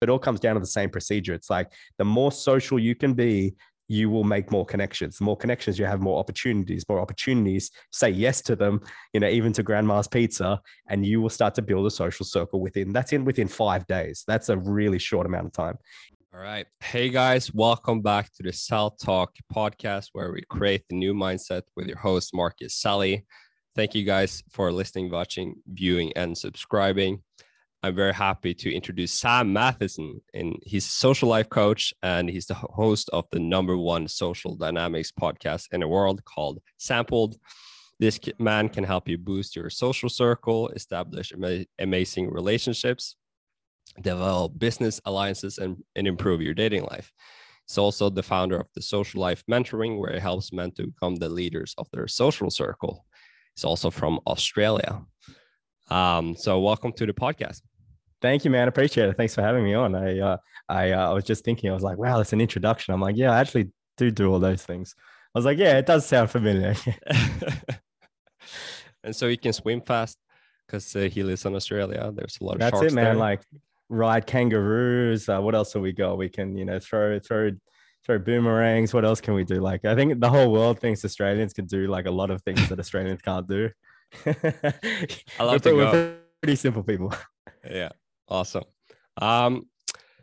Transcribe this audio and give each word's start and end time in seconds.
it 0.00 0.08
all 0.08 0.18
comes 0.18 0.40
down 0.40 0.54
to 0.54 0.60
the 0.60 0.66
same 0.66 0.90
procedure. 0.90 1.34
It's 1.34 1.50
like 1.50 1.72
the 1.98 2.04
more 2.04 2.32
social 2.32 2.78
you 2.78 2.94
can 2.94 3.14
be, 3.14 3.54
you 3.88 4.10
will 4.10 4.24
make 4.24 4.50
more 4.50 4.66
connections. 4.66 5.18
The 5.18 5.24
more 5.24 5.36
connections 5.36 5.78
you 5.78 5.84
have, 5.84 6.00
more 6.00 6.18
opportunities. 6.18 6.84
More 6.88 7.00
opportunities, 7.00 7.70
say 7.92 8.10
yes 8.10 8.42
to 8.42 8.56
them. 8.56 8.80
You 9.12 9.20
know, 9.20 9.28
even 9.28 9.52
to 9.54 9.62
Grandma's 9.62 10.08
Pizza, 10.08 10.60
and 10.88 11.06
you 11.06 11.20
will 11.20 11.30
start 11.30 11.54
to 11.54 11.62
build 11.62 11.86
a 11.86 11.90
social 11.90 12.26
circle 12.26 12.60
within. 12.60 12.92
That's 12.92 13.12
in 13.12 13.24
within 13.24 13.48
five 13.48 13.86
days. 13.86 14.24
That's 14.26 14.48
a 14.48 14.56
really 14.56 14.98
short 14.98 15.26
amount 15.26 15.46
of 15.46 15.52
time. 15.52 15.78
All 16.34 16.40
right. 16.40 16.66
Hey 16.80 17.08
guys, 17.08 17.54
welcome 17.54 18.02
back 18.02 18.30
to 18.34 18.42
the 18.42 18.52
Sal 18.52 18.90
Talk 18.90 19.34
podcast 19.54 20.08
where 20.12 20.32
we 20.32 20.42
create 20.50 20.84
the 20.88 20.96
new 20.96 21.14
mindset 21.14 21.62
with 21.76 21.86
your 21.86 21.96
host, 21.96 22.34
Marcus 22.34 22.74
Sally. 22.74 23.24
Thank 23.74 23.94
you 23.94 24.04
guys 24.04 24.42
for 24.50 24.70
listening, 24.70 25.10
watching, 25.10 25.54
viewing, 25.66 26.12
and 26.14 26.36
subscribing. 26.36 27.22
I'm 27.82 27.94
very 27.94 28.14
happy 28.14 28.54
to 28.54 28.74
introduce 28.74 29.12
Sam 29.12 29.52
Matheson. 29.52 30.20
And 30.34 30.56
he's 30.62 30.86
a 30.86 30.90
social 30.90 31.28
life 31.28 31.48
coach 31.48 31.92
and 32.02 32.28
he's 32.28 32.46
the 32.46 32.54
host 32.54 33.10
of 33.12 33.26
the 33.30 33.38
number 33.38 33.76
one 33.76 34.08
social 34.08 34.56
dynamics 34.56 35.12
podcast 35.12 35.66
in 35.72 35.80
the 35.80 35.88
world 35.88 36.24
called 36.24 36.60
Sampled. 36.78 37.36
This 37.98 38.18
man 38.38 38.68
can 38.68 38.84
help 38.84 39.08
you 39.08 39.18
boost 39.18 39.56
your 39.56 39.70
social 39.70 40.08
circle, 40.08 40.68
establish 40.70 41.32
amazing 41.78 42.30
relationships, 42.30 43.16
develop 44.02 44.58
business 44.58 45.00
alliances, 45.04 45.58
and, 45.58 45.76
and 45.94 46.06
improve 46.06 46.42
your 46.42 46.54
dating 46.54 46.84
life. 46.84 47.10
He's 47.66 47.78
also 47.78 48.10
the 48.10 48.22
founder 48.22 48.56
of 48.58 48.68
the 48.74 48.82
Social 48.82 49.20
Life 49.20 49.42
Mentoring, 49.50 49.98
where 49.98 50.12
he 50.12 50.20
helps 50.20 50.52
men 50.52 50.72
to 50.72 50.86
become 50.88 51.16
the 51.16 51.28
leaders 51.28 51.74
of 51.78 51.88
their 51.92 52.06
social 52.06 52.50
circle. 52.50 53.06
He's 53.54 53.64
also 53.64 53.90
from 53.90 54.20
Australia. 54.26 55.02
Um, 55.88 56.36
so, 56.36 56.60
welcome 56.60 56.92
to 56.94 57.06
the 57.06 57.12
podcast. 57.12 57.62
Thank 58.22 58.44
you, 58.44 58.50
man. 58.50 58.68
Appreciate 58.68 59.08
it. 59.08 59.16
Thanks 59.16 59.34
for 59.34 59.42
having 59.42 59.64
me 59.64 59.74
on. 59.74 59.94
I 59.94 60.18
uh, 60.18 60.36
I 60.68 60.92
uh, 60.92 61.10
I 61.10 61.12
was 61.12 61.24
just 61.24 61.44
thinking, 61.44 61.70
I 61.70 61.74
was 61.74 61.82
like, 61.82 61.98
wow, 61.98 62.16
that's 62.16 62.32
an 62.32 62.40
introduction. 62.40 62.94
I'm 62.94 63.00
like, 63.00 63.16
yeah, 63.16 63.32
I 63.32 63.40
actually 63.40 63.70
do 63.96 64.10
do 64.10 64.32
all 64.32 64.38
those 64.38 64.62
things. 64.62 64.94
I 65.34 65.38
was 65.38 65.44
like, 65.44 65.58
yeah, 65.58 65.76
it 65.78 65.86
does 65.86 66.06
sound 66.06 66.30
familiar. 66.30 66.74
and 69.04 69.14
so 69.14 69.28
he 69.28 69.36
can 69.36 69.52
swim 69.52 69.82
fast 69.82 70.18
because 70.66 70.96
uh, 70.96 71.08
he 71.12 71.22
lives 71.22 71.44
in 71.44 71.54
Australia. 71.54 72.10
There's 72.14 72.38
a 72.40 72.44
lot 72.44 72.54
of 72.54 72.60
that's 72.60 72.80
it, 72.80 72.92
man. 72.94 73.04
There. 73.04 73.14
Like 73.14 73.42
ride 73.88 74.26
kangaroos. 74.26 75.28
Uh, 75.28 75.40
what 75.40 75.54
else 75.54 75.74
have 75.74 75.82
we 75.82 75.92
got? 75.92 76.18
We 76.18 76.28
can, 76.28 76.56
you 76.56 76.64
know, 76.64 76.78
throw 76.78 77.18
throw 77.18 77.50
throw 78.04 78.18
boomerangs. 78.18 78.94
What 78.94 79.04
else 79.04 79.20
can 79.20 79.34
we 79.34 79.44
do? 79.44 79.60
Like 79.60 79.84
I 79.84 79.94
think 79.94 80.20
the 80.20 80.30
whole 80.30 80.50
world 80.50 80.80
thinks 80.80 81.04
Australians 81.04 81.52
can 81.52 81.66
do 81.66 81.86
like 81.86 82.06
a 82.06 82.10
lot 82.10 82.30
of 82.30 82.42
things 82.42 82.68
that 82.68 82.78
Australians 82.78 83.20
can't 83.20 83.48
do. 83.48 83.70
I 84.26 84.32
love 85.40 85.64
we're, 85.64 85.70
to 85.70 85.76
go. 85.76 86.16
pretty 86.40 86.56
simple 86.56 86.82
people. 86.82 87.12
Yeah, 87.68 87.90
awesome. 88.28 88.64
Um, 89.20 89.66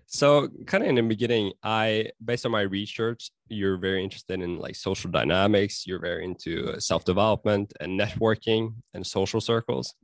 so 0.05 0.47
kind 0.67 0.83
of 0.83 0.89
in 0.89 0.95
the 0.95 1.01
beginning, 1.01 1.53
I 1.63 2.11
based 2.23 2.45
on 2.45 2.51
my 2.51 2.61
research, 2.61 3.31
you're 3.47 3.77
very 3.77 4.03
interested 4.03 4.41
in 4.41 4.59
like 4.59 4.75
social 4.75 5.09
dynamics. 5.09 5.87
You're 5.87 5.99
very 5.99 6.23
into 6.23 6.79
self 6.79 7.03
development 7.03 7.73
and 7.79 7.99
networking 7.99 8.75
and 8.93 9.05
social 9.05 9.41
circles. 9.41 9.95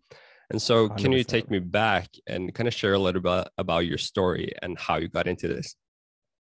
And 0.51 0.59
so, 0.59 0.89
can 0.89 1.11
you 1.11 1.23
take 1.23 1.51
me 1.51 1.59
back 1.59 2.09
and 2.25 2.53
kind 2.55 2.67
of 2.67 2.73
share 2.73 2.93
a 2.93 2.99
little 2.99 3.21
bit 3.21 3.49
about 3.59 3.85
your 3.85 3.99
story 3.99 4.51
and 4.63 4.79
how 4.79 4.97
you 4.97 5.07
got 5.07 5.27
into 5.27 5.47
this? 5.47 5.75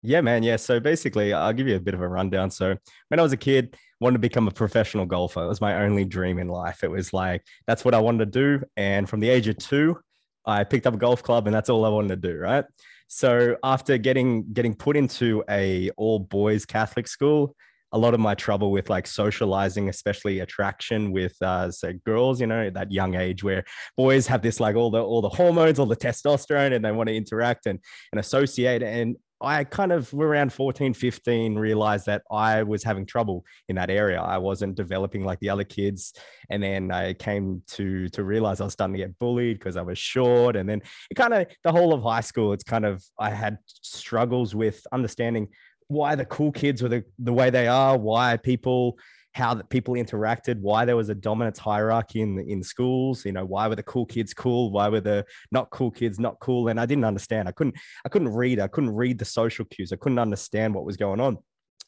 Yeah, 0.01 0.21
man. 0.21 0.43
Yeah. 0.43 0.57
So 0.57 0.79
basically, 0.81 1.33
I'll 1.33 1.53
give 1.53 1.67
you 1.67 1.77
a 1.77 1.79
bit 1.79 1.93
of 1.93 2.01
a 2.01 2.07
rundown. 2.07 2.51
So 2.51 2.75
when 3.07 3.19
I 3.19 3.23
was 3.23 3.31
a 3.31 3.37
kid, 3.37 3.75
wanted 4.01 4.15
to 4.15 4.19
become 4.19 4.47
a 4.47 4.51
professional 4.51 5.05
golfer. 5.05 5.43
It 5.43 5.47
was 5.47 5.61
my 5.61 5.81
only 5.83 6.03
dream 6.03 6.39
in 6.39 6.49
life. 6.49 6.83
It 6.83 6.91
was 6.91 7.13
like 7.13 7.41
that's 7.67 7.85
what 7.85 7.95
I 7.95 7.99
wanted 7.99 8.31
to 8.31 8.57
do. 8.59 8.65
And 8.75 9.09
from 9.09 9.21
the 9.21 9.29
age 9.29 9.47
of 9.47 9.57
two, 9.57 9.97
I 10.45 10.63
picked 10.63 10.87
up 10.87 10.93
a 10.93 10.97
golf 10.97 11.23
club, 11.23 11.47
and 11.47 11.55
that's 11.55 11.69
all 11.69 11.85
I 11.85 11.89
wanted 11.89 12.21
to 12.21 12.29
do. 12.29 12.37
Right. 12.37 12.65
So 13.07 13.57
after 13.63 13.97
getting 13.97 14.51
getting 14.53 14.75
put 14.75 14.97
into 14.97 15.43
a 15.49 15.91
all 15.97 16.19
boys 16.19 16.65
Catholic 16.65 17.07
school, 17.07 17.55
a 17.91 17.97
lot 17.97 18.13
of 18.13 18.19
my 18.19 18.35
trouble 18.35 18.71
with 18.71 18.89
like 18.89 19.07
socializing, 19.07 19.89
especially 19.89 20.39
attraction 20.39 21.11
with 21.11 21.33
uh, 21.41 21.71
say 21.71 21.93
girls, 22.05 22.41
you 22.41 22.47
know, 22.47 22.69
that 22.69 22.91
young 22.91 23.15
age 23.15 23.43
where 23.43 23.63
boys 23.95 24.27
have 24.27 24.41
this 24.41 24.59
like 24.59 24.75
all 24.75 24.91
the 24.91 25.01
all 25.01 25.21
the 25.21 25.29
hormones, 25.29 25.79
all 25.79 25.85
the 25.85 25.95
testosterone, 25.95 26.75
and 26.75 26.83
they 26.83 26.91
want 26.91 27.07
to 27.07 27.15
interact 27.15 27.67
and 27.67 27.79
and 28.11 28.19
associate. 28.19 28.83
And 28.83 29.15
I 29.45 29.63
kind 29.63 29.91
of 29.91 30.11
around 30.13 30.51
14, 30.51 30.93
15 30.93 31.55
realized 31.55 32.07
that 32.07 32.23
I 32.31 32.63
was 32.63 32.83
having 32.83 33.05
trouble 33.05 33.45
in 33.69 33.75
that 33.75 33.91
area. 33.91 34.19
I 34.19 34.39
wasn't 34.39 34.75
developing 34.75 35.23
like 35.23 35.39
the 35.39 35.49
other 35.49 35.63
kids. 35.63 36.13
And 36.49 36.61
then 36.63 36.91
I 36.91 37.13
came 37.13 37.61
to 37.67 38.09
to 38.09 38.23
realize 38.23 38.59
I 38.59 38.65
was 38.65 38.73
starting 38.73 38.95
to 38.95 38.99
get 38.99 39.17
bullied 39.19 39.59
because 39.59 39.77
I 39.77 39.83
was 39.83 39.99
short. 39.99 40.55
And 40.55 40.67
then 40.67 40.81
it 41.11 41.15
kind 41.15 41.33
of 41.33 41.47
the 41.63 41.71
whole 41.71 41.93
of 41.93 42.01
high 42.01 42.21
school, 42.21 42.53
it's 42.53 42.63
kind 42.63 42.85
of 42.85 43.03
I 43.19 43.29
had 43.29 43.59
struggles 43.65 44.55
with 44.55 44.85
understanding 44.91 45.49
why 45.87 46.15
the 46.15 46.25
cool 46.25 46.51
kids 46.51 46.81
were 46.81 46.89
the, 46.89 47.03
the 47.19 47.33
way 47.33 47.51
they 47.51 47.67
are, 47.67 47.97
why 47.97 48.37
people 48.37 48.97
how 49.35 49.53
that 49.53 49.69
people 49.69 49.95
interacted, 49.95 50.61
why 50.61 50.85
there 50.85 50.95
was 50.95 51.09
a 51.09 51.15
dominance 51.15 51.59
hierarchy 51.59 52.21
in 52.21 52.39
in 52.39 52.63
schools. 52.63 53.25
You 53.25 53.33
know, 53.33 53.43
why 53.43 53.67
were 53.67 53.75
the 53.75 53.83
cool 53.83 54.05
kids 54.05 54.33
cool? 54.33 54.71
Why 54.71 54.87
were 54.87 55.01
the 55.01 55.25
not 55.51 55.69
cool 55.71 55.91
kids 55.91 56.19
not 56.19 56.39
cool? 56.39 56.69
And 56.69 56.79
I 56.79 56.85
didn't 56.85 57.03
understand. 57.03 57.49
I 57.49 57.51
couldn't 57.51 57.75
I 58.05 58.09
couldn't 58.09 58.29
read. 58.29 58.61
I 58.61 58.67
couldn't 58.67 58.95
read 58.95 59.19
the 59.19 59.25
social 59.25 59.65
cues. 59.65 59.91
I 59.91 59.97
couldn't 59.97 60.19
understand 60.19 60.73
what 60.73 60.85
was 60.85 60.95
going 60.95 61.19
on. 61.19 61.37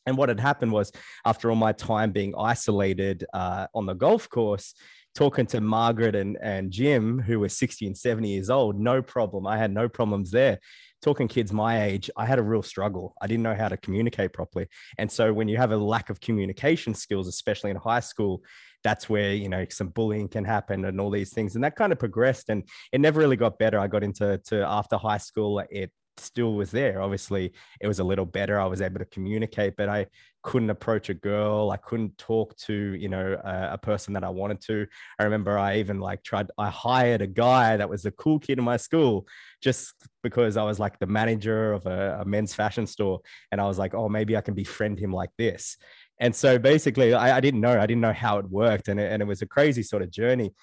And 0.06 0.18
what 0.18 0.30
had 0.30 0.40
happened 0.40 0.72
was, 0.74 0.92
after 1.26 1.50
all 1.50 1.56
my 1.56 1.72
time 1.72 2.12
being 2.12 2.34
isolated 2.38 3.26
uh, 3.34 3.68
on 3.74 3.86
the 3.86 3.94
golf 3.94 4.30
course, 4.30 4.74
talking 5.16 5.46
to 5.48 5.62
Margaret 5.62 6.16
and, 6.16 6.38
and 6.42 6.72
Jim, 6.72 7.20
who 7.20 7.40
were 7.40 7.50
60 7.50 7.88
and 7.88 7.98
70 7.98 8.30
years 8.30 8.50
old, 8.50 8.80
no 8.80 9.02
problem. 9.02 9.48
I 9.48 9.58
had 9.58 9.72
no 9.72 9.90
problems 9.90 10.32
there 10.32 10.60
talking 11.02 11.28
kids 11.28 11.52
my 11.54 11.84
age, 11.84 12.10
I 12.18 12.26
had 12.26 12.40
a 12.40 12.44
real 12.44 12.64
struggle. 12.64 13.14
I 13.22 13.28
didn't 13.28 13.44
know 13.44 13.56
how 13.56 13.70
to 13.70 13.78
communicate 13.78 14.34
properly. 14.34 14.68
And 14.98 15.12
so 15.12 15.32
when 15.34 15.48
you 15.48 15.58
have 15.58 15.72
a 15.72 15.78
lack 15.78 16.10
of 16.10 16.20
communication 16.20 16.94
skills, 16.94 17.28
especially 17.28 17.72
in 17.72 17.78
high 17.78 18.00
school, 18.00 18.44
that's 18.84 19.10
where, 19.10 19.34
you 19.34 19.50
know, 19.50 19.66
some 19.70 19.90
bullying 19.90 20.28
can 20.28 20.46
happen 20.46 20.86
and 20.86 21.00
all 21.00 21.10
these 21.10 21.34
things. 21.34 21.56
And 21.56 21.64
that 21.64 21.76
kind 21.76 21.92
of 21.92 22.00
progressed 22.00 22.50
and 22.50 22.64
it 22.92 23.02
never 23.02 23.20
really 23.20 23.36
got 23.36 23.60
better. 23.60 23.80
I 23.80 23.88
got 23.88 24.04
into 24.04 24.40
to 24.46 24.64
after 24.64 24.98
high 24.98 25.18
school, 25.18 25.64
it 25.70 25.92
still 26.20 26.54
was 26.54 26.72
there. 26.72 27.02
Obviously, 27.02 27.54
it 27.82 27.88
was 27.88 28.00
a 28.00 28.04
little 28.04 28.26
better. 28.26 28.60
I 28.60 28.66
was 28.66 28.82
able 28.82 29.00
to 29.00 29.06
communicate, 29.06 29.76
but 29.78 29.90
I 29.90 30.08
couldn't 30.44 30.70
approach 30.70 31.10
a 31.10 31.14
girl. 31.14 31.72
I 31.72 31.78
couldn't 31.78 32.18
talk 32.18 32.56
to, 32.60 32.74
you 32.74 33.10
know, 33.10 33.40
a, 33.44 33.74
a, 33.74 33.78
person 33.78 34.14
that 34.14 34.24
I 34.24 34.30
wanted 34.30 34.62
to. 34.62 34.88
I 35.20 35.24
remember 35.24 35.58
I 35.58 35.80
even 35.80 36.00
like 36.00 36.24
tried, 36.24 36.50
I 36.58 36.70
hired 36.70 37.22
a 37.22 37.28
guy 37.28 37.76
that 37.76 37.90
was 37.90 38.04
the 38.04 38.12
cool 38.12 38.40
kid 38.40 38.58
in 38.58 38.64
my 38.64 38.78
school 38.78 39.28
just 39.62 39.94
because 40.24 40.56
I 40.56 40.64
was 40.64 40.80
like 40.80 41.00
the 41.00 41.06
manager 41.06 41.74
of 41.74 41.86
a, 41.86 42.20
a 42.22 42.26
men's 42.26 42.54
fashion 42.54 42.88
store. 42.88 43.20
And 43.52 43.60
I 43.60 43.66
was 43.66 43.78
like, 43.78 43.94
oh, 43.94 44.08
maybe 44.08 44.38
I 44.38 44.42
can 44.42 44.54
befriend 44.54 45.00
him 45.00 45.12
like 45.12 45.32
this. 45.38 45.78
And 46.20 46.36
so 46.36 46.58
basically, 46.58 47.14
I, 47.14 47.38
I 47.38 47.40
didn't 47.42 47.62
know, 47.62 47.80
I 47.80 47.86
didn't 47.86 48.02
know 48.02 48.14
how 48.14 48.38
it 48.38 48.50
worked. 48.50 48.88
And 48.88 49.00
it, 49.00 49.12
and 49.12 49.22
it 49.22 49.26
was 49.26 49.42
a 49.42 49.48
crazy 49.48 49.84
sort 49.84 50.02
of 50.02 50.12
journey 50.12 50.54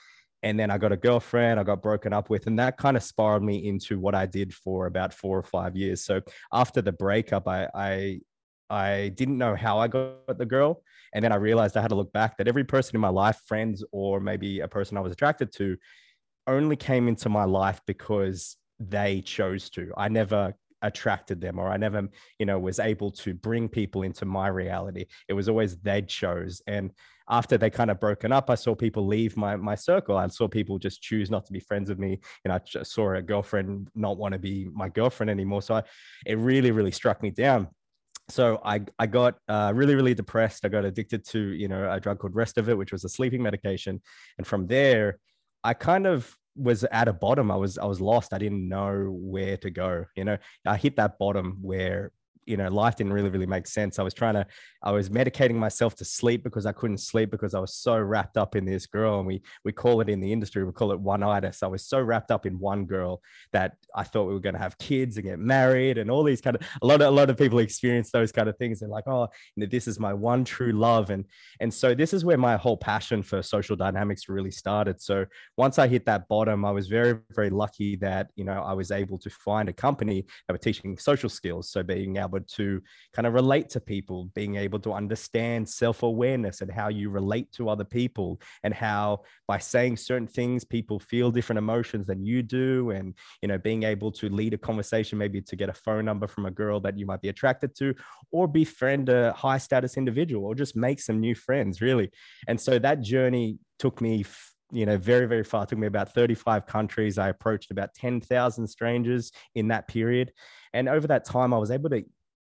and 0.45 0.61
then 0.61 0.71
I 0.71 0.79
got 0.79 0.93
a 0.93 0.97
girlfriend 0.97 1.59
I 1.59 1.65
got 1.65 1.83
broken 1.83 2.13
up 2.13 2.31
with, 2.31 2.47
and 2.47 2.59
that 2.59 2.77
kind 2.77 2.97
of 2.97 3.03
spiraled 3.03 3.43
me 3.43 3.67
into 3.67 3.99
what 3.99 4.15
I 4.15 4.27
did 4.27 4.55
for 4.55 4.87
about 4.87 5.13
four 5.13 5.37
or 5.37 5.43
five 5.43 5.75
years. 5.75 6.05
So 6.05 6.21
after 6.53 6.81
the 6.83 6.93
breakup, 6.93 7.49
I 7.49 7.67
I, 7.75 8.21
I 8.71 9.09
didn't 9.17 9.39
know 9.39 9.57
how 9.57 9.79
I 9.79 9.89
got 9.89 10.39
the 10.39 10.47
girl, 10.47 10.83
and 11.15 11.25
then 11.25 11.33
I 11.33 11.37
realized 11.37 11.77
I 11.77 11.83
had 11.83 11.89
to 11.89 11.97
look 11.97 12.13
back 12.13 12.37
that 12.37 12.47
every 12.47 12.65
person 12.65 12.95
in 12.95 13.01
my 13.01 13.09
life, 13.09 13.41
friends 13.47 13.83
or 13.91 14.21
maybe 14.21 14.61
a 14.61 14.69
person 14.69 14.97
I 14.97 15.01
was 15.01 15.13
attracted 15.13 15.51
to, 15.55 15.77
only 16.47 16.77
came 16.77 17.09
into 17.09 17.29
my 17.29 17.45
life 17.45 17.81
because 17.87 18.57
they 18.79 19.23
chose 19.23 19.71
to. 19.71 19.93
I 19.97 20.09
never 20.09 20.55
attracted 20.83 21.41
them 21.41 21.59
or 21.59 21.69
I 21.69 21.79
never, 21.79 22.07
you 22.39 22.45
know, 22.45 22.59
was 22.59 22.79
able 22.79 23.11
to 23.13 23.33
bring 23.33 23.69
people 23.69 24.03
into 24.03 24.27
my 24.27 24.49
reality. 24.49 25.07
It 25.29 25.33
was 25.33 25.49
always 25.49 25.79
they 25.79 26.03
chose. 26.03 26.61
And 26.67 26.93
after 27.29 27.57
they 27.57 27.71
kind 27.71 27.91
of 27.91 28.01
broken 28.01 28.33
up, 28.33 28.51
I 28.51 28.55
saw 28.55 28.75
people 28.75 29.07
leave 29.07 29.37
my 29.37 29.57
my 29.57 29.75
circle. 29.75 30.17
I 30.17 30.27
saw 30.29 30.47
people 30.49 30.79
just 30.79 31.03
choose 31.03 31.31
not 31.31 31.47
to 31.47 31.53
be 31.53 31.61
friends 31.61 31.89
with 31.89 31.99
me. 31.99 32.21
And 32.45 32.53
I 32.53 32.59
just 32.59 32.93
saw 32.93 33.15
a 33.15 33.23
girlfriend 33.23 33.89
not 33.95 34.19
want 34.19 34.33
to 34.33 34.39
be 34.39 34.69
my 34.73 34.89
girlfriend 34.89 35.31
anymore. 35.31 35.63
So 35.63 35.77
I, 35.77 35.83
it 36.27 36.39
really, 36.39 36.71
really 36.71 36.91
struck 36.91 37.23
me 37.23 37.31
down. 37.31 37.69
So 38.29 38.61
I 38.65 38.83
I 38.99 39.07
got 39.07 39.37
uh, 39.49 39.73
really, 39.75 39.95
really 39.95 40.15
depressed. 40.15 40.65
I 40.65 40.69
got 40.69 40.85
addicted 40.85 41.25
to 41.29 41.39
you 41.39 41.69
know 41.69 41.91
a 41.91 42.01
drug 42.01 42.19
called 42.19 42.35
Restavit, 42.35 42.77
which 42.77 42.93
was 42.93 43.05
a 43.05 43.09
sleeping 43.09 43.43
medication. 43.43 44.01
And 44.39 44.47
from 44.47 44.67
there, 44.67 45.19
I 45.63 45.75
kind 45.75 46.07
of 46.07 46.35
was 46.57 46.85
at 46.85 47.09
a 47.09 47.13
bottom. 47.13 47.51
I 47.51 47.57
was 47.57 47.79
I 47.79 47.85
was 47.87 48.01
lost. 48.01 48.33
I 48.33 48.39
didn't 48.39 48.69
know 48.69 49.09
where 49.11 49.57
to 49.59 49.71
go. 49.71 50.05
You 50.17 50.25
know, 50.25 50.39
I 50.67 50.77
hit 50.77 50.97
that 50.97 51.19
bottom 51.19 51.59
where 51.63 52.13
you 52.47 52.57
know 52.57 52.69
life 52.69 52.97
didn't 52.97 53.13
really 53.13 53.31
really 53.31 53.47
make 53.47 53.67
sense. 53.67 53.99
I 53.99 54.03
was 54.03 54.15
trying 54.15 54.35
to 54.35 54.47
i 54.83 54.91
was 54.91 55.09
medicating 55.09 55.55
myself 55.55 55.95
to 55.97 56.05
sleep 56.05 56.45
because 56.45 56.67
i 56.67 56.73
couldn't 56.73 56.99
sleep 56.99 57.31
because 57.31 57.55
i 57.55 57.59
was 57.59 57.75
so 57.75 57.99
wrapped 57.99 58.37
up 58.37 58.55
in 58.55 58.65
this 58.65 58.87
girl. 58.87 59.19
And 59.19 59.27
we 59.27 59.43
we 59.65 59.73
call 59.73 60.01
it 60.01 60.09
in 60.09 60.21
the 60.21 60.33
industry 60.33 60.65
we 60.65 60.73
call 60.73 60.93
it 60.93 61.01
one-itis 61.01 61.63
i 61.63 61.67
was 61.67 61.87
so 61.87 62.01
wrapped 62.01 62.31
up 62.31 62.47
in 62.47 62.59
one 62.59 62.85
girl 62.85 63.21
that 63.53 63.77
i 63.95 64.03
thought 64.03 64.25
we 64.25 64.35
were 64.35 64.41
going 64.41 64.55
to 64.55 64.61
have 64.61 64.77
kids 64.79 65.17
and 65.17 65.27
get 65.27 65.39
married 65.39 65.99
and 65.99 66.11
all 66.11 66.23
these 66.23 66.41
kind 66.41 66.57
of 66.57 66.63
a 66.83 66.87
lot 66.87 67.01
of 67.01 67.09
a 67.09 67.11
lot 67.11 67.31
of 67.31 67.37
people 67.37 67.59
experience 67.59 68.11
those 68.11 68.33
kind 68.33 68.49
of 68.49 68.57
things. 68.59 68.83
And 68.83 68.91
like 68.91 69.05
oh 69.07 69.29
you 69.57 69.63
know 69.63 69.67
this 69.71 69.89
is 69.89 69.99
my 69.99 70.13
one 70.13 70.45
true 70.45 70.73
love. 70.73 71.11
And 71.11 71.25
and 71.61 71.73
so 71.73 71.95
this 71.95 72.13
is 72.13 72.25
where 72.25 72.39
my 72.39 72.57
whole 72.57 72.77
passion 72.77 73.23
for 73.23 73.43
social 73.43 73.77
dynamics 73.77 74.29
really 74.29 74.51
started. 74.51 75.01
So 75.01 75.27
once 75.57 75.79
i 75.79 75.87
hit 75.87 76.07
that 76.07 76.29
bottom 76.29 76.65
i 76.65 76.71
was 76.71 76.89
very 76.89 77.19
very 77.35 77.51
lucky 77.51 77.97
that 77.97 78.29
you 78.37 78.45
know 78.45 78.63
i 78.63 78.73
was 78.73 78.91
able 78.91 79.19
to 79.19 79.31
find 79.31 79.69
a 79.69 79.73
company 79.73 80.27
that 80.47 80.55
were 80.55 80.59
teaching 80.59 80.99
social 80.99 81.29
skills. 81.29 81.71
So 81.71 81.83
being 81.83 82.17
able 82.17 82.34
to 82.41 82.83
kind 83.13 83.27
of 83.27 83.35
relate 83.35 83.71
to 83.71 83.81
people, 83.81 84.31
being 84.35 84.57
able 84.57 84.79
to 84.81 84.93
understand 84.93 85.69
self 85.69 86.03
awareness 86.03 86.61
and 86.61 86.71
how 86.71 86.89
you 86.89 87.11
relate 87.11 87.51
to 87.53 87.69
other 87.69 87.85
people, 87.85 88.41
and 88.63 88.75
how 88.75 89.23
by 89.47 89.59
saying 89.59 89.97
certain 89.97 90.27
things, 90.27 90.65
people 90.65 90.99
feel 90.99 91.31
different 91.31 91.59
emotions 91.59 92.07
than 92.07 92.25
you 92.25 92.43
do. 92.43 92.91
And, 92.91 93.15
you 93.43 93.49
know, 93.49 93.59
being 93.59 93.83
able 93.83 94.13
to 94.13 94.29
lead 94.29 94.55
a 94.55 94.59
conversation, 94.59 95.19
maybe 95.19 95.41
to 95.43 95.57
get 95.57 95.69
a 95.69 95.75
phone 95.75 96.05
number 96.05 96.27
from 96.27 96.47
a 96.47 96.51
girl 96.51 96.81
that 96.81 96.99
you 96.99 97.07
might 97.07 97.21
be 97.21 97.29
attracted 97.29 97.75
to, 97.77 97.95
or 98.31 98.47
befriend 98.47 99.09
a 99.09 99.33
high 99.33 99.59
status 99.59 99.97
individual, 99.97 100.45
or 100.47 100.55
just 100.55 100.77
make 100.77 101.01
some 101.01 101.21
new 101.21 101.35
friends, 101.35 101.81
really. 101.81 102.11
And 102.49 102.61
so 102.61 102.79
that 102.79 103.01
journey 103.01 103.59
took 103.79 104.01
me 104.01 104.25
you 104.75 104.87
know, 104.87 104.97
very, 104.97 105.27
very 105.27 105.45
far. 105.45 105.63
It 105.63 105.69
took 105.69 105.79
me 105.79 105.87
about 105.87 106.13
35 106.13 106.67
countries. 106.67 107.17
I 107.17 107.29
approached 107.29 107.71
about 107.71 107.95
10,000 107.95 108.67
strangers 108.67 109.31
in 109.55 109.69
that 109.69 109.87
period. 109.87 110.33
And 110.73 110.89
over 110.89 111.07
that 111.07 111.25
time, 111.25 111.55
I 111.55 111.59
was 111.59 111.71
able 111.71 111.91
to 111.91 112.05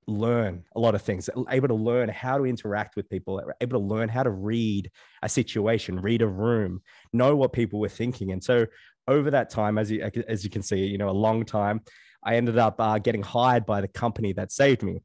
learn 0.08 0.64
a 0.76 0.80
lot 0.80 0.96
of 0.96 1.02
things, 1.02 1.30
able 1.50 1.68
to 1.68 1.74
learn 1.74 2.10
how 2.10 2.38
to 2.38 2.46
interact 2.46 2.96
with 2.96 3.10
people, 3.10 3.42
able 3.62 3.80
to 3.80 3.86
learn 3.86 4.10
how 4.10 4.24
to 4.24 4.30
read 4.30 4.92
a 5.24 5.30
situation, 5.30 6.00
read 6.00 6.22
a 6.22 6.28
room, 6.28 6.82
know 7.14 7.36
what 7.36 7.54
people 7.54 7.80
were 7.80 7.90
thinking. 7.90 8.32
And 8.32 8.44
so 8.44 8.66
over 9.08 9.32
that 9.32 9.50
time, 9.50 9.78
as 9.78 9.90
you, 9.90 10.10
as 10.28 10.44
you 10.44 10.50
can 10.50 10.62
see, 10.62 10.86
you 10.86 10.98
know, 10.98 11.10
a 11.10 11.12
long 11.12 11.46
time, 11.46 11.82
I 12.24 12.36
ended 12.36 12.58
up 12.58 12.80
uh, 12.80 13.00
getting 13.00 13.24
hired 13.24 13.66
by 13.66 13.82
the 13.82 13.88
company 13.88 14.34
that 14.34 14.52
saved 14.52 14.84
me. 14.84 15.02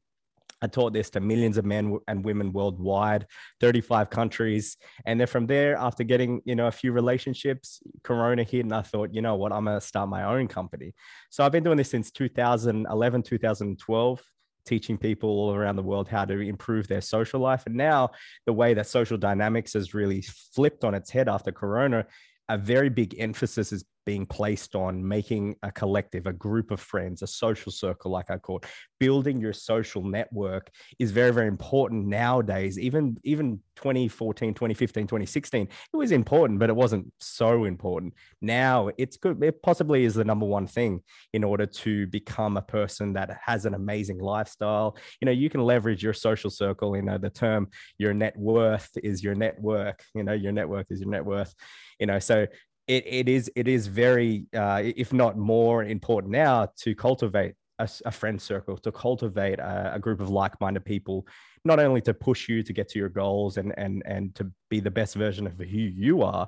I 0.63 0.67
taught 0.67 0.93
this 0.93 1.09
to 1.11 1.19
millions 1.19 1.57
of 1.57 1.65
men 1.65 1.97
and 2.07 2.23
women 2.23 2.53
worldwide, 2.53 3.25
35 3.61 4.11
countries. 4.11 4.77
And 5.05 5.19
then 5.19 5.25
from 5.25 5.47
there, 5.47 5.75
after 5.75 6.03
getting, 6.03 6.41
you 6.45 6.55
know, 6.55 6.67
a 6.67 6.71
few 6.71 6.91
relationships, 6.91 7.81
Corona 8.03 8.43
hit 8.43 8.65
and 8.65 8.73
I 8.73 8.83
thought, 8.83 9.13
you 9.13 9.23
know 9.23 9.35
what, 9.35 9.51
I'm 9.51 9.65
going 9.65 9.79
to 9.79 9.85
start 9.85 10.09
my 10.09 10.23
own 10.23 10.47
company. 10.47 10.93
So 11.31 11.43
I've 11.43 11.51
been 11.51 11.63
doing 11.63 11.77
this 11.77 11.89
since 11.89 12.11
2011, 12.11 13.23
2012 13.23 14.21
teaching 14.65 14.97
people 14.97 15.29
all 15.29 15.53
around 15.53 15.75
the 15.75 15.83
world 15.83 16.07
how 16.07 16.25
to 16.25 16.39
improve 16.39 16.87
their 16.87 17.01
social 17.01 17.39
life. 17.39 17.63
And 17.65 17.75
now 17.75 18.11
the 18.45 18.53
way 18.53 18.73
that 18.73 18.87
social 18.87 19.17
dynamics 19.17 19.73
has 19.73 19.93
really 19.93 20.21
flipped 20.21 20.83
on 20.83 20.93
its 20.93 21.09
head 21.09 21.29
after 21.29 21.51
Corona, 21.51 22.05
a 22.49 22.57
very 22.57 22.89
big 22.89 23.15
emphasis 23.17 23.71
is 23.71 23.85
being 24.05 24.25
placed 24.25 24.75
on 24.75 25.07
making 25.07 25.55
a 25.63 25.71
collective, 25.71 26.25
a 26.25 26.33
group 26.33 26.71
of 26.71 26.79
friends, 26.79 27.21
a 27.21 27.27
social 27.27 27.71
circle, 27.71 28.11
like 28.11 28.31
I 28.31 28.37
call 28.37 28.57
it. 28.57 28.65
Building 28.99 29.39
your 29.39 29.53
social 29.53 30.03
network 30.03 30.69
is 30.99 31.11
very, 31.11 31.31
very 31.31 31.47
important 31.47 32.07
nowadays. 32.07 32.77
Even, 32.79 33.17
even 33.23 33.59
2014, 33.75 34.53
2015, 34.53 35.03
2016, 35.03 35.63
it 35.63 35.97
was 35.97 36.11
important, 36.11 36.59
but 36.59 36.69
it 36.69 36.75
wasn't 36.75 37.11
so 37.19 37.65
important. 37.65 38.13
Now 38.41 38.89
it's 38.97 39.17
good. 39.17 39.43
It 39.43 39.61
possibly 39.61 40.05
is 40.05 40.15
the 40.15 40.25
number 40.25 40.45
one 40.45 40.67
thing 40.67 41.01
in 41.33 41.43
order 41.43 41.65
to 41.65 42.07
become 42.07 42.57
a 42.57 42.61
person 42.61 43.13
that 43.13 43.37
has 43.43 43.65
an 43.65 43.73
amazing 43.73 44.19
lifestyle. 44.19 44.97
You 45.19 45.25
know, 45.25 45.31
you 45.31 45.49
can 45.49 45.61
leverage 45.61 46.03
your 46.03 46.13
social 46.13 46.49
circle. 46.49 46.95
You 46.95 47.01
know, 47.01 47.17
the 47.17 47.29
term 47.29 47.69
your 47.97 48.13
net 48.13 48.37
worth 48.37 48.89
is 49.03 49.23
your 49.23 49.35
network. 49.35 50.03
You 50.13 50.23
know, 50.23 50.33
your 50.33 50.51
network 50.51 50.87
is 50.89 51.01
your 51.01 51.09
net 51.09 51.25
worth. 51.25 51.53
You 51.99 52.07
know, 52.07 52.19
so 52.19 52.47
it, 52.87 53.05
it 53.05 53.29
is 53.29 53.51
it 53.55 53.67
is 53.67 53.87
very 53.87 54.45
uh, 54.55 54.81
if 54.83 55.13
not 55.13 55.37
more 55.37 55.83
important 55.83 56.31
now 56.31 56.67
to 56.77 56.95
cultivate 56.95 57.55
a, 57.79 57.89
a 58.05 58.11
friend 58.11 58.41
circle 58.41 58.77
to 58.77 58.91
cultivate 58.91 59.59
a, 59.59 59.93
a, 59.95 59.99
group 59.99 60.19
of 60.19 60.29
like-minded 60.29 60.85
people 60.85 61.25
not 61.65 61.79
only 61.79 62.01
to 62.01 62.13
push 62.13 62.47
you 62.49 62.63
to 62.63 62.73
get 62.73 62.89
to 62.89 62.99
your 62.99 63.09
goals 63.09 63.57
and 63.57 63.73
and 63.77 64.03
and 64.05 64.35
to 64.35 64.51
be 64.69 64.79
the 64.79 64.91
best 64.91 65.15
version 65.15 65.47
of 65.47 65.57
who 65.57 65.65
you 65.65 66.21
are 66.21 66.47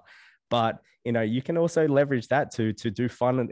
but 0.50 0.80
you 1.04 1.12
know 1.12 1.22
you 1.22 1.42
can 1.42 1.58
also 1.58 1.88
leverage 1.88 2.28
that 2.28 2.52
to 2.52 2.74
to 2.74 2.90
do 2.90 3.10
fun 3.10 3.40
and 3.40 3.52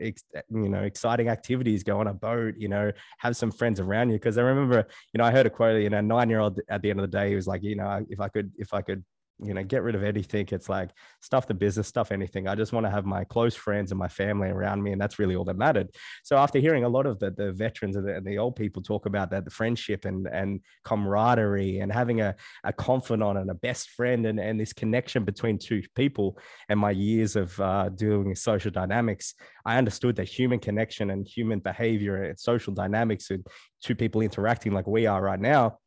you 0.50 0.70
know 0.70 0.84
exciting 0.84 1.30
activities 1.30 1.84
go 1.84 2.00
on 2.00 2.08
a 2.08 2.14
boat 2.14 2.56
you 2.58 2.68
know 2.68 2.92
have 3.18 3.36
some 3.36 3.52
friends 3.52 3.80
around 3.80 4.10
you. 4.10 4.16
Because 4.16 4.38
i 4.38 4.42
remember 4.42 4.88
you 5.14 5.18
know 5.18 5.24
i 5.24 5.32
heard 5.32 5.46
a 5.46 5.50
quote 5.50 5.82
you 5.82 5.90
know 5.90 6.02
nine 6.02 6.30
year 6.30 6.40
old 6.40 6.60
at 6.70 6.82
the 6.82 6.90
end 6.90 7.00
of 7.00 7.10
the 7.10 7.18
day 7.18 7.30
he 7.30 7.36
was 7.36 7.48
like 7.48 7.64
you 7.64 7.76
know 7.76 8.06
if 8.10 8.20
i 8.20 8.28
could 8.28 8.52
if 8.58 8.74
i 8.74 8.82
could 8.82 9.04
you 9.42 9.54
know 9.54 9.64
get 9.64 9.84
rid 9.84 9.96
of 9.96 10.04
anything. 10.04 10.48
It's 10.52 10.70
like 10.70 10.92
stuff 11.22 11.48
the 11.48 11.54
business 11.54 11.88
stuff 11.88 12.12
anything. 12.12 12.48
I 12.48 12.56
just 12.56 12.74
want 12.74 12.86
to 12.86 12.92
have 12.92 13.06
my 13.06 13.24
close 13.24 13.56
friends 13.56 13.92
and 13.92 14.00
my 14.00 14.08
family 14.08 14.50
around 14.50 14.84
me 14.84 14.92
and 14.92 15.02
that's 15.02 15.20
really 15.20 15.36
all 15.36 15.46
that 15.46 15.58
mattered. 15.58 15.90
So 16.24 16.38
after 16.38 16.60
hearing 16.60 16.84
a 16.84 16.90
lot 16.90 17.06
of 17.06 17.20
the, 17.20 17.32
the 17.32 17.52
veterans 17.52 17.96
and 17.96 18.08
the, 18.08 18.16
and 18.16 18.26
the 18.26 18.38
old 18.38 18.56
people 18.56 18.82
talk 18.82 19.06
about 19.06 19.32
that 19.32 19.46
the 19.46 19.52
friendship 19.52 20.06
and 20.06 20.28
and 20.28 20.62
camaraderie 20.84 21.80
and 21.80 21.92
having 21.92 22.22
a, 22.22 22.36
a 22.64 22.74
confidant 22.74 23.38
and 23.38 23.50
a 23.50 23.56
best 23.56 23.90
friend 23.92 24.26
and, 24.26 24.40
and 24.40 24.60
this 24.60 24.74
connection 24.74 25.24
between 25.24 25.58
two 25.58 25.82
people 25.96 26.38
and 26.70 26.80
my 26.80 26.92
years 26.92 27.36
of 27.36 27.60
uh, 27.60 27.90
doing 27.90 28.36
social 28.36 28.72
dynamics 28.72 29.36
i 29.66 29.78
understood 29.78 30.16
that 30.16 30.28
human 30.28 30.60
connection 30.60 31.12
and 31.12 31.28
human 31.28 31.60
behavior 31.60 32.24
and 32.24 32.40
social 32.40 32.74
dynamics 32.74 33.30
and 33.30 33.46
two 33.82 33.96
people 33.96 34.22
interacting 34.22 34.74
like 34.74 34.88
we 34.88 35.06
are 35.06 35.22
right 35.22 35.40
now 35.40 35.78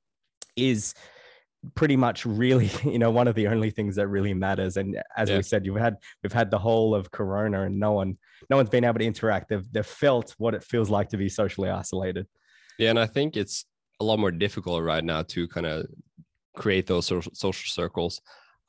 is 0.56 0.94
pretty 1.74 1.96
much 1.96 2.26
really 2.26 2.70
you 2.84 2.98
know 2.98 3.10
one 3.10 3.28
of 3.28 3.34
the 3.34 3.46
only 3.48 3.70
things 3.70 3.96
that 3.96 4.08
really 4.08 4.34
matters. 4.34 4.76
And 4.76 5.00
as 5.16 5.28
yeah. 5.28 5.36
we 5.36 5.42
said 5.42 5.64
you've 5.64 5.76
had 5.76 5.96
we've 6.22 6.32
had 6.32 6.50
the 6.50 6.58
whole 6.58 6.94
of 6.94 7.10
corona 7.10 7.62
and 7.62 7.78
no 7.78 7.92
one 7.92 8.18
no 8.50 8.56
one's 8.56 8.70
been 8.70 8.84
able 8.84 8.98
to 8.98 9.04
interact. 9.04 9.48
They've, 9.48 9.72
they've 9.72 9.86
felt 9.86 10.34
what 10.38 10.54
it 10.54 10.62
feels 10.62 10.90
like 10.90 11.08
to 11.10 11.16
be 11.16 11.28
socially 11.28 11.70
isolated. 11.70 12.26
Yeah 12.78 12.90
and 12.90 12.98
i 12.98 13.06
think 13.06 13.36
it's 13.36 13.66
a 14.00 14.04
lot 14.04 14.18
more 14.18 14.32
difficult 14.32 14.82
right 14.82 15.04
now 15.04 15.22
to 15.22 15.46
kind 15.46 15.66
of 15.66 15.86
create 16.56 16.86
those 16.86 17.06
social, 17.06 17.32
social 17.34 17.68
circles. 17.68 18.20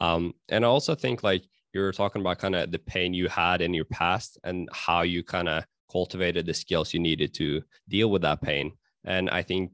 Um, 0.01 0.33
and 0.49 0.65
i 0.65 0.67
also 0.67 0.95
think 0.95 1.23
like 1.23 1.43
you're 1.73 1.91
talking 1.91 2.21
about 2.21 2.39
kind 2.39 2.55
of 2.55 2.71
the 2.71 2.79
pain 2.79 3.13
you 3.13 3.27
had 3.27 3.61
in 3.61 3.73
your 3.73 3.85
past 3.85 4.37
and 4.43 4.69
how 4.71 5.01
you 5.01 5.23
kind 5.23 5.49
of 5.49 5.65
cultivated 5.91 6.45
the 6.45 6.53
skills 6.53 6.93
you 6.93 6.99
needed 6.99 7.33
to 7.33 7.61
deal 7.89 8.09
with 8.09 8.21
that 8.21 8.41
pain. 8.41 8.73
And 9.03 9.29
i 9.29 9.41
think 9.41 9.71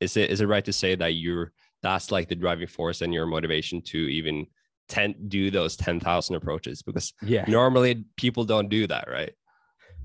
is 0.00 0.16
it 0.16 0.30
is 0.30 0.40
it 0.40 0.46
right 0.46 0.64
to 0.64 0.72
say 0.72 0.94
that 0.94 1.14
you're 1.14 1.52
that's 1.82 2.10
like 2.10 2.28
the 2.28 2.34
driving 2.34 2.66
force 2.66 3.00
and 3.00 3.12
your 3.12 3.26
motivation 3.26 3.82
to 3.82 3.98
even 3.98 4.46
10 4.88 5.14
do 5.28 5.50
those 5.50 5.76
10,000 5.76 6.36
approaches 6.36 6.82
because 6.82 7.12
yeah. 7.22 7.44
normally 7.48 8.04
people 8.16 8.44
don't 8.44 8.68
do 8.68 8.86
that 8.86 9.08
right? 9.08 9.32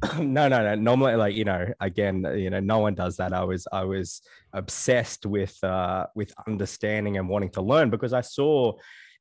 No 0.20 0.48
no 0.48 0.64
no. 0.64 0.76
Normally 0.76 1.16
like 1.16 1.36
you 1.36 1.44
know 1.44 1.74
again 1.80 2.24
you 2.36 2.50
know 2.50 2.60
no 2.60 2.80
one 2.80 2.94
does 2.94 3.18
that. 3.18 3.34
I 3.34 3.44
was 3.44 3.68
i 3.72 3.84
was 3.84 4.22
obsessed 4.54 5.26
with 5.26 5.58
uh 5.64 6.06
with 6.16 6.32
understanding 6.48 7.18
and 7.18 7.28
wanting 7.28 7.50
to 7.50 7.62
learn 7.62 7.90
because 7.90 8.14
i 8.14 8.22
saw 8.22 8.74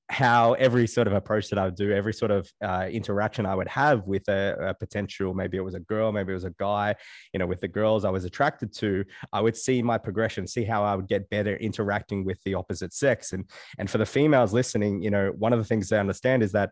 how 0.09 0.53
every 0.55 0.87
sort 0.87 1.09
of 1.09 1.13
approach 1.13 1.49
that 1.51 1.59
I 1.59 1.65
would 1.65 1.75
do, 1.75 1.93
every 1.93 2.13
sort 2.13 2.31
of 2.31 2.51
uh, 2.63 2.87
interaction 2.91 3.45
I 3.45 3.55
would 3.55 3.67
have 3.69 4.07
with 4.07 4.29
a, 4.29 4.57
a, 4.61 4.75
potential, 4.75 5.35
maybe 5.35 5.57
it 5.57 5.65
was 5.65 5.75
a 5.75 5.81
girl, 5.81 6.13
maybe 6.13 6.31
it 6.31 6.35
was 6.35 6.45
a 6.45 6.55
guy, 6.59 6.95
you 7.33 7.39
know, 7.39 7.47
with 7.47 7.61
the 7.61 7.69
girls 7.69 8.05
I 8.05 8.11
was 8.11 8.25
attracted 8.25 8.73
to, 8.75 9.05
I 9.33 9.41
would 9.41 9.57
see 9.57 9.83
my 9.83 9.99
progression, 9.99 10.47
see 10.47 10.65
how 10.65 10.85
I 10.85 10.95
would 10.95 11.09
get 11.09 11.29
better 11.29 11.57
interacting 11.57 12.25
with 12.25 12.41
the 12.45 12.55
opposite 12.55 12.93
sex. 12.93 13.33
And 13.33 13.49
and 13.79 13.91
for 13.91 13.99
the 13.99 14.07
females 14.07 14.53
listening, 14.53 15.03
you 15.03 15.11
know, 15.11 15.33
one 15.39 15.53
of 15.53 15.59
the 15.59 15.65
things 15.65 15.89
they 15.89 15.99
understand 15.99 16.43
is 16.43 16.53
that 16.53 16.71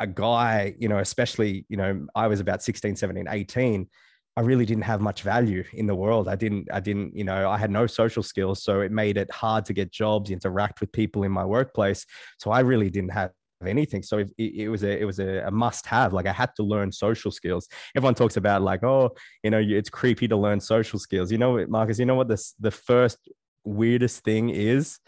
a 0.00 0.06
guy, 0.06 0.74
you 0.78 0.88
know, 0.88 0.98
especially, 0.98 1.64
you 1.68 1.76
know, 1.76 2.06
I 2.14 2.26
was 2.26 2.40
about 2.40 2.62
16, 2.62 2.96
17, 2.96 3.26
18 3.28 3.88
I 4.36 4.40
really 4.40 4.66
didn't 4.66 4.82
have 4.82 5.00
much 5.00 5.22
value 5.22 5.64
in 5.72 5.86
the 5.86 5.94
world. 5.94 6.28
I 6.28 6.34
didn't, 6.34 6.68
I 6.72 6.80
didn't, 6.80 7.16
you 7.16 7.22
know, 7.22 7.48
I 7.48 7.56
had 7.56 7.70
no 7.70 7.86
social 7.86 8.22
skills. 8.22 8.62
So 8.62 8.80
it 8.80 8.90
made 8.90 9.16
it 9.16 9.30
hard 9.30 9.64
to 9.66 9.72
get 9.72 9.92
jobs, 9.92 10.30
interact 10.30 10.80
with 10.80 10.90
people 10.90 11.22
in 11.22 11.30
my 11.30 11.44
workplace. 11.44 12.04
So 12.38 12.50
I 12.50 12.60
really 12.60 12.90
didn't 12.90 13.12
have 13.12 13.30
anything. 13.64 14.02
So 14.02 14.18
it, 14.18 14.32
it, 14.36 14.68
was 14.68 14.82
a 14.82 15.00
it 15.00 15.04
was 15.04 15.20
a, 15.20 15.44
a, 15.46 15.50
must 15.50 15.86
have. 15.86 16.12
Like 16.12 16.26
I 16.26 16.32
had 16.32 16.50
to 16.56 16.62
learn 16.62 16.90
social 16.90 17.30
skills. 17.30 17.68
Everyone 17.96 18.14
talks 18.14 18.36
about 18.36 18.62
like, 18.62 18.82
oh, 18.82 19.14
you 19.42 19.50
know, 19.50 19.58
it's 19.58 19.90
creepy 19.90 20.28
to 20.28 20.36
learn 20.36 20.60
social 20.60 20.98
skills. 20.98 21.30
You 21.30 21.38
know, 21.38 21.64
Marcus. 21.68 21.98
You 21.98 22.06
know 22.06 22.16
what 22.16 22.28
this 22.28 22.54
the 22.58 22.70
first 22.70 23.28
weirdest 23.64 24.24
thing 24.24 24.50
is? 24.50 24.98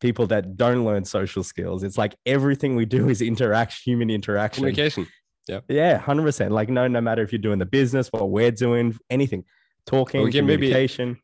People 0.00 0.26
that 0.26 0.56
don't 0.56 0.84
learn 0.84 1.04
social 1.04 1.44
skills. 1.44 1.84
It's 1.84 1.96
like 1.96 2.16
everything 2.26 2.74
we 2.74 2.84
do 2.84 3.08
is 3.08 3.22
interact, 3.22 3.74
human 3.84 4.10
interaction, 4.10 4.62
communication. 4.62 5.06
Yeah. 5.48 5.60
Yeah, 5.68 5.98
100%. 6.00 6.50
Like, 6.50 6.68
no, 6.68 6.86
no 6.88 7.00
matter 7.00 7.22
if 7.22 7.32
you're 7.32 7.40
doing 7.40 7.58
the 7.58 7.66
business, 7.66 8.08
what 8.12 8.30
we're 8.30 8.50
doing, 8.50 8.96
anything, 9.10 9.44
talking, 9.86 10.22
we 10.22 10.30
can 10.30 10.44
communication. 10.44 11.08
Maybe, 11.10 11.20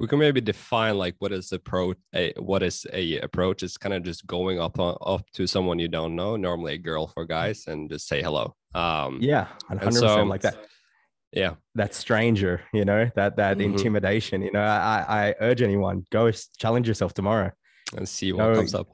we 0.00 0.06
can 0.06 0.18
maybe 0.20 0.40
define 0.40 0.96
like 0.96 1.16
what 1.18 1.32
is 1.32 1.50
approach 1.52 1.98
a 2.14 2.32
what 2.38 2.62
is 2.62 2.86
a 2.92 3.18
approach 3.18 3.64
it's 3.64 3.76
kind 3.76 3.92
of 3.92 4.04
just 4.04 4.24
going 4.28 4.60
up 4.60 4.78
on, 4.78 4.96
up 5.04 5.28
to 5.32 5.44
someone 5.48 5.80
you 5.80 5.88
don't 5.88 6.14
know 6.14 6.36
normally 6.36 6.74
a 6.74 6.78
girl 6.78 7.08
for 7.08 7.24
guys 7.24 7.64
and 7.66 7.90
just 7.90 8.06
say 8.06 8.22
hello 8.22 8.54
um 8.76 9.18
yeah 9.20 9.48
100% 9.72 9.92
so, 9.92 10.22
like 10.22 10.42
that 10.42 10.56
yeah 11.32 11.54
that 11.74 11.94
stranger 11.94 12.60
you 12.72 12.84
know 12.84 13.10
that 13.16 13.34
that 13.38 13.58
Mhm. 13.58 13.64
intimidation 13.64 14.40
you 14.40 14.52
know 14.52 14.62
I, 14.62 15.04
I 15.30 15.34
urge 15.40 15.62
anyone 15.62 16.04
go 16.12 16.30
challenge 16.30 16.86
yourself 16.86 17.12
tomorrow 17.12 17.50
and 17.96 18.08
see 18.08 18.32
what 18.32 18.50
No, 18.50 18.54
comes 18.54 18.74
up 18.76 18.86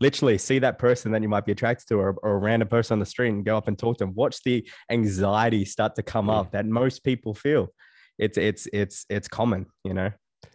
literally 0.00 0.38
see 0.38 0.58
that 0.60 0.78
person 0.78 1.10
that 1.12 1.22
you 1.22 1.28
might 1.28 1.44
be 1.44 1.52
attracted 1.52 1.86
to 1.88 1.96
or, 1.96 2.12
or 2.22 2.34
a 2.34 2.38
random 2.38 2.68
person 2.68 2.94
on 2.94 3.00
the 3.00 3.06
street 3.06 3.30
and 3.30 3.44
go 3.44 3.56
up 3.56 3.66
and 3.68 3.78
talk 3.78 3.98
to 3.98 4.04
them 4.04 4.14
watch 4.14 4.42
the 4.44 4.68
anxiety 4.90 5.64
start 5.64 5.94
to 5.96 6.02
come 6.02 6.30
up 6.30 6.52
that 6.52 6.64
most 6.66 7.02
people 7.02 7.34
feel. 7.34 7.68
It's 8.18 8.38
it's 8.38 8.68
it's 8.72 9.06
it's 9.08 9.28
common 9.28 9.66
you 9.84 9.94
know? 9.94 10.10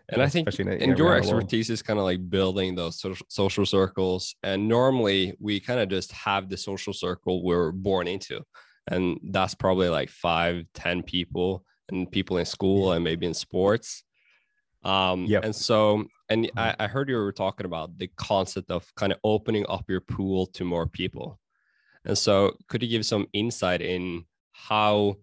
And 0.09 0.21
i 0.21 0.27
think 0.27 0.47
in, 0.59 0.67
and 0.67 0.97
your 0.97 1.09
around 1.11 1.23
the 1.23 1.31
world. 1.31 1.43
expertise 1.43 1.69
is 1.69 1.81
kind 1.81 1.97
of 1.97 2.05
like 2.05 2.29
building 2.29 2.75
those 2.75 2.99
social, 2.99 3.25
social 3.29 3.65
circles. 3.65 4.35
And 4.43 4.67
normally 4.67 5.35
we 5.39 5.59
kind 5.59 5.79
of 5.79 5.89
just 5.89 6.11
have 6.11 6.49
the 6.49 6.57
social 6.57 6.93
circle 6.93 7.43
we're 7.43 7.71
born 7.71 8.07
into. 8.07 8.41
And 8.89 9.19
that's 9.31 9.55
probably 9.55 9.89
like 9.89 10.09
five 10.09 10.65
ten 10.73 11.03
people 11.03 11.65
and 11.89 12.11
people 12.11 12.37
in 12.37 12.45
school 12.45 12.91
and 12.93 13.03
maybe 13.03 13.25
in 13.25 13.33
sports. 13.33 14.03
Um 14.83 15.25
Yep. 15.25 15.45
and 15.45 15.55
so 15.55 16.05
and 16.29 16.49
I, 16.57 16.75
I 16.79 16.87
heard 16.87 17.09
you 17.09 17.15
were 17.17 17.31
talking 17.31 17.65
about 17.65 17.97
the 17.97 18.07
concept 18.15 18.71
of 18.71 18.93
kind 18.95 19.11
of 19.11 19.19
opening 19.23 19.65
up 19.69 19.89
your 19.89 20.01
pool 20.01 20.45
to 20.47 20.63
more 20.63 20.87
people 20.87 21.39
and 22.05 22.17
so 22.17 22.55
could 22.69 22.81
you 22.83 22.89
give 22.89 23.05
some 23.05 23.27
insight 23.33 23.81
in 23.81 24.25
how 24.51 25.15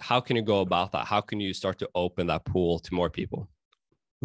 how 0.00 0.20
can 0.20 0.36
you 0.36 0.42
go 0.42 0.60
about 0.60 0.92
that 0.92 1.06
how 1.06 1.20
can 1.20 1.40
you 1.40 1.52
start 1.52 1.78
to 1.78 1.88
open 1.94 2.26
that 2.28 2.44
pool 2.44 2.78
to 2.78 2.94
more 2.94 3.10
people 3.10 3.48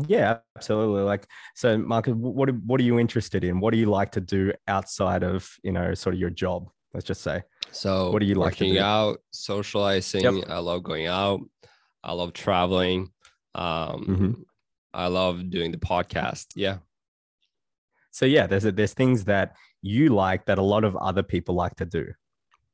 Yeah, 0.08 0.39
absolutely. 0.56 1.01
Like, 1.01 1.25
so 1.56 1.75
Marcus, 1.75 2.13
what 2.13 2.50
are- 2.50 2.62
what 2.70 2.80
are 2.80 2.84
you 2.84 3.00
interested 3.00 3.44
in? 3.44 3.60
What 3.60 3.72
do 3.74 3.80
you 3.80 3.89
like 3.89 4.12
to 4.12 4.22
do 4.22 4.54
outside 4.68 5.24
of 5.24 5.39
you 5.63 5.72
know 5.72 5.96
sort 5.96 6.13
of 6.16 6.20
your 6.22 6.30
job? 6.30 6.70
Let's 6.94 7.08
just 7.08 7.22
say. 7.24 7.42
So 7.72 8.12
What 8.12 8.20
do 8.22 8.27
you 8.27 8.36
like 8.36 8.58
to 8.58 8.63
working 8.66 8.75
do? 8.75 8.82
out, 8.96 9.18
socializing. 9.32 10.44
I 10.48 10.60
love 10.60 10.84
going 10.84 11.08
out. 11.08 11.39
I 12.04 12.12
love 12.13 12.32
traveling. 12.34 13.10
Um, 13.56 13.98
Mhm. 14.06 14.34
I 14.98 15.08
love 15.08 15.51
doing 15.51 15.72
the 15.72 15.77
podcast. 15.77 16.48
Yeah. 16.56 16.77
So 18.12 18.25
yeah, 18.25 18.48
there's 18.48 18.63
there's 18.63 18.94
things 18.94 19.25
that 19.25 19.56
you 19.84 20.10
like 20.10 20.48
that 20.48 20.58
a 20.58 20.63
lot 20.63 20.84
of 20.84 20.96
other 20.96 21.22
people 21.22 21.54
like 21.54 21.75
to 21.75 21.86
do, 21.86 22.13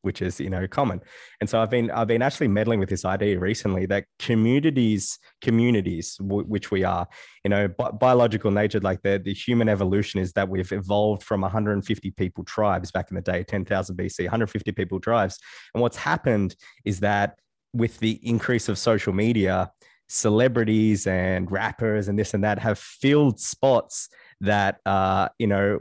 which 0.01 0.21
is 0.21 0.39
you 0.39 0.49
know 0.49 0.65
common. 0.65 1.01
And 1.41 1.49
so 1.49 1.61
I've 1.61 1.69
been 1.69 1.91
I've 1.91 2.07
been 2.07 2.21
actually 2.21 2.47
meddling 2.47 2.79
with 2.79 2.87
this 2.87 3.03
idea 3.03 3.37
recently 3.37 3.85
that 3.87 4.05
communities 4.19 5.19
communities 5.41 6.15
w- 6.15 6.45
which 6.47 6.71
we 6.71 6.85
are, 6.85 7.05
you 7.43 7.49
know, 7.49 7.67
bi- 7.67 7.91
biological 7.91 8.51
nature 8.51 8.79
like 8.79 9.01
the 9.01 9.21
the 9.21 9.33
human 9.33 9.67
evolution 9.67 10.21
is 10.21 10.31
that 10.31 10.47
we've 10.47 10.71
evolved 10.71 11.23
from 11.23 11.41
150 11.41 12.11
people 12.11 12.45
tribes 12.45 12.89
back 12.89 13.11
in 13.11 13.15
the 13.15 13.21
day, 13.21 13.43
10,000 13.43 13.97
BC, 13.97 14.19
150 14.19 14.71
people 14.71 15.01
tribes. 15.01 15.37
And 15.75 15.81
what's 15.81 15.97
happened 15.97 16.55
is 16.85 17.01
that 17.01 17.37
with 17.73 17.99
the 17.99 18.17
increase 18.25 18.69
of 18.69 18.77
social 18.77 19.11
media, 19.11 19.71
celebrities 20.07 21.07
and 21.07 21.51
rappers 21.51 22.07
and 22.07 22.17
this 22.17 22.33
and 22.33 22.43
that 22.43 22.59
have 22.59 22.77
filled 22.77 23.39
spots 23.39 24.09
that 24.41 24.79
uh, 24.85 25.29
you 25.39 25.47
know 25.47 25.79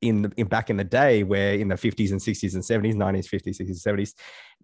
in, 0.00 0.22
the, 0.22 0.32
in 0.36 0.46
back 0.46 0.70
in 0.70 0.76
the 0.76 0.84
day 0.84 1.22
where 1.22 1.54
in 1.54 1.68
the 1.68 1.74
50s 1.74 2.10
and 2.10 2.20
60s 2.20 2.54
and 2.54 2.62
70s 2.62 2.94
90s 2.94 3.26
50s 3.26 3.60
60s 3.60 3.86
70s 3.86 4.12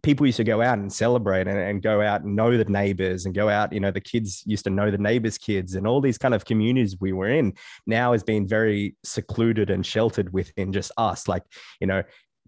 people 0.02 0.26
used 0.26 0.36
to 0.36 0.44
go 0.44 0.62
out 0.62 0.78
and 0.78 0.92
celebrate 0.92 1.46
and, 1.46 1.58
and 1.58 1.82
go 1.82 2.00
out 2.00 2.22
and 2.22 2.34
know 2.34 2.56
the 2.56 2.64
neighbors 2.64 3.26
and 3.26 3.34
go 3.34 3.48
out 3.48 3.72
you 3.72 3.80
know 3.80 3.90
the 3.90 4.00
kids 4.00 4.42
used 4.46 4.64
to 4.64 4.70
know 4.70 4.90
the 4.90 4.98
neighbors 4.98 5.38
kids 5.38 5.74
and 5.74 5.86
all 5.86 6.00
these 6.00 6.18
kind 6.18 6.34
of 6.34 6.44
communities 6.44 6.96
we 7.00 7.12
were 7.12 7.28
in 7.28 7.52
now 7.86 8.12
has 8.12 8.22
been 8.22 8.46
very 8.46 8.96
secluded 9.04 9.70
and 9.70 9.84
sheltered 9.84 10.32
within 10.32 10.72
just 10.72 10.92
us. 10.96 11.28
Like 11.28 11.42
you 11.80 11.86
know 11.86 12.02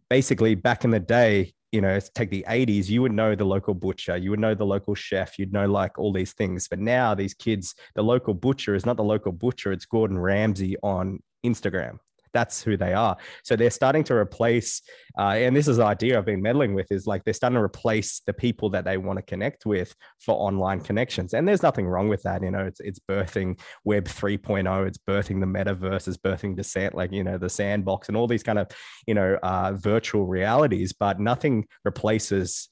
basically 0.08 0.54
back 0.54 0.84
in 0.84 0.90
the 0.90 1.00
day 1.00 1.54
you 1.72 1.80
know 1.80 1.98
take 2.14 2.30
the 2.30 2.44
80s 2.48 2.88
you 2.88 3.02
would 3.02 3.12
know 3.12 3.34
the 3.34 3.44
local 3.44 3.74
butcher 3.74 4.16
you 4.16 4.30
would 4.30 4.38
know 4.38 4.54
the 4.54 4.64
local 4.64 4.94
chef 4.94 5.38
you'd 5.38 5.52
know 5.52 5.66
like 5.66 5.98
all 5.98 6.12
these 6.12 6.34
things. 6.34 6.68
But 6.68 6.78
now 6.78 7.14
these 7.14 7.34
kids 7.34 7.74
the 7.94 8.02
local 8.02 8.34
butcher 8.34 8.74
is 8.74 8.86
not 8.86 8.96
the 8.96 9.04
local 9.04 9.32
butcher 9.32 9.72
it's 9.72 9.86
gordon 9.86 10.18
ramsay 10.18 10.76
on 10.82 11.20
instagram 11.44 11.98
that's 12.32 12.62
who 12.62 12.76
they 12.76 12.94
are. 12.94 13.16
So 13.44 13.56
they're 13.56 13.70
starting 13.70 14.04
to 14.04 14.14
replace 14.14 14.82
uh, 15.18 15.34
and 15.36 15.54
this 15.54 15.68
is 15.68 15.76
the 15.76 15.84
idea 15.84 16.16
i've 16.18 16.24
been 16.24 16.40
meddling 16.40 16.72
with 16.74 16.90
is 16.90 17.06
like 17.06 17.22
they're 17.24 17.34
starting 17.34 17.56
to 17.56 17.62
replace 17.62 18.22
the 18.26 18.32
people 18.32 18.70
that 18.70 18.84
they 18.84 18.96
want 18.96 19.18
to 19.18 19.22
connect 19.22 19.66
with 19.66 19.94
for 20.20 20.34
online 20.34 20.80
connections. 20.80 21.34
And 21.34 21.46
there's 21.46 21.62
nothing 21.62 21.86
wrong 21.86 22.08
with 22.08 22.22
that 22.22 22.42
you 22.42 22.50
know 22.50 22.64
it's, 22.64 22.80
it's 22.80 23.00
birthing 23.00 23.58
web 23.84 24.04
3.0 24.04 24.86
it's 24.86 24.98
birthing 24.98 25.40
the 25.40 25.46
metaverse 25.46 26.08
it's 26.08 26.16
birthing 26.16 26.62
sand 26.64 26.94
like 26.94 27.12
you 27.12 27.24
know 27.24 27.38
the 27.38 27.48
sandbox 27.48 28.08
and 28.08 28.16
all 28.16 28.26
these 28.26 28.42
kind 28.42 28.58
of 28.58 28.68
you 29.06 29.14
know 29.14 29.38
uh, 29.42 29.72
virtual 29.74 30.26
realities 30.26 30.92
but 30.92 31.20
nothing 31.20 31.66
replaces 31.84 32.68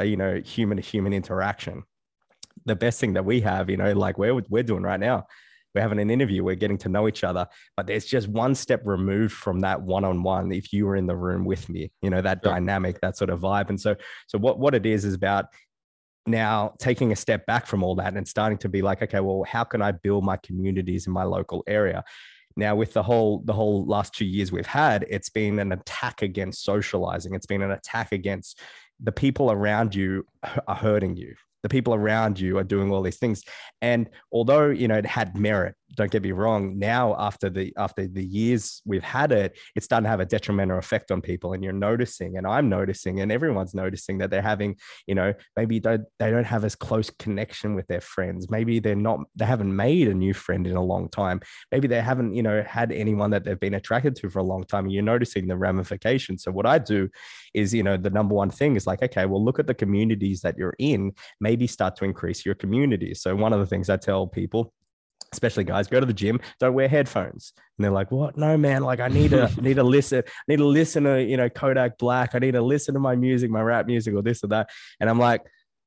uh, 0.00 0.04
you 0.04 0.16
know 0.16 0.40
human 0.44 0.76
to 0.76 0.82
human 0.82 1.12
interaction. 1.12 1.82
The 2.66 2.76
best 2.76 3.00
thing 3.00 3.14
that 3.14 3.24
we 3.24 3.40
have 3.40 3.70
you 3.70 3.76
know 3.76 3.92
like 3.92 4.18
we're, 4.18 4.40
we're 4.48 4.62
doing 4.62 4.82
right 4.82 5.00
now 5.00 5.26
we're 5.74 5.80
having 5.80 5.98
an 6.00 6.10
interview 6.10 6.42
we're 6.42 6.54
getting 6.54 6.78
to 6.78 6.88
know 6.88 7.06
each 7.08 7.24
other 7.24 7.46
but 7.76 7.86
there's 7.86 8.04
just 8.04 8.28
one 8.28 8.54
step 8.54 8.82
removed 8.84 9.32
from 9.32 9.60
that 9.60 9.80
one-on-one 9.80 10.52
if 10.52 10.72
you 10.72 10.86
were 10.86 10.96
in 10.96 11.06
the 11.06 11.16
room 11.16 11.44
with 11.44 11.68
me 11.68 11.90
you 12.02 12.10
know 12.10 12.20
that 12.22 12.40
Sure. 12.42 12.52
dynamic 12.52 13.00
that 13.00 13.16
sort 13.16 13.30
of 13.30 13.40
vibe. 13.40 13.68
And 13.68 13.80
so 13.80 13.94
so 14.26 14.38
what 14.38 14.58
what 14.58 14.74
it 14.74 14.86
is 14.86 15.04
is 15.04 15.14
about 15.14 15.46
now 16.26 16.74
taking 16.78 17.12
a 17.12 17.16
step 17.16 17.46
back 17.46 17.66
from 17.66 17.82
all 17.82 17.94
that 17.96 18.14
and 18.14 18.26
starting 18.26 18.58
to 18.58 18.68
be 18.68 18.82
like 18.82 19.02
okay 19.02 19.20
well 19.20 19.44
how 19.44 19.64
can 19.64 19.80
i 19.82 19.90
build 19.90 20.24
my 20.24 20.36
communities 20.38 21.06
in 21.06 21.12
my 21.12 21.24
local 21.24 21.62
area? 21.66 22.04
Now 22.56 22.74
with 22.74 22.92
the 22.92 23.02
whole 23.02 23.42
the 23.44 23.52
whole 23.52 23.86
last 23.86 24.14
two 24.14 24.24
years 24.24 24.50
we've 24.52 24.66
had 24.66 25.06
it's 25.08 25.30
been 25.30 25.58
an 25.58 25.72
attack 25.72 26.22
against 26.22 26.64
socializing. 26.64 27.34
It's 27.34 27.46
been 27.46 27.62
an 27.62 27.70
attack 27.70 28.12
against 28.12 28.60
the 29.02 29.12
people 29.12 29.50
around 29.50 29.94
you 29.94 30.26
are 30.66 30.74
hurting 30.74 31.16
you 31.16 31.34
the 31.62 31.68
people 31.68 31.94
around 31.94 32.38
you 32.38 32.58
are 32.58 32.64
doing 32.64 32.90
all 32.90 33.02
these 33.02 33.18
things. 33.18 33.42
And 33.82 34.08
although 34.32 34.66
you 34.66 34.88
know 34.88 34.96
it 34.96 35.06
had 35.06 35.36
merit 35.36 35.74
don't 35.94 36.10
get 36.10 36.22
me 36.22 36.32
wrong 36.32 36.78
now 36.78 37.14
after 37.18 37.50
the 37.50 37.72
after 37.76 38.06
the 38.06 38.24
years 38.24 38.82
we've 38.84 39.02
had 39.02 39.32
it 39.32 39.58
it's 39.76 39.84
starting 39.84 40.04
to 40.04 40.10
have 40.10 40.20
a 40.20 40.26
detrimental 40.26 40.78
effect 40.78 41.10
on 41.10 41.20
people 41.20 41.52
and 41.52 41.62
you're 41.62 41.72
noticing 41.72 42.36
and 42.36 42.46
i'm 42.46 42.68
noticing 42.68 43.20
and 43.20 43.32
everyone's 43.32 43.74
noticing 43.74 44.18
that 44.18 44.30
they're 44.30 44.42
having 44.42 44.76
you 45.06 45.14
know 45.14 45.32
maybe 45.56 45.78
they, 45.78 45.98
they 46.18 46.30
don't 46.30 46.44
have 46.44 46.64
as 46.64 46.74
close 46.74 47.10
connection 47.18 47.74
with 47.74 47.86
their 47.86 48.00
friends. 48.00 48.50
Maybe 48.50 48.80
they're 48.80 48.94
not 48.94 49.20
they 49.36 49.44
haven't 49.44 49.74
made 49.74 50.08
a 50.08 50.14
new 50.14 50.34
friend 50.34 50.66
in 50.66 50.76
a 50.76 50.82
long 50.82 51.08
time. 51.08 51.40
Maybe 51.70 51.88
they 51.88 52.00
haven't 52.00 52.34
you 52.34 52.42
know 52.42 52.62
had 52.62 52.92
anyone 52.92 53.30
that 53.30 53.44
they've 53.44 53.58
been 53.58 53.74
attracted 53.74 54.16
to 54.16 54.30
for 54.30 54.40
a 54.40 54.44
long 54.44 54.64
time 54.64 54.84
and 54.84 54.92
you're 54.92 55.02
noticing 55.02 55.46
the 55.46 55.56
ramifications. 55.56 56.42
So 56.42 56.50
what 56.50 56.66
i 56.66 56.78
do 56.78 57.08
is 57.54 57.74
you 57.74 57.82
know 57.82 57.96
the 57.96 58.10
number 58.10 58.34
one 58.34 58.50
thing 58.50 58.76
is 58.76 58.86
like 58.86 59.02
okay 59.02 59.26
well 59.26 59.44
look 59.44 59.58
at 59.58 59.66
the 59.66 59.74
communities 59.74 60.40
that 60.42 60.56
you're 60.56 60.76
in. 60.78 61.12
Maybe 61.40 61.66
start 61.66 61.96
to 61.96 62.04
increase 62.04 62.44
your 62.44 62.54
community. 62.54 63.14
So 63.14 63.34
one 63.34 63.52
of 63.52 63.60
the 63.60 63.66
things 63.66 63.90
i 63.90 63.96
tell 63.96 64.26
people 64.26 64.72
especially 65.32 65.64
guys 65.64 65.86
go 65.86 66.00
to 66.00 66.06
the 66.06 66.12
gym 66.12 66.40
don't 66.58 66.74
wear 66.74 66.88
headphones. 66.88 67.52
And 67.78 67.84
they're 67.84 67.92
like 67.92 68.10
what? 68.10 68.36
No 68.36 68.56
man 68.56 68.82
like 68.82 69.00
i 69.00 69.08
need 69.08 69.30
to 69.30 69.50
need 69.60 69.74
to 69.74 69.84
listen 69.84 70.22
need 70.48 70.58
to 70.58 70.66
listen 70.66 71.04
to 71.04 71.22
you 71.22 71.36
know 71.36 71.48
kodak 71.48 71.98
black. 71.98 72.34
I 72.34 72.38
need 72.38 72.52
to 72.52 72.62
listen 72.62 72.94
to 72.94 73.00
my 73.00 73.16
music 73.16 73.50
my 73.50 73.62
rap 73.62 73.86
music 73.86 74.14
or 74.14 74.22
this 74.22 74.44
or 74.44 74.48
that. 74.48 74.70
And 74.98 75.08
i'm 75.08 75.18
like 75.18 75.42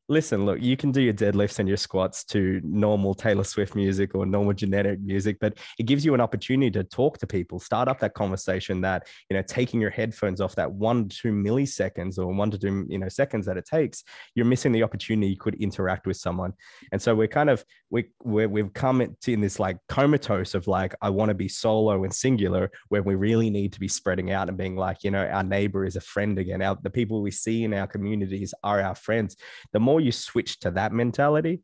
listen 0.10 0.46
look 0.46 0.62
you 0.62 0.76
can 0.76 0.92
do 0.92 1.02
your 1.02 1.14
deadlifts 1.14 1.60
and 1.60 1.68
your 1.68 1.78
squats 1.78 2.24
to 2.24 2.60
normal 2.64 3.14
taylor 3.14 3.44
swift 3.44 3.76
music 3.76 4.14
or 4.16 4.26
normal 4.26 4.54
genetic 4.54 5.00
music 5.00 5.38
but 5.40 5.58
it 5.80 5.84
gives 5.84 6.04
you 6.04 6.14
an 6.14 6.22
opportunity 6.22 6.70
to 6.70 6.84
talk 6.84 7.18
to 7.18 7.26
people 7.26 7.60
start 7.60 7.88
up 7.88 8.00
that 8.00 8.14
conversation 8.14 8.82
that 8.82 9.08
you 9.30 9.36
know 9.36 9.44
taking 9.48 9.80
your 9.80 9.90
headphones 9.90 10.42
off 10.42 10.56
that 10.56 10.72
one 10.72 11.08
to 11.08 11.18
two 11.24 11.32
milliseconds 11.32 12.18
or 12.18 12.28
one 12.28 12.52
to 12.52 12.58
two 12.58 12.86
you 12.90 13.00
know 13.00 13.08
seconds 13.08 13.46
that 13.46 13.58
it 13.58 13.66
takes 13.66 14.04
you're 14.36 14.46
missing 14.46 14.72
the 14.72 14.84
opportunity 14.84 15.28
you 15.28 15.38
could 15.38 15.56
interact 15.56 16.08
with 16.08 16.18
someone. 16.18 16.54
And 16.92 17.02
so 17.02 17.16
we're 17.16 17.28
kind 17.28 17.50
of 17.50 17.64
we 17.90 18.06
we're, 18.24 18.50
we've 18.50 18.74
come 18.74 19.02
in 19.02 19.42
this 19.42 19.60
like 19.60 19.78
comatose 19.88 20.56
of 20.56 20.68
like 20.68 20.96
i 21.02 21.10
want 21.10 21.30
to 21.30 21.36
be 21.36 21.48
solo 21.48 22.04
and 22.04 22.14
singular 22.14 22.72
where 22.90 23.04
we 23.04 23.16
really 23.16 23.50
need 23.50 23.72
to 23.74 23.80
be 23.80 23.88
spreading 23.88 24.32
out 24.32 24.50
and 24.50 24.58
being 24.58 24.76
like 24.76 25.04
you 25.04 25.12
know 25.12 25.26
our 25.28 25.44
neighbor 25.44 25.86
is 25.86 25.96
a 25.96 26.02
friend 26.02 26.40
again. 26.40 26.62
Our 26.62 26.78
the 26.82 26.90
people 26.90 27.22
we 27.22 27.32
see 27.32 27.64
in 27.64 27.74
our 27.74 27.88
communities 27.88 28.54
are 28.64 28.82
our 28.82 28.96
friends. 28.96 29.36
The 29.74 29.80
more 29.80 29.93
you 30.00 30.12
switch 30.12 30.60
to 30.60 30.72
that 30.72 30.92
mentality 30.92 31.62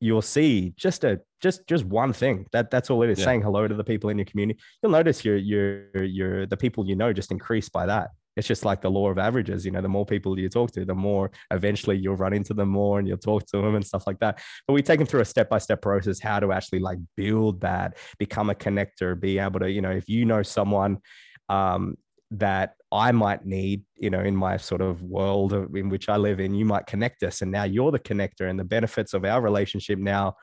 you'll 0.00 0.22
see 0.22 0.74
just 0.76 1.04
a 1.04 1.20
just 1.40 1.66
just 1.66 1.84
one 1.84 2.12
thing. 2.12 2.46
That 2.52 2.70
that's 2.70 2.90
all 2.90 3.02
it 3.02 3.10
is 3.10 3.18
Yeah. 3.18 3.24
saying 3.26 3.42
hello 3.42 3.66
to 3.66 3.74
the 3.74 3.84
people 3.84 4.10
in 4.10 4.18
your 4.18 4.24
community. 4.26 4.60
You'll 4.82 4.92
notice 4.92 5.24
your 5.24 5.36
your 5.36 6.04
your 6.04 6.46
the 6.46 6.56
people 6.56 6.86
you 6.86 6.96
know 6.96 7.12
just 7.12 7.30
increase 7.30 7.68
by 7.70 7.86
that. 7.86 8.10
It's 8.36 8.46
just 8.46 8.66
like 8.66 8.82
the 8.82 8.90
law 8.90 9.08
of 9.08 9.16
averages 9.16 9.64
you 9.64 9.70
know 9.72 9.80
the 9.80 9.88
more 9.88 10.04
people 10.04 10.38
you 10.38 10.50
talk 10.50 10.70
to 10.72 10.84
the 10.84 10.94
more 10.94 11.30
eventually 11.50 11.96
you'll 11.96 12.16
run 12.16 12.34
into 12.34 12.52
them 12.52 12.68
more 12.68 12.98
and 12.98 13.08
you'll 13.08 13.16
talk 13.16 13.46
to 13.46 13.56
them 13.56 13.74
and 13.74 13.86
stuff 13.86 14.06
like 14.06 14.18
that. 14.18 14.38
But 14.66 14.74
we 14.74 14.82
take 14.82 14.98
them 14.98 15.06
through 15.06 15.22
a 15.22 15.24
step-by-step 15.24 15.80
process 15.80 16.20
how 16.20 16.40
to 16.40 16.52
actually 16.52 16.80
like 16.80 16.98
build 17.16 17.62
that 17.62 17.96
become 18.18 18.50
a 18.50 18.54
connector 18.54 19.18
be 19.18 19.38
able 19.38 19.60
to 19.60 19.70
you 19.70 19.80
know 19.80 19.92
if 19.92 20.10
you 20.10 20.26
know 20.26 20.42
someone 20.42 20.98
um 21.48 21.96
that 22.32 22.74
I 22.92 23.12
might 23.12 23.44
need, 23.44 23.82
you 23.96 24.10
know, 24.10 24.20
in 24.20 24.36
my 24.36 24.56
sort 24.56 24.80
of 24.80 25.02
world 25.02 25.52
in 25.52 25.88
which 25.88 26.08
I 26.08 26.16
live 26.16 26.40
in, 26.40 26.54
you 26.54 26.64
might 26.64 26.86
connect 26.86 27.22
us. 27.22 27.42
And 27.42 27.50
now 27.50 27.64
you're 27.64 27.90
the 27.90 27.98
connector, 27.98 28.48
and 28.48 28.58
the 28.58 28.64
benefits 28.64 29.12
of 29.14 29.24
our 29.24 29.40
relationship 29.40 29.98
now 29.98 30.34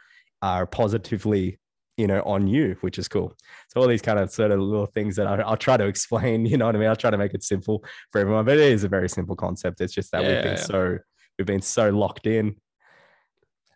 are 0.42 0.66
positively, 0.68 1.60
you 1.98 2.08
know, 2.08 2.22
on 2.24 2.48
you, 2.48 2.76
which 2.82 2.98
is 2.98 3.08
cool. 3.08 3.36
So 3.70 3.82
all 3.82 3.88
these 3.88 4.02
kind 4.02 4.20
of 4.20 4.30
sort 4.32 4.52
of 4.52 4.60
little 4.60 4.86
things 4.86 5.16
that 5.16 5.28
I, 5.28 5.36
I'll 5.42 5.58
try 5.58 5.78
to 5.78 5.86
explain, 5.86 6.46
you 6.46 6.58
know 6.58 6.66
what 6.66 6.76
I 6.76 6.80
mean? 6.80 6.90
I'll 6.90 6.96
try 6.96 7.12
to 7.12 7.18
make 7.18 7.34
it 7.34 7.44
simple 7.44 7.84
for 8.12 8.20
everyone, 8.20 8.46
but 8.46 8.58
it 8.58 8.72
is 8.72 8.84
a 8.84 8.90
very 8.90 9.10
simple 9.10 9.36
concept. 9.36 9.80
It's 9.82 9.94
just 9.94 10.12
that 10.12 10.24
Yeah, 10.24 10.34
we've 10.34 10.44
been 10.44 10.58
yeah. 10.58 10.64
so 10.64 10.98
we've 11.38 11.48
been 11.48 11.62
so 11.62 11.90
locked 11.90 12.28
in 12.28 12.56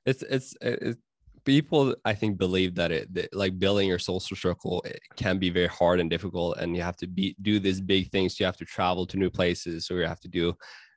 it's 0.07 0.23
it's 0.23 0.55
it's 0.61 1.01
people 1.47 1.95
i 2.03 2.13
think 2.13 2.37
believe 2.37 2.75
that 2.75 2.91
it 2.91 3.11
that, 3.13 3.33
like 3.33 3.57
building 3.57 3.87
your 3.87 3.97
social 3.97 4.35
circle 4.35 4.83
eh, 4.85 4.91
can 5.15 5.39
be 5.39 5.49
very 5.49 5.67
hard 5.67 6.01
and 6.01 6.09
difficult 6.09 6.57
and 6.57 6.75
you 6.75 6.81
have 6.81 6.97
to 6.97 7.07
be 7.07 7.35
do 7.41 7.57
these 7.57 7.79
big 7.79 8.11
things 8.11 8.37
you 8.37 8.45
have 8.45 8.57
to 8.57 8.65
travel 8.65 9.05
to 9.07 9.15
new 9.15 9.29
places 9.29 9.89
or 9.89 9.95
you 10.01 10.05
have 10.05 10.19
to 10.19 10.27
do 10.27 10.53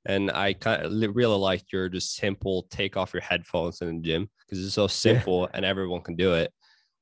and 0.07 0.28
i 0.33 0.52
kind 0.52 0.83
of 0.83 0.90
really 1.14 1.37
like 1.37 1.62
your 1.73 1.88
just 1.88 2.16
simple 2.16 2.66
take 2.69 2.97
off 2.97 3.14
your 3.14 3.23
headphones 3.23 3.80
in 3.80 3.87
the 3.97 4.02
gym 4.02 4.28
because 4.40 4.64
it's 4.64 4.75
so 4.75 4.88
simple 4.88 5.42
yeah. 5.42 5.50
and 5.54 5.64
everyone 5.64 6.00
can 6.00 6.16
do 6.16 6.35
it 6.35 6.52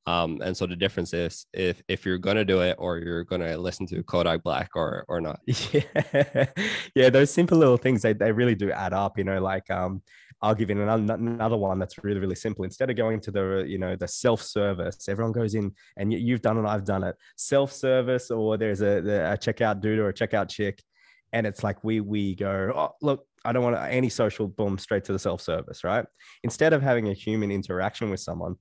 um, 0.09 0.41
and 0.43 0.57
so 0.57 0.67
the 0.67 0.77
difference 0.77 1.13
is 1.13 1.45
if 1.53 1.83
if 1.87 2.07
you're 2.07 2.17
gonna 2.19 2.45
do 2.45 2.63
it 2.63 2.77
or 2.79 2.97
you're 2.99 3.25
gonna 3.25 3.59
listen 3.59 3.87
to 3.89 4.03
Kodak 4.05 4.43
Black 4.43 4.71
or 4.75 5.05
or 5.09 5.21
not. 5.21 5.41
Yeah, 5.73 6.47
yeah, 6.95 7.11
those 7.11 7.31
simple 7.31 7.59
little 7.59 7.77
things 7.77 8.01
they, 8.01 8.15
they 8.15 8.33
really 8.33 8.55
do 8.55 8.71
add 8.71 8.95
up. 8.95 9.19
You 9.19 9.25
know, 9.25 9.39
like 9.41 9.69
um, 9.71 10.03
I'll 10.41 10.55
give 10.55 10.71
you 10.71 10.81
another, 10.81 11.15
another 11.15 11.57
one 11.57 11.79
that's 11.79 12.03
really, 12.03 12.21
really 12.21 12.37
simple. 12.37 12.65
Instead 12.65 12.91
of 12.91 12.97
going 12.97 13.21
to 13.21 13.31
the, 13.31 13.65
you 13.67 13.79
know, 13.79 13.97
the 13.97 14.07
self-service, 14.07 15.09
everyone 15.09 15.33
goes 15.33 15.55
in 15.55 15.75
and 15.97 16.13
you, 16.13 16.33
have 16.35 16.43
done 16.43 16.59
it, 16.59 16.67
I've 16.67 16.85
done 16.85 17.03
it. 17.03 17.17
Self-service, 17.37 18.31
or 18.31 18.57
there's 18.57 18.81
a, 18.81 18.99
a 19.33 19.37
checkout 19.37 19.81
dude 19.81 19.99
or 19.99 20.09
a 20.09 20.15
checkout 20.15 20.49
chick, 20.49 20.83
and 21.33 21.47
it's 21.47 21.63
like 21.63 21.85
we 21.85 22.01
we 22.01 22.35
go, 22.35 22.73
oh, 22.75 22.95
look, 23.03 23.27
I 23.45 23.53
don't 23.53 23.65
want 23.65 23.77
any 23.77 24.09
social, 24.09 24.49
boom, 24.49 24.79
straight 24.79 25.05
to 25.05 25.13
the 25.13 25.19
self-service, 25.19 25.85
right? 25.85 26.07
Instead 26.45 26.73
of 26.73 26.83
having 26.83 27.09
a 27.09 27.13
human 27.13 27.51
interaction 27.51 28.09
with 28.09 28.21
someone, 28.21 28.57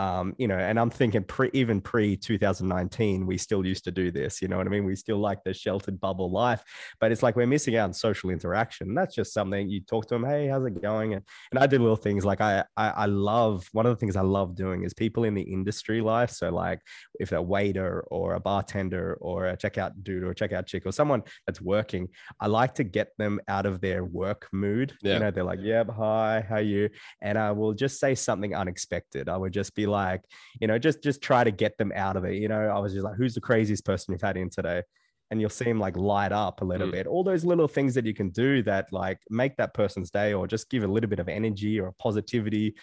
um, 0.00 0.34
you 0.38 0.48
know, 0.48 0.56
and 0.56 0.80
I'm 0.80 0.88
thinking 0.88 1.24
pre, 1.24 1.50
even 1.52 1.82
pre 1.82 2.16
2019, 2.16 3.26
we 3.26 3.36
still 3.36 3.66
used 3.66 3.84
to 3.84 3.90
do 3.90 4.10
this. 4.10 4.40
You 4.40 4.48
know 4.48 4.56
what 4.56 4.66
I 4.66 4.70
mean? 4.70 4.86
We 4.86 4.96
still 4.96 5.18
like 5.18 5.44
the 5.44 5.52
sheltered 5.52 6.00
bubble 6.00 6.30
life, 6.30 6.62
but 7.00 7.12
it's 7.12 7.22
like 7.22 7.36
we're 7.36 7.46
missing 7.46 7.76
out 7.76 7.84
on 7.84 7.92
social 7.92 8.30
interaction. 8.30 8.94
That's 8.94 9.14
just 9.14 9.34
something 9.34 9.68
you 9.68 9.82
talk 9.82 10.06
to 10.08 10.14
them. 10.14 10.24
Hey, 10.24 10.46
how's 10.46 10.64
it 10.64 10.80
going? 10.80 11.12
And, 11.12 11.22
and 11.52 11.62
I 11.62 11.66
do 11.66 11.78
little 11.78 11.96
things 11.96 12.24
like 12.24 12.40
I, 12.40 12.64
I, 12.78 12.88
I 12.90 13.06
love 13.06 13.68
one 13.72 13.84
of 13.84 13.90
the 13.90 13.96
things 13.96 14.16
I 14.16 14.22
love 14.22 14.54
doing 14.54 14.84
is 14.84 14.94
people 14.94 15.24
in 15.24 15.34
the 15.34 15.42
industry 15.42 16.00
life. 16.00 16.30
So 16.30 16.48
like 16.48 16.80
if 17.18 17.32
a 17.32 17.42
waiter 17.42 18.00
or 18.10 18.36
a 18.36 18.40
bartender 18.40 19.18
or 19.20 19.48
a 19.48 19.56
checkout 19.56 19.92
dude 20.02 20.22
or 20.22 20.30
a 20.30 20.34
checkout 20.34 20.64
chick 20.64 20.86
or 20.86 20.92
someone 20.92 21.24
that's 21.46 21.60
working, 21.60 22.08
I 22.40 22.46
like 22.46 22.74
to 22.76 22.84
get 22.84 23.08
them 23.18 23.38
out 23.48 23.66
of 23.66 23.82
their 23.82 24.02
work 24.02 24.48
mood. 24.50 24.94
Yeah. 25.02 25.14
You 25.14 25.18
know, 25.20 25.30
they're 25.30 25.44
like, 25.44 25.60
yeah, 25.60 25.84
hi, 25.84 26.42
how 26.48 26.58
you? 26.58 26.88
And 27.20 27.36
I 27.36 27.52
will 27.52 27.74
just 27.74 28.00
say 28.00 28.14
something 28.14 28.54
unexpected. 28.54 29.28
I 29.28 29.36
would 29.36 29.52
just 29.52 29.74
be 29.74 29.89
like, 29.90 30.22
you 30.60 30.66
know, 30.66 30.78
just 30.78 31.02
just 31.02 31.20
try 31.22 31.44
to 31.44 31.50
get 31.50 31.76
them 31.78 31.92
out 31.94 32.16
of 32.16 32.24
it. 32.24 32.36
You 32.36 32.48
know, 32.48 32.68
I 32.68 32.78
was 32.78 32.92
just 32.92 33.04
like, 33.04 33.16
who's 33.16 33.34
the 33.34 33.40
craziest 33.40 33.84
person 33.84 34.12
you've 34.12 34.22
had 34.22 34.36
in 34.36 34.50
today? 34.50 34.82
And 35.30 35.40
you'll 35.40 35.50
see 35.50 35.66
them 35.66 35.78
like 35.78 35.96
light 35.96 36.32
up 36.32 36.60
a 36.60 36.64
little 36.64 36.88
mm. 36.88 36.92
bit. 36.92 37.06
All 37.06 37.22
those 37.22 37.44
little 37.44 37.68
things 37.68 37.94
that 37.94 38.06
you 38.06 38.14
can 38.14 38.30
do 38.30 38.62
that 38.64 38.86
like 38.92 39.18
make 39.28 39.56
that 39.58 39.74
person's 39.74 40.10
day 40.10 40.32
or 40.32 40.46
just 40.46 40.70
give 40.70 40.82
a 40.82 40.88
little 40.88 41.10
bit 41.10 41.20
of 41.20 41.28
energy 41.28 41.78
or 41.78 41.94
positivity 42.00 42.74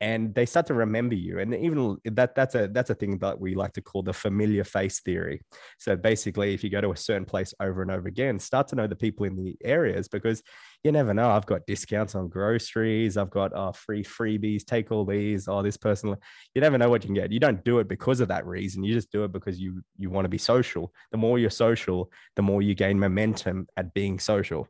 and 0.00 0.34
they 0.34 0.46
start 0.46 0.66
to 0.66 0.74
remember 0.74 1.14
you 1.14 1.38
and 1.40 1.54
even 1.54 1.98
that 2.04 2.34
that's 2.34 2.54
a 2.54 2.68
that's 2.68 2.90
a 2.90 2.94
thing 2.94 3.18
that 3.18 3.38
we 3.38 3.54
like 3.54 3.72
to 3.72 3.82
call 3.82 4.02
the 4.02 4.12
familiar 4.12 4.64
face 4.64 5.00
theory. 5.00 5.40
So 5.78 5.96
basically 5.96 6.54
if 6.54 6.64
you 6.64 6.70
go 6.70 6.80
to 6.80 6.92
a 6.92 6.96
certain 6.96 7.26
place 7.26 7.52
over 7.60 7.82
and 7.82 7.90
over 7.90 8.08
again 8.08 8.38
start 8.38 8.68
to 8.68 8.76
know 8.76 8.86
the 8.86 8.96
people 8.96 9.26
in 9.26 9.36
the 9.36 9.56
areas 9.62 10.08
because 10.08 10.42
you 10.82 10.92
never 10.92 11.12
know. 11.12 11.30
I've 11.30 11.44
got 11.44 11.66
discounts 11.66 12.14
on 12.14 12.28
groceries 12.28 13.16
i've 13.16 13.30
got 13.30 13.52
uh, 13.54 13.72
free 13.72 14.02
freebies 14.02 14.64
take 14.64 14.90
all 14.90 15.04
these 15.04 15.48
oh 15.48 15.62
this 15.62 15.76
person 15.76 16.16
you 16.54 16.60
never 16.60 16.78
know 16.78 16.88
what 16.88 17.02
you 17.04 17.08
can 17.08 17.14
get. 17.14 17.32
You 17.32 17.40
don't 17.40 17.64
do 17.64 17.78
it 17.78 17.88
because 17.88 18.20
of 18.20 18.28
that 18.28 18.46
reason. 18.46 18.82
You 18.82 18.94
just 18.94 19.12
do 19.12 19.24
it 19.24 19.32
because 19.32 19.60
you 19.60 19.82
you 19.98 20.10
want 20.10 20.24
to 20.24 20.28
be 20.28 20.38
social. 20.38 20.92
The 21.12 21.18
more 21.18 21.38
you're 21.38 21.50
social 21.50 22.10
the 22.36 22.42
more 22.42 22.62
you 22.62 22.74
gain 22.74 22.98
momentum 22.98 23.66
at 23.76 23.92
being 23.94 24.18
social. 24.18 24.68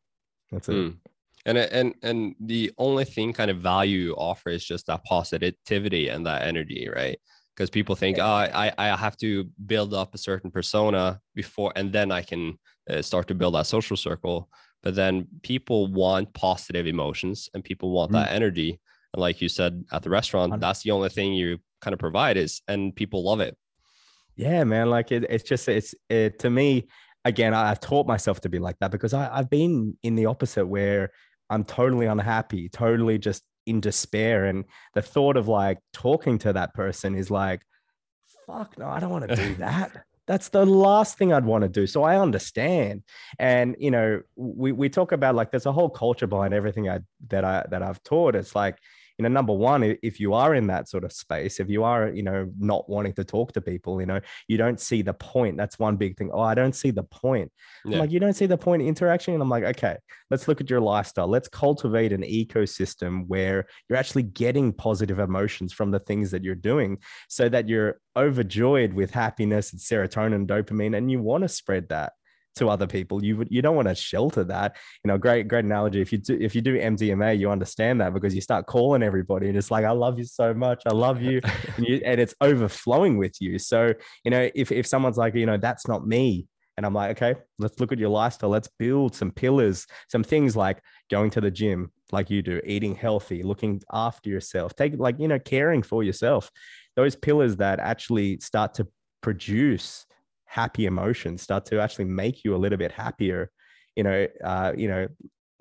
That's 0.50 0.68
it. 0.68 0.72
Mm 0.72 1.09
and 1.46 1.58
and 1.58 1.94
and 2.02 2.34
the 2.40 2.70
only 2.78 3.04
thing 3.04 3.32
kind 3.32 3.50
of 3.50 3.58
value 3.58 3.98
you 3.98 4.14
offer 4.14 4.50
is 4.50 4.64
just 4.64 4.86
that 4.86 5.04
positivity 5.04 6.08
and 6.08 6.26
that 6.26 6.42
energy 6.42 6.88
right? 6.94 7.18
Because 7.56 7.70
people 7.70 7.94
think 7.94 8.18
oh 8.18 8.24
I, 8.24 8.72
I 8.76 8.96
have 8.96 9.16
to 9.18 9.44
build 9.66 9.94
up 9.94 10.14
a 10.14 10.18
certain 10.18 10.50
persona 10.50 11.20
before 11.34 11.72
and 11.76 11.92
then 11.92 12.10
i 12.10 12.22
can 12.22 12.58
uh, 12.88 13.02
start 13.02 13.28
to 13.28 13.34
build 13.34 13.54
that 13.54 13.66
social 13.66 13.96
circle. 13.96 14.48
But 14.82 14.94
then 14.94 15.28
people 15.42 15.88
want 15.88 16.32
positive 16.32 16.86
emotions 16.86 17.50
and 17.52 17.62
people 17.62 17.90
want 17.90 18.12
mm-hmm. 18.12 18.22
that 18.22 18.32
energy. 18.32 18.80
And 19.12 19.20
like 19.20 19.40
you 19.40 19.48
said 19.48 19.84
at 19.92 20.02
the 20.02 20.10
restaurant 20.10 20.58
that's 20.60 20.82
the 20.82 20.90
only 20.90 21.08
thing 21.08 21.32
you 21.32 21.58
kind 21.80 21.92
of 21.92 21.98
provide 21.98 22.36
is 22.36 22.62
and 22.68 22.94
people 22.94 23.24
love 23.24 23.40
it. 23.40 23.56
Yeah 24.36 24.64
man 24.64 24.90
like 24.90 25.12
it, 25.12 25.24
it's 25.28 25.44
just 25.44 25.68
it's 25.68 25.94
it, 26.08 26.38
to 26.40 26.50
me 26.50 26.88
again 27.24 27.52
i've 27.52 27.80
taught 27.80 28.06
myself 28.06 28.40
to 28.40 28.48
be 28.48 28.58
like 28.58 28.78
that 28.80 28.90
because 28.90 29.12
I, 29.12 29.28
i've 29.36 29.50
been 29.50 29.96
in 30.02 30.14
the 30.14 30.26
opposite 30.26 30.66
where 30.66 31.10
I'm 31.50 31.64
totally 31.64 32.06
unhappy, 32.06 32.68
totally 32.68 33.18
just 33.18 33.42
in 33.66 33.80
despair. 33.80 34.46
And 34.46 34.64
the 34.94 35.02
thought 35.02 35.36
of 35.36 35.48
like 35.48 35.78
talking 35.92 36.38
to 36.38 36.52
that 36.52 36.74
person 36.74 37.14
is 37.14 37.30
like, 37.30 37.62
fuck, 38.46 38.78
no, 38.78 38.86
I 38.86 39.00
don't 39.00 39.10
want 39.10 39.28
to 39.28 39.36
do 39.36 39.54
that. 39.58 40.04
That's 40.26 40.50
the 40.50 40.64
last 40.64 41.18
thing 41.18 41.32
I'd 41.32 41.44
want 41.44 41.62
to 41.62 41.68
do. 41.68 41.86
So 41.86 42.04
I 42.04 42.18
understand. 42.18 43.02
And 43.38 43.74
you 43.78 43.90
know, 43.90 44.20
we, 44.36 44.70
we 44.70 44.88
talk 44.88 45.12
about 45.12 45.34
like 45.34 45.50
there's 45.50 45.66
a 45.66 45.72
whole 45.72 45.90
culture 45.90 46.28
behind 46.28 46.54
everything 46.54 46.88
I 46.88 47.00
that 47.28 47.44
I 47.44 47.66
that 47.70 47.82
I've 47.82 48.02
taught. 48.04 48.36
It's 48.36 48.54
like 48.54 48.78
you 49.20 49.28
know 49.28 49.28
number 49.28 49.52
one 49.52 49.82
if 50.02 50.18
you 50.18 50.32
are 50.32 50.54
in 50.54 50.66
that 50.66 50.88
sort 50.88 51.04
of 51.04 51.12
space 51.12 51.60
if 51.60 51.68
you 51.68 51.84
are 51.84 52.08
you 52.08 52.22
know 52.22 52.50
not 52.58 52.88
wanting 52.88 53.12
to 53.12 53.22
talk 53.22 53.52
to 53.52 53.60
people 53.60 54.00
you 54.00 54.06
know 54.06 54.18
you 54.48 54.56
don't 54.56 54.80
see 54.80 55.02
the 55.02 55.12
point. 55.12 55.58
That's 55.58 55.78
one 55.78 55.96
big 55.96 56.16
thing. 56.16 56.30
Oh 56.32 56.40
i 56.40 56.54
don't 56.54 56.74
see 56.74 56.90
the 56.90 57.02
point. 57.02 57.52
Yeah. 57.84 57.98
like 57.98 58.10
you 58.10 58.18
don't 58.18 58.32
see 58.32 58.46
the 58.46 58.56
point 58.56 58.80
interaction? 58.80 59.34
And 59.34 59.42
i'm 59.42 59.50
like 59.50 59.64
okay 59.64 59.98
let's 60.30 60.48
look 60.48 60.60
at 60.60 60.70
your 60.70 60.80
lifestyle. 60.80 61.28
Let's 61.28 61.48
cultivate 61.48 62.12
an 62.12 62.22
ecosystem 62.22 63.26
where 63.26 63.66
you're 63.88 63.98
actually 63.98 64.22
getting 64.22 64.72
positive 64.72 65.18
emotions 65.18 65.72
from 65.72 65.90
the 65.90 65.98
things 65.98 66.30
that 66.30 66.44
you're 66.44 66.54
doing 66.54 66.98
so 67.28 67.48
that 67.48 67.68
you're 67.68 68.00
overjoyed 68.16 68.94
with 68.94 69.10
happiness 69.10 69.72
and 69.72 69.80
serotonin 69.80 70.46
dopamine 70.46 70.96
and 70.96 71.10
you 71.10 71.20
want 71.20 71.42
to 71.42 71.48
spread 71.48 71.88
that 71.88 72.12
to 72.56 72.68
other 72.68 72.86
people. 72.86 73.24
You 73.24 73.44
you 73.48 73.62
don't 73.62 73.76
want 73.76 73.88
to 73.88 73.94
shelter 73.94 74.44
that. 74.44 74.76
You 75.04 75.08
know, 75.08 75.18
great 75.18 75.48
great 75.48 75.64
analogy. 75.64 76.00
If 76.00 76.12
you 76.12 76.18
do 76.18 76.36
if 76.40 76.54
you 76.54 76.60
do 76.60 76.78
MDMA, 76.78 77.38
you 77.38 77.50
understand 77.50 78.00
that 78.00 78.12
because 78.12 78.34
you 78.34 78.40
start 78.40 78.66
calling 78.66 79.02
everybody 79.02 79.48
and 79.48 79.56
it's 79.56 79.70
like, 79.70 79.84
I 79.84 79.92
love 79.92 80.18
you 80.18 80.24
so 80.24 80.52
much, 80.54 80.82
I 80.86 80.92
love 80.92 81.22
you, 81.22 81.40
and, 81.76 81.86
you, 81.86 82.00
and 82.04 82.20
it's 82.20 82.34
overflowing 82.40 83.18
with 83.18 83.40
you. 83.40 83.58
So 83.58 83.94
you 84.24 84.30
know, 84.30 84.50
if 84.54 84.72
if 84.72 84.86
someone's 84.86 85.16
like, 85.16 85.34
you 85.34 85.46
know, 85.46 85.56
that's 85.56 85.86
not 85.88 86.06
me. 86.06 86.46
And 86.76 86.86
I'm 86.86 86.94
like, 86.94 87.10
okay, 87.10 87.38
let's 87.58 87.78
look 87.78 87.92
at 87.92 87.98
your 87.98 88.08
lifestyle. 88.08 88.48
Let's 88.48 88.68
build 88.78 89.14
some 89.14 89.32
pillars, 89.32 89.86
some 90.08 90.24
things 90.24 90.56
like 90.56 90.80
going 91.10 91.28
to 91.32 91.40
the 91.42 91.50
gym, 91.50 91.92
like 92.10 92.30
you 92.30 92.40
do, 92.40 92.58
eating 92.64 92.94
healthy, 92.94 93.42
looking 93.42 93.82
after 93.92 94.30
yourself, 94.30 94.74
take 94.74 94.94
like, 94.96 95.16
you 95.18 95.28
know, 95.28 95.38
caring 95.38 95.82
for 95.82 96.02
yourself. 96.02 96.50
Those 96.96 97.16
pillars 97.16 97.56
that 97.56 97.80
actually 97.80 98.40
start 98.40 98.72
to 98.74 98.88
produce 99.20 100.06
happy 100.50 100.86
emotions 100.86 101.42
start 101.42 101.64
to 101.64 101.80
actually 101.80 102.04
make 102.04 102.44
you 102.44 102.54
a 102.54 102.58
little 102.58 102.78
bit 102.78 102.90
happier 102.90 103.50
you 103.94 104.02
know 104.02 104.26
uh, 104.44 104.72
you 104.76 104.88
know 104.88 105.06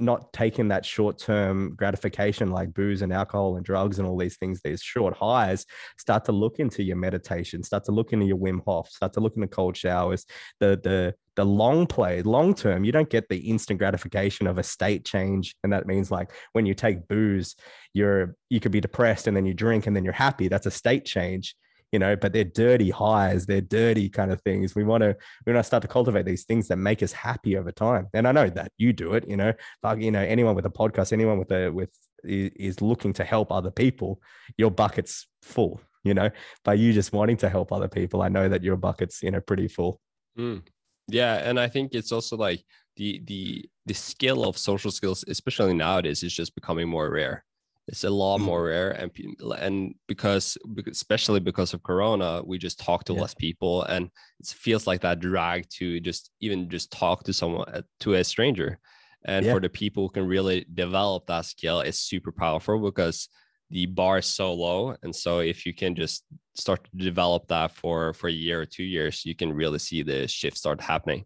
not 0.01 0.31
taking 0.31 0.69
that 0.69 0.85
short-term 0.85 1.75
gratification 1.75 2.51
like 2.51 2.73
booze 2.73 3.01
and 3.01 3.11
alcohol 3.11 3.57
and 3.57 3.65
drugs 3.65 3.99
and 3.99 4.07
all 4.07 4.17
these 4.17 4.37
things 4.37 4.61
these 4.63 4.81
short 4.81 5.13
highs 5.13 5.65
start 5.97 6.25
to 6.25 6.31
look 6.31 6.57
into 6.57 6.81
your 6.81 6.95
meditation 6.95 7.61
start 7.61 7.83
to 7.83 7.91
look 7.91 8.13
into 8.13 8.25
your 8.25 8.37
wim 8.37 8.61
hof 8.65 8.89
start 8.89 9.13
to 9.13 9.19
look 9.19 9.35
into 9.35 9.47
cold 9.47 9.77
showers 9.77 10.25
the 10.59 10.79
the 10.83 11.13
the 11.35 11.45
long 11.45 11.87
play 11.87 12.21
long 12.23 12.53
term 12.53 12.83
you 12.83 12.91
don't 12.91 13.09
get 13.09 13.29
the 13.29 13.37
instant 13.37 13.79
gratification 13.79 14.45
of 14.45 14.57
a 14.57 14.63
state 14.63 15.05
change. 15.05 15.55
And 15.63 15.71
that 15.71 15.87
means 15.87 16.11
like 16.11 16.31
when 16.51 16.65
you 16.65 16.73
take 16.73 17.07
booze 17.07 17.55
you're 17.93 18.35
you 18.49 18.59
could 18.59 18.73
be 18.73 18.81
depressed 18.81 19.25
and 19.25 19.37
then 19.37 19.45
you 19.45 19.53
drink 19.53 19.87
and 19.87 19.95
then 19.95 20.03
you're 20.03 20.11
happy. 20.11 20.49
That's 20.49 20.65
a 20.65 20.71
state 20.71 21.05
change 21.05 21.55
you 21.91 21.99
know, 21.99 22.15
but 22.15 22.33
they're 22.33 22.43
dirty 22.43 22.89
highs, 22.89 23.45
they're 23.45 23.61
dirty 23.61 24.09
kind 24.09 24.31
of 24.31 24.41
things. 24.41 24.75
We 24.75 24.83
want 24.83 25.01
to 25.01 25.15
we 25.45 25.53
want 25.53 25.63
to 25.63 25.67
start 25.67 25.81
to 25.81 25.87
cultivate 25.87 26.25
these 26.25 26.45
things 26.45 26.67
that 26.67 26.77
make 26.77 27.01
us 27.01 27.11
happy 27.11 27.57
over 27.57 27.71
time. 27.71 28.07
And 28.13 28.27
I 28.27 28.31
know 28.31 28.49
that 28.49 28.71
you 28.77 28.93
do 28.93 29.13
it, 29.13 29.27
you 29.27 29.37
know, 29.37 29.53
like 29.83 30.01
you 30.01 30.11
know, 30.11 30.21
anyone 30.21 30.55
with 30.55 30.65
a 30.65 30.69
podcast, 30.69 31.13
anyone 31.13 31.39
with 31.39 31.51
a 31.51 31.69
with 31.69 31.89
is 32.23 32.81
looking 32.81 33.13
to 33.13 33.23
help 33.23 33.51
other 33.51 33.71
people, 33.71 34.21
your 34.57 34.71
bucket's 34.71 35.27
full, 35.41 35.81
you 36.03 36.13
know, 36.13 36.29
by 36.63 36.73
you 36.73 36.93
just 36.93 37.13
wanting 37.13 37.37
to 37.37 37.49
help 37.49 37.71
other 37.71 37.87
people. 37.87 38.21
I 38.21 38.29
know 38.29 38.49
that 38.49 38.63
your 38.63 38.75
bucket's, 38.75 39.23
you 39.23 39.31
know, 39.31 39.41
pretty 39.41 39.67
full. 39.67 40.01
Mm. 40.37 40.63
Yeah. 41.07 41.35
And 41.35 41.59
I 41.59 41.67
think 41.67 41.93
it's 41.93 42.11
also 42.11 42.37
like 42.37 42.63
the 42.97 43.21
the 43.25 43.65
the 43.85 43.93
skill 43.93 44.45
of 44.45 44.57
social 44.57 44.91
skills, 44.91 45.23
especially 45.27 45.73
nowadays, 45.73 46.21
is 46.23 46.33
just 46.33 46.53
becoming 46.53 46.87
more 46.87 47.09
rare 47.09 47.45
it's 47.89 48.03
a 48.03 48.09
lot 48.09 48.39
mm. 48.39 48.43
more 48.43 48.65
rare 48.65 48.91
and 48.91 49.11
and 49.59 49.95
because 50.07 50.57
especially 50.87 51.39
because 51.39 51.73
of 51.73 51.81
corona 51.83 52.41
we 52.45 52.57
just 52.57 52.79
talk 52.79 53.03
to 53.03 53.13
yeah. 53.13 53.21
less 53.21 53.33
people 53.33 53.83
and 53.83 54.09
it 54.39 54.47
feels 54.47 54.85
like 54.85 55.01
that 55.01 55.19
drag 55.19 55.67
to 55.69 55.99
just 55.99 56.29
even 56.39 56.69
just 56.69 56.91
talk 56.91 57.23
to 57.23 57.33
someone 57.33 57.67
uh, 57.69 57.81
to 57.99 58.13
a 58.13 58.23
stranger 58.23 58.79
and 59.25 59.45
yeah. 59.45 59.53
for 59.53 59.59
the 59.59 59.69
people 59.69 60.03
who 60.03 60.09
can 60.09 60.27
really 60.27 60.65
develop 60.73 61.25
that 61.25 61.45
skill 61.45 61.79
it's 61.81 61.97
super 61.97 62.31
powerful 62.31 62.79
because 62.79 63.27
the 63.71 63.85
bar 63.87 64.19
is 64.19 64.25
so 64.25 64.53
low 64.53 64.95
and 65.01 65.15
so 65.15 65.39
if 65.39 65.65
you 65.65 65.73
can 65.73 65.95
just 65.95 66.25
start 66.55 66.83
to 66.83 67.03
develop 67.03 67.47
that 67.47 67.71
for 67.71 68.13
for 68.13 68.27
a 68.27 68.31
year 68.31 68.61
or 68.61 68.65
two 68.65 68.83
years 68.83 69.25
you 69.25 69.35
can 69.35 69.51
really 69.51 69.79
see 69.79 70.03
the 70.03 70.27
shift 70.27 70.57
start 70.57 70.79
happening 70.79 71.25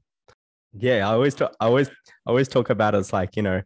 yeah 0.77 1.07
i 1.07 1.13
always 1.13 1.35
talk, 1.35 1.53
i 1.59 1.65
always 1.65 1.89
I 1.89 2.29
always 2.29 2.47
talk 2.47 2.69
about 2.69 2.95
it 2.95 2.99
as 2.99 3.11
like 3.11 3.35
you 3.35 3.43
know 3.43 3.61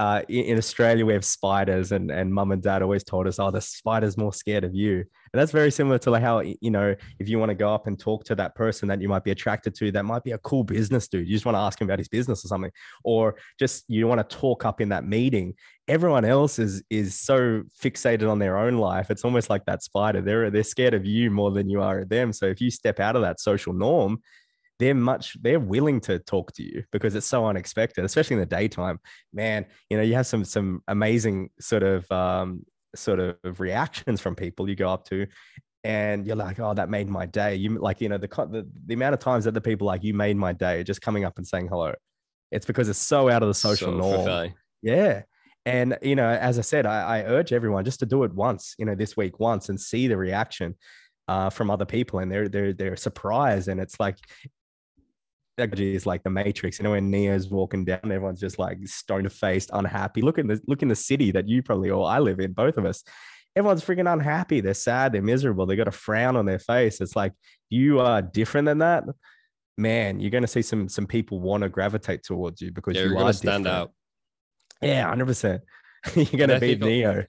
uh, 0.00 0.22
in, 0.30 0.56
Australia, 0.56 1.04
we 1.04 1.12
have 1.12 1.26
spiders, 1.26 1.92
and 1.92 2.10
and 2.10 2.32
mum 2.32 2.52
and 2.52 2.62
dad 2.62 2.80
always 2.80 3.04
told 3.04 3.26
us, 3.26 3.38
"Oh, 3.38 3.50
the 3.50 3.60
spider's 3.60 4.16
more 4.16 4.32
scared 4.32 4.64
of 4.64 4.74
you." 4.74 4.94
And 4.96 5.38
that's 5.38 5.52
very 5.52 5.70
similar 5.70 5.98
to 5.98 6.10
like 6.10 6.22
how 6.22 6.40
you 6.40 6.70
know 6.70 6.96
if 7.18 7.28
you 7.28 7.38
want 7.38 7.50
to 7.50 7.54
go 7.54 7.74
up 7.74 7.86
and 7.86 8.00
talk 8.00 8.24
to 8.24 8.34
that 8.36 8.54
person 8.54 8.88
that 8.88 9.02
you 9.02 9.10
might 9.10 9.24
be 9.24 9.30
attracted 9.30 9.74
to, 9.74 9.92
that 9.92 10.06
might 10.06 10.24
be 10.24 10.30
a 10.30 10.38
cool 10.38 10.64
business 10.64 11.06
dude. 11.06 11.28
You 11.28 11.34
just 11.34 11.44
want 11.44 11.56
to 11.56 11.60
ask 11.60 11.78
him 11.78 11.86
about 11.86 11.98
his 11.98 12.08
business 12.08 12.42
or 12.42 12.48
something, 12.48 12.70
or 13.04 13.36
just 13.58 13.84
you 13.88 14.06
want 14.06 14.26
to 14.26 14.36
talk 14.36 14.64
up 14.64 14.80
in 14.80 14.88
that 14.88 15.04
meeting. 15.04 15.52
Everyone 15.86 16.24
else 16.24 16.58
is 16.58 16.82
is 16.88 17.20
so 17.20 17.62
fixated 17.78 18.30
on 18.30 18.38
their 18.38 18.56
own 18.56 18.78
life. 18.78 19.10
It's 19.10 19.26
almost 19.26 19.50
like 19.50 19.66
that 19.66 19.82
spider. 19.82 20.22
They're 20.22 20.50
they're 20.50 20.62
scared 20.62 20.94
of 20.94 21.04
you 21.04 21.30
more 21.30 21.50
than 21.50 21.68
you 21.68 21.82
are 21.82 21.98
of 21.98 22.08
them. 22.08 22.32
So 22.32 22.46
if 22.46 22.62
you 22.62 22.70
step 22.70 23.00
out 23.00 23.16
of 23.16 23.22
that 23.22 23.38
social 23.38 23.74
norm, 23.74 24.22
they're 24.80 24.94
much 24.94 25.36
they're 25.42 25.60
willing 25.60 26.00
to 26.00 26.18
talk 26.18 26.52
to 26.52 26.62
you 26.62 26.82
because 26.90 27.14
it's 27.14 27.26
so 27.26 27.46
unexpected 27.46 28.04
especially 28.04 28.34
in 28.34 28.40
the 28.40 28.46
daytime. 28.46 28.98
Man 29.32 29.66
you 29.90 29.96
know 29.96 30.02
you 30.02 30.14
have 30.14 30.26
some 30.26 30.44
some 30.44 30.82
amazing 30.88 31.50
sort 31.60 31.82
of 31.82 32.10
um 32.10 32.64
sort 32.96 33.20
of 33.20 33.60
reactions 33.60 34.20
from 34.20 34.34
people 34.34 34.68
you 34.68 34.74
go 34.74 34.90
up 34.90 35.04
to 35.04 35.26
and 35.84 36.26
you're 36.26 36.36
like 36.36 36.58
oh 36.58 36.74
that 36.74 36.88
made 36.88 37.08
my 37.08 37.26
day. 37.26 37.54
You 37.54 37.78
like 37.78 38.00
you 38.00 38.08
know 38.08 38.18
the 38.18 38.26
the, 38.26 38.66
the 38.86 38.94
amount 38.94 39.14
of 39.14 39.20
times 39.20 39.44
that 39.44 39.54
the 39.54 39.60
people 39.60 39.86
like 39.86 40.02
you 40.02 40.14
made 40.14 40.36
my 40.36 40.52
day 40.52 40.82
just 40.82 41.02
coming 41.02 41.24
up 41.24 41.36
and 41.36 41.46
saying 41.46 41.68
hello. 41.68 41.92
It's 42.50 42.66
because 42.66 42.88
it's 42.88 42.98
so 42.98 43.28
out 43.28 43.42
of 43.42 43.48
the 43.48 43.54
social 43.54 43.92
so 43.92 43.96
norm. 43.96 44.24
yeah. 44.82 45.22
And 45.66 45.98
you 46.00 46.16
know 46.16 46.28
as 46.28 46.58
i 46.58 46.62
said 46.62 46.86
I, 46.86 47.18
I 47.18 47.22
urge 47.24 47.52
everyone 47.52 47.84
just 47.84 48.00
to 48.00 48.06
do 48.06 48.24
it 48.24 48.32
once 48.32 48.74
you 48.78 48.86
know 48.86 48.94
this 48.94 49.14
week 49.14 49.38
once 49.38 49.68
and 49.68 49.78
see 49.78 50.08
the 50.08 50.16
reaction 50.16 50.74
uh, 51.28 51.48
from 51.48 51.70
other 51.70 51.84
people 51.84 52.18
and 52.18 52.32
they're 52.32 52.48
they're 52.48 52.72
they're 52.72 52.96
surprised 52.96 53.68
and 53.68 53.78
it's 53.78 54.00
like 54.00 54.16
is 55.60 56.06
like 56.06 56.22
the 56.22 56.30
Matrix. 56.30 56.78
You 56.78 56.84
know, 56.84 56.92
when 56.92 57.10
Neo's 57.10 57.48
walking 57.48 57.84
down, 57.84 58.00
everyone's 58.04 58.40
just 58.40 58.58
like 58.58 58.78
stone 58.86 59.28
faced, 59.28 59.70
unhappy. 59.72 60.22
Look 60.22 60.38
in 60.38 60.46
the 60.46 60.60
look 60.66 60.82
in 60.82 60.88
the 60.88 60.94
city 60.94 61.30
that 61.32 61.48
you 61.48 61.62
probably 61.62 61.90
or 61.90 62.08
I 62.08 62.18
live 62.18 62.40
in, 62.40 62.52
both 62.52 62.76
of 62.76 62.84
us. 62.84 63.02
Everyone's 63.56 63.84
freaking 63.84 64.12
unhappy. 64.12 64.60
They're 64.60 64.74
sad. 64.74 65.12
They're 65.12 65.22
miserable. 65.22 65.66
They 65.66 65.76
got 65.76 65.88
a 65.88 65.92
frown 65.92 66.36
on 66.36 66.46
their 66.46 66.58
face. 66.58 67.00
It's 67.00 67.16
like 67.16 67.32
you 67.68 68.00
are 68.00 68.22
different 68.22 68.66
than 68.66 68.78
that, 68.78 69.04
man. 69.76 70.20
You're 70.20 70.30
going 70.30 70.42
to 70.42 70.48
see 70.48 70.62
some 70.62 70.88
some 70.88 71.06
people 71.06 71.40
want 71.40 71.62
to 71.62 71.68
gravitate 71.68 72.22
towards 72.22 72.60
you 72.60 72.72
because 72.72 72.96
yeah, 72.96 73.04
you 73.04 73.18
are 73.18 73.32
stand 73.32 73.66
out. 73.66 73.92
Yeah, 74.80 75.08
hundred 75.08 75.26
percent. 75.26 75.62
You're 76.14 76.24
going 76.24 76.48
to 76.48 76.60
be 76.60 76.76
Neo 76.76 77.24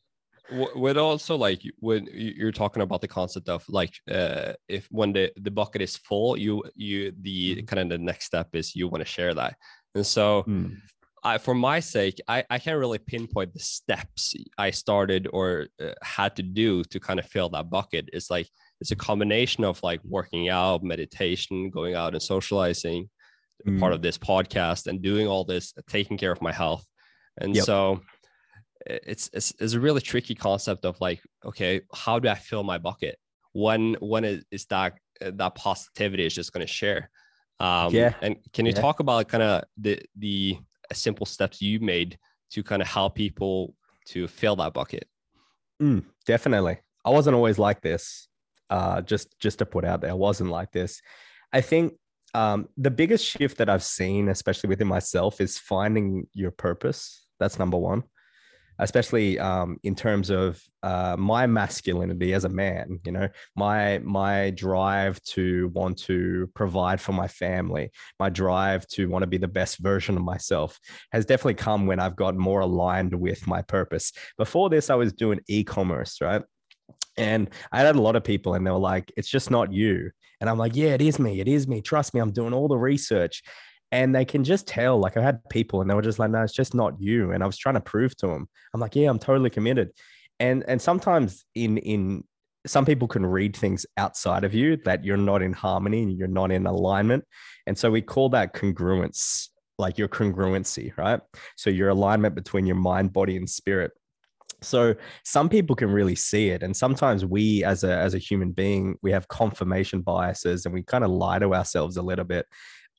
with 0.52 0.98
also 0.98 1.36
like 1.36 1.62
when 1.80 2.08
you're 2.12 2.52
talking 2.52 2.82
about 2.82 3.02
the 3.02 3.08
concept 3.08 3.50
of 3.50 3.64
like 3.70 3.94
uh, 4.10 4.54
if 4.68 4.88
when 4.92 5.14
the 5.14 5.32
the 5.38 5.52
bucket 5.52 5.82
is 5.82 5.98
full 5.98 6.38
you 6.38 6.64
you 6.76 7.14
the 7.22 7.58
mm-hmm. 7.58 7.66
kind 7.66 7.80
of 7.80 7.90
the 7.90 8.04
next 8.04 8.26
step 8.26 8.48
is 8.54 8.76
you 8.76 8.88
want 8.88 9.02
to 9.02 9.10
share 9.10 9.34
that 9.34 9.56
and 9.96 10.06
so 10.06 10.44
mm. 10.48 10.76
I, 11.24 11.38
for 11.38 11.54
my 11.54 11.80
sake 11.80 12.20
I, 12.28 12.44
I 12.50 12.60
can't 12.60 12.80
really 12.80 12.98
pinpoint 12.98 13.54
the 13.54 13.60
steps 13.60 14.34
i 14.58 14.72
started 14.72 15.28
or 15.32 15.68
uh, 15.82 15.94
had 16.02 16.36
to 16.38 16.44
do 16.44 16.84
to 16.86 17.00
kind 17.00 17.20
of 17.20 17.26
fill 17.28 17.50
that 17.50 17.70
bucket 17.70 18.10
it's 18.12 18.30
like 18.30 18.50
it's 18.82 18.92
a 18.92 18.96
combination 18.96 19.64
of 19.64 19.82
like 19.84 20.02
working 20.04 20.50
out 20.50 20.84
meditation 20.84 21.70
going 21.70 21.96
out 21.96 22.14
and 22.14 22.22
socializing 22.22 23.10
mm. 23.66 23.80
part 23.80 23.94
of 23.94 24.02
this 24.02 24.18
podcast 24.18 24.88
and 24.88 25.02
doing 25.02 25.28
all 25.28 25.46
this 25.46 25.74
taking 25.88 26.18
care 26.18 26.32
of 26.32 26.42
my 26.42 26.52
health 26.52 26.86
and 27.40 27.56
yep. 27.56 27.66
so 27.66 28.02
it's, 28.86 29.30
it's, 29.34 29.54
it's 29.60 29.74
a 29.74 29.80
really 29.80 30.02
tricky 30.02 30.36
concept 30.36 30.86
of 30.86 31.00
like 31.02 31.22
okay 31.46 31.82
how 31.94 32.20
do 32.20 32.30
i 32.30 32.36
fill 32.36 32.64
my 32.64 32.78
bucket? 32.78 33.18
When 33.54 33.96
when 34.00 34.24
is, 34.24 34.46
is 34.52 34.66
that 34.68 34.94
that 35.20 35.56
positivity 35.56 36.26
is 36.26 36.34
just 36.34 36.54
going 36.54 36.66
to 36.66 36.72
share? 36.72 37.10
Um 37.60 37.94
yeah. 37.94 38.14
and 38.22 38.38
can 38.54 38.66
you 38.66 38.74
yeah. 38.74 38.82
talk 38.82 39.00
about 39.00 39.28
kind 39.28 39.44
of 39.44 39.64
the 39.78 40.02
the 40.18 40.58
simple 40.94 41.26
steps 41.26 41.62
you 41.62 41.80
made 41.80 42.18
to 42.52 42.64
kind 42.64 42.82
of 42.82 42.88
help 42.88 43.16
people 43.16 43.76
to 44.08 44.28
fill 44.28 44.56
that 44.58 44.74
bucket? 44.74 45.08
Mm, 45.82 46.04
definitely. 46.26 46.78
I 47.06 47.10
wasn't 47.10 47.36
always 47.36 47.60
like 47.60 47.82
this 47.82 48.28
uh 48.70 49.02
just 49.02 49.38
just 49.40 49.60
to 49.60 49.66
put 49.66 49.84
out 49.84 50.00
there 50.02 50.12
i 50.12 50.14
wasn't 50.14 50.50
like 50.50 50.72
this. 50.72 51.02
I 51.54 51.62
think 51.62 51.94
um 52.34 52.70
the 52.78 52.92
biggest 52.92 53.26
shift 53.26 53.58
that 53.58 53.70
i've 53.70 53.84
seen 53.84 54.30
especially 54.30 54.70
within 54.70 54.88
myself 54.88 55.42
is 55.42 55.58
finding 55.60 56.28
your 56.34 56.52
purpose. 56.52 57.28
That's 57.40 57.60
number 57.60 57.78
one 57.78 58.04
especially 58.80 59.38
um, 59.40 59.78
in 59.84 59.96
terms 59.96 60.30
of 60.30 60.62
uh, 60.84 61.16
my 61.18 61.46
masculinity 61.46 62.34
as 62.34 62.46
a 62.46 62.50
man 62.50 63.00
you 63.06 63.12
know 63.12 63.28
my 63.56 64.00
my 64.00 64.50
drive 64.52 65.22
to 65.24 65.70
want 65.74 65.98
to 65.98 66.50
provide 66.56 67.00
for 67.00 67.14
my 67.14 67.28
family 67.28 67.92
my 68.20 68.30
drive 68.30 68.88
to 68.88 69.08
want 69.08 69.24
to 69.24 69.28
be 69.28 69.38
the 69.38 69.48
best 69.48 69.78
version 69.80 70.18
of 70.18 70.24
myself 70.24 70.80
has 71.12 71.26
definitely 71.26 71.54
come 71.54 71.86
when 71.86 72.00
i've 72.00 72.16
got 72.16 72.36
more 72.36 72.62
aligned 72.62 73.14
with 73.14 73.46
my 73.48 73.62
purpose 73.62 74.12
before 74.38 74.70
this 74.70 74.90
i 74.90 74.96
was 74.96 75.14
doing 75.14 75.40
e-commerce 75.48 76.20
right 76.22 76.42
and 77.18 77.50
I 77.72 77.82
had 77.82 77.96
a 77.96 78.02
lot 78.02 78.16
of 78.16 78.24
people, 78.24 78.54
and 78.54 78.66
they 78.66 78.72
were 78.72 78.78
like, 78.78 79.12
it's 79.18 79.30
just 79.30 79.52
not 79.52 79.72
you. 79.72 80.12
And 80.40 80.50
I'm 80.50 80.58
like, 80.58 80.76
yeah, 80.76 80.90
it 80.90 81.02
is 81.02 81.20
me. 81.20 81.40
It 81.40 81.48
is 81.48 81.68
me. 81.68 81.82
Trust 81.82 82.14
me, 82.14 82.20
I'm 82.20 82.32
doing 82.32 82.54
all 82.54 82.68
the 82.68 82.78
research 82.78 83.44
and 83.92 84.16
they 84.16 84.26
can 84.26 84.44
just 84.44 84.68
tell 84.68 84.98
like 84.98 85.18
i 85.18 85.22
had 85.22 85.48
people 85.50 85.82
and 85.82 85.90
they 85.90 85.94
were 85.94 86.02
just 86.02 86.20
like 86.20 86.32
no 86.32 86.42
it's 86.42 86.54
just 86.54 86.74
not 86.74 86.94
you 87.00 87.32
and 87.32 87.44
i 87.44 87.46
was 87.46 87.58
trying 87.58 87.76
to 87.76 87.82
prove 87.82 88.16
to 88.16 88.28
them 88.28 88.48
i'm 88.74 88.80
like 88.80 88.96
yeah 88.96 89.10
i'm 89.10 89.20
totally 89.20 89.50
committed. 89.50 89.92
And 90.42 90.66
and 90.68 90.82
sometimes 90.82 91.46
in 91.54 91.78
in 91.78 92.24
some 92.66 92.84
people 92.84 93.08
can 93.08 93.26
read 93.26 93.56
things 93.56 93.86
outside 93.98 94.44
of 94.44 94.56
you 94.56 94.76
that 94.86 95.06
you're 95.06 95.18
not 95.18 95.44
in 95.44 95.54
harmony 95.54 96.02
and 96.02 96.18
you're 96.18 96.28
not 96.28 96.52
in 96.52 96.66
alignment. 96.66 97.24
And 97.68 97.78
so 97.78 97.92
we 97.92 98.02
call 98.02 98.30
that 98.30 98.54
congruence 98.54 99.50
like 99.78 99.98
your 100.00 100.08
congruency 100.08 100.96
right? 100.98 101.22
So 101.58 101.70
your 101.70 101.90
alignment 101.90 102.34
between 102.34 102.66
your 102.66 102.76
mind 102.76 103.14
body 103.14 103.38
and 103.38 103.48
spirit. 103.48 103.92
So 104.64 104.96
some 105.24 105.48
people 105.48 105.76
can 105.76 105.92
really 105.92 106.16
see 106.16 106.50
it 106.50 106.64
and 106.64 106.76
sometimes 106.76 107.24
we 107.24 107.64
as 107.64 107.84
a 107.84 107.96
as 107.96 108.16
a 108.16 108.20
human 108.20 108.52
being 108.52 108.96
we 109.04 109.12
have 109.12 109.28
confirmation 109.28 110.02
biases 110.02 110.66
and 110.66 110.74
we 110.74 110.82
kind 110.82 111.04
of 111.04 111.12
lie 111.12 111.40
to 111.40 111.54
ourselves 111.54 111.98
a 111.98 112.02
little 112.02 112.26
bit 112.26 112.48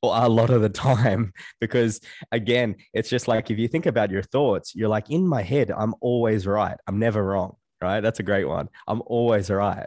a 0.02 0.28
lot 0.28 0.50
of 0.50 0.62
the 0.62 0.68
time 0.88 1.32
because 1.60 2.00
again 2.32 2.74
it's 2.92 3.08
just 3.08 3.28
like 3.28 3.50
if 3.50 3.58
you 3.58 3.68
think 3.68 3.86
about 3.86 4.10
your 4.10 4.22
thoughts 4.22 4.74
you're 4.74 4.88
like 4.88 5.10
in 5.10 5.26
my 5.26 5.42
head 5.42 5.70
i'm 5.70 5.94
always 6.00 6.46
right. 6.46 6.76
I'm 6.86 6.98
never 6.98 7.24
wrong 7.24 7.56
right? 7.82 8.00
That's 8.00 8.20
a 8.20 8.22
great 8.22 8.46
one. 8.46 8.68
I'm 8.86 9.02
always 9.06 9.50
right. 9.50 9.86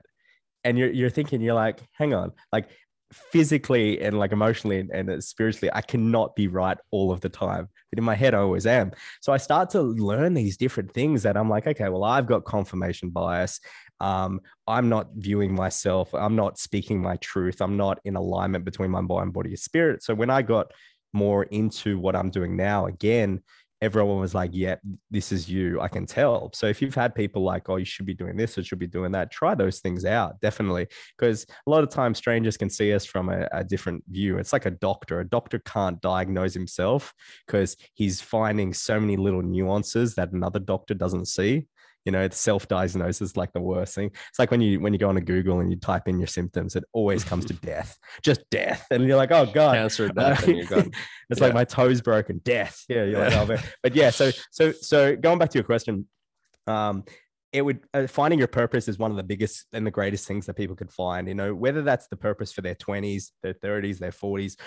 And 0.64 0.78
you're, 0.78 0.92
you're 0.92 1.10
thinking 1.10 1.42
you're 1.42 1.56
like 1.56 1.80
hang 1.94 2.14
on 2.14 2.32
like 2.52 2.70
physically 3.12 4.02
and 4.02 4.18
like 4.18 4.32
emotionally 4.32 4.80
and, 4.80 4.90
and 4.92 5.10
uh, 5.10 5.22
spiritually 5.22 5.70
i 5.74 5.80
cannot 5.80 6.36
be 6.36 6.48
right 6.48 6.78
all 6.90 7.12
of 7.12 7.22
the 7.22 7.30
time 7.30 7.70
but 7.92 8.00
in 8.00 8.04
my 8.04 8.16
head 8.16 8.34
i 8.34 8.40
always 8.40 8.66
am. 8.66 8.92
So 9.22 9.32
i 9.32 9.38
start 9.38 9.70
to 9.70 9.82
learn 9.82 10.34
these 10.34 10.58
different 10.58 10.92
things 10.92 11.22
that 11.22 11.38
i'm 11.38 11.48
like 11.48 11.68
okay 11.68 11.88
well 11.88 12.04
i've 12.04 12.26
got 12.26 12.46
confirmation 12.46 13.12
bias 13.12 13.62
um, 14.00 14.40
i'm 14.68 14.90
not 14.90 15.08
viewing 15.16 15.54
myself 15.54 16.14
i'm 16.14 16.36
not 16.36 16.58
speaking 16.58 17.02
my 17.02 17.16
truth 17.18 17.62
i'm 17.62 17.78
not 17.78 18.00
in 18.06 18.16
alignment 18.16 18.66
between 18.66 18.92
my 18.92 19.02
mind 19.02 19.34
body 19.34 19.50
and 19.50 19.60
spirit 19.60 20.04
so 20.04 20.14
when 20.14 20.30
i 20.30 20.42
got 20.42 20.72
more 21.14 21.44
into 21.44 21.98
what 22.00 22.16
i'm 22.16 22.30
doing 22.30 22.56
now 22.56 22.88
again 22.88 23.42
everyone 23.82 24.20
was 24.20 24.34
like, 24.34 24.52
yeah, 24.54 24.76
this 25.12 25.32
is 25.32 25.50
you. 25.50 25.82
I 25.82 25.88
can 25.88 26.06
tell. 26.06 26.50
So 26.54 26.68
if 26.68 26.82
you've 26.82 26.96
had 26.96 27.14
people 27.14 27.44
like, 27.44 27.70
oh, 27.70 27.76
you 27.76 27.86
should 27.86 28.06
be 28.06 28.14
doing 28.14 28.38
this 28.38 28.58
or 28.58 28.64
should 28.64 28.80
be 28.80 28.88
doing 28.88 29.12
that, 29.12 29.32
try 29.32 29.54
those 29.54 29.80
things 29.80 30.06
out, 30.06 30.40
definitely. 30.42 30.88
Because 31.18 31.46
a 31.68 31.70
lot 31.70 31.84
of 31.84 31.90
times 31.90 32.18
strangers 32.18 32.58
can 32.58 32.70
see 32.70 32.94
us 32.94 33.06
from 33.06 33.30
a, 33.30 33.48
a 33.52 33.64
different 33.64 34.04
view. 34.10 34.38
It's 34.38 34.54
like 34.54 34.66
a 34.66 34.72
doctor. 34.72 35.20
A 35.20 35.28
doctor 35.28 35.60
can't 35.60 36.02
diagnose 36.02 36.54
himself 36.54 37.14
because 37.46 37.76
he's 37.94 38.22
finding 38.22 38.74
so 38.74 39.00
many 39.00 39.18
little 39.18 39.44
nuances 39.44 40.16
that 40.16 40.32
another 40.32 40.60
doctor 40.60 40.94
doesn't 40.94 41.28
see 41.28 41.68
you 42.06 42.12
know 42.12 42.22
it's 42.22 42.38
self-diagnosis 42.38 43.22
is 43.22 43.38
like 43.38 43.52
the 43.54 43.62
worst 43.62 43.96
thing. 43.96 44.12
It's 44.30 44.40
like 44.40 44.52
when 44.52 44.62
you 44.62 44.80
when 44.80 44.94
you 44.94 45.00
go 45.00 45.10
on 45.10 45.16
to 45.16 45.22
google 45.22 45.60
and 45.60 45.70
you 45.72 45.78
type 45.78 46.08
in 46.08 46.20
your 46.20 46.28
symptoms 46.28 46.76
it 46.76 46.84
always 46.94 47.24
comes 47.24 47.46
to 47.46 47.54
death 47.66 47.98
just 48.22 48.48
death. 48.50 48.86
And 48.92 49.06
you're 49.06 49.18
like 49.18 49.32
oh 49.32 49.46
god. 49.48 49.76
Cancer 49.76 50.10
death 50.10 50.48
it's 50.48 50.70
yeah. 50.70 50.90
like 51.40 51.54
my 51.54 51.66
toes 51.66 52.02
broken. 52.02 52.42
Death. 52.44 52.84
Yeah 52.88 53.04
you're 53.04 53.28
yeah. 53.28 53.42
like 53.42 53.60
oh, 53.60 53.64
but 53.84 53.96
yeah 53.96 54.10
so 54.10 54.32
so 54.52 54.72
so 54.72 55.16
going 55.16 55.40
back 55.40 55.50
to 55.50 55.58
your 55.58 55.66
question 55.66 56.08
um 56.68 57.04
it 57.52 57.62
would 57.62 57.80
uh, 57.94 58.06
finding 58.06 58.38
your 58.38 58.50
purpose 58.50 58.88
is 58.88 59.00
one 59.00 59.12
of 59.12 59.18
the 59.18 59.24
biggest 59.24 59.66
and 59.72 59.88
the 59.88 59.92
greatest 59.92 60.28
things 60.28 60.46
that 60.46 60.56
people 60.56 60.76
could 60.76 60.92
find 60.92 61.28
you 61.28 61.36
know 61.36 61.56
whether 61.56 61.82
that's 61.82 62.08
the 62.08 62.18
purpose 62.18 62.52
for 62.52 62.62
their 62.62 62.76
20s 62.76 63.32
their 63.44 63.54
30s 63.54 63.98
their 64.00 64.12
40s 64.12 64.58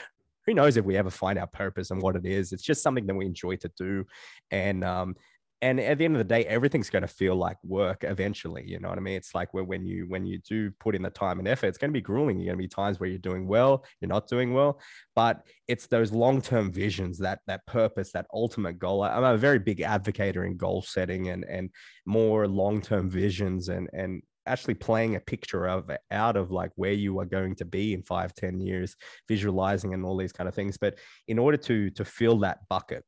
who 0.48 0.54
knows 0.54 0.78
if 0.78 0.84
we 0.86 0.96
ever 0.96 1.10
find 1.10 1.38
our 1.38 1.46
purpose 1.46 1.90
and 1.90 2.00
what 2.00 2.16
it 2.16 2.24
is. 2.24 2.52
It's 2.52 2.62
just 2.62 2.82
something 2.82 3.06
that 3.06 3.14
we 3.14 3.26
enjoy 3.26 3.56
to 3.56 3.70
do. 3.76 4.06
And 4.50 4.82
um, 4.82 5.14
and 5.60 5.80
at 5.80 5.98
the 5.98 6.04
end 6.04 6.14
of 6.14 6.18
the 6.18 6.24
day 6.24 6.44
everything's 6.44 6.90
going 6.90 7.02
to 7.02 7.08
feel 7.08 7.34
like 7.34 7.56
work 7.64 8.04
eventually 8.04 8.64
you 8.66 8.78
know 8.78 8.88
what 8.88 8.98
i 8.98 9.00
mean? 9.00 9.16
It's 9.16 9.34
like 9.34 9.52
when 9.52 9.84
you 9.84 10.06
when 10.08 10.26
you 10.26 10.38
do 10.38 10.70
put 10.80 10.94
in 10.94 11.02
the 11.02 11.10
time 11.10 11.38
and 11.38 11.48
effort 11.48 11.66
it's 11.66 11.78
going 11.78 11.90
to 11.90 11.92
be 11.92 12.00
grueling 12.00 12.38
you're 12.38 12.46
going 12.46 12.58
to 12.58 12.62
be 12.62 12.68
times 12.68 13.00
where 13.00 13.08
you're 13.08 13.18
doing 13.18 13.46
well 13.46 13.84
you're 14.00 14.08
not 14.08 14.28
doing 14.28 14.52
well 14.52 14.80
but 15.14 15.42
it's 15.66 15.86
those 15.86 16.12
long-term 16.12 16.72
visions 16.72 17.18
that 17.18 17.40
that 17.46 17.66
purpose 17.66 18.12
that 18.12 18.26
ultimate 18.32 18.78
goal. 18.78 19.02
I'm 19.02 19.24
a 19.24 19.36
very 19.36 19.58
big 19.58 19.80
advocate 19.80 20.36
in 20.36 20.56
goal 20.56 20.82
setting 20.82 21.28
and 21.28 21.44
and 21.44 21.70
more 22.06 22.46
long-term 22.46 23.10
visions 23.10 23.68
and 23.68 23.88
and 23.92 24.22
actually 24.46 24.74
playing 24.74 25.14
a 25.16 25.20
picture 25.20 25.68
of 25.68 25.90
out 26.10 26.36
of 26.36 26.50
like 26.50 26.70
where 26.76 26.92
you 26.92 27.18
are 27.20 27.26
going 27.26 27.54
to 27.56 27.64
be 27.64 27.92
in 27.92 28.02
five 28.02 28.32
ten 28.34 28.60
years 28.60 28.96
visualizing 29.28 29.92
and 29.92 30.04
all 30.04 30.16
these 30.16 30.32
kind 30.32 30.48
of 30.48 30.54
things 30.54 30.78
but 30.78 30.98
in 31.26 31.38
order 31.38 31.56
to 31.56 31.90
to 31.90 32.04
fill 32.04 32.38
that 32.38 32.58
bucket 32.70 33.04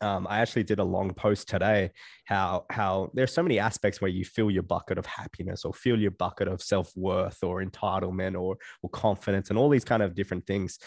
um, 0.00 0.26
I 0.28 0.40
actually 0.40 0.62
did 0.64 0.78
a 0.78 0.84
long 0.84 1.12
post 1.12 1.48
today 1.48 1.90
how 2.24 2.64
how 2.70 3.10
there's 3.14 3.32
so 3.32 3.42
many 3.42 3.58
aspects 3.58 4.00
where 4.00 4.10
you 4.10 4.24
fill 4.24 4.50
your 4.50 4.62
bucket 4.62 4.98
of 4.98 5.06
happiness 5.06 5.64
or 5.64 5.72
fill 5.72 5.98
your 5.98 6.10
bucket 6.12 6.48
of 6.48 6.62
self-worth 6.62 7.42
or 7.42 7.62
entitlement 7.62 8.40
or 8.40 8.56
or 8.82 8.90
confidence 8.90 9.50
and 9.50 9.58
all 9.58 9.68
these 9.68 9.84
kind 9.84 10.02
of 10.02 10.14
different 10.14 10.46
things. 10.46 10.78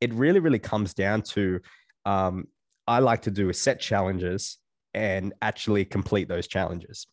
It 0.00 0.12
really, 0.14 0.40
really 0.40 0.58
comes 0.58 0.94
down 0.94 1.22
to 1.22 1.60
um, 2.04 2.46
I 2.86 3.00
like 3.00 3.22
to 3.22 3.30
do 3.30 3.50
is 3.50 3.60
set 3.60 3.80
challenges 3.80 4.58
and 4.94 5.32
actually 5.42 5.84
complete 5.84 6.28
those 6.28 6.48
challenges 6.48 7.06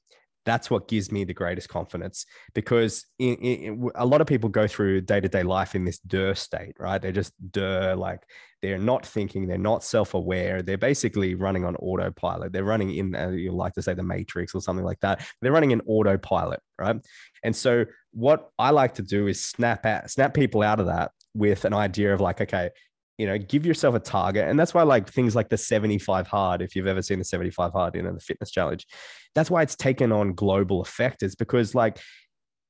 that's 0.47 0.71
what 0.71 0.87
gives 0.87 1.11
me 1.11 1.25
the 1.25 1.33
greatest 1.33 1.67
confidence 1.67 2.25
because 2.55 3.05
in, 3.19 3.35
in, 3.35 3.89
a 3.95 4.05
lot 4.05 4.21
of 4.21 4.27
people 4.27 4.49
go 4.49 4.65
through 4.65 5.01
day-to-day 5.01 5.43
life 5.43 5.75
in 5.75 5.83
this 5.83 5.99
dur 5.99 6.33
state 6.33 6.73
right? 6.79 7.01
They're 7.01 7.11
just 7.11 7.33
dur 7.51 7.95
like 7.95 8.21
they're 8.61 8.77
not 8.77 9.05
thinking 9.05 9.45
they're 9.45 9.57
not 9.57 9.83
self-aware 9.83 10.61
they're 10.61 10.77
basically 10.77 11.35
running 11.35 11.65
on 11.65 11.75
autopilot 11.75 12.53
they're 12.53 12.63
running 12.63 12.95
in 12.95 13.13
uh, 13.13 13.29
you 13.29 13.51
like 13.51 13.73
to 13.73 13.81
say 13.81 13.93
the 13.93 14.01
matrix 14.01 14.55
or 14.55 14.61
something 14.61 14.85
like 14.85 14.99
that 15.01 15.27
they're 15.41 15.51
running 15.51 15.71
in 15.71 15.81
autopilot 15.81 16.61
right? 16.79 16.95
And 17.43 17.55
so 17.55 17.85
what 18.11 18.49
i 18.57 18.69
like 18.71 18.93
to 18.95 19.03
do 19.03 19.27
is 19.27 19.43
snap 19.43 19.85
out 19.85 20.09
snap 20.09 20.33
people 20.33 20.63
out 20.63 20.79
of 20.79 20.87
that 20.87 21.11
with 21.33 21.65
an 21.65 21.73
idea 21.73 22.13
of 22.13 22.21
like 22.21 22.39
okay 22.39 22.69
you 23.17 23.25
know, 23.25 23.37
give 23.37 23.65
yourself 23.65 23.95
a 23.95 23.99
target. 23.99 24.47
And 24.47 24.59
that's 24.59 24.73
why 24.73 24.83
like 24.83 25.09
things 25.09 25.35
like 25.35 25.49
the 25.49 25.57
75 25.57 26.27
hard, 26.27 26.61
if 26.61 26.75
you've 26.75 26.87
ever 26.87 27.01
seen 27.01 27.19
the 27.19 27.25
75 27.25 27.71
hard, 27.71 27.95
you 27.95 28.03
know, 28.03 28.13
the 28.13 28.19
fitness 28.19 28.51
challenge, 28.51 28.85
that's 29.33 29.49
why 29.49 29.63
it's 29.63 29.75
taken 29.75 30.11
on 30.11 30.33
global 30.33 30.81
effect 30.81 31.23
is 31.23 31.35
because 31.35 31.73
like 31.73 31.99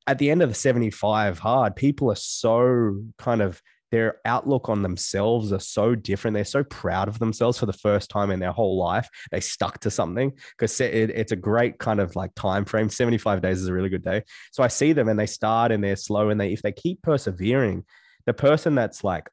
at 0.08 0.20
the 0.20 0.32
end 0.32 0.42
of 0.42 0.50
the 0.50 0.56
75 0.56 1.40
hard, 1.40 1.76
people 1.76 2.10
are 2.12 2.16
so 2.16 3.02
kind 3.18 3.42
of 3.42 3.62
their 3.92 4.18
outlook 4.26 4.68
on 4.68 4.84
themselves 4.84 5.54
are 5.54 5.60
so 5.60 5.96
different. 5.96 6.36
They're 6.36 6.44
so 6.46 6.64
proud 6.64 7.08
of 7.08 7.20
themselves 7.20 7.58
for 7.58 7.66
the 7.66 7.74
first 7.74 8.10
time 8.10 8.32
in 8.32 8.40
their 8.40 8.52
whole 8.52 8.78
life. 8.78 9.08
They 9.32 9.40
stuck 9.40 9.80
to 9.80 9.92
something 9.92 10.34
because 10.58 10.80
it's 10.82 11.32
a 11.32 11.38
great 11.38 11.78
kind 11.78 12.00
of 12.00 12.16
like 12.16 12.36
time 12.36 12.66
frame. 12.66 12.90
75 12.90 13.42
days 13.42 13.62
is 13.62 13.68
a 13.68 13.74
really 13.74 13.90
good 13.90 14.04
day. 14.04 14.24
So 14.52 14.64
I 14.64 14.68
see 14.68 14.92
them 14.92 15.08
and 15.08 15.20
they 15.20 15.26
start 15.26 15.72
and 15.72 15.84
they're 15.84 15.96
slow 15.96 16.30
and 16.30 16.40
they 16.40 16.52
if 16.52 16.62
they 16.62 16.74
keep 16.74 17.02
persevering, 17.02 17.86
the 18.26 18.34
person 18.34 18.76
that's 18.76 19.06
like 19.06 19.30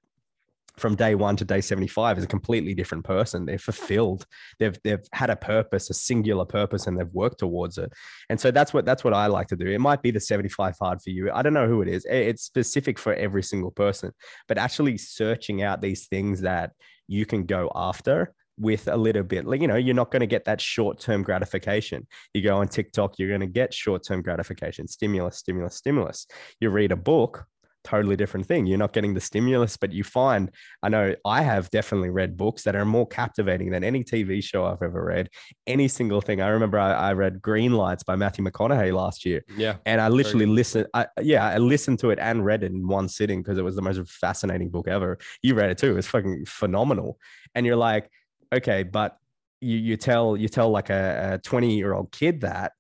from 0.76 0.96
day 0.96 1.14
one 1.14 1.36
to 1.36 1.44
day 1.44 1.60
75 1.60 2.18
is 2.18 2.24
a 2.24 2.28
completely 2.28 2.74
different 2.74 3.04
person. 3.04 3.46
They're 3.46 3.58
fulfilled. 3.58 4.26
They've 4.58 4.76
they've 4.82 5.06
had 5.12 5.30
a 5.30 5.36
purpose, 5.36 5.90
a 5.90 5.94
singular 5.94 6.44
purpose, 6.44 6.86
and 6.86 6.98
they've 6.98 7.12
worked 7.12 7.38
towards 7.38 7.78
it. 7.78 7.92
And 8.28 8.40
so 8.40 8.50
that's 8.50 8.74
what 8.74 8.84
that's 8.84 9.04
what 9.04 9.14
I 9.14 9.26
like 9.26 9.48
to 9.48 9.56
do. 9.56 9.66
It 9.66 9.80
might 9.80 10.02
be 10.02 10.10
the 10.10 10.20
75 10.20 10.76
hard 10.80 11.00
for 11.02 11.10
you. 11.10 11.30
I 11.32 11.42
don't 11.42 11.54
know 11.54 11.68
who 11.68 11.82
it 11.82 11.88
is. 11.88 12.04
It's 12.08 12.42
specific 12.42 12.98
for 12.98 13.14
every 13.14 13.42
single 13.42 13.70
person, 13.70 14.12
but 14.48 14.58
actually 14.58 14.98
searching 14.98 15.62
out 15.62 15.80
these 15.80 16.06
things 16.06 16.40
that 16.40 16.72
you 17.06 17.26
can 17.26 17.44
go 17.44 17.70
after 17.74 18.34
with 18.56 18.86
a 18.86 18.96
little 18.96 19.24
bit 19.24 19.44
like 19.44 19.60
you 19.60 19.66
know 19.66 19.74
you're 19.74 19.94
not 19.94 20.12
going 20.12 20.20
to 20.20 20.26
get 20.26 20.44
that 20.44 20.60
short-term 20.60 21.24
gratification 21.24 22.06
you 22.34 22.40
go 22.40 22.56
on 22.56 22.68
tiktok 22.68 23.18
you're 23.18 23.28
going 23.28 23.40
to 23.40 23.48
get 23.48 23.74
short-term 23.74 24.22
gratification 24.22 24.86
stimulus 24.86 25.38
stimulus 25.38 25.74
stimulus 25.74 26.26
you 26.60 26.70
read 26.70 26.92
a 26.92 26.96
book 26.96 27.46
totally 27.84 28.16
different 28.16 28.46
thing. 28.46 28.66
You're 28.66 28.78
not 28.78 28.92
getting 28.92 29.14
the 29.14 29.20
stimulus, 29.20 29.76
but 29.76 29.92
you 29.92 30.02
find, 30.02 30.50
I 30.82 30.88
know 30.88 31.14
I 31.24 31.42
have 31.42 31.70
definitely 31.70 32.10
read 32.10 32.36
books 32.36 32.64
that 32.64 32.74
are 32.74 32.84
more 32.84 33.06
captivating 33.06 33.70
than 33.70 33.84
any 33.84 34.02
TV 34.02 34.42
show 34.42 34.64
I've 34.64 34.82
ever 34.82 35.04
read. 35.04 35.28
Any 35.66 35.86
single 35.86 36.20
thing. 36.20 36.40
I 36.40 36.48
remember 36.48 36.78
I, 36.78 36.92
I 36.92 37.12
read 37.12 37.40
Green 37.42 37.72
Lights 37.72 38.02
by 38.02 38.16
Matthew 38.16 38.44
McConaughey 38.44 38.92
last 38.92 39.24
year. 39.24 39.44
Yeah. 39.56 39.76
And 39.86 40.00
I 40.00 40.08
literally 40.08 40.46
listened. 40.46 40.86
I, 40.94 41.06
yeah, 41.20 41.46
I 41.46 41.58
listened 41.58 41.98
to 42.00 42.10
it 42.10 42.18
and 42.18 42.44
read 42.44 42.62
it 42.62 42.72
in 42.72 42.88
one 42.88 43.08
sitting 43.08 43.42
because 43.42 43.58
it 43.58 43.62
was 43.62 43.76
the 43.76 43.82
most 43.82 44.00
fascinating 44.08 44.70
book 44.70 44.88
ever. 44.88 45.18
You 45.42 45.54
read 45.54 45.70
it 45.70 45.78
too. 45.78 45.96
It's 45.96 46.08
fucking 46.08 46.46
phenomenal. 46.46 47.18
And 47.54 47.66
you're 47.66 47.76
like, 47.76 48.10
okay, 48.52 48.82
but 48.82 49.18
you, 49.60 49.76
you 49.76 49.96
tell 49.96 50.36
you 50.36 50.48
tell 50.48 50.70
like 50.70 50.90
a 50.90 51.40
20 51.42 51.76
year 51.76 51.94
old 51.94 52.10
kid 52.12 52.40
that 52.42 52.72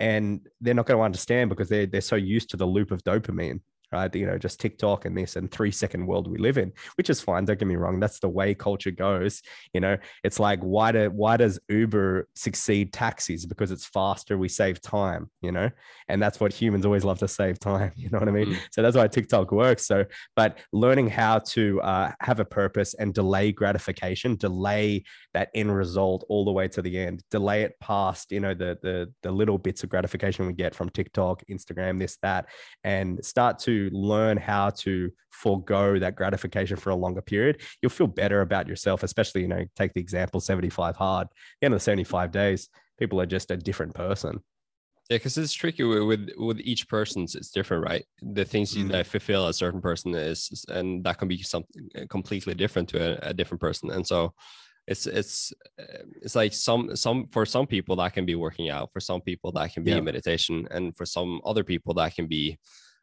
and 0.00 0.46
they're 0.60 0.74
not 0.74 0.86
going 0.86 0.98
to 0.98 1.04
understand 1.04 1.48
because 1.48 1.68
they're, 1.68 1.86
they're 1.86 2.00
so 2.00 2.16
used 2.16 2.50
to 2.50 2.56
the 2.56 2.66
loop 2.66 2.90
of 2.90 3.02
dopamine 3.02 3.60
right? 3.92 4.14
You 4.14 4.26
know, 4.26 4.38
just 4.38 4.60
TikTok 4.60 5.04
and 5.04 5.16
this 5.16 5.36
and 5.36 5.50
three 5.50 5.70
second 5.70 6.06
world 6.06 6.28
we 6.28 6.38
live 6.38 6.58
in, 6.58 6.72
which 6.96 7.10
is 7.10 7.20
fine. 7.20 7.44
Don't 7.44 7.58
get 7.58 7.68
me 7.68 7.76
wrong. 7.76 8.00
That's 8.00 8.20
the 8.20 8.28
way 8.28 8.54
culture 8.54 8.90
goes. 8.90 9.42
You 9.72 9.80
know, 9.80 9.96
it's 10.24 10.40
like 10.40 10.60
why 10.60 10.92
do 10.92 11.10
why 11.10 11.36
does 11.36 11.58
Uber 11.68 12.28
succeed 12.34 12.92
taxis? 12.92 13.46
Because 13.46 13.70
it's 13.70 13.86
faster, 13.86 14.36
we 14.36 14.48
save 14.48 14.80
time, 14.80 15.30
you 15.40 15.52
know, 15.52 15.70
and 16.08 16.20
that's 16.20 16.40
what 16.40 16.52
humans 16.52 16.84
always 16.84 17.04
love 17.04 17.18
to 17.20 17.28
save 17.28 17.58
time. 17.58 17.92
You 17.98 18.10
know 18.10 18.20
what 18.20 18.28
I 18.28 18.32
mean? 18.32 18.46
Mm. 18.46 18.58
So 18.70 18.80
that's 18.80 18.96
why 18.96 19.06
TikTok 19.08 19.50
works. 19.50 19.84
So, 19.84 20.04
but 20.36 20.58
learning 20.72 21.08
how 21.10 21.40
to 21.40 21.80
uh, 21.82 22.12
have 22.20 22.38
a 22.38 22.44
purpose 22.44 22.94
and 22.94 23.12
delay 23.12 23.50
gratification, 23.50 24.36
delay 24.36 25.04
that 25.34 25.50
end 25.54 25.74
result 25.74 26.24
all 26.28 26.44
the 26.44 26.52
way 26.52 26.68
to 26.68 26.80
the 26.80 26.98
end, 26.98 27.22
delay 27.30 27.62
it 27.62 27.74
past, 27.80 28.30
you 28.30 28.40
know, 28.40 28.54
the 28.54 28.78
the 28.82 29.12
the 29.22 29.30
little 29.30 29.58
bits 29.58 29.82
of 29.82 29.90
gratification 29.90 30.46
we 30.46 30.52
get 30.52 30.74
from 30.74 30.88
TikTok, 30.90 31.42
Instagram, 31.50 31.98
this, 31.98 32.18
that, 32.22 32.46
and 32.84 33.22
start 33.24 33.58
to 33.60 33.77
learn 33.92 34.36
how 34.36 34.70
to 34.70 35.10
forego 35.30 35.98
that 35.98 36.16
gratification 36.16 36.76
for 36.76 36.90
a 36.90 36.96
longer 36.96 37.22
period, 37.22 37.60
you'll 37.80 37.90
feel 37.90 38.06
better 38.06 38.40
about 38.40 38.68
yourself, 38.68 39.02
especially, 39.02 39.42
you 39.42 39.48
know, 39.48 39.64
take 39.76 39.92
the 39.94 40.00
example 40.00 40.40
75 40.40 40.96
hard, 40.96 41.26
At 41.26 41.30
the 41.60 41.64
end 41.66 41.74
of 41.74 41.80
the 41.80 41.84
75 41.84 42.30
days, 42.30 42.68
people 42.98 43.20
are 43.20 43.26
just 43.26 43.50
a 43.50 43.56
different 43.56 43.94
person. 43.94 44.40
Yeah, 45.08 45.16
because 45.16 45.38
it's 45.38 45.54
tricky 45.54 45.84
with, 45.84 46.28
with, 46.36 46.60
each 46.60 46.86
person's 46.86 47.34
it's 47.34 47.50
different, 47.50 47.82
right? 47.82 48.04
The 48.20 48.44
things 48.44 48.74
mm. 48.74 48.90
that 48.90 49.06
fulfill 49.06 49.48
a 49.48 49.54
certain 49.54 49.80
person 49.80 50.14
is, 50.14 50.66
and 50.68 51.02
that 51.04 51.16
can 51.18 51.28
be 51.28 51.42
something 51.42 51.88
completely 52.10 52.52
different 52.52 52.90
to 52.90 52.98
a, 52.98 53.30
a 53.30 53.34
different 53.34 53.60
person. 53.60 53.90
And 53.90 54.06
so, 54.06 54.34
it's 54.88 55.06
it's 55.06 55.52
it's 56.22 56.34
like 56.34 56.52
some 56.54 56.96
some 56.96 57.28
for 57.30 57.44
some 57.44 57.66
people 57.66 57.94
that 57.96 58.14
can 58.14 58.24
be 58.24 58.34
working 58.34 58.70
out, 58.70 58.90
for 58.92 59.00
some 59.00 59.20
people 59.20 59.52
that 59.52 59.72
can 59.72 59.84
be 59.84 59.90
yeah. 59.90 60.00
meditation, 60.00 60.66
and 60.70 60.96
for 60.96 61.04
some 61.04 61.40
other 61.44 61.62
people 61.62 61.92
that 61.94 62.14
can 62.14 62.26
be 62.26 62.58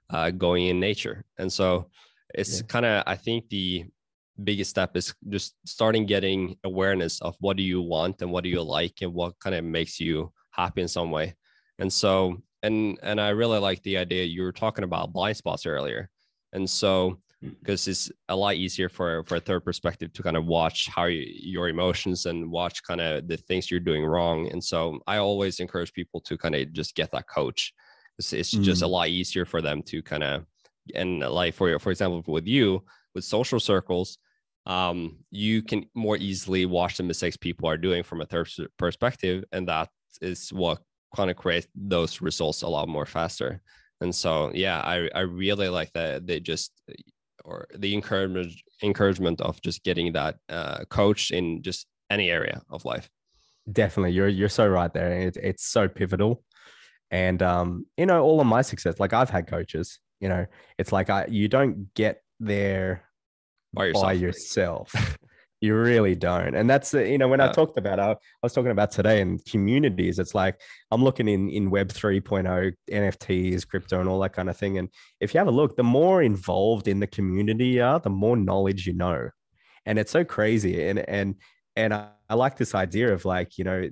uh, 0.10 0.32
going 0.32 0.68
in 0.68 0.80
nature. 0.80 1.26
And 1.38 1.52
so 1.52 1.90
it's 2.34 2.58
yeah. 2.58 2.68
kind 2.68 2.86
of, 2.86 3.04
I 3.08 3.16
think 3.16 3.50
the 3.50 3.86
biggest 4.44 4.70
step 4.70 4.96
is 4.98 5.14
just 5.30 5.56
starting 5.66 6.06
getting 6.06 6.58
awareness 6.64 7.22
of 7.22 7.36
what 7.40 7.58
do 7.58 7.64
you 7.64 7.82
want 7.82 8.22
and 8.22 8.32
what 8.32 8.44
do 8.44 8.50
you 8.50 8.62
like 8.62 9.02
and 9.02 9.14
what 9.14 9.40
kind 9.40 9.56
of 9.56 9.64
makes 9.64 10.00
you 10.00 10.32
happy 10.52 10.82
in 10.82 10.88
some 10.88 11.12
way. 11.12 11.36
And 11.80 11.92
so, 11.92 12.42
and 12.64 12.98
and 13.04 13.22
I 13.22 13.30
really 13.30 13.60
like 13.60 13.82
the 13.84 13.98
idea 13.98 14.24
you 14.24 14.42
were 14.42 14.52
talking 14.52 14.84
about 14.84 15.14
blind 15.14 15.38
spots 15.38 15.66
earlier. 15.66 16.10
And 16.54 16.70
so 16.70 17.20
because 17.62 17.82
mm. 17.82 17.90
it's 17.90 18.12
a 18.30 18.36
lot 18.36 18.56
easier 18.56 18.90
for 18.90 19.24
for 19.26 19.36
a 19.36 19.40
third 19.40 19.64
perspective 19.64 20.12
to 20.14 20.24
kind 20.24 20.38
of 20.38 20.46
watch 20.46 20.88
how 20.88 21.06
you, 21.06 21.26
your 21.28 21.70
emotions 21.70 22.26
and 22.26 22.50
watch 22.50 22.84
kind 22.84 23.02
of 23.02 23.28
the 23.28 23.38
things 23.38 23.70
you're 23.70 23.80
doing 23.80 24.06
wrong 24.06 24.50
and 24.52 24.64
so 24.64 25.00
i 25.08 25.18
always 25.18 25.60
encourage 25.60 25.94
people 25.94 26.20
to 26.22 26.38
kind 26.38 26.56
of 26.56 26.72
just 26.74 26.96
get 26.96 27.12
that 27.12 27.28
coach 27.28 27.74
it's, 28.18 28.34
it's 28.34 28.54
mm. 28.54 28.64
just 28.64 28.82
a 28.82 28.86
mm. 28.86 28.92
lot 28.92 29.08
easier 29.10 29.46
for 29.46 29.62
them 29.62 29.82
to 29.84 30.02
kind 30.02 30.24
of 30.24 30.46
and 30.94 31.20
like 31.20 31.54
for 31.54 31.70
you, 31.70 31.80
for 31.80 31.92
example 31.92 32.24
with 32.28 32.48
you 32.48 32.84
with 33.14 33.24
social 33.24 33.60
circles 33.60 34.18
um, 34.68 35.18
you 35.30 35.62
can 35.62 35.86
more 35.94 36.18
easily 36.18 36.66
watch 36.66 36.98
the 36.98 37.04
mistakes 37.04 37.38
people 37.38 37.70
are 37.70 37.78
doing 37.78 38.02
from 38.02 38.22
a 38.22 38.26
third 38.26 38.50
perspective 38.78 39.44
and 39.52 39.68
that 39.68 39.90
is 40.22 40.50
what 40.52 40.82
kind 41.16 41.30
of 41.30 41.36
creates 41.36 41.68
those 41.76 42.22
results 42.22 42.62
a 42.64 42.68
lot 42.68 42.88
more 42.88 43.06
faster 43.06 43.62
and 44.02 44.14
so 44.14 44.52
yeah 44.54 44.80
i 44.82 45.10
i 45.16 45.22
really 45.22 45.70
like 45.70 45.92
that 45.94 46.26
they 46.28 46.40
just 46.40 46.72
or 47.46 47.68
the 47.78 47.94
encouragement 47.94 48.52
encouragement 48.84 49.40
of 49.42 49.62
just 49.62 49.84
getting 49.84 50.12
that 50.12 50.36
uh, 50.50 50.84
coach 50.90 51.32
in 51.32 51.62
just 51.62 51.86
any 52.10 52.30
area 52.30 52.62
of 52.70 52.84
life 52.86 53.10
definitely 53.72 54.12
you're 54.12 54.28
you're 54.28 54.50
so 54.50 54.68
right 54.68 54.94
there 54.94 55.12
it, 55.12 55.38
it's 55.38 55.66
so 55.66 55.88
pivotal 55.88 56.44
and 57.12 57.42
um, 57.42 57.86
you 57.98 58.06
know, 58.06 58.24
all 58.24 58.42
of 58.42 58.48
my 58.48 58.62
success, 58.62 59.00
like 59.00 59.14
I've 59.14 59.30
had 59.30 59.48
coaches, 59.48 60.00
you 60.20 60.30
know, 60.30 60.46
it's 60.78 60.92
like 60.92 61.10
I 61.10 61.26
you 61.30 61.48
don't 61.48 61.94
get 61.94 62.22
there 62.40 63.04
by 63.74 63.86
yourself. 63.86 64.06
By 64.06 64.14
yourself. 64.14 65.18
you 65.62 65.76
really 65.76 66.16
don't. 66.16 66.56
And 66.56 66.70
that's 66.70 66.94
you 66.94 67.18
know, 67.18 67.28
when 67.28 67.40
yeah. 67.40 67.50
I 67.50 67.52
talked 67.52 67.78
about 67.78 68.00
I, 68.00 68.12
I 68.12 68.16
was 68.44 68.54
talking 68.54 68.72
about 68.72 68.92
today 68.92 69.22
in 69.22 69.40
communities, 69.40 70.20
it's 70.20 70.36
like 70.36 70.60
I'm 70.92 71.04
looking 71.04 71.28
in 71.28 71.50
in 71.50 71.70
web 71.70 71.90
3.0, 71.90 72.74
NFTs, 72.90 73.68
crypto, 73.68 74.00
and 74.00 74.10
all 74.10 74.20
that 74.20 74.34
kind 74.34 74.50
of 74.50 74.58
thing. 74.58 74.78
And 74.78 74.90
if 75.20 75.34
you 75.34 75.40
have 75.40 75.48
a 75.48 75.52
look, 75.52 75.76
the 75.76 75.84
more 75.84 76.22
involved 76.22 76.88
in 76.88 77.00
the 77.00 77.08
community 77.08 77.68
you 77.68 77.84
are, 77.84 78.00
the 78.00 78.10
more 78.10 78.38
knowledge 78.38 78.86
you 78.88 78.94
know. 78.94 79.30
And 79.86 80.00
it's 80.00 80.12
so 80.12 80.24
crazy. 80.24 80.88
And 80.88 81.00
and 81.00 81.36
and 81.76 81.94
I, 81.94 82.10
I 82.30 82.36
like 82.36 82.58
this 82.58 82.76
idea 82.76 83.14
of 83.14 83.26
like, 83.26 83.58
you 83.58 83.64
know, 83.64 83.90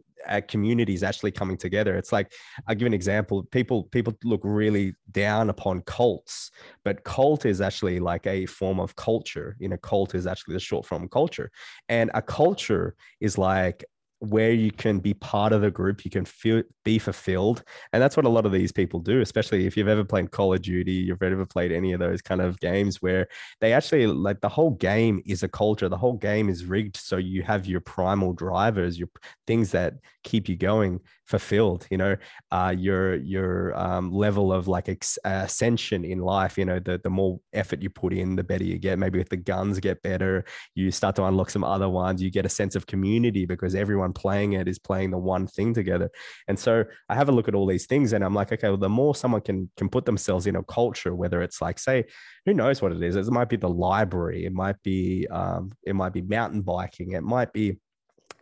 communities 0.48 1.04
actually 1.04 1.32
coming 1.32 1.58
together. 1.58 1.96
It's 1.96 2.12
like 2.12 2.32
I'll 2.68 2.76
give 2.76 2.86
an 2.86 2.94
example. 2.94 3.44
People 3.52 3.84
people 3.86 4.14
look 4.24 4.42
really 4.44 4.94
down 5.12 5.50
upon 5.50 5.82
cults, 5.82 6.52
but 6.84 7.04
cult 7.04 7.46
is 7.46 7.62
actually 7.62 8.00
like 8.00 8.26
a 8.28 8.46
form 8.46 8.80
of 8.80 8.96
culture. 8.96 9.56
You 9.60 9.70
know, 9.70 9.78
cult 9.78 10.16
is 10.16 10.28
actually 10.28 10.54
the 10.54 10.60
short 10.60 10.86
form 10.86 11.04
of 11.04 11.10
culture, 11.10 11.52
and 11.90 12.12
a 12.14 12.22
culture 12.22 12.96
is 13.20 13.38
like 13.38 13.84
where 14.30 14.52
you 14.52 14.72
can 14.72 15.00
be 15.00 15.14
part 15.14 15.52
of 15.52 15.62
the 15.62 15.70
group, 15.70 16.06
you 16.06 16.12
can 16.12 16.24
feel 16.24 16.64
be 16.86 16.98
fulfilled, 16.98 17.64
and 17.92 18.02
that's 18.02 18.16
what 18.16 18.26
a 18.26 18.30
lot 18.30 18.46
of 18.46 18.52
these 18.52 18.72
people 18.72 19.00
do. 19.00 19.20
Especially 19.22 19.66
if 19.68 19.76
you've 19.76 19.88
ever 19.88 20.04
played 20.04 20.32
Call 20.32 20.54
of 20.54 20.62
Duty, 20.62 20.94
you've 20.94 21.22
ever 21.22 21.46
played 21.46 21.72
any 21.72 21.92
of 21.92 22.00
those 22.00 22.22
kind 22.22 22.42
of 22.42 22.60
games 22.60 23.02
where 23.02 23.28
they 23.60 23.74
actually 23.74 24.08
like 24.08 24.40
the 24.42 24.50
whole 24.50 24.72
game 24.72 25.22
is 25.26 25.44
a 25.44 25.50
culture. 25.50 25.90
The 25.90 25.98
whole 25.98 26.18
game 26.18 26.50
is 26.50 26.66
rigged 26.66 26.98
so 26.98 27.18
you 27.18 27.44
have 27.44 27.66
your 27.66 27.82
primal 27.82 28.34
drivers, 28.34 28.98
your 28.98 29.10
things 29.46 29.72
that 29.72 29.96
keep 30.24 30.48
you 30.48 30.56
going 30.56 31.02
fulfilled 31.26 31.88
you 31.90 31.98
know 31.98 32.16
uh, 32.52 32.74
your 32.78 33.16
your 33.16 33.78
um, 33.78 34.12
level 34.12 34.52
of 34.52 34.68
like 34.68 34.90
ex- 34.90 35.18
ascension 35.24 36.04
in 36.04 36.20
life 36.20 36.58
you 36.58 36.66
know 36.66 36.80
the, 36.80 37.00
the 37.04 37.10
more 37.10 37.40
effort 37.54 37.82
you 37.82 37.90
put 37.90 38.14
in 38.14 38.36
the 38.36 38.44
better 38.44 38.64
you 38.64 38.78
get 38.78 39.00
maybe 39.00 39.20
if 39.20 39.30
the 39.30 39.38
guns 39.38 39.80
get 39.80 40.02
better 40.04 40.44
you 40.76 40.92
start 40.92 41.16
to 41.16 41.24
unlock 41.24 41.50
some 41.50 41.64
other 41.64 41.90
ones 41.90 42.22
you 42.22 42.30
get 42.30 42.46
a 42.46 42.50
sense 42.50 42.76
of 42.76 42.86
community 42.88 43.46
because 43.46 43.74
everyone 43.74 44.13
playing 44.14 44.54
it 44.54 44.68
is 44.68 44.80
playing 44.80 45.12
the 45.12 45.18
one 45.18 45.48
thing 45.48 45.74
together 45.74 46.10
and 46.48 46.58
so 46.58 46.84
i 47.10 47.16
have 47.16 47.30
a 47.30 47.32
look 47.32 47.48
at 47.48 47.56
all 47.56 47.66
these 47.66 47.86
things 47.86 48.14
and 48.14 48.24
i'm 48.24 48.34
like 48.34 48.52
okay 48.52 48.70
well 48.70 48.78
the 48.78 48.90
more 48.90 49.16
someone 49.16 49.42
can 49.42 49.70
can 49.78 49.90
put 49.90 50.06
themselves 50.06 50.48
in 50.48 50.56
a 50.56 50.64
culture 50.64 51.16
whether 51.16 51.42
it's 51.42 51.62
like 51.62 51.80
say 51.80 52.04
who 52.46 52.54
knows 52.54 52.82
what 52.82 52.92
it 52.92 53.02
is 53.02 53.16
it 53.16 53.26
might 53.28 53.50
be 53.50 53.58
the 53.58 53.70
library 53.70 54.46
it 54.46 54.54
might 54.54 54.82
be 54.84 55.28
um, 55.28 55.72
it 55.84 55.96
might 55.96 56.14
be 56.14 56.22
mountain 56.22 56.62
biking 56.62 57.12
it 57.12 57.24
might 57.24 57.52
be 57.54 57.78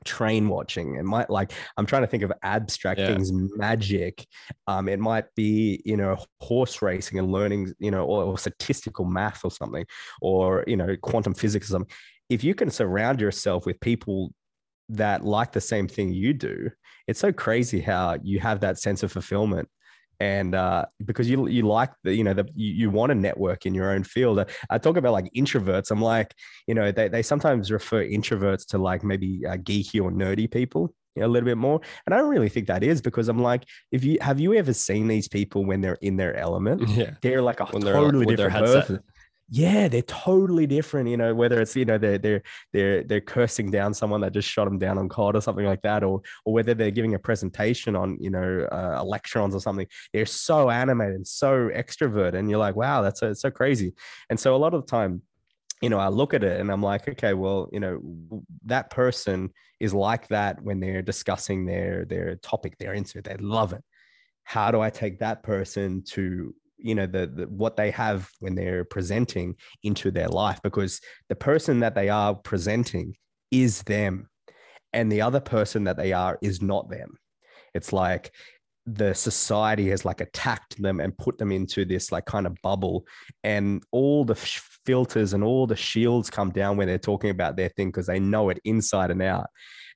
train 0.04 0.48
watching 0.48 0.96
it 0.96 1.04
might 1.04 1.30
like 1.30 1.52
i'm 1.78 1.86
trying 1.86 2.02
to 2.02 2.08
think 2.08 2.24
of 2.24 2.34
abstract 2.42 3.00
yeah. 3.00 3.08
things 3.08 3.32
magic 3.32 4.26
um 4.68 4.90
it 4.90 5.00
might 5.00 5.26
be 5.36 5.82
you 5.86 5.96
know 5.96 6.18
horse 6.40 6.82
racing 6.82 7.20
and 7.20 7.32
learning 7.32 7.72
you 7.80 7.92
know 7.92 8.04
or, 8.06 8.24
or, 8.24 8.38
statistical 8.38 9.06
math 9.06 9.46
or 9.46 9.52
something 9.52 9.86
or 10.22 10.64
you 10.66 10.76
know 10.76 10.96
quantum 11.02 11.34
physics 11.34 11.70
or 11.70 11.74
something 11.74 11.96
if 12.30 12.44
you 12.44 12.56
can 12.56 12.72
surround 12.72 13.22
yourself 13.22 13.66
with 13.66 13.80
people 13.80 14.34
that 14.92 15.24
like 15.24 15.52
the 15.52 15.62
same 15.62 15.88
thing 15.88 16.12
you 16.12 16.34
do 16.34 16.70
it's 17.08 17.20
so 17.20 17.32
crazy 17.32 17.82
how 17.82 18.18
you 18.22 18.40
have 18.40 18.60
that 18.60 18.78
sense 18.78 19.04
of 19.04 19.12
fulfillment 19.12 19.68
and 20.22 20.54
uh, 20.54 20.86
because 21.04 21.28
you 21.28 21.48
you 21.48 21.64
like 21.64 21.92
the 22.04 22.14
you 22.14 22.24
know 22.24 22.36
the 22.36 22.48
you, 22.54 22.74
you 22.74 22.90
want 22.92 23.10
to 23.10 23.16
network 23.16 23.66
in 23.66 23.74
your 23.74 23.90
own 23.90 24.04
field. 24.04 24.46
I 24.70 24.78
talk 24.78 24.96
about 24.96 25.14
like 25.14 25.34
introverts. 25.36 25.90
I'm 25.90 26.00
like 26.00 26.36
you 26.68 26.76
know 26.76 26.92
they 26.92 27.08
they 27.08 27.24
sometimes 27.24 27.72
refer 27.72 28.06
introverts 28.06 28.68
to 28.68 28.78
like 28.78 29.04
maybe 29.04 29.42
uh, 29.48 29.58
geeky 29.58 30.00
or 30.00 30.12
nerdy 30.12 30.50
people. 30.50 30.94
You 31.16 31.22
know, 31.22 31.28
a 31.28 31.32
little 31.34 31.48
bit 31.48 31.58
more, 31.58 31.82
and 32.06 32.14
I 32.14 32.20
don't 32.20 32.30
really 32.30 32.50
think 32.50 32.68
that 32.68 32.84
is 32.84 33.02
because 33.02 33.30
I'm 33.30 33.42
like, 33.42 33.64
if 33.92 34.04
you 34.04 34.20
have 34.22 34.40
you 34.40 34.54
ever 34.54 34.74
seen 34.74 35.08
these 35.08 35.28
people 35.28 35.66
when 35.66 35.82
they're 35.82 35.98
in 36.02 36.18
their 36.18 36.36
element? 36.38 36.88
Yeah, 36.90 37.16
they're 37.24 37.42
like 37.42 37.60
a 37.60 37.66
when 37.66 37.82
totally 37.82 38.28
different 38.28 38.54
person 38.64 39.00
yeah, 39.54 39.90
they're 39.90 40.02
totally 40.04 40.66
different. 40.66 41.10
You 41.10 41.18
know, 41.18 41.36
whether 41.36 41.60
it's 41.60 41.76
you 41.76 41.84
know 41.84 41.98
they're 41.98 42.18
they're 42.18 42.42
they're 42.72 43.04
they're 43.04 43.20
cursing 43.20 43.70
down 43.70 43.94
someone 43.94 44.22
that 44.22 44.32
just 44.32 44.48
shot 44.48 44.64
them 44.64 44.80
down 44.80 44.98
on 44.98 45.10
COD 45.10 45.36
or 45.36 45.42
something 45.42 45.66
like 45.66 45.82
that, 45.82 46.06
or 46.06 46.22
or 46.46 46.54
whether 46.54 46.74
they're 46.74 46.90
giving 46.90 47.16
a 47.16 47.20
presentation 47.20 47.94
on 47.94 48.18
you 48.22 48.30
know 48.30 48.66
uh, 48.72 48.98
electrons 49.02 49.54
or 49.54 49.60
something. 49.60 49.88
They're 50.14 50.26
so 50.26 50.70
animated, 50.70 51.16
and 51.16 51.28
so 51.28 51.70
extrovert, 51.70 52.34
and 52.34 52.50
you're 52.50 52.60
like, 52.60 52.78
wow, 52.78 53.02
that's 53.02 53.20
so, 53.20 53.34
so 53.34 53.52
crazy. 53.52 53.94
And 54.30 54.40
so 54.40 54.56
a 54.56 54.58
lot 54.58 54.74
of 54.74 54.86
the 54.86 54.90
time, 54.90 55.22
you 55.82 55.90
know, 55.90 56.00
I 56.00 56.08
look 56.08 56.34
at 56.34 56.46
it 56.46 56.62
and 56.62 56.72
I'm 56.72 56.82
like, 56.82 57.10
okay, 57.10 57.34
well, 57.34 57.68
you 57.74 57.82
know, 57.82 58.00
that 58.68 58.90
person 58.90 59.50
is 59.82 59.94
like 59.94 60.30
that 60.30 60.62
when 60.62 60.80
they're 60.80 61.02
discussing 61.02 61.66
their 61.66 62.06
their 62.06 62.38
topic 62.38 62.78
they're 62.78 62.94
into. 62.94 63.22
They 63.22 63.36
love 63.36 63.74
it. 63.74 63.84
How 64.46 64.72
do 64.72 64.80
I 64.80 64.90
take 64.92 65.20
that 65.20 65.44
person 65.44 66.04
to 66.12 66.56
you 66.82 66.96
know 66.96 67.06
the, 67.06 67.28
the, 67.28 67.48
what 67.48 67.76
they 67.76 67.92
have 67.92 68.30
when 68.40 68.56
they're 68.56 68.84
presenting 68.84 69.56
into 69.84 70.12
their 70.12 70.28
life 70.28 70.60
because 70.64 71.00
the 71.30 71.36
person 71.36 71.80
that 71.80 71.96
they 71.96 72.10
are 72.10 72.36
presenting 72.36 73.16
is 73.52 73.84
them 73.84 74.28
and 74.94 75.12
the 75.12 75.22
other 75.22 75.40
person 75.40 75.86
that 75.86 75.98
they 75.98 76.14
are 76.14 76.38
is 76.42 76.62
not 76.62 76.90
them. 76.90 77.18
It's 77.74 77.94
like 77.94 78.32
the 78.86 79.14
society 79.14 79.90
has 79.90 80.06
like 80.06 80.22
attacked 80.22 80.82
them 80.82 81.00
and 81.00 81.18
put 81.18 81.38
them 81.38 81.52
into 81.52 81.86
this 81.86 82.12
like 82.12 82.26
kind 82.26 82.48
of 82.48 82.58
bubble 82.64 83.06
and 83.44 83.84
all 83.92 84.26
the 84.26 84.36
filters 84.86 85.34
and 85.34 85.44
all 85.44 85.68
the 85.68 85.76
shields 85.76 86.30
come 86.30 86.50
down 86.50 86.78
when 86.78 86.88
they're 86.88 86.98
talking 86.98 87.30
about 87.30 87.56
their 87.56 87.70
thing 87.70 87.90
because 87.90 88.08
they 88.08 88.20
know 88.20 88.50
it 88.50 88.60
inside 88.66 89.12
and 89.12 89.22
out 89.22 89.48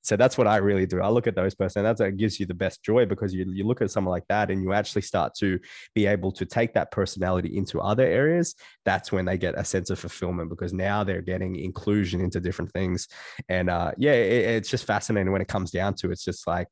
so 0.05 0.15
that's 0.15 0.37
what 0.37 0.45
I 0.45 0.57
really 0.57 0.85
do. 0.85 1.01
I 1.01 1.09
look 1.09 1.25
at 1.25 1.35
those 1.35 1.55
person. 1.55 1.83
That's 1.83 1.99
what 1.99 2.15
gives 2.15 2.39
you 2.39 2.45
the 2.45 2.53
best 2.53 2.83
joy 2.83 3.07
because 3.07 3.33
you, 3.33 3.45
you 3.51 3.65
look 3.65 3.81
at 3.81 3.89
someone 3.89 4.11
like 4.11 4.27
that 4.29 4.51
and 4.51 4.61
you 4.61 4.71
actually 4.71 5.01
start 5.01 5.33
to 5.39 5.59
be 5.95 6.05
able 6.05 6.31
to 6.33 6.45
take 6.45 6.75
that 6.75 6.91
personality 6.91 7.57
into 7.57 7.81
other 7.81 8.03
areas. 8.03 8.53
That's 8.85 9.11
when 9.11 9.25
they 9.25 9.39
get 9.39 9.57
a 9.57 9.65
sense 9.65 9.89
of 9.89 9.97
fulfillment 9.97 10.49
because 10.49 10.73
now 10.73 11.03
they're 11.03 11.23
getting 11.23 11.55
inclusion 11.55 12.21
into 12.21 12.39
different 12.39 12.71
things. 12.71 13.07
And 13.49 13.67
uh, 13.67 13.93
yeah, 13.97 14.13
it, 14.13 14.57
it's 14.57 14.69
just 14.69 14.85
fascinating 14.85 15.31
when 15.31 15.41
it 15.41 15.47
comes 15.47 15.71
down 15.71 15.95
to 15.95 16.09
it. 16.09 16.13
It's 16.13 16.23
just 16.23 16.45
like 16.45 16.67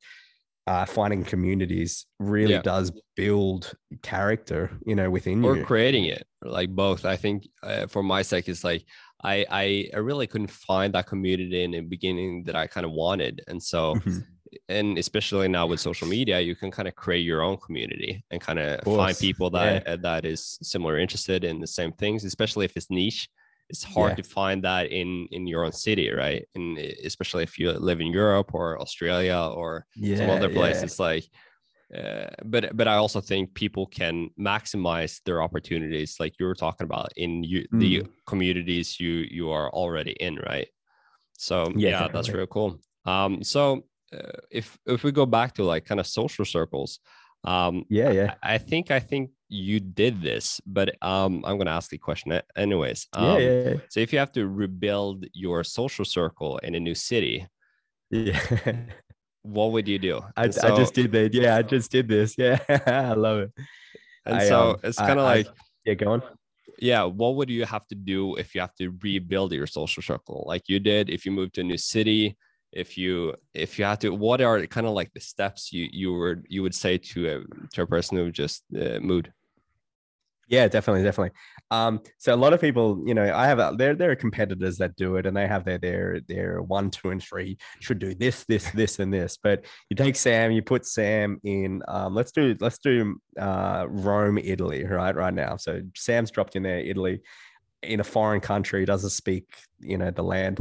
uh, 0.66 0.84
finding 0.84 1.24
communities 1.24 2.06
really 2.20 2.52
yeah. 2.52 2.62
does 2.62 2.92
build 3.16 3.72
character, 4.02 4.70
you 4.86 4.94
know, 4.94 5.10
within 5.10 5.44
or 5.44 5.56
you. 5.56 5.62
Or 5.62 5.64
creating 5.64 6.04
it, 6.04 6.24
like 6.42 6.70
both. 6.70 7.04
I 7.04 7.16
think 7.16 7.48
uh, 7.62 7.86
for 7.88 8.02
my 8.02 8.22
sake, 8.22 8.48
it's 8.48 8.64
like 8.64 8.84
I, 9.24 9.46
I, 9.50 9.90
I 9.94 9.98
really 9.98 10.26
couldn't 10.26 10.50
find 10.50 10.92
that 10.94 11.06
community 11.06 11.64
in 11.64 11.70
the 11.70 11.80
beginning 11.80 12.44
that 12.44 12.54
I 12.54 12.66
kind 12.66 12.84
of 12.84 12.92
wanted. 12.92 13.42
And 13.48 13.60
so, 13.60 13.94
mm-hmm. 13.94 14.18
and 14.68 14.98
especially 14.98 15.48
now 15.48 15.66
with 15.66 15.80
social 15.80 16.06
media, 16.06 16.40
you 16.40 16.54
can 16.54 16.70
kind 16.70 16.86
of 16.86 16.94
create 16.94 17.24
your 17.24 17.40
own 17.42 17.56
community 17.56 18.22
and 18.30 18.40
kind 18.40 18.58
of, 18.58 18.84
find 18.84 19.16
people 19.16 19.48
that 19.50 19.82
yeah. 19.86 19.96
that 20.02 20.24
is 20.24 20.58
similar 20.62 20.98
interested 20.98 21.42
in 21.42 21.58
the 21.58 21.66
same 21.66 21.92
things, 21.92 22.24
especially 22.24 22.66
if 22.66 22.76
it's 22.76 22.90
niche. 22.90 23.28
It's 23.70 23.82
hard 23.82 24.10
yeah. 24.10 24.16
to 24.16 24.22
find 24.24 24.62
that 24.64 24.92
in 24.92 25.26
in 25.30 25.46
your 25.46 25.64
own 25.64 25.72
city, 25.72 26.10
right? 26.12 26.46
And 26.54 26.76
especially 26.78 27.44
if 27.44 27.58
you 27.58 27.72
live 27.72 28.02
in 28.02 28.08
Europe 28.08 28.52
or 28.52 28.78
Australia 28.78 29.38
or 29.38 29.86
yeah, 29.96 30.18
some 30.18 30.28
other 30.28 30.50
place, 30.50 30.82
it's 30.82 31.00
like 31.00 31.24
uh, 31.94 32.28
but 32.44 32.76
but 32.76 32.88
I 32.88 32.94
also 32.94 33.20
think 33.20 33.54
people 33.54 33.86
can 33.86 34.30
maximize 34.38 35.20
their 35.24 35.42
opportunities, 35.42 36.16
like 36.18 36.34
you 36.38 36.46
were 36.46 36.54
talking 36.54 36.84
about 36.84 37.12
in 37.16 37.44
you, 37.44 37.66
mm. 37.72 37.80
the 37.80 38.06
communities 38.26 38.98
you 38.98 39.26
you 39.30 39.50
are 39.50 39.70
already 39.70 40.12
in, 40.12 40.36
right? 40.36 40.68
So 41.34 41.72
yeah, 41.76 41.90
yeah 41.90 42.08
that's 42.08 42.30
real 42.30 42.46
cool. 42.46 42.80
Um, 43.04 43.42
so 43.42 43.84
uh, 44.12 44.40
if 44.50 44.78
if 44.86 45.04
we 45.04 45.12
go 45.12 45.26
back 45.26 45.54
to 45.54 45.64
like 45.64 45.84
kind 45.84 46.00
of 46.00 46.06
social 46.06 46.44
circles, 46.44 47.00
um, 47.44 47.84
yeah, 47.88 48.10
yeah, 48.10 48.34
I, 48.42 48.54
I 48.54 48.58
think 48.58 48.90
I 48.90 49.00
think 49.00 49.30
you 49.48 49.78
did 49.78 50.20
this, 50.20 50.60
but 50.66 50.96
um, 51.02 51.44
I'm 51.46 51.58
gonna 51.58 51.70
ask 51.70 51.90
the 51.90 51.98
question 51.98 52.40
anyways. 52.56 53.06
Um, 53.12 53.24
yeah, 53.24 53.38
yeah, 53.38 53.68
yeah. 53.68 53.74
So 53.88 54.00
if 54.00 54.12
you 54.12 54.18
have 54.18 54.32
to 54.32 54.48
rebuild 54.48 55.26
your 55.32 55.62
social 55.64 56.04
circle 56.04 56.58
in 56.58 56.74
a 56.74 56.80
new 56.80 56.94
city, 56.94 57.46
yeah. 58.10 58.40
what 59.44 59.72
would 59.72 59.86
you 59.86 59.98
do? 59.98 60.22
I, 60.36 60.50
so, 60.50 60.72
I 60.72 60.76
just 60.76 60.94
did 60.94 61.12
that. 61.12 61.34
Yeah, 61.34 61.56
I 61.56 61.62
just 61.62 61.90
did 61.92 62.08
this. 62.08 62.34
Yeah, 62.38 62.58
I 62.86 63.12
love 63.12 63.40
it. 63.40 63.52
And 64.26 64.36
I, 64.36 64.48
so 64.48 64.70
um, 64.70 64.76
it's 64.82 64.98
kind 64.98 65.20
of 65.20 65.24
like, 65.24 65.46
yeah, 65.84 65.94
go 65.94 66.12
on. 66.12 66.22
Yeah, 66.78 67.04
what 67.04 67.36
would 67.36 67.50
you 67.50 67.64
have 67.66 67.86
to 67.88 67.94
do 67.94 68.36
if 68.36 68.54
you 68.54 68.60
have 68.62 68.74
to 68.76 68.90
rebuild 69.02 69.52
your 69.52 69.66
social 69.66 70.02
circle, 70.02 70.44
like 70.48 70.62
you 70.66 70.80
did 70.80 71.08
if 71.10 71.24
you 71.24 71.30
moved 71.30 71.54
to 71.54 71.60
a 71.60 71.64
new 71.64 71.76
city? 71.76 72.36
If 72.72 72.98
you 72.98 73.34
if 73.52 73.78
you 73.78 73.84
had 73.84 74.00
to, 74.00 74.10
what 74.10 74.40
are 74.40 74.66
kind 74.66 74.86
of 74.86 74.94
like 74.94 75.12
the 75.12 75.20
steps 75.20 75.72
you 75.72 75.88
you 75.92 76.12
were 76.12 76.42
you 76.48 76.62
would 76.62 76.74
say 76.74 76.98
to 76.98 77.28
a 77.28 77.68
to 77.74 77.82
a 77.82 77.86
person 77.86 78.16
who 78.16 78.32
just 78.32 78.64
uh, 78.74 78.98
moved? 79.00 79.30
Yeah, 80.48 80.68
definitely, 80.68 81.02
definitely. 81.02 81.36
Um, 81.70 82.00
so 82.18 82.34
a 82.34 82.36
lot 82.36 82.52
of 82.52 82.60
people, 82.60 83.02
you 83.06 83.14
know, 83.14 83.34
I 83.34 83.46
have 83.46 83.58
a, 83.58 83.74
there 83.76 83.94
there 83.94 84.10
are 84.10 84.16
competitors 84.16 84.78
that 84.78 84.96
do 84.96 85.16
it, 85.16 85.26
and 85.26 85.36
they 85.36 85.46
have 85.46 85.64
their 85.64 85.78
their 85.78 86.20
their 86.28 86.62
one, 86.62 86.90
two, 86.90 87.10
and 87.10 87.22
three 87.22 87.56
should 87.80 87.98
do 87.98 88.14
this, 88.14 88.44
this, 88.44 88.70
this, 88.74 88.98
and 88.98 89.12
this. 89.12 89.38
But 89.42 89.64
you 89.88 89.96
take 89.96 90.16
Sam, 90.16 90.52
you 90.52 90.62
put 90.62 90.86
Sam 90.86 91.40
in. 91.44 91.82
Um, 91.88 92.14
let's 92.14 92.32
do 92.32 92.56
let's 92.60 92.78
do 92.78 93.16
uh, 93.38 93.86
Rome, 93.88 94.38
Italy, 94.38 94.84
right, 94.84 95.14
right 95.14 95.34
now. 95.34 95.56
So 95.56 95.80
Sam's 95.96 96.30
dropped 96.30 96.56
in 96.56 96.62
there, 96.62 96.78
Italy, 96.78 97.22
in 97.82 98.00
a 98.00 98.04
foreign 98.04 98.40
country, 98.40 98.84
doesn't 98.84 99.10
speak, 99.10 99.46
you 99.80 99.98
know, 99.98 100.10
the 100.10 100.22
land. 100.22 100.58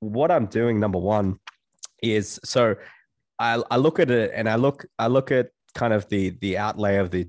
What 0.00 0.30
I'm 0.30 0.46
doing, 0.46 0.80
number 0.80 0.98
one, 0.98 1.38
is 2.02 2.40
so 2.44 2.76
I 3.38 3.62
I 3.70 3.76
look 3.76 3.98
at 4.00 4.10
it 4.10 4.32
and 4.34 4.48
I 4.48 4.56
look 4.56 4.86
I 4.98 5.08
look 5.08 5.30
at 5.30 5.50
kind 5.74 5.92
of 5.92 6.08
the 6.08 6.30
the 6.40 6.56
outlay 6.58 6.96
of 6.96 7.10
the 7.10 7.28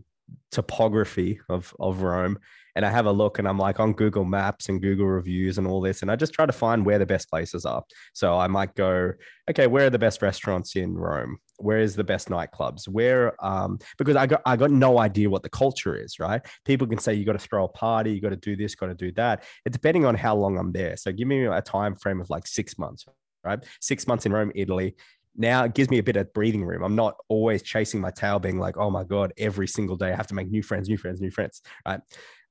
topography 0.52 1.40
of 1.50 1.74
of 1.80 2.02
Rome 2.02 2.40
and 2.76 2.86
I 2.86 2.92
have 2.92 3.08
a 3.08 3.12
look 3.12 3.40
and 3.40 3.48
I'm 3.48 3.58
like 3.58 3.80
on 3.80 3.94
Google 3.94 4.24
Maps 4.24 4.70
and 4.70 4.80
Google 4.80 5.08
reviews 5.08 5.58
and 5.58 5.66
all 5.66 5.82
this 5.82 6.04
and 6.04 6.12
I 6.12 6.16
just 6.16 6.32
try 6.34 6.46
to 6.46 6.54
find 6.54 6.86
where 6.86 7.00
the 7.00 7.08
best 7.08 7.28
places 7.28 7.66
are. 7.66 7.84
So 8.14 8.38
I 8.38 8.48
might 8.48 8.76
go, 8.76 9.14
okay, 9.50 9.66
where 9.66 9.88
are 9.88 9.90
the 9.90 9.98
best 9.98 10.22
restaurants 10.22 10.76
in 10.76 10.96
Rome? 10.96 11.40
Where 11.58 11.80
is 11.80 11.96
the 11.96 12.04
best 12.04 12.30
nightclubs? 12.30 12.88
Where 12.88 13.34
um 13.44 13.80
because 13.98 14.16
I 14.16 14.28
got 14.28 14.42
I 14.46 14.56
got 14.56 14.72
no 14.72 15.00
idea 15.00 15.30
what 15.30 15.44
the 15.44 15.50
culture 15.50 15.96
is, 15.96 16.20
right? 16.20 16.42
People 16.66 16.88
can 16.88 17.00
say 17.00 17.16
you 17.16 17.26
got 17.26 17.34
to 17.34 17.40
throw 17.40 17.66
a 17.66 17.70
party, 17.70 18.12
you 18.12 18.22
got 18.22 18.30
to 18.30 18.36
do 18.36 18.56
this, 18.56 18.76
got 18.76 18.88
to 18.88 18.94
do 18.94 19.12
that. 19.14 19.44
It's 19.66 19.74
depending 19.74 20.06
on 20.06 20.16
how 20.16 20.36
long 20.36 20.58
I'm 20.58 20.72
there. 20.72 20.98
So 20.98 21.12
give 21.12 21.28
me 21.28 21.46
a 21.46 21.62
time 21.62 21.96
frame 21.96 22.22
of 22.22 22.30
like 22.30 22.46
6 22.46 22.78
months, 22.78 23.06
right? 23.44 23.64
6 23.82 24.08
months 24.08 24.26
in 24.28 24.32
Rome, 24.32 24.52
Italy 24.54 24.96
now 25.38 25.64
it 25.64 25.76
gives 25.76 25.90
me 25.90 26.00
a 26.00 26.04
bit 26.04 26.18
of 26.18 26.34
breathing 26.34 26.66
room. 26.66 26.84
I'm 26.84 26.96
not 26.96 27.16
always 27.30 27.62
chasing 27.62 28.02
my 28.02 28.12
tail, 28.12 28.40
being 28.40 28.60
like, 28.60 28.78
oh 28.78 28.90
my 28.90 29.04
God, 29.04 29.34
every 29.38 29.68
single 29.68 29.96
day 29.96 30.12
I 30.12 30.16
have 30.16 30.28
to 30.28 30.36
make 30.36 30.50
new 30.50 30.64
friends, 30.64 30.90
new 30.90 30.98
friends, 30.98 31.22
new 31.22 31.32
friends. 31.32 31.62
Right. 31.86 32.02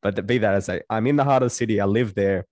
But 0.02 0.26
be 0.26 0.38
that 0.38 0.54
as 0.54 0.68
I, 0.68 0.82
I'm 0.88 1.06
in 1.06 1.16
the 1.16 1.24
heart 1.24 1.42
of 1.42 1.46
the 1.46 1.54
city, 1.54 1.80
I 1.80 1.84
live 1.84 2.14
there. 2.14 2.46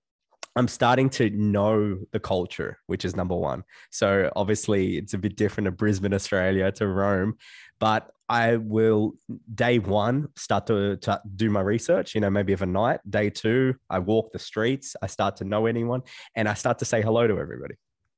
I'm 0.56 0.68
starting 0.68 1.10
to 1.10 1.30
know 1.30 1.98
the 2.12 2.20
culture, 2.20 2.78
which 2.86 3.04
is 3.04 3.16
number 3.16 3.34
one. 3.34 3.64
So 3.90 4.30
obviously, 4.36 4.98
it's 4.98 5.14
a 5.14 5.18
bit 5.18 5.36
different 5.36 5.66
to 5.66 5.72
Brisbane, 5.72 6.14
Australia, 6.14 6.70
to 6.72 6.86
Rome, 6.86 7.38
but 7.80 8.10
I 8.28 8.56
will 8.56 9.14
day 9.54 9.78
one 9.78 10.28
start 10.36 10.66
to, 10.68 10.96
to 10.96 11.20
do 11.36 11.50
my 11.50 11.60
research, 11.60 12.14
you 12.14 12.20
know, 12.20 12.30
maybe 12.30 12.52
of 12.52 12.62
a 12.62 12.66
night. 12.66 13.00
Day 13.08 13.30
two, 13.30 13.74
I 13.90 13.98
walk 13.98 14.32
the 14.32 14.38
streets, 14.38 14.96
I 15.02 15.08
start 15.08 15.36
to 15.36 15.44
know 15.44 15.66
anyone, 15.66 16.02
and 16.34 16.48
I 16.48 16.54
start 16.54 16.78
to 16.78 16.84
say 16.84 17.02
hello 17.02 17.26
to 17.26 17.38
everybody. 17.38 17.74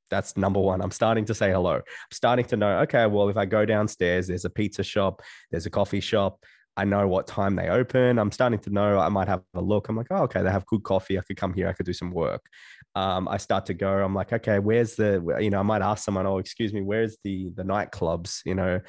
That's 0.09 0.37
number 0.37 0.59
one. 0.59 0.81
I'm 0.81 0.91
starting 0.91 1.25
to 1.25 1.33
say 1.33 1.51
hello. 1.51 1.75
I'm 1.75 1.81
starting 2.11 2.45
to 2.45 2.57
know, 2.57 2.79
okay, 2.79 3.05
well, 3.05 3.29
if 3.29 3.37
I 3.37 3.45
go 3.45 3.65
downstairs, 3.65 4.27
there's 4.27 4.45
a 4.45 4.49
pizza 4.49 4.83
shop, 4.83 5.21
there's 5.51 5.65
a 5.65 5.69
coffee 5.69 5.99
shop, 5.99 6.39
I 6.77 6.85
know 6.85 7.07
what 7.07 7.25
time 7.25 7.55
they 7.55 7.69
open. 7.69 8.19
I'm 8.19 8.31
starting 8.31 8.59
to 8.59 8.69
know 8.69 8.99
I 8.99 9.09
might 9.09 9.27
have 9.27 9.41
a 9.55 9.61
look. 9.61 9.89
I'm 9.89 9.97
like, 9.97 10.07
oh, 10.11 10.23
okay, 10.23 10.43
they 10.43 10.51
have 10.51 10.65
good 10.67 10.83
coffee. 10.83 11.17
I 11.17 11.21
could 11.21 11.35
come 11.35 11.51
here. 11.51 11.67
I 11.67 11.73
could 11.73 11.87
do 11.87 11.93
some 11.93 12.11
work. 12.11 12.45
Um, 12.93 13.27
I 13.27 13.37
start 13.37 13.65
to 13.65 13.73
go. 13.73 13.91
I'm 13.91 14.13
like, 14.13 14.31
okay, 14.31 14.59
where's 14.59 14.95
the? 14.95 15.37
You 15.41 15.49
know, 15.49 15.59
I 15.59 15.63
might 15.63 15.81
ask 15.81 16.05
someone, 16.05 16.27
oh, 16.27 16.37
excuse 16.37 16.73
me, 16.73 16.81
where's 16.81 17.17
the 17.23 17.49
the 17.55 17.63
nightclubs? 17.63 18.41
You 18.45 18.53
know, 18.53 18.79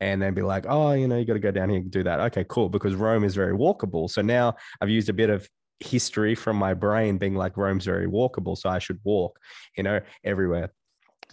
and 0.00 0.20
then 0.20 0.34
be 0.34 0.42
like, 0.42 0.66
oh, 0.68 0.92
you 0.92 1.06
know, 1.06 1.16
you 1.16 1.24
got 1.24 1.34
to 1.34 1.38
go 1.38 1.52
down 1.52 1.68
here 1.68 1.78
and 1.78 1.90
do 1.90 2.02
that. 2.02 2.18
Okay, 2.18 2.44
cool. 2.48 2.68
Because 2.68 2.96
Rome 2.96 3.22
is 3.22 3.36
very 3.36 3.56
walkable. 3.56 4.10
So 4.10 4.22
now 4.22 4.56
I've 4.80 4.90
used 4.90 5.08
a 5.08 5.12
bit 5.12 5.30
of 5.30 5.48
history 5.80 6.34
from 6.34 6.56
my 6.56 6.74
brain 6.74 7.18
being 7.18 7.34
like 7.34 7.56
Rome's 7.56 7.84
very 7.84 8.06
walkable, 8.06 8.56
so 8.56 8.68
I 8.68 8.78
should 8.78 9.00
walk. 9.04 9.38
You 9.76 9.82
know, 9.82 10.00
everywhere. 10.24 10.72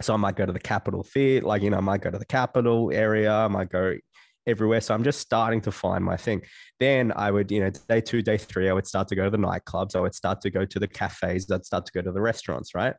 So 0.02 0.12
I 0.12 0.16
might 0.16 0.36
go 0.36 0.44
to 0.44 0.52
the 0.52 0.58
Capitol 0.58 1.02
Theatre, 1.04 1.46
like 1.46 1.62
you 1.62 1.70
know, 1.70 1.78
I 1.78 1.80
might 1.80 2.02
go 2.02 2.10
to 2.10 2.18
the 2.18 2.26
Capitol 2.26 2.90
area. 2.92 3.32
I 3.32 3.48
might 3.48 3.70
go 3.70 3.94
everywhere. 4.46 4.80
So 4.80 4.94
I'm 4.94 5.04
just 5.04 5.20
starting 5.20 5.60
to 5.62 5.72
find 5.72 6.04
my 6.04 6.16
thing. 6.16 6.42
Then 6.80 7.12
I 7.16 7.30
would, 7.30 7.50
you 7.50 7.60
know, 7.60 7.70
day 7.88 8.00
two, 8.00 8.22
day 8.22 8.36
three, 8.36 8.68
I 8.68 8.72
would 8.72 8.86
start 8.86 9.08
to 9.08 9.16
go 9.16 9.24
to 9.24 9.30
the 9.30 9.38
nightclubs. 9.38 9.96
I 9.96 10.00
would 10.00 10.14
start 10.14 10.40
to 10.42 10.50
go 10.50 10.64
to 10.64 10.78
the 10.78 10.88
cafes. 10.88 11.50
I'd 11.50 11.64
start 11.64 11.86
to 11.86 11.92
go 11.92 12.02
to 12.02 12.12
the 12.12 12.20
restaurants, 12.20 12.74
right? 12.74 12.94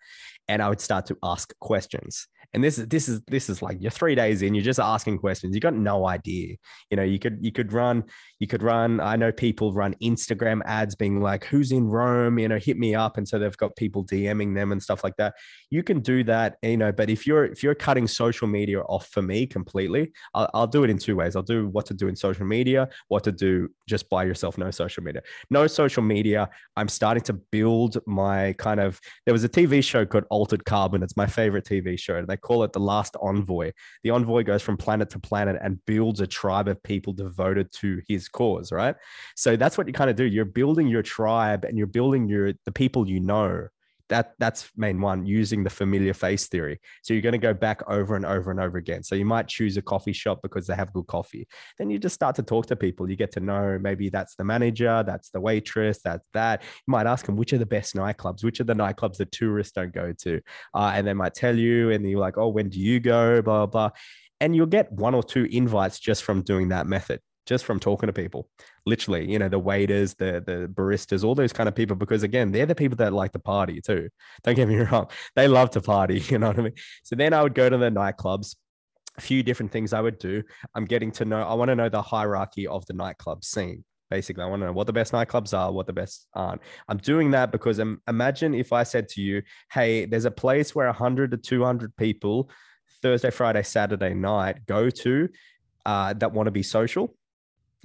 And 0.48 0.62
I 0.62 0.70
would 0.70 0.82
start 0.82 1.06
to 1.08 1.18
ask 1.24 1.54
questions. 1.60 2.28
And 2.54 2.64
this 2.64 2.78
is 2.78 2.88
this 2.88 3.10
is 3.10 3.22
this 3.28 3.50
is 3.50 3.62
like 3.62 3.78
you're 3.82 3.92
three 3.92 4.16
days 4.16 4.42
in, 4.42 4.56
you're 4.56 4.64
just 4.64 4.80
asking 4.80 5.18
questions. 5.18 5.54
You 5.54 5.60
got 5.60 5.74
no 5.74 6.08
idea. 6.08 6.56
You 6.90 6.98
know, 6.98 7.04
you 7.04 7.20
could 7.20 7.40
you 7.42 7.52
could 7.52 7.74
run, 7.74 8.06
you 8.40 8.48
could 8.48 8.64
run. 8.64 9.00
I 9.00 9.16
know 9.16 9.32
people 9.32 9.74
run 9.74 9.96
Instagram 10.02 10.62
ads 10.66 10.94
being 10.94 11.22
like, 11.22 11.46
who's 11.46 11.72
in 11.72 11.88
Rome? 11.88 12.38
You 12.38 12.50
know, 12.50 12.58
hit 12.58 12.78
me 12.78 12.94
up. 12.94 13.18
And 13.18 13.28
so 13.28 13.40
they've 13.40 13.56
got 13.58 13.76
people 13.76 14.06
DMing 14.06 14.54
them 14.54 14.72
and 14.72 14.82
stuff 14.82 15.04
like 15.04 15.16
that. 15.18 15.36
You 15.70 15.84
can 15.84 16.02
do 16.02 16.24
that, 16.26 16.58
you 16.62 16.78
know, 16.78 16.92
but 16.92 17.10
if 17.10 17.26
you're 17.26 17.46
if 17.46 17.64
you're 17.64 17.76
cutting 17.76 18.08
social 18.08 18.48
media 18.48 18.82
off 18.82 19.08
for 19.08 19.22
me 19.22 19.46
completely, 19.46 20.12
I'll, 20.34 20.50
I'll 20.54 20.68
do 20.68 20.84
it 20.84 20.90
in 20.90 20.98
two 20.98 21.16
ways. 21.16 21.36
I'll 21.36 21.44
do 21.44 21.68
what 21.70 21.86
to 21.88 21.94
do 21.94 22.08
in 22.08 22.16
social 22.16 22.46
media, 22.46 22.90
what 23.08 23.24
to 23.24 23.32
do 23.32 23.70
just 23.88 24.10
by 24.10 24.24
yourself, 24.24 24.58
no 24.58 24.70
social 24.72 25.04
media. 25.04 25.22
No 25.50 25.68
social 25.68 26.04
media. 26.04 26.50
I'm 26.76 26.90
starting 26.90 27.24
to 27.24 27.34
build 27.34 27.98
my 28.06 28.54
kind 28.54 28.80
of 28.80 29.00
there 29.26 29.34
was 29.34 29.44
a 29.44 29.50
TV 29.50 29.84
show 29.84 30.06
called 30.06 30.26
Altered 30.30 30.66
Carbon. 30.66 31.04
It's 31.04 31.18
my 31.18 31.28
favorite 31.28 31.66
TV 31.66 31.98
show. 31.98 32.26
They 32.26 32.38
call 32.38 32.64
it 32.64 32.74
The 32.74 32.80
Last 32.80 33.16
Envoy. 33.22 33.72
The 34.04 34.10
envoy 34.10 34.44
goes 34.44 34.62
from 34.62 34.78
planet 34.78 35.10
to 35.12 35.20
planet 35.20 35.58
and 35.62 35.84
builds 35.86 36.20
a 36.20 36.28
tribe 36.28 36.68
of 36.68 36.82
people 36.84 37.14
devoted 37.14 37.72
to 37.74 38.02
his 38.08 38.28
cause, 38.36 38.72
right? 38.72 38.96
So 39.36 39.56
that's 39.56 39.78
what 39.78 39.88
you 39.88 39.94
kind 39.94 40.10
of 40.10 40.16
do. 40.16 40.26
You're 40.26 40.46
building 40.62 40.88
your 40.88 41.02
tribe 41.02 41.64
and 41.66 41.78
you're 41.78 41.88
building 42.00 42.28
your 42.28 42.54
the 42.66 42.72
people 42.72 43.08
you 43.08 43.20
know. 43.20 43.68
That 44.10 44.34
that's 44.38 44.70
main 44.78 45.02
one 45.02 45.26
using 45.26 45.64
the 45.64 45.72
familiar 45.72 46.14
face 46.14 46.46
theory. 46.48 46.80
So 47.02 47.16
you're 47.16 47.24
going 47.24 47.42
to 47.42 47.48
go 47.50 47.56
back 47.56 47.82
over 47.90 48.16
and 48.16 48.24
over 48.24 48.52
and 48.52 48.60
over 48.60 48.78
again. 48.78 49.02
So 49.02 49.16
you 49.16 49.26
might 49.26 49.48
choose 49.48 49.78
a 49.78 49.82
coffee 49.82 50.14
shop 50.14 50.42
because 50.44 50.68
they 50.68 50.76
have 50.76 50.94
good 50.94 51.08
coffee. 51.08 51.48
Then 51.80 51.90
you 51.90 51.98
just 51.98 52.14
start 52.14 52.36
to 52.36 52.44
talk 52.44 52.68
to 52.68 52.76
people. 52.76 53.10
You 53.10 53.16
get 53.16 53.32
to 53.32 53.40
know 53.40 53.80
maybe 53.82 54.10
that's 54.12 54.36
the 54.36 54.44
manager 54.44 55.02
that's 55.04 55.32
the 55.32 55.42
waitress 55.42 56.02
that's 56.04 56.28
that. 56.36 56.62
You 56.62 56.92
might 56.92 57.08
ask 57.08 57.26
them 57.26 57.36
which 57.36 57.54
are 57.54 57.58
the 57.58 57.66
best 57.78 57.96
nightclubs? 57.96 58.44
Which 58.44 58.60
are 58.60 58.70
the 58.72 58.76
nightclubs 58.76 59.18
that 59.18 59.32
tourists 59.32 59.74
don't 59.74 59.92
go 59.92 60.14
to? 60.26 60.40
Uh, 60.76 60.92
and 60.94 61.08
they 61.08 61.14
might 61.16 61.34
tell 61.34 61.58
you 61.58 61.90
and 61.90 62.08
you're 62.08 62.20
like 62.28 62.38
oh 62.38 62.50
when 62.50 62.70
do 62.70 62.80
you 62.80 63.00
go? 63.00 63.42
Blah 63.42 63.66
blah, 63.66 63.90
blah. 63.90 63.90
and 64.40 64.56
you'll 64.56 64.68
get 64.78 64.92
one 64.92 65.16
or 65.16 65.24
two 65.24 65.46
invites 65.46 66.00
just 66.00 66.22
from 66.24 66.44
doing 66.44 66.70
that 66.70 66.86
method 66.86 67.22
just 67.46 67.66
from 67.66 67.80
talking 67.80 68.08
to 68.08 68.14
people. 68.14 68.50
Literally 68.86 69.30
you 69.32 69.40
know 69.40 69.50
the 69.50 69.60
waiters 69.60 70.14
the 70.16 70.44
the 70.46 70.70
baristas 70.74 71.24
all 71.24 71.36
those 71.36 71.54
kind 71.54 71.70
of 71.70 71.76
people 71.76 71.96
because 71.96 72.24
again 72.24 72.52
they're 72.52 72.66
the 72.66 72.76
people 72.76 72.98
that 72.98 73.14
like 73.14 73.32
to 73.34 73.40
party 73.40 73.82
too. 73.82 74.10
Don't 74.44 74.56
get 74.56 74.68
me 74.68 74.76
wrong 74.92 75.08
they 75.36 75.48
love 75.48 75.72
to 75.72 75.82
party 75.82 76.20
you 76.30 76.40
know 76.40 76.48
what 76.48 76.60
i 76.60 76.62
mean? 76.62 76.74
So 77.04 77.16
then 77.16 77.34
i 77.34 77.42
would 77.42 77.56
go 77.56 77.70
to 77.70 77.78
the 77.78 77.90
nightclubs. 77.90 78.56
A 79.18 79.22
few 79.22 79.44
different 79.44 79.72
things 79.72 79.94
i 79.94 80.02
would 80.02 80.20
do. 80.20 80.44
I'm 80.74 80.86
getting 80.86 81.12
to 81.14 81.26
know 81.26 81.42
i 81.42 81.54
want 81.54 81.70
to 81.70 81.76
know 81.76 81.90
the 81.90 82.02
hierarchy 82.02 82.68
of 82.68 82.86
the 82.86 82.94
nightclub 82.94 83.44
scene 83.46 83.84
basically. 84.10 84.44
I 84.44 84.48
want 84.48 84.62
to 84.62 84.68
know 84.68 84.74
what 84.74 84.88
the 84.88 84.94
best 84.94 85.14
nightclubs 85.14 85.58
are 85.58 85.72
what 85.72 85.88
the 85.88 85.94
best 85.94 86.28
aren't. 86.34 86.62
I'm 86.88 86.98
doing 86.98 87.32
that 87.32 87.52
because 87.52 87.80
um, 87.80 88.02
imagine 88.08 88.54
if 88.54 88.72
i 88.72 88.84
said 88.84 89.08
to 89.10 89.22
you 89.22 89.42
hey 89.72 90.06
there's 90.06 90.26
a 90.26 90.32
place 90.32 90.76
where 90.76 90.88
100 90.88 91.32
to 91.32 91.38
200 91.38 91.96
people 91.96 92.50
thursday 93.02 93.32
friday 93.32 93.64
saturday 93.64 94.14
night 94.14 94.66
go 94.68 94.90
to 94.90 95.28
uh, 95.86 96.14
that 96.14 96.32
want 96.34 96.48
to 96.48 96.52
be 96.52 96.64
social 96.64 97.16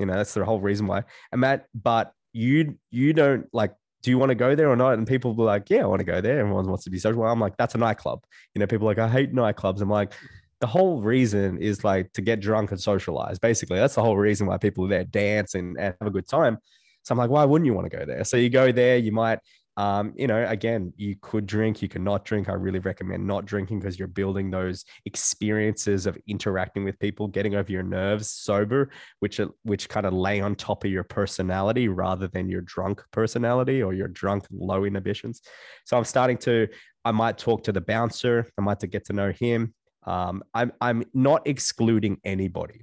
you 0.01 0.07
know, 0.07 0.15
that's 0.15 0.35
the 0.35 0.45
whole 0.45 0.61
reason 0.61 0.87
why. 0.87 1.05
And 1.31 1.43
Matt, 1.43 1.67
but 1.75 2.13
you 2.33 2.79
you 2.91 3.13
don't 3.13 3.47
like 3.53 3.75
do 4.03 4.11
you 4.11 4.19
want 4.19 4.31
to 4.31 4.35
go 4.35 4.55
there 4.55 4.71
or 4.71 4.77
not? 4.77 4.95
And 4.95 5.07
people 5.07 5.35
were 5.35 5.45
like, 5.45 5.69
yeah, 5.69 5.83
I 5.83 5.87
want 5.87 6.01
to 6.01 6.07
go 6.07 6.23
there. 6.23 6.41
Everyone 6.41 6.67
wants 6.67 6.85
to 6.85 6.91
be 6.91 6.99
social. 6.99 7.23
I'm 7.23 7.39
like, 7.39 7.57
that's 7.59 7.75
a 7.75 7.79
nightclub. 7.79 8.25
You 8.55 8.61
know, 8.61 8.67
people 8.67 8.87
like, 8.87 8.99
I 8.99 9.07
hate 9.07 9.35
nightclubs. 9.35 9.83
I'm 9.83 9.91
like, 9.91 10.15
the 10.61 10.67
whole 10.67 11.03
reason 11.03 11.59
is 11.59 11.85
like 11.85 12.11
to 12.15 12.23
get 12.23 12.41
drunk 12.41 12.71
and 12.71 12.81
socialize. 12.81 13.39
Basically, 13.39 13.79
that's 13.79 13.95
the 13.95 14.03
whole 14.03 14.17
reason 14.17 14.47
why 14.47 14.57
people 14.57 14.87
are 14.87 14.89
there, 14.89 15.05
dance 15.05 15.55
and, 15.55 15.79
and 15.79 15.95
have 16.01 16.09
a 16.09 16.11
good 16.11 16.27
time. 16.27 16.57
So 17.03 17.13
I'm 17.13 17.19
like, 17.19 17.31
why 17.31 17.45
wouldn't 17.45 17.67
you 17.67 17.75
want 17.75 17.91
to 17.91 17.97
go 17.97 18.07
there? 18.07 18.25
So 18.25 18.39
you 18.39 18.49
go 18.49 18.73
there, 18.73 18.97
you 18.97 19.13
might 19.13 19.41
um, 19.81 20.13
you 20.15 20.27
know, 20.27 20.47
again, 20.47 20.93
you 20.99 21.17
could 21.23 21.47
drink, 21.47 21.81
you 21.81 21.89
could 21.89 22.03
not 22.03 22.27
drink. 22.27 22.51
I 22.51 22.53
really 22.53 22.81
recommend 22.81 23.27
not 23.27 23.47
drinking 23.47 23.81
because 23.81 23.99
you're 23.99 24.09
building 24.09 24.51
those 24.51 24.85
experiences 25.07 26.05
of 26.05 26.19
interacting 26.27 26.85
with 26.85 26.99
people, 26.99 27.27
getting 27.29 27.55
over 27.55 27.73
your 27.73 27.83
nerves 27.83 28.31
sober, 28.31 28.91
which 29.21 29.41
which 29.63 29.89
kind 29.89 30.05
of 30.05 30.13
lay 30.13 30.43
on 30.43 30.55
top 30.55 30.85
of 30.85 30.91
your 30.91 31.03
personality 31.03 31.89
rather 31.89 32.29
than 32.29 32.51
your 32.51 32.61
drunk 32.61 33.03
personality 33.11 33.83
or 33.83 33.95
your 33.95 34.09
drunk 34.09 34.45
low 34.51 34.85
inhibitions. 34.85 35.41
So 35.87 35.97
I'm 35.97 36.05
starting 36.05 36.37
to, 36.39 36.69
I 37.07 37.13
might 37.13 37.39
talk 37.39 37.65
to 37.65 37.73
the 37.73 37.81
bouncer, 37.81 38.53
I 38.59 38.61
might 38.61 38.81
to 38.81 38.87
get 38.87 39.07
to 39.07 39.15
know 39.15 39.33
him. 39.33 39.73
Um, 40.05 40.43
I'm 40.53 40.73
I'm 40.83 41.05
not 41.15 41.47
excluding 41.47 42.19
anybody. 42.23 42.83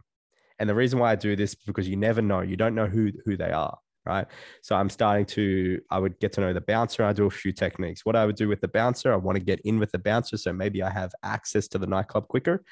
And 0.57 0.67
the 0.67 0.73
reason 0.73 0.97
why 0.97 1.11
I 1.11 1.15
do 1.15 1.35
this 1.35 1.51
is 1.51 1.59
because 1.63 1.87
you 1.87 1.95
never 1.95 2.23
know. 2.23 2.41
You 2.41 2.57
don't 2.57 2.73
know 2.73 2.87
who 2.87 3.11
who 3.23 3.37
they 3.37 3.51
are 3.51 3.77
right? 4.07 4.25
So 4.61 4.75
I'm 4.75 4.89
starting 4.89 5.25
to, 5.27 5.79
I 5.91 5.99
would 5.99 6.19
get 6.19 6.33
to 6.33 6.41
know 6.41 6.53
the 6.53 6.61
bouncer. 6.61 7.03
I 7.03 7.13
do 7.13 7.25
a 7.25 7.29
few 7.29 7.51
techniques. 7.51 8.05
What 8.05 8.15
I 8.15 8.25
would 8.25 8.35
do 8.35 8.47
with 8.47 8.61
the 8.61 8.67
bouncer, 8.67 9.13
I 9.13 9.17
want 9.17 9.37
to 9.37 9.43
get 9.43 9.59
in 9.61 9.77
with 9.79 9.91
the 9.91 9.99
bouncer. 9.99 10.37
So 10.37 10.53
maybe 10.53 10.81
I 10.81 10.89
have 10.89 11.11
access 11.23 11.67
to 11.69 11.77
the 11.77 11.87
nightclub 11.87 12.27
quicker. 12.27 12.63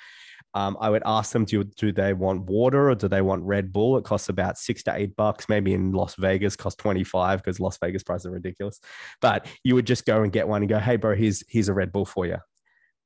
Um, 0.53 0.77
I 0.79 0.89
would 0.89 1.03
ask 1.05 1.33
them, 1.33 1.43
do, 1.43 1.65
do 1.65 1.91
they 1.91 2.13
want 2.13 2.43
water 2.43 2.89
or 2.89 2.95
do 2.95 3.09
they 3.09 3.21
want 3.21 3.43
Red 3.43 3.73
Bull? 3.73 3.97
It 3.97 4.05
costs 4.05 4.29
about 4.29 4.57
six 4.57 4.83
to 4.83 4.95
eight 4.95 5.15
bucks. 5.17 5.49
Maybe 5.49 5.73
in 5.73 5.91
Las 5.91 6.15
Vegas 6.15 6.55
cost 6.55 6.77
25 6.77 7.43
because 7.43 7.59
Las 7.59 7.77
Vegas 7.77 8.03
prices 8.03 8.27
are 8.27 8.31
ridiculous. 8.31 8.79
But 9.19 9.47
you 9.63 9.75
would 9.75 9.85
just 9.85 10.05
go 10.05 10.23
and 10.23 10.31
get 10.31 10.47
one 10.47 10.61
and 10.61 10.69
go, 10.69 10.79
hey, 10.79 10.95
bro, 10.95 11.13
here's, 11.13 11.43
here's 11.49 11.67
a 11.67 11.73
Red 11.73 11.91
Bull 11.91 12.05
for 12.05 12.25
you 12.25 12.37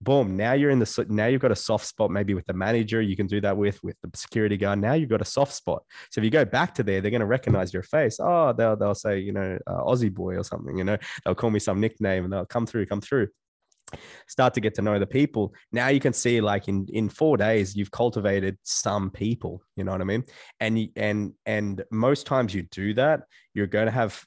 boom 0.02 0.38
now 0.38 0.54
you're 0.54 0.70
in 0.70 0.80
the 0.80 1.06
now 1.10 1.28
you've 1.28 1.41
got 1.41 1.52
a 1.52 1.56
soft 1.56 1.86
spot 1.86 2.10
maybe 2.10 2.34
with 2.34 2.45
the 2.45 2.54
manager 2.54 3.02
you 3.02 3.16
can 3.16 3.28
do 3.28 3.41
that 3.41 3.56
with 3.56 3.82
with 3.84 3.97
the 4.02 4.18
security 4.18 4.56
guard 4.56 4.80
now 4.80 4.93
you've 4.93 5.10
got 5.10 5.22
a 5.22 5.26
soft 5.26 5.54
spot. 5.54 5.84
So 6.12 6.22
if 6.22 6.26
you 6.26 6.32
go 6.32 6.45
back 6.45 6.74
to 6.76 6.84
there 6.84 7.02
they're 7.02 7.12
going 7.12 7.20
to 7.20 7.28
recognize 7.28 7.74
your 7.74 7.84
face. 7.84 8.20
Oh 8.22 8.54
they'll, 8.54 8.76
they'll 8.76 8.95
say 8.95 9.20
you 9.20 9.34
know 9.34 9.58
uh, 9.68 9.84
aussie 9.84 10.14
boy 10.14 10.38
or 10.38 10.43
something 10.43 10.78
you 10.78 10.84
know? 10.84 10.97
They'll 11.24 11.36
call 11.36 11.50
me 11.50 11.60
some 11.60 11.80
nickname 11.80 12.24
and 12.24 12.32
they'll 12.32 12.45
come 12.45 12.66
through 12.66 12.86
come 12.86 13.02
through. 13.02 13.28
Start 14.28 14.54
to 14.54 14.62
get 14.62 14.76
to 14.76 14.84
know 14.84 15.00
the 15.00 15.08
people. 15.08 15.54
Now 15.72 15.88
you 15.88 16.00
can 16.00 16.14
see 16.14 16.39
like 16.39 16.68
in 16.68 16.88
in 16.93 17.10
four 17.10 17.36
days 17.38 17.76
you've 17.76 17.91
cultivated 17.91 18.58
some 18.64 19.10
people 19.10 19.62
you 19.76 19.84
know 19.84 19.91
what 19.91 20.02
i 20.02 20.06
mean? 20.06 20.24
And 20.60 20.89
and 20.95 21.34
and 21.45 21.84
most 21.91 22.26
times 22.26 22.54
you 22.54 22.64
do 22.64 22.93
that 22.93 23.22
you're 23.54 23.68
going 23.68 23.88
to 23.88 23.91
have 23.91 24.24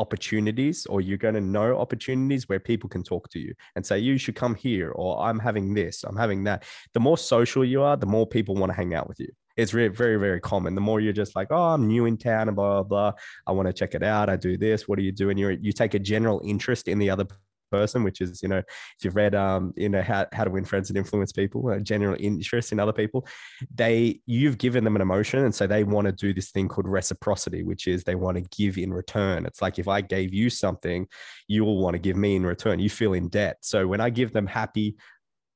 opportunities 0.00 0.86
or 0.86 1.00
you're 1.00 1.18
going 1.18 1.34
to 1.34 1.40
know 1.40 1.78
opportunities 1.78 2.48
where 2.48 2.58
people 2.58 2.88
can 2.88 3.02
talk 3.02 3.28
to 3.28 3.38
you 3.38 3.52
and 3.76 3.84
say 3.84 3.98
you 3.98 4.16
should 4.18 4.34
come 4.34 4.54
here 4.54 4.90
or 4.92 5.20
i'm 5.22 5.38
having 5.38 5.74
this 5.74 6.04
i'm 6.04 6.16
having 6.16 6.44
that. 6.44 6.64
The 6.94 7.00
more 7.00 7.18
social 7.18 7.64
you 7.64 7.82
are 7.82 7.96
the 7.96 8.06
more 8.06 8.26
people 8.26 8.54
want 8.54 8.70
to 8.70 8.76
hang 8.76 8.94
out 8.94 9.08
with 9.08 9.20
you. 9.20 9.28
It's 9.56 9.72
very 9.72 9.88
very 9.88 10.16
very 10.16 10.40
common. 10.40 10.74
The 10.74 10.80
more 10.80 11.00
you're 11.00 11.12
just 11.12 11.36
like 11.36 11.48
oh 11.50 11.74
i'm 11.74 11.86
new 11.86 12.06
in 12.06 12.16
town 12.16 12.48
and 12.48 12.56
blah 12.56 12.82
blah 12.82 12.82
blah. 12.82 13.12
I 13.46 13.52
want 13.52 13.68
to 13.68 13.72
check 13.72 13.94
it 13.94 14.02
out. 14.02 14.30
I 14.30 14.36
do 14.36 14.56
this. 14.56 14.88
What 14.88 14.98
do 14.98 15.04
you 15.04 15.12
do 15.12 15.30
and 15.30 15.38
you 15.38 15.58
you 15.60 15.72
take 15.72 15.94
a 15.94 15.98
general 15.98 16.40
interest 16.44 16.88
in 16.88 16.98
the 16.98 17.10
other 17.10 17.26
person, 17.70 18.02
which 18.04 18.20
is, 18.20 18.42
you 18.42 18.48
know, 18.48 18.58
if 18.58 19.04
you've 19.04 19.16
read, 19.16 19.34
um, 19.34 19.72
you 19.76 19.88
know, 19.88 20.02
how, 20.02 20.26
how 20.32 20.44
to 20.44 20.50
win 20.50 20.64
friends 20.64 20.90
and 20.90 20.96
influence 20.96 21.32
people, 21.32 21.70
a 21.70 21.80
general 21.80 22.16
interest 22.18 22.72
in 22.72 22.80
other 22.80 22.92
people, 22.92 23.26
they, 23.74 24.20
you've 24.26 24.58
given 24.58 24.84
them 24.84 24.96
an 24.96 25.02
emotion. 25.02 25.44
And 25.44 25.54
so 25.54 25.66
they 25.66 25.84
want 25.84 26.06
to 26.06 26.12
do 26.12 26.32
this 26.34 26.50
thing 26.50 26.68
called 26.68 26.88
reciprocity, 26.88 27.62
which 27.62 27.86
is 27.86 28.04
they 28.04 28.14
want 28.14 28.36
to 28.36 28.42
give 28.56 28.78
in 28.78 28.92
return. 28.92 29.46
It's 29.46 29.62
like 29.62 29.78
if 29.78 29.88
I 29.88 30.00
gave 30.00 30.34
you 30.34 30.50
something, 30.50 31.06
you 31.48 31.64
will 31.64 31.78
want 31.78 31.94
to 31.94 31.98
give 31.98 32.16
me 32.16 32.36
in 32.36 32.44
return. 32.44 32.78
You 32.78 32.90
feel 32.90 33.14
in 33.14 33.28
debt. 33.28 33.58
So 33.62 33.86
when 33.86 34.00
I 34.00 34.10
give 34.10 34.32
them 34.32 34.46
happy, 34.46 34.96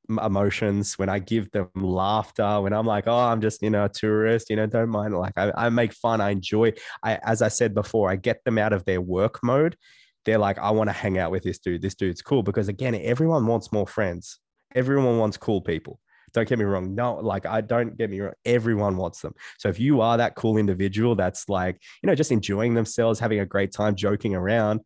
emotions 0.08 0.98
when 0.98 1.08
i 1.08 1.18
give 1.18 1.50
them 1.52 1.70
laughter 1.74 2.60
when 2.60 2.74
i'm 2.74 2.86
like 2.86 3.06
oh 3.06 3.16
i'm 3.16 3.40
just 3.40 3.62
you 3.62 3.70
know 3.70 3.86
a 3.86 3.88
tourist 3.88 4.50
you 4.50 4.56
know 4.56 4.66
don't 4.66 4.90
mind 4.90 5.16
like 5.16 5.32
i, 5.36 5.50
I 5.56 5.68
make 5.70 5.94
fun 5.94 6.20
i 6.20 6.30
enjoy 6.30 6.72
i 7.02 7.18
as 7.22 7.40
i 7.40 7.48
said 7.48 7.74
before 7.74 8.10
i 8.10 8.16
get 8.16 8.44
them 8.44 8.58
out 8.58 8.74
of 8.74 8.84
their 8.84 9.00
work 9.00 9.40
mode 9.42 9.76
they're 10.24 10.38
like, 10.38 10.58
I 10.58 10.70
want 10.70 10.88
to 10.88 10.92
hang 10.92 11.18
out 11.18 11.30
with 11.30 11.42
this 11.42 11.58
dude. 11.58 11.82
This 11.82 11.94
dude's 11.94 12.22
cool 12.22 12.42
because 12.42 12.68
again, 12.68 12.94
everyone 12.94 13.46
wants 13.46 13.72
more 13.72 13.86
friends. 13.86 14.38
Everyone 14.74 15.18
wants 15.18 15.36
cool 15.36 15.60
people. 15.60 16.00
Don't 16.32 16.48
get 16.48 16.58
me 16.58 16.64
wrong. 16.64 16.94
No, 16.94 17.14
like 17.16 17.46
I 17.46 17.60
don't 17.60 17.96
get 17.96 18.10
me 18.10 18.20
wrong. 18.20 18.32
Everyone 18.44 18.96
wants 18.96 19.20
them. 19.20 19.34
So 19.58 19.68
if 19.68 19.78
you 19.78 20.00
are 20.00 20.16
that 20.16 20.34
cool 20.34 20.56
individual 20.56 21.14
that's 21.14 21.48
like, 21.48 21.80
you 22.02 22.08
know, 22.08 22.14
just 22.14 22.32
enjoying 22.32 22.74
themselves, 22.74 23.20
having 23.20 23.40
a 23.40 23.46
great 23.46 23.72
time, 23.72 23.94
joking 23.94 24.34
around, 24.34 24.80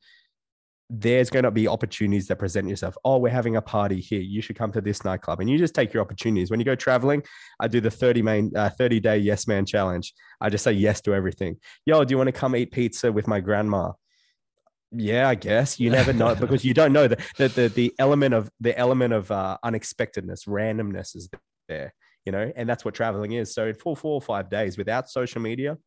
there's 0.90 1.28
going 1.28 1.44
to 1.44 1.50
be 1.50 1.68
opportunities 1.68 2.28
that 2.28 2.38
present 2.38 2.68
yourself. 2.68 2.96
Oh, 3.04 3.18
we're 3.18 3.28
having 3.28 3.56
a 3.56 3.62
party 3.62 4.00
here. 4.00 4.20
You 4.20 4.40
should 4.40 4.56
come 4.56 4.72
to 4.72 4.80
this 4.80 5.04
nightclub, 5.04 5.40
and 5.40 5.48
you 5.48 5.58
just 5.58 5.74
take 5.74 5.92
your 5.92 6.02
opportunities. 6.02 6.50
When 6.50 6.60
you 6.60 6.64
go 6.64 6.74
traveling, 6.74 7.22
I 7.60 7.68
do 7.68 7.80
the 7.80 7.90
30 7.90 8.22
main 8.22 8.52
uh, 8.56 8.70
30 8.70 9.00
day 9.00 9.18
yes 9.18 9.46
man 9.46 9.66
challenge. 9.66 10.14
I 10.40 10.48
just 10.48 10.64
say 10.64 10.72
yes 10.72 11.00
to 11.02 11.14
everything. 11.14 11.56
Yo, 11.84 12.04
do 12.04 12.12
you 12.12 12.16
want 12.16 12.28
to 12.28 12.32
come 12.32 12.56
eat 12.56 12.72
pizza 12.72 13.12
with 13.12 13.28
my 13.28 13.40
grandma? 13.40 13.92
Yeah, 14.90 15.28
I 15.28 15.34
guess 15.34 15.78
you 15.78 15.90
never 15.90 16.12
know 16.12 16.34
because 16.40 16.64
you 16.64 16.74
don't 16.74 16.92
know 16.92 17.08
the 17.08 17.16
the 17.36 17.48
the, 17.48 17.68
the 17.68 17.94
element 17.98 18.34
of 18.34 18.50
the 18.60 18.76
element 18.78 19.12
of 19.12 19.30
uh, 19.30 19.58
unexpectedness, 19.62 20.44
randomness 20.44 21.14
is 21.16 21.28
there. 21.68 21.94
You 22.24 22.32
know, 22.32 22.52
and 22.56 22.68
that's 22.68 22.84
what 22.84 22.94
traveling 22.94 23.32
is. 23.32 23.54
So 23.54 23.72
for 23.72 23.96
four 23.96 24.14
or 24.14 24.20
five 24.20 24.50
days 24.50 24.76
without 24.76 25.08
social 25.08 25.40
media, 25.40 25.78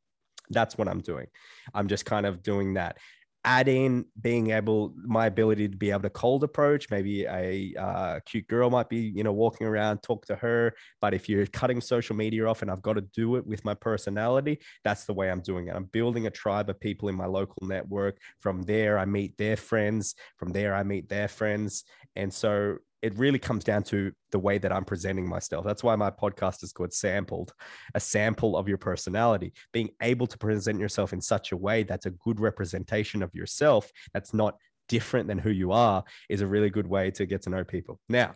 that's 0.49 0.78
what 0.78 0.88
I'm 0.88 1.02
doing. 1.02 1.28
I'm 1.74 1.88
just 1.88 2.06
kind 2.06 2.26
of 2.26 2.41
doing 2.41 2.76
that 2.76 2.97
add 3.43 3.67
in 3.67 4.05
being 4.21 4.51
able 4.51 4.93
my 5.03 5.25
ability 5.25 5.67
to 5.67 5.75
be 5.75 5.89
able 5.89 6.01
to 6.01 6.09
cold 6.09 6.43
approach. 6.43 6.89
Maybe 6.91 7.25
a 7.25 7.73
uh, 7.79 8.19
cute 8.25 8.47
girl 8.47 8.69
might 8.69 8.89
be 8.89 8.97
you 8.97 9.23
know 9.23 9.31
walking 9.31 9.67
around 9.67 10.03
talk 10.03 10.25
to 10.25 10.35
her. 10.35 10.73
But 10.99 11.13
if 11.13 11.27
you're 11.27 11.47
cutting 11.47 11.81
social 11.81 12.15
media 12.15 12.45
off 12.45 12.61
and 12.61 12.71
i've 12.71 12.81
got 12.81 12.93
to 12.93 13.01
do 13.01 13.35
it 13.35 13.45
with 13.45 13.63
my 13.65 13.73
personality 13.73 14.59
that's 14.83 15.05
the 15.05 15.13
way 15.13 15.29
i'm 15.29 15.41
doing 15.41 15.67
it. 15.67 15.75
I'm 15.75 15.85
building 15.85 16.27
a 16.27 16.31
tribe 16.31 16.69
of 16.69 16.79
people 16.79 17.09
in 17.09 17.15
my 17.15 17.25
local 17.25 17.67
network. 17.67 18.17
From 18.39 18.61
there 18.63 18.97
i 18.97 19.05
meet 19.05 19.37
their 19.37 19.57
friends. 19.57 20.15
From 20.37 20.51
there 20.51 20.75
i 20.75 20.83
meet 20.83 21.09
their 21.09 21.27
friends. 21.27 21.83
And 22.15 22.33
so 22.33 22.77
it 23.02 23.18
really 23.18 23.39
comes 23.39 23.64
down 23.64 23.84
to 23.84 24.12
the 24.32 24.39
way 24.39 24.58
that 24.58 24.72
I'm 24.72 24.86
presenting 24.86 25.28
myself. 25.28 25.66
That's 25.66 25.84
why 25.84 25.95
my 25.95 26.12
podcast 26.12 26.64
is 26.64 26.72
called 26.72 26.93
Sampled, 26.93 27.54
a 27.95 27.99
sample 27.99 28.56
of 28.56 28.68
your 28.68 28.78
personality. 28.78 29.54
Being 29.74 29.89
able 30.02 30.28
to 30.28 30.38
present 30.38 30.80
yourself 30.80 31.14
in 31.14 31.22
such 31.22 31.52
a 31.52 31.58
way 31.58 31.84
that's 31.84 32.06
a 32.06 32.12
good 32.12 32.39
representation 32.39 33.24
of 33.24 33.34
yourself, 33.34 33.91
that's 34.14 34.34
not 34.34 34.56
different 34.88 35.28
than 35.28 35.39
who 35.39 35.52
you 35.52 35.72
are, 35.72 36.04
is 36.30 36.41
a 36.41 36.47
really 36.47 36.70
good 36.70 36.88
way 36.88 37.12
to 37.12 37.26
get 37.26 37.41
to 37.43 37.49
know 37.49 37.64
people. 37.64 37.99
Now, 38.08 38.36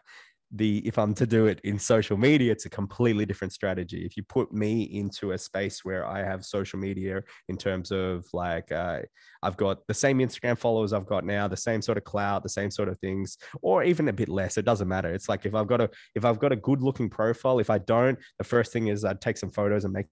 the 0.52 0.78
if 0.88 0.98
i'm 1.00 1.14
to 1.14 1.26
do 1.26 1.48
it 1.48 1.60
in 1.64 1.80
social 1.80 2.18
media 2.18 2.52
it's 2.52 2.66
a 2.66 2.70
completely 2.70 3.26
different 3.26 3.52
strategy. 3.52 4.06
If 4.06 4.16
you 4.16 4.24
put 4.24 4.54
me 4.54 4.84
into 4.84 5.32
a 5.32 5.38
space 5.38 5.84
where 5.84 6.06
i 6.06 6.20
have 6.20 6.46
social 6.46 6.80
media 6.80 7.24
in 7.50 7.58
terms 7.58 7.92
of 7.92 8.26
like 8.34 8.72
uh, 8.72 9.00
i've 9.42 9.58
got 9.58 9.86
the 9.88 9.94
same 9.94 10.20
instagram 10.20 10.58
followers 10.58 10.94
i've 10.94 11.08
got 11.08 11.26
now 11.26 11.48
the 11.48 11.58
same 11.58 11.82
sort 11.82 11.98
of 11.98 12.04
cloud 12.04 12.44
the 12.44 12.50
same 12.50 12.70
sort 12.70 12.90
of 12.90 13.00
things 13.00 13.38
or 13.62 13.84
even 13.84 14.08
a 14.08 14.14
bit 14.14 14.30
less 14.30 14.58
it 14.58 14.66
doesn't 14.66 14.88
matter. 14.88 15.14
It's 15.14 15.30
like 15.30 15.46
if 15.46 15.56
i've 15.56 15.68
got 15.68 15.82
a 15.82 15.90
if 16.14 16.26
i've 16.26 16.40
got 16.40 16.52
a 16.52 16.56
good 16.56 16.82
looking 16.82 17.10
profile 17.10 17.60
if 17.60 17.70
i 17.70 17.78
don't 17.78 18.18
the 18.38 18.44
first 18.44 18.72
thing 18.72 18.88
is 18.88 19.04
i'd 19.04 19.22
take 19.22 19.38
some 19.38 19.52
photos 19.52 19.84
and 19.84 19.94
make 19.94 20.08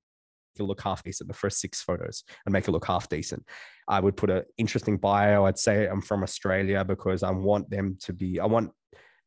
it 0.60 0.64
look 0.64 0.82
half 0.82 1.04
decent 1.04 1.28
the 1.28 1.34
first 1.34 1.60
six 1.60 1.82
photos 1.82 2.24
and 2.46 2.54
make 2.54 2.68
it 2.68 2.72
look 2.72 2.86
half 2.86 3.10
decent. 3.10 3.44
I 3.88 4.00
would 4.00 4.16
put 4.16 4.30
an 4.30 4.44
interesting 4.58 4.98
bio. 4.98 5.46
I'd 5.46 5.58
say 5.58 5.88
i'm 5.88 6.02
from 6.02 6.24
australia 6.24 6.84
because 6.84 7.24
i 7.24 7.32
want 7.32 7.70
them 7.70 7.98
to 8.02 8.14
be 8.14 8.40
i 8.40 8.46
want 8.46 8.72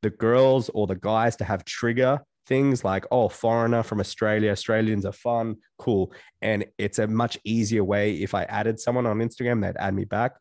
the 0.02 0.10
girls 0.10 0.68
or 0.74 0.86
the 0.86 0.96
guys 0.96 1.36
to 1.36 1.44
have 1.44 1.64
trigger 1.64 2.20
things 2.46 2.84
like, 2.84 3.04
oh, 3.10 3.28
foreigner 3.28 3.82
from 3.82 4.00
Australia, 4.00 4.52
Australians 4.52 5.04
are 5.04 5.12
fun, 5.12 5.56
cool. 5.78 6.12
And 6.42 6.64
it's 6.78 6.98
a 6.98 7.06
much 7.06 7.38
easier 7.44 7.84
way. 7.84 8.14
If 8.22 8.34
I 8.34 8.44
added 8.44 8.80
someone 8.80 9.06
on 9.06 9.18
Instagram, 9.18 9.62
they'd 9.62 9.76
add 9.78 9.94
me 9.94 10.04
back. 10.04 10.32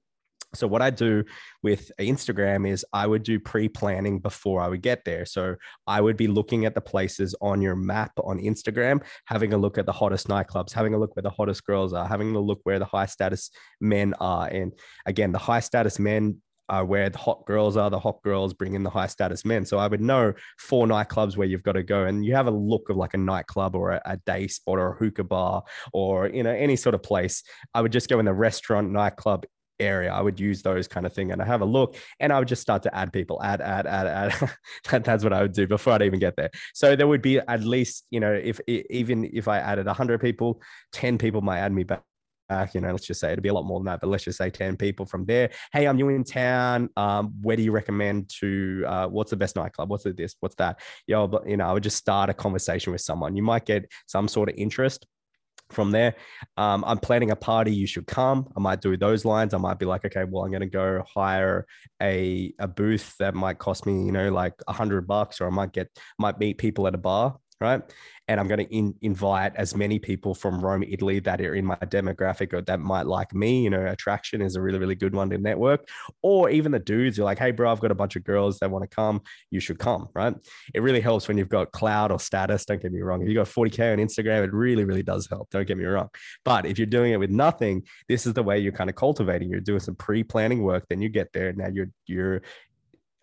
So 0.53 0.67
what 0.67 0.81
I 0.81 0.89
do 0.89 1.25
with 1.63 1.91
Instagram 1.99 2.65
is 2.65 2.85
I 2.93 3.07
would 3.07 3.23
do 3.23 3.39
pre-planning 3.39 4.19
before 4.19 4.61
I 4.61 4.69
would 4.69 4.81
get 4.81 5.03
there. 5.03 5.25
So 5.25 5.55
I 5.85 5.99
would 5.99 6.15
be 6.15 6.27
looking 6.27 6.65
at 6.65 6.75
the 6.75 6.81
places 6.81 7.35
on 7.41 7.61
your 7.61 7.75
map 7.75 8.13
on 8.23 8.39
Instagram, 8.39 9.03
having 9.25 9.51
a 9.51 9.57
look 9.57 9.77
at 9.77 9.85
the 9.85 9.91
hottest 9.91 10.29
nightclubs, 10.29 10.71
having 10.71 10.93
a 10.93 10.97
look 10.97 11.13
where 11.15 11.23
the 11.23 11.29
hottest 11.29 11.65
girls 11.65 11.91
are, 11.91 12.07
having 12.07 12.33
a 12.35 12.39
look 12.39 12.61
where 12.63 12.79
the 12.79 12.85
high 12.85 13.05
status 13.05 13.51
men 13.81 14.13
are. 14.21 14.47
And 14.47 14.71
again, 15.05 15.33
the 15.33 15.39
high 15.39 15.59
status 15.59 15.99
men 15.99 16.41
where 16.83 17.09
the 17.09 17.17
hot 17.17 17.45
girls 17.45 17.77
are. 17.77 17.89
The 17.89 17.99
hot 17.99 18.21
girls 18.23 18.53
bring 18.53 18.73
in 18.73 18.83
the 18.83 18.89
high 18.89 19.07
status 19.07 19.45
men. 19.45 19.65
So 19.65 19.77
I 19.77 19.87
would 19.87 20.01
know 20.01 20.33
four 20.57 20.87
nightclubs 20.87 21.37
where 21.37 21.47
you've 21.47 21.63
got 21.63 21.73
to 21.73 21.83
go, 21.83 22.05
and 22.05 22.25
you 22.25 22.35
have 22.35 22.47
a 22.47 22.51
look 22.51 22.89
of 22.89 22.97
like 22.97 23.13
a 23.13 23.17
nightclub 23.17 23.75
or 23.75 23.91
a, 23.91 24.01
a 24.05 24.17
day 24.17 24.47
spot 24.47 24.79
or 24.79 24.93
a 24.93 24.95
hookah 24.95 25.23
bar 25.23 25.63
or 25.93 26.27
you 26.29 26.43
know 26.43 26.51
any 26.51 26.75
sort 26.75 26.95
of 26.95 27.03
place. 27.03 27.43
I 27.73 27.81
would 27.81 27.91
just 27.91 28.09
go 28.09 28.19
in 28.19 28.25
the 28.25 28.33
restaurant, 28.33 28.91
nightclub 28.91 29.45
area. 29.79 30.11
I 30.11 30.21
would 30.21 30.39
use 30.39 30.61
those 30.61 30.87
kind 30.87 31.05
of 31.05 31.13
thing 31.13 31.31
and 31.31 31.41
I 31.41 31.45
have 31.45 31.61
a 31.61 31.65
look 31.65 31.95
and 32.19 32.31
I 32.31 32.39
would 32.39 32.47
just 32.47 32.61
start 32.61 32.83
to 32.83 32.95
add 32.95 33.11
people, 33.11 33.41
add, 33.43 33.61
add, 33.61 33.85
add, 33.85 34.07
add. 34.07 34.51
that, 34.89 35.03
that's 35.03 35.23
what 35.23 35.33
I 35.33 35.41
would 35.41 35.53
do 35.53 35.67
before 35.67 35.93
I'd 35.93 36.01
even 36.01 36.19
get 36.19 36.35
there. 36.35 36.49
So 36.73 36.95
there 36.95 37.07
would 37.07 37.21
be 37.21 37.39
at 37.39 37.63
least, 37.63 38.05
you 38.09 38.19
know, 38.19 38.31
if 38.31 38.59
even 38.67 39.29
if 39.33 39.47
I 39.47 39.59
added 39.59 39.85
100 39.85 40.21
people, 40.21 40.61
10 40.93 41.17
people 41.17 41.41
might 41.41 41.59
add 41.59 41.73
me 41.73 41.83
back 41.83 42.03
you 42.73 42.81
know, 42.81 42.91
let's 42.91 43.05
just 43.05 43.19
say 43.19 43.31
it'd 43.31 43.43
be 43.43 43.49
a 43.49 43.53
lot 43.53 43.65
more 43.65 43.79
than 43.79 43.85
that, 43.85 44.01
but 44.01 44.09
let's 44.09 44.23
just 44.23 44.37
say 44.37 44.49
10 44.49 44.77
people 44.77 45.05
from 45.05 45.25
there. 45.25 45.49
Hey, 45.73 45.87
I'm 45.87 45.95
new 45.95 46.09
in 46.09 46.23
town. 46.23 46.89
Um, 46.95 47.33
where 47.41 47.57
do 47.57 47.63
you 47.63 47.71
recommend 47.71 48.29
to, 48.39 48.83
uh, 48.87 49.07
what's 49.07 49.31
the 49.31 49.37
best 49.37 49.55
nightclub? 49.55 49.89
What's 49.89 50.03
this? 50.03 50.35
What's 50.39 50.55
that? 50.55 50.79
Yo, 51.07 51.27
but, 51.27 51.47
you 51.47 51.57
know, 51.57 51.67
I 51.67 51.73
would 51.73 51.83
just 51.83 51.97
start 51.97 52.29
a 52.29 52.33
conversation 52.33 52.91
with 52.91 53.01
someone. 53.01 53.35
You 53.35 53.43
might 53.43 53.65
get 53.65 53.91
some 54.07 54.27
sort 54.27 54.49
of 54.49 54.55
interest 54.57 55.05
from 55.71 55.91
there. 55.91 56.15
Um, 56.57 56.83
I'm 56.85 56.99
planning 56.99 57.31
a 57.31 57.35
party. 57.35 57.73
You 57.73 57.87
should 57.87 58.07
come. 58.07 58.47
I 58.55 58.59
might 58.59 58.81
do 58.81 58.95
those 58.97 59.25
lines. 59.25 59.53
I 59.53 59.57
might 59.57 59.79
be 59.79 59.85
like, 59.85 60.05
okay, 60.05 60.23
well, 60.23 60.43
I'm 60.43 60.51
going 60.51 60.61
to 60.61 60.67
go 60.67 61.03
hire 61.13 61.65
a, 62.01 62.53
a 62.59 62.67
booth 62.67 63.15
that 63.19 63.33
might 63.33 63.57
cost 63.57 63.85
me, 63.85 64.05
you 64.05 64.11
know, 64.11 64.29
like 64.29 64.53
a 64.67 64.73
hundred 64.73 65.07
bucks, 65.07 65.41
or 65.41 65.47
I 65.47 65.49
might 65.49 65.73
get, 65.73 65.89
might 66.19 66.39
meet 66.39 66.57
people 66.57 66.87
at 66.87 66.93
a 66.95 66.99
bar 66.99 67.37
right? 67.61 67.81
And 68.27 68.39
I'm 68.39 68.47
going 68.47 68.65
to 68.65 68.75
in, 68.75 68.95
invite 69.01 69.55
as 69.55 69.75
many 69.75 69.99
people 69.99 70.33
from 70.33 70.59
Rome, 70.59 70.83
Italy 70.83 71.19
that 71.19 71.39
are 71.41 71.53
in 71.53 71.65
my 71.65 71.75
demographic 71.75 72.53
or 72.53 72.61
that 72.61 72.79
might 72.79 73.05
like 73.05 73.33
me. 73.35 73.63
You 73.63 73.69
know, 73.69 73.85
attraction 73.85 74.41
is 74.41 74.55
a 74.55 74.61
really, 74.61 74.79
really 74.79 74.95
good 74.95 75.13
one 75.13 75.29
to 75.29 75.37
network. 75.37 75.87
Or 76.23 76.49
even 76.49 76.71
the 76.71 76.79
dudes, 76.79 77.17
you're 77.17 77.25
like, 77.25 77.37
hey, 77.37 77.51
bro, 77.51 77.71
I've 77.71 77.79
got 77.79 77.91
a 77.91 77.95
bunch 77.95 78.15
of 78.15 78.23
girls 78.23 78.59
that 78.59 78.71
want 78.71 78.89
to 78.89 78.93
come. 78.93 79.21
You 79.51 79.59
should 79.59 79.77
come, 79.77 80.07
right? 80.15 80.33
It 80.73 80.81
really 80.81 81.01
helps 81.01 81.27
when 81.27 81.37
you've 81.37 81.49
got 81.49 81.71
cloud 81.71 82.11
or 82.11 82.19
status. 82.19 82.65
Don't 82.65 82.81
get 82.81 82.91
me 82.91 83.01
wrong. 83.01 83.21
If 83.21 83.29
you 83.29 83.35
got 83.35 83.47
40K 83.47 83.93
on 83.93 83.99
Instagram, 83.99 84.43
it 84.43 84.53
really, 84.53 84.85
really 84.85 85.03
does 85.03 85.27
help. 85.27 85.49
Don't 85.51 85.67
get 85.67 85.77
me 85.77 85.85
wrong. 85.85 86.09
But 86.43 86.65
if 86.65 86.79
you're 86.79 86.87
doing 86.87 87.13
it 87.13 87.17
with 87.17 87.29
nothing, 87.29 87.83
this 88.09 88.25
is 88.25 88.33
the 88.33 88.43
way 88.43 88.57
you're 88.57 88.71
kind 88.71 88.89
of 88.89 88.95
cultivating. 88.95 89.49
You're 89.49 89.59
doing 89.59 89.79
some 89.79 89.95
pre-planning 89.95 90.63
work. 90.63 90.85
Then 90.89 91.01
you 91.01 91.09
get 91.09 91.31
there. 91.31 91.49
And 91.49 91.59
now 91.59 91.69
you're, 91.71 91.91
you're, 92.07 92.41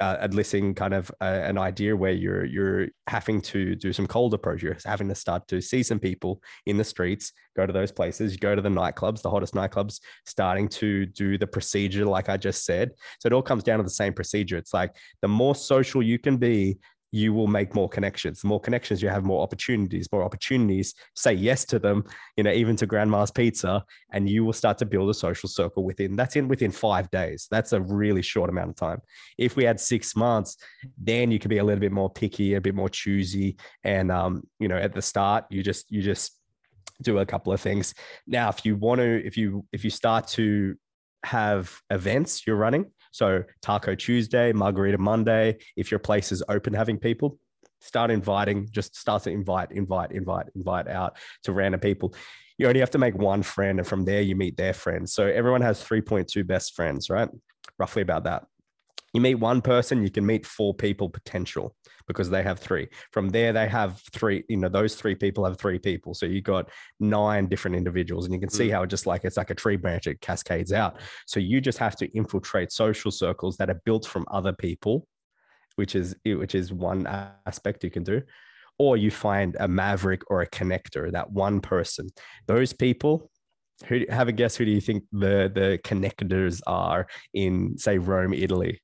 uh, 0.02 0.72
kind 0.74 0.94
of 0.94 1.10
uh, 1.20 1.24
an 1.24 1.58
idea 1.58 1.96
where 1.96 2.12
you're 2.12 2.44
you're 2.44 2.88
having 3.06 3.40
to 3.40 3.76
do 3.76 3.92
some 3.92 4.06
cold 4.06 4.34
approach. 4.34 4.62
You're 4.62 4.76
having 4.84 5.08
to 5.08 5.14
start 5.14 5.46
to 5.48 5.60
see 5.60 5.82
some 5.82 6.00
people 6.00 6.42
in 6.66 6.76
the 6.76 6.84
streets, 6.84 7.32
go 7.56 7.66
to 7.66 7.72
those 7.72 7.92
places, 7.92 8.36
go 8.36 8.54
to 8.56 8.62
the 8.62 8.68
nightclubs, 8.68 9.22
the 9.22 9.30
hottest 9.30 9.54
nightclubs, 9.54 10.00
starting 10.26 10.68
to 10.68 11.06
do 11.06 11.38
the 11.38 11.46
procedure 11.46 12.04
like 12.04 12.28
I 12.28 12.36
just 12.36 12.64
said. 12.64 12.90
So 13.20 13.28
it 13.28 13.32
all 13.32 13.42
comes 13.42 13.62
down 13.62 13.78
to 13.78 13.84
the 13.84 13.90
same 13.90 14.12
procedure. 14.12 14.56
It's 14.56 14.74
like 14.74 14.96
the 15.20 15.28
more 15.28 15.54
social 15.54 16.02
you 16.02 16.18
can 16.18 16.36
be, 16.36 16.78
you 17.12 17.34
will 17.34 17.46
make 17.46 17.74
more 17.74 17.88
connections. 17.88 18.40
The 18.40 18.48
more 18.48 18.58
connections 18.58 19.02
you 19.02 19.10
have, 19.10 19.22
more 19.24 19.42
opportunities, 19.42 20.08
more 20.10 20.24
opportunities, 20.24 20.94
say 21.14 21.34
yes 21.34 21.66
to 21.66 21.78
them, 21.78 22.04
you 22.38 22.42
know, 22.42 22.50
even 22.50 22.74
to 22.76 22.86
grandma's 22.86 23.30
pizza, 23.30 23.84
and 24.12 24.28
you 24.28 24.44
will 24.44 24.54
start 24.54 24.78
to 24.78 24.86
build 24.86 25.10
a 25.10 25.14
social 25.14 25.48
circle 25.48 25.84
within 25.84 26.16
that's 26.16 26.36
in 26.36 26.48
within 26.48 26.72
five 26.72 27.10
days. 27.10 27.46
That's 27.50 27.74
a 27.74 27.80
really 27.82 28.22
short 28.22 28.48
amount 28.48 28.70
of 28.70 28.76
time. 28.76 29.02
If 29.36 29.56
we 29.56 29.64
had 29.64 29.78
six 29.78 30.16
months, 30.16 30.56
then 30.96 31.30
you 31.30 31.38
could 31.38 31.50
be 31.50 31.58
a 31.58 31.64
little 31.64 31.80
bit 31.80 31.92
more 31.92 32.10
picky, 32.10 32.54
a 32.54 32.60
bit 32.60 32.74
more 32.74 32.88
choosy. 32.88 33.56
And 33.84 34.10
um, 34.10 34.44
you 34.58 34.68
know, 34.68 34.78
at 34.78 34.94
the 34.94 35.02
start, 35.02 35.44
you 35.50 35.62
just 35.62 35.90
you 35.90 36.00
just 36.00 36.38
do 37.02 37.18
a 37.18 37.26
couple 37.26 37.52
of 37.52 37.60
things. 37.60 37.94
Now, 38.26 38.48
if 38.48 38.64
you 38.64 38.76
want 38.76 39.00
to, 39.00 39.26
if 39.26 39.36
you 39.36 39.66
if 39.70 39.84
you 39.84 39.90
start 39.90 40.28
to 40.28 40.76
have 41.24 41.78
events 41.90 42.46
you're 42.46 42.56
running, 42.56 42.90
so 43.12 43.44
Taco 43.60 43.94
Tuesday, 43.94 44.52
Margarita 44.52 44.98
Monday. 44.98 45.58
If 45.76 45.90
your 45.90 46.00
place 46.00 46.32
is 46.32 46.42
open 46.48 46.74
having 46.74 46.98
people, 46.98 47.38
start 47.80 48.10
inviting, 48.10 48.68
just 48.70 48.96
start 48.96 49.22
to 49.24 49.30
invite, 49.30 49.72
invite, 49.72 50.12
invite, 50.12 50.46
invite 50.54 50.88
out 50.88 51.16
to 51.44 51.52
random 51.52 51.80
people. 51.80 52.14
You 52.58 52.68
only 52.68 52.80
have 52.80 52.90
to 52.90 52.98
make 52.98 53.16
one 53.16 53.42
friend, 53.42 53.78
and 53.78 53.86
from 53.86 54.04
there 54.04 54.20
you 54.20 54.36
meet 54.36 54.56
their 54.56 54.74
friends. 54.74 55.12
So 55.12 55.26
everyone 55.26 55.62
has 55.62 55.82
3.2 55.82 56.46
best 56.46 56.74
friends, 56.74 57.10
right? 57.10 57.28
Roughly 57.78 58.02
about 58.02 58.24
that. 58.24 58.44
You 59.12 59.20
meet 59.20 59.34
one 59.34 59.60
person, 59.60 60.02
you 60.02 60.10
can 60.10 60.24
meet 60.24 60.46
four 60.46 60.72
people 60.74 61.08
potential 61.08 61.74
because 62.06 62.30
they 62.30 62.42
have 62.42 62.58
three. 62.58 62.88
From 63.10 63.28
there, 63.28 63.52
they 63.52 63.68
have 63.68 64.00
three, 64.12 64.42
you 64.48 64.56
know, 64.56 64.68
those 64.68 64.94
three 64.94 65.14
people 65.14 65.44
have 65.44 65.58
three 65.58 65.78
people. 65.78 66.14
So 66.14 66.26
you 66.26 66.40
got 66.40 66.70
nine 66.98 67.46
different 67.46 67.76
individuals, 67.76 68.24
and 68.24 68.34
you 68.34 68.40
can 68.40 68.48
see 68.48 68.68
mm. 68.68 68.72
how 68.72 68.82
it 68.84 68.90
just 68.90 69.06
like 69.06 69.24
it's 69.24 69.36
like 69.36 69.50
a 69.50 69.54
tree 69.54 69.76
branch, 69.76 70.06
it 70.06 70.20
cascades 70.20 70.72
out. 70.72 70.98
So 71.26 71.40
you 71.40 71.60
just 71.60 71.78
have 71.78 71.96
to 71.96 72.06
infiltrate 72.16 72.72
social 72.72 73.10
circles 73.10 73.56
that 73.58 73.70
are 73.70 73.80
built 73.84 74.06
from 74.06 74.24
other 74.30 74.52
people, 74.52 75.06
which 75.76 75.94
is 75.94 76.16
which 76.24 76.54
is 76.54 76.72
one 76.72 77.06
aspect 77.46 77.84
you 77.84 77.90
can 77.90 78.04
do. 78.04 78.22
Or 78.78 78.96
you 78.96 79.10
find 79.10 79.56
a 79.60 79.68
maverick 79.68 80.22
or 80.28 80.40
a 80.40 80.48
connector, 80.48 81.12
that 81.12 81.30
one 81.30 81.60
person. 81.60 82.08
Those 82.46 82.72
people 82.72 83.30
Who 83.88 84.04
have 84.08 84.28
a 84.28 84.32
guess? 84.32 84.56
Who 84.56 84.64
do 84.64 84.70
you 84.70 84.80
think 84.80 85.04
the 85.12 85.50
the 85.52 85.78
connectors 85.84 86.60
are 86.66 87.06
in, 87.34 87.76
say, 87.78 87.98
Rome, 87.98 88.32
Italy? 88.32 88.80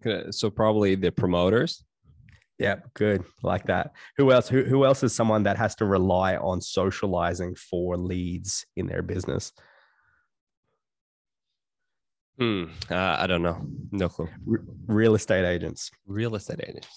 The, 0.00 0.32
so 0.32 0.50
probably 0.50 0.94
the 0.94 1.12
promoters. 1.12 1.84
Yeah, 2.58 2.76
good. 2.94 3.24
Like 3.42 3.66
that. 3.66 3.92
Who 4.18 4.30
else? 4.30 4.48
Who, 4.48 4.62
who 4.62 4.84
else 4.84 5.02
is 5.02 5.14
someone 5.14 5.42
that 5.44 5.56
has 5.56 5.74
to 5.76 5.84
rely 5.84 6.36
on 6.36 6.60
socializing 6.60 7.56
for 7.56 7.96
leads 7.96 8.64
in 8.76 8.86
their 8.86 9.02
business? 9.02 9.52
Hmm. 12.38 12.64
Uh, 12.90 13.16
I 13.18 13.26
don't 13.26 13.42
know. 13.42 13.66
No 13.90 14.08
clue. 14.08 14.28
real 14.86 15.14
estate 15.14 15.44
agents. 15.44 15.90
Real 16.06 16.34
estate 16.34 16.60
agents. 16.66 16.88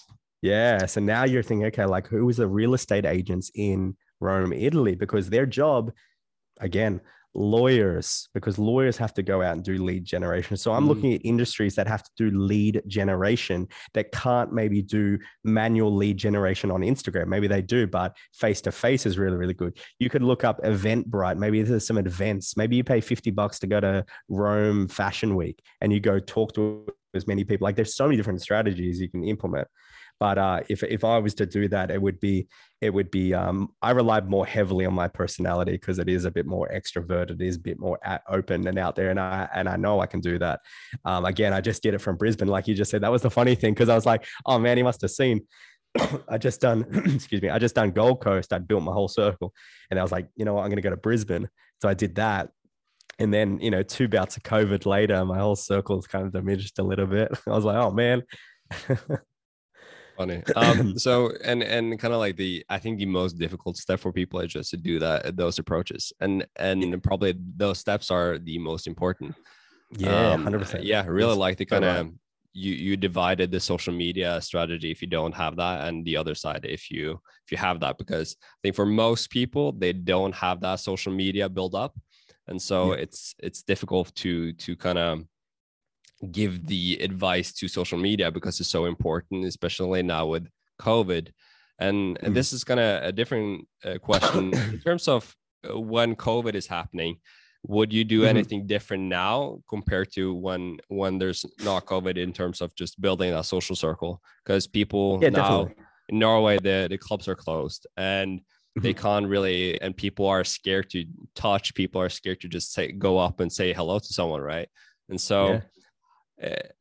Yeah. 0.42 0.86
So 0.86 1.00
now 1.00 1.24
you're 1.24 1.42
thinking, 1.42 1.66
okay, 1.66 1.84
like 1.84 2.06
who 2.06 2.28
is 2.28 2.36
the 2.36 2.46
real 2.46 2.74
estate 2.74 3.04
agents 3.04 3.50
in 3.54 3.96
Rome, 4.20 4.52
Italy? 4.52 4.94
Because 4.94 5.28
their 5.28 5.46
job, 5.46 5.92
again, 6.60 7.00
lawyers 7.36 8.28
because 8.32 8.58
lawyers 8.58 8.96
have 8.96 9.12
to 9.14 9.22
go 9.22 9.42
out 9.42 9.52
and 9.52 9.62
do 9.62 9.82
lead 9.82 10.04
generation. 10.04 10.56
So 10.56 10.72
I'm 10.72 10.84
mm. 10.84 10.88
looking 10.88 11.14
at 11.14 11.20
industries 11.24 11.74
that 11.74 11.86
have 11.86 12.02
to 12.02 12.10
do 12.16 12.30
lead 12.30 12.82
generation 12.86 13.68
that 13.94 14.10
can't 14.10 14.52
maybe 14.52 14.82
do 14.82 15.18
manual 15.44 15.94
lead 15.94 16.16
generation 16.16 16.70
on 16.70 16.80
Instagram. 16.80 17.26
Maybe 17.26 17.46
they 17.46 17.62
do, 17.62 17.86
but 17.86 18.16
face 18.32 18.60
to 18.62 18.72
face 18.72 19.06
is 19.06 19.18
really, 19.18 19.36
really 19.36 19.54
good. 19.54 19.78
You 19.98 20.08
could 20.08 20.22
look 20.22 20.44
up 20.44 20.62
Eventbrite. 20.62 21.36
Maybe 21.36 21.62
there's 21.62 21.86
some 21.86 21.98
events. 21.98 22.56
Maybe 22.56 22.76
you 22.76 22.84
pay 22.84 23.00
50 23.00 23.30
bucks 23.32 23.58
to 23.60 23.66
go 23.66 23.80
to 23.80 24.04
Rome 24.28 24.88
Fashion 24.88 25.36
Week 25.36 25.62
and 25.80 25.92
you 25.92 26.00
go 26.00 26.18
talk 26.18 26.54
to 26.54 26.86
as 27.14 27.26
many 27.26 27.44
people. 27.44 27.66
Like 27.66 27.76
there's 27.76 27.94
so 27.94 28.04
many 28.04 28.16
different 28.16 28.40
strategies 28.40 29.00
you 29.00 29.10
can 29.10 29.24
implement. 29.24 29.68
But 30.18 30.38
uh, 30.38 30.60
if 30.68 30.82
if 30.82 31.04
I 31.04 31.18
was 31.18 31.34
to 31.34 31.46
do 31.46 31.68
that, 31.68 31.90
it 31.90 32.00
would 32.00 32.20
be 32.20 32.48
it 32.80 32.90
would 32.90 33.10
be 33.10 33.34
um, 33.34 33.70
I 33.82 33.90
rely 33.90 34.20
more 34.20 34.46
heavily 34.46 34.86
on 34.86 34.94
my 34.94 35.08
personality 35.08 35.72
because 35.72 35.98
it 35.98 36.08
is 36.08 36.24
a 36.24 36.30
bit 36.30 36.46
more 36.46 36.68
extroverted, 36.68 37.32
it 37.32 37.42
is 37.42 37.56
a 37.56 37.60
bit 37.60 37.78
more 37.78 37.98
open 38.28 38.66
and 38.66 38.78
out 38.78 38.96
there, 38.96 39.10
and 39.10 39.20
I 39.20 39.48
and 39.54 39.68
I 39.68 39.76
know 39.76 40.00
I 40.00 40.06
can 40.06 40.20
do 40.20 40.38
that. 40.38 40.60
Um, 41.04 41.24
again, 41.24 41.52
I 41.52 41.60
just 41.60 41.82
did 41.82 41.94
it 41.94 42.00
from 42.00 42.16
Brisbane, 42.16 42.48
like 42.48 42.66
you 42.66 42.74
just 42.74 42.90
said. 42.90 43.02
That 43.02 43.12
was 43.12 43.22
the 43.22 43.30
funny 43.30 43.54
thing 43.54 43.74
because 43.74 43.90
I 43.90 43.94
was 43.94 44.06
like, 44.06 44.26
oh 44.46 44.58
man, 44.58 44.76
he 44.76 44.82
must 44.82 45.02
have 45.02 45.10
seen. 45.10 45.46
I 46.28 46.38
just 46.38 46.60
done, 46.60 46.86
excuse 47.14 47.42
me, 47.42 47.50
I 47.50 47.58
just 47.58 47.74
done 47.74 47.90
Gold 47.90 48.20
Coast. 48.22 48.52
I 48.52 48.58
built 48.58 48.82
my 48.82 48.92
whole 48.92 49.08
circle, 49.08 49.52
and 49.90 50.00
I 50.00 50.02
was 50.02 50.12
like, 50.12 50.28
you 50.34 50.46
know 50.46 50.54
what, 50.54 50.62
I'm 50.62 50.68
going 50.68 50.76
to 50.76 50.82
go 50.82 50.90
to 50.90 50.96
Brisbane. 50.96 51.48
So 51.82 51.90
I 51.90 51.94
did 51.94 52.14
that, 52.14 52.48
and 53.18 53.34
then 53.34 53.60
you 53.60 53.70
know, 53.70 53.82
two 53.82 54.08
bouts 54.08 54.38
of 54.38 54.44
COVID 54.44 54.86
later, 54.86 55.22
my 55.26 55.38
whole 55.38 55.56
circle's 55.56 56.06
kind 56.06 56.24
of 56.24 56.32
diminished 56.32 56.78
a 56.78 56.82
little 56.82 57.06
bit. 57.06 57.32
I 57.46 57.50
was 57.50 57.64
like, 57.66 57.76
oh 57.76 57.90
man. 57.90 58.22
funny. 60.16 60.42
Um 60.56 60.98
so 61.06 61.32
and 61.44 61.62
and 61.62 61.98
kind 61.98 62.14
of 62.14 62.20
like 62.20 62.36
the 62.36 62.64
i 62.68 62.78
think 62.78 62.98
the 62.98 63.06
most 63.06 63.38
difficult 63.38 63.76
step 63.76 64.00
for 64.00 64.12
people 64.12 64.40
is 64.40 64.52
just 64.52 64.70
to 64.70 64.76
do 64.76 64.98
that 64.98 65.36
those 65.36 65.58
approaches. 65.58 66.12
And 66.20 66.46
and 66.56 67.02
probably 67.02 67.34
those 67.56 67.78
steps 67.78 68.10
are 68.10 68.38
the 68.38 68.58
most 68.58 68.86
important. 68.86 69.34
Yeah 69.90 70.32
um, 70.32 70.44
100% 70.44 70.80
yeah 70.82 71.04
really 71.06 71.36
like 71.36 71.56
the 71.58 71.64
kind 71.64 71.84
of 71.84 72.10
you 72.52 72.72
you 72.72 72.96
divided 72.96 73.50
the 73.50 73.60
social 73.60 73.92
media 73.92 74.40
strategy 74.40 74.90
if 74.90 75.00
you 75.02 75.08
don't 75.08 75.34
have 75.34 75.56
that 75.56 75.86
and 75.86 76.04
the 76.04 76.16
other 76.16 76.34
side 76.34 76.64
if 76.64 76.90
you 76.90 77.20
if 77.44 77.52
you 77.52 77.58
have 77.58 77.78
that 77.80 77.98
because 77.98 78.34
i 78.40 78.58
think 78.62 78.74
for 78.74 78.86
most 78.86 79.30
people 79.30 79.72
they 79.72 79.92
don't 79.92 80.34
have 80.34 80.60
that 80.60 80.80
social 80.80 81.12
media 81.12 81.48
build 81.48 81.74
up. 81.74 81.94
And 82.48 82.60
so 82.60 82.94
yeah. 82.94 83.02
it's 83.02 83.34
it's 83.38 83.62
difficult 83.62 84.14
to 84.16 84.52
to 84.52 84.76
kind 84.76 84.98
of 84.98 85.24
give 86.30 86.66
the 86.66 86.98
advice 87.02 87.52
to 87.52 87.68
social 87.68 87.98
media 87.98 88.30
because 88.30 88.60
it's 88.60 88.70
so 88.70 88.86
important, 88.86 89.44
especially 89.44 90.02
now 90.02 90.26
with 90.26 90.48
COVID. 90.80 91.28
And, 91.78 92.18
and 92.22 92.32
mm. 92.32 92.34
this 92.34 92.52
is 92.52 92.64
kind 92.64 92.80
of 92.80 93.02
a 93.02 93.12
different 93.12 93.66
uh, 93.84 93.98
question 93.98 94.54
in 94.72 94.80
terms 94.80 95.08
of 95.08 95.34
uh, 95.68 95.78
when 95.78 96.16
COVID 96.16 96.54
is 96.54 96.66
happening. 96.66 97.18
Would 97.68 97.92
you 97.92 98.04
do 98.04 98.20
mm-hmm. 98.20 98.28
anything 98.28 98.66
different 98.66 99.04
now 99.04 99.58
compared 99.68 100.12
to 100.12 100.32
when 100.32 100.76
when 100.86 101.18
there's 101.18 101.44
not 101.64 101.84
COVID 101.84 102.16
in 102.16 102.32
terms 102.32 102.60
of 102.60 102.72
just 102.76 103.00
building 103.00 103.34
a 103.34 103.42
social 103.42 103.74
circle? 103.74 104.22
Because 104.44 104.68
people 104.68 105.18
yeah, 105.20 105.30
now 105.30 105.64
definitely. 105.64 105.84
in 106.10 106.18
Norway 106.20 106.58
the 106.58 106.86
the 106.88 106.96
clubs 106.96 107.26
are 107.26 107.34
closed 107.34 107.88
and 107.96 108.40
they 108.76 108.94
mm-hmm. 108.94 109.02
can't 109.02 109.26
really 109.26 109.80
and 109.80 109.96
people 109.96 110.26
are 110.26 110.44
scared 110.44 110.90
to 110.90 111.06
touch 111.34 111.74
people 111.74 112.00
are 112.00 112.08
scared 112.08 112.40
to 112.42 112.48
just 112.48 112.72
say 112.72 112.92
go 112.92 113.18
up 113.18 113.40
and 113.40 113.52
say 113.52 113.72
hello 113.72 113.98
to 113.98 114.12
someone 114.12 114.42
right 114.42 114.68
and 115.08 115.20
so 115.20 115.54
yeah 115.54 115.60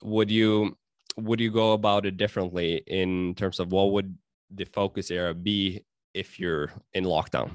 would 0.02 0.30
you 0.32 0.78
would 1.18 1.40
you 1.40 1.52
go 1.52 1.74
about 1.74 2.06
it 2.06 2.18
differently 2.18 2.84
in 2.88 3.36
terms 3.36 3.60
of 3.60 3.72
what 3.72 3.92
would 3.92 4.18
the 4.54 4.66
focus 4.66 5.12
area 5.12 5.34
be 5.34 5.86
if 6.14 6.40
you're 6.40 6.72
in 6.94 7.06
lockdown? 7.06 7.52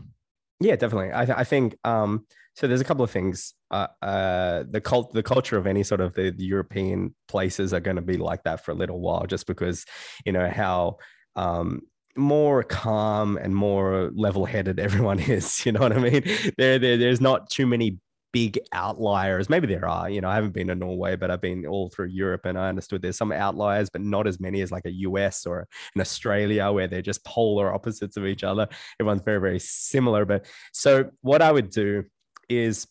Yeah, 0.61 0.77
definitely. 0.77 1.11
I, 1.15 1.25
th- 1.25 1.39
I 1.39 1.45
think 1.45 1.77
um, 1.85 2.27
so. 2.55 2.67
There's 2.67 2.83
a 2.83 2.85
couple 2.85 3.05
of 3.05 3.11
things. 3.11 3.55
Uh, 3.71 3.87
uh, 4.03 4.65
the 4.69 4.81
cult, 4.81 5.13
the 5.13 5.23
culture 5.23 5.57
of 5.57 5.67
any 5.67 5.83
sort 5.83 6.01
of 6.01 6.15
the, 6.15 6.31
the 6.31 6.45
European 6.45 7.15
places 7.29 7.73
are 7.73 7.81
going 7.81 7.97
to 7.97 8.03
be 8.03 8.19
like 8.19 8.43
that 8.45 8.65
for 8.65 8.73
a 8.73 8.75
little 8.75 9.01
while, 9.01 9.27
just 9.27 9.47
because 9.47 9.87
you 10.27 10.33
know 10.33 10.49
how 10.51 10.99
um, 11.37 11.81
more 12.17 12.63
calm 12.63 13.39
and 13.39 13.57
more 13.57 14.11
level-headed 14.15 14.79
everyone 14.79 15.19
is. 15.19 15.65
You 15.65 15.73
know 15.73 15.81
what 15.81 15.93
I 15.93 15.99
mean? 15.99 16.25
There, 16.59 16.79
there, 16.79 16.99
there's 16.99 17.21
not 17.23 17.49
too 17.49 17.67
many 17.67 17.99
big 18.33 18.59
outliers. 18.73 19.49
Maybe 19.49 19.67
there 19.67 19.89
are, 19.89 20.09
you 20.09 20.21
know, 20.21 20.29
I 20.29 20.35
haven't 20.35 20.53
been 20.53 20.69
to 20.69 20.75
Norway, 20.75 21.17
but 21.17 21.31
I've 21.31 21.41
been 21.41 21.67
all 21.67 21.91
through 21.91 22.07
Europe 22.07 22.43
and 22.45 22.59
I 22.59 22.69
understood 22.69 23.03
there's 23.03 23.17
some 23.17 23.33
outliers, 23.33 23.91
but 23.91 24.03
not 24.03 24.27
as 24.27 24.41
many 24.41 24.61
as 24.61 24.71
like 24.71 24.85
a 24.87 24.93
US 24.93 25.47
or 25.47 25.67
an 25.95 26.01
Australia 26.01 26.71
where 26.73 26.87
they're 26.87 27.03
just 27.03 27.25
polar 27.25 27.73
opposites 27.73 28.17
of 28.17 28.27
each 28.27 28.45
other. 28.45 28.69
Everyone's 29.01 29.23
very, 29.23 29.41
very 29.41 29.59
similar. 29.59 30.25
But 30.25 30.47
so 30.73 31.11
what 31.23 31.43
I 31.43 31.51
would 31.53 31.71
do 31.71 32.05
is 32.49 32.87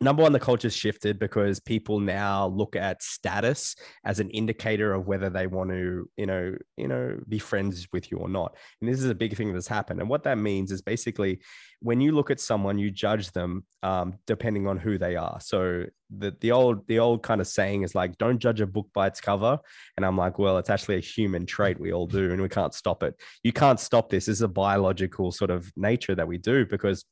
number 0.00 0.22
one, 0.22 0.32
the 0.32 0.40
culture's 0.40 0.74
shifted 0.76 1.18
because 1.18 1.60
people 1.60 2.00
now 2.00 2.46
look 2.48 2.76
at 2.76 3.02
status 3.02 3.74
as 4.04 4.20
an 4.20 4.30
indicator 4.30 4.92
of 4.92 5.06
whether 5.06 5.30
they 5.30 5.46
want 5.46 5.70
to, 5.70 6.08
you 6.16 6.26
know, 6.26 6.54
you 6.76 6.88
know, 6.88 7.18
be 7.28 7.38
friends 7.38 7.86
with 7.92 8.10
you 8.10 8.18
or 8.18 8.28
not. 8.28 8.56
And 8.80 8.90
this 8.90 8.98
is 8.98 9.10
a 9.10 9.14
big 9.14 9.36
thing 9.36 9.52
that's 9.52 9.68
happened. 9.68 10.00
And 10.00 10.08
what 10.08 10.24
that 10.24 10.38
means 10.38 10.70
is 10.70 10.82
basically 10.82 11.40
when 11.80 12.00
you 12.00 12.12
look 12.12 12.30
at 12.30 12.40
someone, 12.40 12.78
you 12.78 12.90
judge 12.90 13.30
them 13.32 13.64
um, 13.82 14.14
depending 14.26 14.66
on 14.66 14.78
who 14.78 14.98
they 14.98 15.16
are. 15.16 15.38
So 15.40 15.84
the 16.10 16.36
the 16.40 16.52
old 16.52 16.86
the 16.88 16.98
old 16.98 17.22
kind 17.22 17.40
of 17.40 17.46
saying 17.46 17.82
is 17.82 17.94
like, 17.94 18.16
don't 18.18 18.38
judge 18.38 18.60
a 18.60 18.66
book 18.66 18.88
by 18.94 19.06
its 19.06 19.20
cover. 19.20 19.58
And 19.96 20.04
I'm 20.04 20.16
like, 20.16 20.38
well, 20.38 20.58
it's 20.58 20.70
actually 20.70 20.96
a 20.96 21.00
human 21.00 21.46
trait 21.46 21.80
we 21.80 21.92
all 21.92 22.06
do, 22.06 22.32
and 22.32 22.40
we 22.40 22.48
can't 22.48 22.74
stop 22.74 23.02
it. 23.02 23.14
You 23.42 23.52
can't 23.52 23.80
stop 23.80 24.10
this. 24.10 24.26
This 24.26 24.36
is 24.36 24.42
a 24.42 24.48
biological 24.48 25.32
sort 25.32 25.50
of 25.50 25.70
nature 25.76 26.14
that 26.14 26.28
we 26.28 26.38
do 26.38 26.66
because 26.66 27.04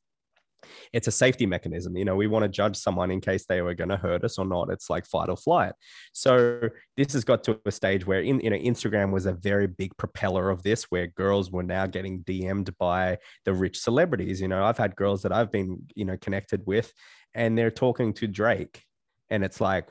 it's 0.93 1.07
a 1.07 1.11
safety 1.11 1.45
mechanism. 1.45 1.95
You 1.97 2.05
know, 2.05 2.15
we 2.15 2.27
want 2.27 2.43
to 2.43 2.49
judge 2.49 2.77
someone 2.77 3.11
in 3.11 3.21
case 3.21 3.45
they 3.45 3.61
were 3.61 3.73
going 3.73 3.89
to 3.89 3.97
hurt 3.97 4.23
us 4.23 4.37
or 4.37 4.45
not. 4.45 4.69
It's 4.69 4.89
like 4.89 5.05
fight 5.05 5.29
or 5.29 5.37
flight. 5.37 5.73
So 6.13 6.69
this 6.97 7.13
has 7.13 7.23
got 7.23 7.43
to 7.45 7.59
a 7.65 7.71
stage 7.71 8.05
where 8.05 8.21
in 8.21 8.39
you 8.39 8.49
know 8.49 8.57
Instagram 8.57 9.11
was 9.11 9.25
a 9.25 9.33
very 9.33 9.67
big 9.67 9.95
propeller 9.97 10.49
of 10.49 10.63
this, 10.63 10.83
where 10.85 11.07
girls 11.07 11.51
were 11.51 11.63
now 11.63 11.85
getting 11.85 12.23
DM'd 12.23 12.77
by 12.77 13.17
the 13.45 13.53
rich 13.53 13.79
celebrities. 13.79 14.41
You 14.41 14.47
know, 14.47 14.63
I've 14.63 14.77
had 14.77 14.95
girls 14.95 15.21
that 15.23 15.31
I've 15.31 15.51
been 15.51 15.83
you 15.95 16.05
know 16.05 16.17
connected 16.17 16.61
with, 16.65 16.91
and 17.33 17.57
they're 17.57 17.71
talking 17.71 18.13
to 18.15 18.27
Drake, 18.27 18.83
and 19.29 19.43
it's 19.43 19.61
like 19.61 19.89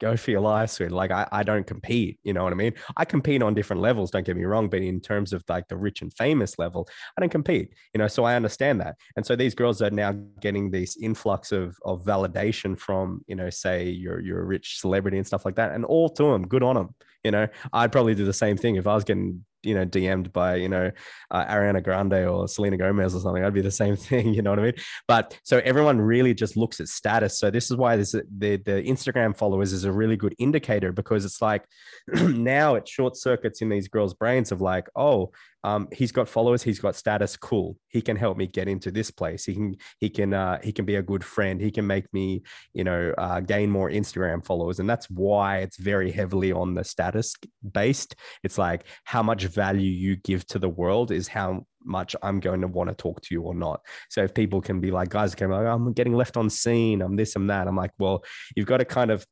go 0.00 0.16
for 0.16 0.30
your 0.30 0.40
life, 0.40 0.70
sweet. 0.70 0.90
Like 0.90 1.10
I, 1.10 1.26
I 1.32 1.42
don't 1.42 1.66
compete, 1.66 2.18
you 2.22 2.32
know 2.32 2.44
what 2.44 2.52
I 2.52 2.56
mean? 2.56 2.74
I 2.96 3.04
compete 3.04 3.42
on 3.42 3.54
different 3.54 3.82
levels, 3.82 4.10
don't 4.10 4.24
get 4.24 4.36
me 4.36 4.44
wrong, 4.44 4.68
but 4.68 4.82
in 4.82 5.00
terms 5.00 5.32
of 5.32 5.42
like 5.48 5.68
the 5.68 5.76
rich 5.76 6.02
and 6.02 6.12
famous 6.14 6.58
level, 6.58 6.88
I 7.16 7.20
don't 7.20 7.30
compete, 7.30 7.72
you 7.94 7.98
know, 7.98 8.08
so 8.08 8.24
I 8.24 8.34
understand 8.34 8.80
that. 8.80 8.96
And 9.16 9.24
so 9.24 9.36
these 9.36 9.54
girls 9.54 9.80
are 9.82 9.90
now 9.90 10.12
getting 10.40 10.70
this 10.70 10.96
influx 10.96 11.52
of, 11.52 11.76
of 11.84 12.04
validation 12.04 12.78
from, 12.78 13.22
you 13.26 13.36
know, 13.36 13.50
say 13.50 13.88
you're, 13.88 14.20
you're 14.20 14.40
a 14.40 14.44
rich 14.44 14.80
celebrity 14.80 15.18
and 15.18 15.26
stuff 15.26 15.44
like 15.44 15.56
that. 15.56 15.72
And 15.72 15.84
all 15.84 16.08
to 16.10 16.24
them, 16.24 16.46
good 16.46 16.62
on 16.62 16.76
them. 16.76 16.94
You 17.24 17.32
know, 17.32 17.48
I'd 17.72 17.90
probably 17.90 18.14
do 18.14 18.24
the 18.24 18.32
same 18.32 18.56
thing 18.56 18.76
if 18.76 18.86
I 18.86 18.94
was 18.94 19.02
getting 19.02 19.44
you 19.66 19.74
know 19.74 19.84
DM'd 19.84 20.32
by 20.32 20.56
you 20.56 20.68
know 20.68 20.90
uh, 21.30 21.44
Ariana 21.46 21.82
Grande 21.82 22.26
or 22.26 22.48
Selena 22.48 22.76
Gomez 22.76 23.14
or 23.14 23.20
something. 23.20 23.44
I'd 23.44 23.52
be 23.52 23.60
the 23.60 23.70
same 23.70 23.96
thing. 24.08 24.32
You 24.32 24.42
know 24.42 24.50
what 24.50 24.60
I 24.60 24.62
mean? 24.62 24.74
But 25.08 25.38
so 25.42 25.60
everyone 25.64 26.00
really 26.00 26.34
just 26.34 26.56
looks 26.56 26.80
at 26.80 26.88
status. 26.88 27.38
So 27.38 27.50
this 27.50 27.70
is 27.70 27.76
why 27.76 27.96
this 27.96 28.12
the 28.12 28.56
the 28.56 28.82
Instagram 28.86 29.36
followers 29.36 29.72
is 29.72 29.84
a 29.84 29.92
really 29.92 30.16
good 30.16 30.34
indicator 30.38 30.92
because 30.92 31.24
it's 31.24 31.42
like 31.42 31.66
now 32.08 32.76
it 32.76 32.88
short 32.88 33.16
circuits 33.16 33.62
in 33.62 33.68
these 33.68 33.88
girls' 33.88 34.14
brains 34.14 34.52
of 34.52 34.60
like, 34.60 34.88
oh, 34.94 35.32
um, 35.64 35.88
he's 35.92 36.12
got 36.12 36.28
followers, 36.28 36.62
he's 36.62 36.78
got 36.78 36.96
status, 36.96 37.36
cool. 37.36 37.76
He 37.88 38.00
can 38.00 38.16
help 38.16 38.36
me 38.36 38.46
get 38.46 38.68
into 38.68 38.90
this 38.90 39.10
place. 39.10 39.44
He 39.44 39.54
can 39.54 39.76
he 39.98 40.08
can 40.08 40.32
uh, 40.32 40.60
he 40.62 40.72
can 40.72 40.84
be 40.84 40.96
a 40.96 41.02
good 41.02 41.24
friend. 41.24 41.60
He 41.60 41.70
can 41.70 41.86
make 41.86 42.12
me 42.12 42.42
you 42.72 42.84
know 42.84 43.14
uh, 43.18 43.40
gain 43.40 43.70
more 43.70 43.90
Instagram 43.90 44.44
followers, 44.44 44.78
and 44.78 44.88
that's 44.88 45.10
why 45.10 45.58
it's 45.58 45.76
very 45.76 46.10
heavily 46.10 46.52
on 46.52 46.74
the 46.74 46.84
status 46.84 47.34
based. 47.72 48.14
It's 48.44 48.58
like 48.58 48.84
how 49.04 49.22
much 49.22 49.44
value 49.44 49.90
you 49.90 50.16
give 50.16 50.46
to 50.48 50.58
the 50.58 50.68
world 50.68 51.10
is 51.10 51.28
how 51.28 51.66
much 51.86 52.16
I'm 52.22 52.40
going 52.40 52.60
to 52.60 52.68
want 52.68 52.90
to 52.90 52.94
talk 52.94 53.20
to 53.22 53.28
you 53.34 53.42
or 53.42 53.54
not. 53.54 53.80
So 54.10 54.22
if 54.22 54.34
people 54.34 54.60
can 54.60 54.80
be 54.80 54.90
like, 54.90 55.08
guys 55.08 55.34
I'm 55.40 55.92
getting 55.92 56.14
left 56.14 56.36
on 56.36 56.50
seen, 56.50 57.00
I'm 57.00 57.16
this, 57.16 57.36
and 57.36 57.48
that. 57.50 57.68
I'm 57.68 57.76
like, 57.76 57.92
well, 57.98 58.24
you've 58.54 58.66
got 58.66 58.78
to 58.78 58.84
kind 58.84 59.10
of 59.10 59.24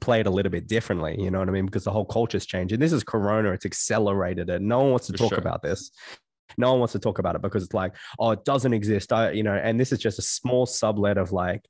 play 0.00 0.20
it 0.20 0.26
a 0.26 0.30
little 0.30 0.50
bit 0.50 0.66
differently. 0.66 1.16
You 1.20 1.30
know 1.30 1.38
what 1.38 1.48
I 1.48 1.52
mean? 1.52 1.66
Because 1.66 1.84
the 1.84 1.90
whole 1.92 2.04
culture's 2.04 2.46
changing. 2.46 2.80
This 2.80 2.92
is 2.92 3.04
Corona, 3.04 3.52
it's 3.52 3.66
accelerated 3.66 4.48
it. 4.50 4.60
No 4.62 4.80
one 4.80 4.90
wants 4.90 5.06
to 5.08 5.12
For 5.12 5.18
talk 5.18 5.28
sure. 5.30 5.38
about 5.38 5.62
this. 5.62 5.90
no 6.58 6.70
one 6.72 6.80
wants 6.80 6.92
to 6.92 6.98
talk 6.98 7.18
about 7.18 7.34
it 7.34 7.40
because 7.40 7.62
it's 7.64 7.72
like 7.72 7.94
oh 8.18 8.32
it 8.32 8.44
doesn't 8.44 8.74
exist 8.74 9.10
I, 9.10 9.30
you 9.30 9.42
know 9.42 9.54
and 9.54 9.80
this 9.80 9.90
is 9.90 9.98
just 9.98 10.18
a 10.18 10.22
small 10.22 10.66
sublet 10.66 11.16
of 11.16 11.32
like 11.32 11.64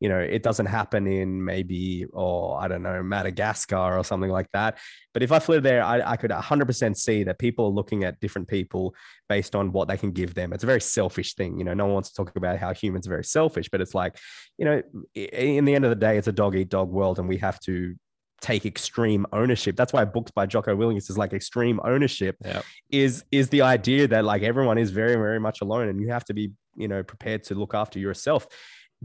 you 0.00 0.08
know 0.08 0.18
it 0.18 0.42
doesn't 0.42 0.66
happen 0.66 1.06
in 1.06 1.44
maybe 1.44 2.04
or 2.12 2.60
i 2.60 2.68
don't 2.68 2.82
know 2.82 3.02
madagascar 3.02 3.98
or 3.98 4.04
something 4.04 4.30
like 4.30 4.50
that 4.52 4.78
but 5.12 5.22
if 5.22 5.32
i 5.32 5.38
flew 5.38 5.60
there 5.60 5.82
i, 5.82 6.12
I 6.12 6.16
could 6.16 6.30
100% 6.30 6.96
see 6.96 7.24
that 7.24 7.38
people 7.38 7.66
are 7.66 7.70
looking 7.70 8.04
at 8.04 8.20
different 8.20 8.48
people 8.48 8.94
based 9.28 9.54
on 9.54 9.72
what 9.72 9.88
they 9.88 9.96
can 9.96 10.12
give 10.12 10.34
them 10.34 10.52
it's 10.52 10.64
a 10.64 10.66
very 10.66 10.80
selfish 10.80 11.34
thing 11.34 11.58
you 11.58 11.64
know 11.64 11.74
no 11.74 11.84
one 11.86 11.94
wants 11.94 12.10
to 12.10 12.14
talk 12.16 12.36
about 12.36 12.58
how 12.58 12.72
humans 12.74 13.06
are 13.06 13.10
very 13.10 13.24
selfish 13.24 13.68
but 13.70 13.80
it's 13.80 13.94
like 13.94 14.16
you 14.58 14.64
know 14.64 14.82
in 15.14 15.64
the 15.64 15.74
end 15.74 15.84
of 15.84 15.90
the 15.90 15.96
day 15.96 16.18
it's 16.18 16.28
a 16.28 16.32
dog 16.32 16.56
eat 16.56 16.68
dog 16.68 16.90
world 16.90 17.18
and 17.18 17.28
we 17.28 17.38
have 17.38 17.58
to 17.60 17.94
take 18.40 18.66
extreme 18.66 19.24
ownership. 19.32 19.74
That's 19.74 19.92
why 19.94 20.04
books 20.04 20.30
by 20.30 20.44
Jocko 20.44 20.76
Willink 20.76 20.98
is 20.98 21.16
like 21.16 21.32
extreme 21.32 21.80
ownership 21.82 22.36
Yeah. 22.44 22.60
is 22.90 23.24
is 23.32 23.48
the 23.48 23.62
idea 23.62 24.06
that 24.08 24.24
like 24.26 24.42
everyone 24.42 24.76
is 24.76 24.90
very 24.90 25.14
very 25.14 25.40
much 25.40 25.62
alone 25.62 25.88
and 25.88 25.98
you 25.98 26.08
have 26.08 26.26
to 26.26 26.34
be 26.34 26.52
you 26.76 26.86
know 26.88 27.02
prepared 27.02 27.44
to 27.44 27.54
look 27.54 27.72
after 27.74 27.98
yourself. 27.98 28.46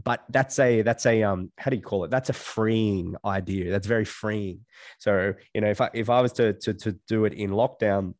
But 0.02 0.24
that's 0.28 0.58
a 0.58 0.82
that's 0.82 1.06
a 1.06 1.22
um 1.22 1.50
how 1.58 1.70
do 1.70 1.76
you 1.76 1.82
call 1.82 2.04
it? 2.04 2.10
That's 2.10 2.30
a 2.30 2.32
freeing 2.34 3.16
idea. 3.24 3.70
That's 3.70 3.86
very 3.86 4.04
freeing. 4.04 4.60
So 4.98 5.34
you 5.54 5.60
know 5.60 5.70
if 5.70 5.80
I 5.80 5.90
if 5.94 6.08
I 6.10 6.20
was 6.20 6.32
to 6.34 6.52
to 6.54 6.74
to 6.74 6.92
do 7.08 7.24
it 7.24 7.34
in 7.34 7.50
lockdown. 7.50 8.14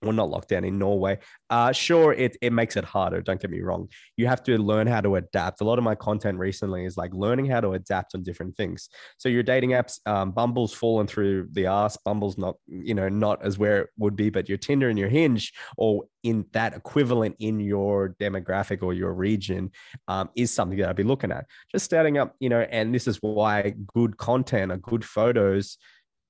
Well, 0.00 0.12
not 0.12 0.28
lockdown 0.28 0.64
in 0.64 0.78
Norway. 0.78 1.18
Uh, 1.50 1.72
sure, 1.72 2.12
it, 2.12 2.36
it 2.40 2.52
makes 2.52 2.76
it 2.76 2.84
harder. 2.84 3.20
Don't 3.20 3.40
get 3.40 3.50
me 3.50 3.60
wrong. 3.62 3.88
You 4.16 4.28
have 4.28 4.44
to 4.44 4.56
learn 4.56 4.86
how 4.86 5.00
to 5.00 5.16
adapt. 5.16 5.60
A 5.60 5.64
lot 5.64 5.76
of 5.76 5.82
my 5.82 5.96
content 5.96 6.38
recently 6.38 6.84
is 6.84 6.96
like 6.96 7.12
learning 7.12 7.46
how 7.46 7.60
to 7.60 7.72
adapt 7.72 8.14
on 8.14 8.22
different 8.22 8.56
things. 8.56 8.90
So 9.16 9.28
your 9.28 9.42
dating 9.42 9.70
apps, 9.70 9.98
um, 10.06 10.30
Bumble's 10.30 10.72
fallen 10.72 11.08
through 11.08 11.48
the 11.50 11.66
ass. 11.66 11.96
Bumble's 11.96 12.38
not, 12.38 12.54
you 12.68 12.94
know, 12.94 13.08
not 13.08 13.44
as 13.44 13.58
where 13.58 13.82
it 13.82 13.90
would 13.98 14.14
be, 14.14 14.30
but 14.30 14.48
your 14.48 14.58
Tinder 14.58 14.88
and 14.88 14.98
your 14.98 15.08
Hinge, 15.08 15.52
or 15.76 16.04
in 16.22 16.44
that 16.52 16.74
equivalent 16.74 17.34
in 17.40 17.58
your 17.58 18.14
demographic 18.20 18.84
or 18.84 18.94
your 18.94 19.12
region, 19.14 19.72
um, 20.06 20.30
is 20.36 20.54
something 20.54 20.78
that 20.78 20.90
I'd 20.90 20.96
be 20.96 21.02
looking 21.02 21.32
at. 21.32 21.46
Just 21.72 21.84
starting 21.84 22.18
up, 22.18 22.36
you 22.38 22.50
know, 22.50 22.60
and 22.60 22.94
this 22.94 23.08
is 23.08 23.16
why 23.16 23.74
good 23.94 24.16
content 24.16 24.70
or 24.70 24.76
good 24.76 25.04
photos 25.04 25.76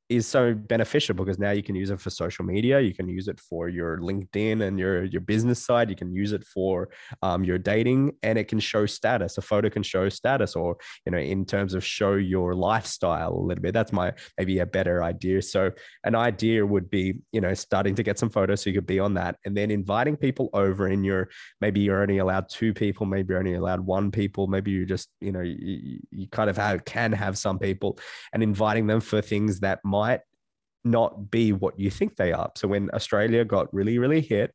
is 0.09 0.27
so 0.27 0.55
beneficial 0.55 1.15
because 1.15 1.39
now 1.39 1.51
you 1.51 1.63
can 1.63 1.75
use 1.75 1.91
it 1.91 2.01
for 2.01 2.11
social 2.11 2.45
media 2.45 2.81
you 2.81 2.95
can 2.95 3.09
use 3.09 3.29
it 3.29 3.41
for 3.41 3.69
your 3.69 3.99
linkedin 3.99 4.63
and 4.63 4.79
your 4.79 5.05
your 5.05 5.21
business 5.21 5.65
side 5.65 5.91
you 5.91 5.97
can 5.97 6.15
use 6.15 6.33
it 6.33 6.45
for 6.45 6.89
um, 7.23 7.45
your 7.45 7.59
dating 7.59 8.13
and 8.23 8.39
it 8.39 8.49
can 8.49 8.61
show 8.61 8.87
status. 8.87 9.39
A 9.39 9.43
photo 9.43 9.71
can 9.71 9.83
show 9.83 10.09
status 10.09 10.57
or 10.57 10.77
you 11.05 11.13
know 11.13 11.19
in 11.19 11.45
terms 11.45 11.75
of 11.75 11.85
show 11.85 12.15
your 12.15 12.55
lifestyle 12.55 13.33
a 13.35 13.45
little 13.49 13.63
bit. 13.63 13.75
That's 13.75 13.93
my 13.93 14.13
maybe 14.37 14.59
a 14.59 14.67
better 14.67 15.03
idea. 15.03 15.43
So 15.43 15.71
an 16.05 16.15
idea 16.15 16.65
would 16.65 16.91
be 16.91 17.19
you 17.33 17.41
know 17.41 17.55
starting 17.55 17.95
to 17.97 18.03
get 18.03 18.19
some 18.19 18.31
photos 18.31 18.63
so 18.63 18.71
you 18.71 18.75
could 18.75 18.87
be 18.87 19.01
on 19.01 19.15
that 19.15 19.37
and 19.45 19.57
then 19.57 19.71
inviting 19.71 20.17
people 20.17 20.51
over 20.53 20.89
in 20.89 21.05
your 21.05 21.29
maybe 21.61 21.81
you're 21.81 22.03
only 22.03 22.19
allowed 22.19 22.49
two 22.49 22.73
people 22.73 23.07
maybe 23.07 23.33
you're 23.33 23.39
only 23.39 23.55
allowed 23.55 23.81
one 23.81 24.11
people 24.11 24.47
maybe 24.47 24.71
you 24.71 24.87
just 24.87 25.09
you 25.21 25.33
know 25.33 25.41
you, 25.41 25.99
you 26.11 26.27
kind 26.29 26.51
of 26.51 26.57
have 26.57 26.85
can 26.85 27.13
have 27.13 27.37
some 27.37 27.59
people 27.59 27.99
and 28.33 28.43
inviting 28.43 28.87
them 28.87 29.01
for 29.01 29.21
things 29.21 29.61
that 29.61 29.79
might 29.85 29.98
not 30.85 31.31
be 31.31 31.53
what 31.53 31.79
you 31.79 31.91
think 31.91 32.17
they 32.17 32.33
are. 32.33 32.51
So 32.57 32.69
when 32.69 32.91
Australia 32.93 33.45
got 33.45 33.73
really, 33.73 33.99
really 33.99 34.21
hit, 34.21 34.53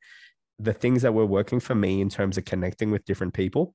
the 0.60 0.74
things 0.74 1.02
that 1.02 1.14
were 1.14 1.26
working 1.26 1.60
for 1.60 1.76
me 1.76 2.02
in 2.02 2.10
terms 2.10 2.38
of 2.38 2.46
connecting 2.46 2.91
with 2.91 3.06
different 3.06 3.34
people 3.34 3.74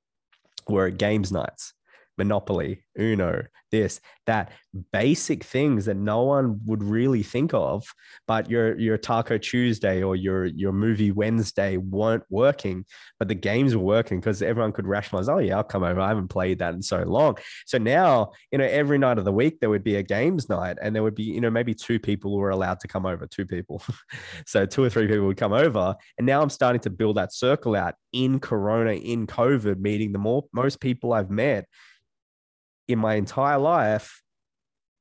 were 0.67 0.89
games 0.89 1.31
nights, 1.31 1.73
Monopoly, 2.17 2.83
Uno, 2.97 3.43
this, 3.71 4.01
that, 4.25 4.51
basic 4.91 5.43
things 5.43 5.85
that 5.85 5.97
no 5.97 6.23
one 6.23 6.59
would 6.65 6.83
really 6.83 7.23
think 7.23 7.53
of, 7.53 7.83
but 8.27 8.49
your 8.49 8.77
your 8.77 8.97
Taco 8.97 9.37
Tuesday 9.37 10.03
or 10.03 10.15
your 10.15 10.45
your 10.45 10.71
movie 10.71 11.11
Wednesday 11.11 11.77
weren't 11.77 12.23
working, 12.29 12.85
but 13.17 13.27
the 13.27 13.35
games 13.35 13.75
were 13.75 13.83
working 13.83 14.19
because 14.19 14.41
everyone 14.41 14.71
could 14.71 14.87
rationalize, 14.87 15.29
oh 15.29 15.39
yeah, 15.39 15.57
I'll 15.57 15.63
come 15.63 15.83
over. 15.83 15.99
I 15.99 16.09
haven't 16.09 16.27
played 16.27 16.59
that 16.59 16.73
in 16.73 16.81
so 16.81 17.03
long. 17.03 17.37
So 17.65 17.77
now, 17.77 18.31
you 18.51 18.57
know, 18.57 18.65
every 18.65 18.97
night 18.97 19.17
of 19.17 19.25
the 19.25 19.31
week 19.31 19.59
there 19.59 19.69
would 19.69 19.83
be 19.83 19.95
a 19.95 20.03
games 20.03 20.49
night, 20.49 20.77
and 20.81 20.95
there 20.95 21.03
would 21.03 21.15
be, 21.15 21.23
you 21.23 21.41
know, 21.41 21.49
maybe 21.49 21.73
two 21.73 21.99
people 21.99 22.37
were 22.37 22.51
allowed 22.51 22.79
to 22.81 22.87
come 22.87 23.05
over, 23.05 23.25
two 23.25 23.45
people. 23.45 23.81
so 24.45 24.65
two 24.65 24.83
or 24.83 24.89
three 24.89 25.07
people 25.07 25.25
would 25.25 25.37
come 25.37 25.53
over. 25.53 25.95
And 26.17 26.27
now 26.27 26.41
I'm 26.41 26.49
starting 26.49 26.81
to 26.81 26.89
build 26.89 27.17
that 27.17 27.33
circle 27.33 27.75
out 27.75 27.95
in 28.13 28.39
Corona, 28.39 28.91
in 28.91 29.27
COVID, 29.27 29.79
meeting 29.79 30.11
the 30.11 30.19
more 30.19 30.45
most 30.53 30.79
people 30.79 31.13
I've 31.13 31.29
met 31.29 31.65
in 32.89 32.99
my 32.99 33.13
entire 33.15 33.59
life 33.59 34.21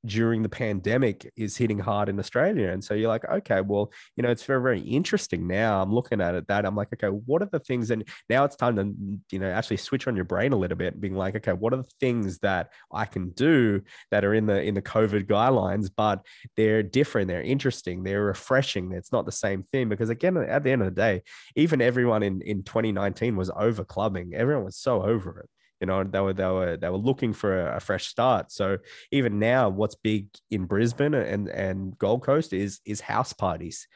during 0.06 0.42
the 0.42 0.48
pandemic 0.48 1.30
is 1.36 1.56
hitting 1.56 1.78
hard 1.78 2.08
in 2.08 2.18
Australia. 2.20 2.70
And 2.70 2.82
so 2.82 2.94
you're 2.94 3.08
like, 3.08 3.24
okay, 3.28 3.60
well, 3.60 3.92
you 4.16 4.22
know, 4.22 4.30
it's 4.30 4.44
very, 4.44 4.62
very 4.62 4.80
interesting 4.80 5.48
now. 5.48 5.82
I'm 5.82 5.92
looking 5.92 6.20
at 6.20 6.36
it 6.36 6.46
that 6.46 6.64
I'm 6.64 6.76
like, 6.76 6.88
okay, 6.92 7.08
what 7.08 7.42
are 7.42 7.48
the 7.50 7.58
things? 7.58 7.90
And 7.90 8.04
now 8.28 8.44
it's 8.44 8.54
time 8.54 8.76
to, 8.76 8.94
you 9.32 9.40
know, 9.40 9.50
actually 9.50 9.78
switch 9.78 10.06
on 10.06 10.14
your 10.14 10.24
brain 10.24 10.52
a 10.52 10.56
little 10.56 10.76
bit, 10.76 11.00
being 11.00 11.14
like, 11.14 11.34
okay, 11.36 11.52
what 11.52 11.72
are 11.72 11.78
the 11.78 11.90
things 11.98 12.38
that 12.38 12.70
I 12.92 13.06
can 13.06 13.30
do 13.30 13.82
that 14.12 14.24
are 14.24 14.34
in 14.34 14.46
the 14.46 14.62
in 14.62 14.74
the 14.74 14.82
COVID 14.82 15.26
guidelines, 15.26 15.90
but 15.94 16.24
they're 16.56 16.82
different, 16.82 17.26
they're 17.26 17.42
interesting, 17.42 18.04
they're 18.04 18.24
refreshing. 18.24 18.92
It's 18.92 19.10
not 19.10 19.26
the 19.26 19.32
same 19.32 19.64
thing. 19.72 19.88
Because 19.88 20.10
again, 20.10 20.36
at 20.36 20.62
the 20.62 20.70
end 20.70 20.82
of 20.82 20.94
the 20.94 21.00
day, 21.00 21.22
even 21.56 21.82
everyone 21.82 22.22
in, 22.22 22.40
in 22.42 22.62
2019 22.62 23.36
was 23.36 23.50
over 23.56 23.84
clubbing. 23.84 24.34
Everyone 24.34 24.64
was 24.64 24.76
so 24.76 25.02
over 25.02 25.40
it 25.40 25.50
you 25.80 25.86
know 25.86 26.04
they 26.04 26.20
were 26.20 26.32
they 26.32 26.44
were 26.44 26.76
they 26.76 26.88
were 26.88 26.96
looking 26.96 27.32
for 27.32 27.68
a, 27.68 27.76
a, 27.76 27.80
fresh 27.80 28.06
start. 28.06 28.50
So 28.50 28.78
even 29.12 29.38
now 29.38 29.68
what's 29.68 29.94
big 29.94 30.28
in 30.50 30.66
brisbane 30.66 31.14
and 31.14 31.48
and 31.48 31.96
gold 31.98 32.22
coast 32.22 32.52
is 32.52 32.80
is 32.84 33.00
house 33.00 33.32
parties. 33.32 33.86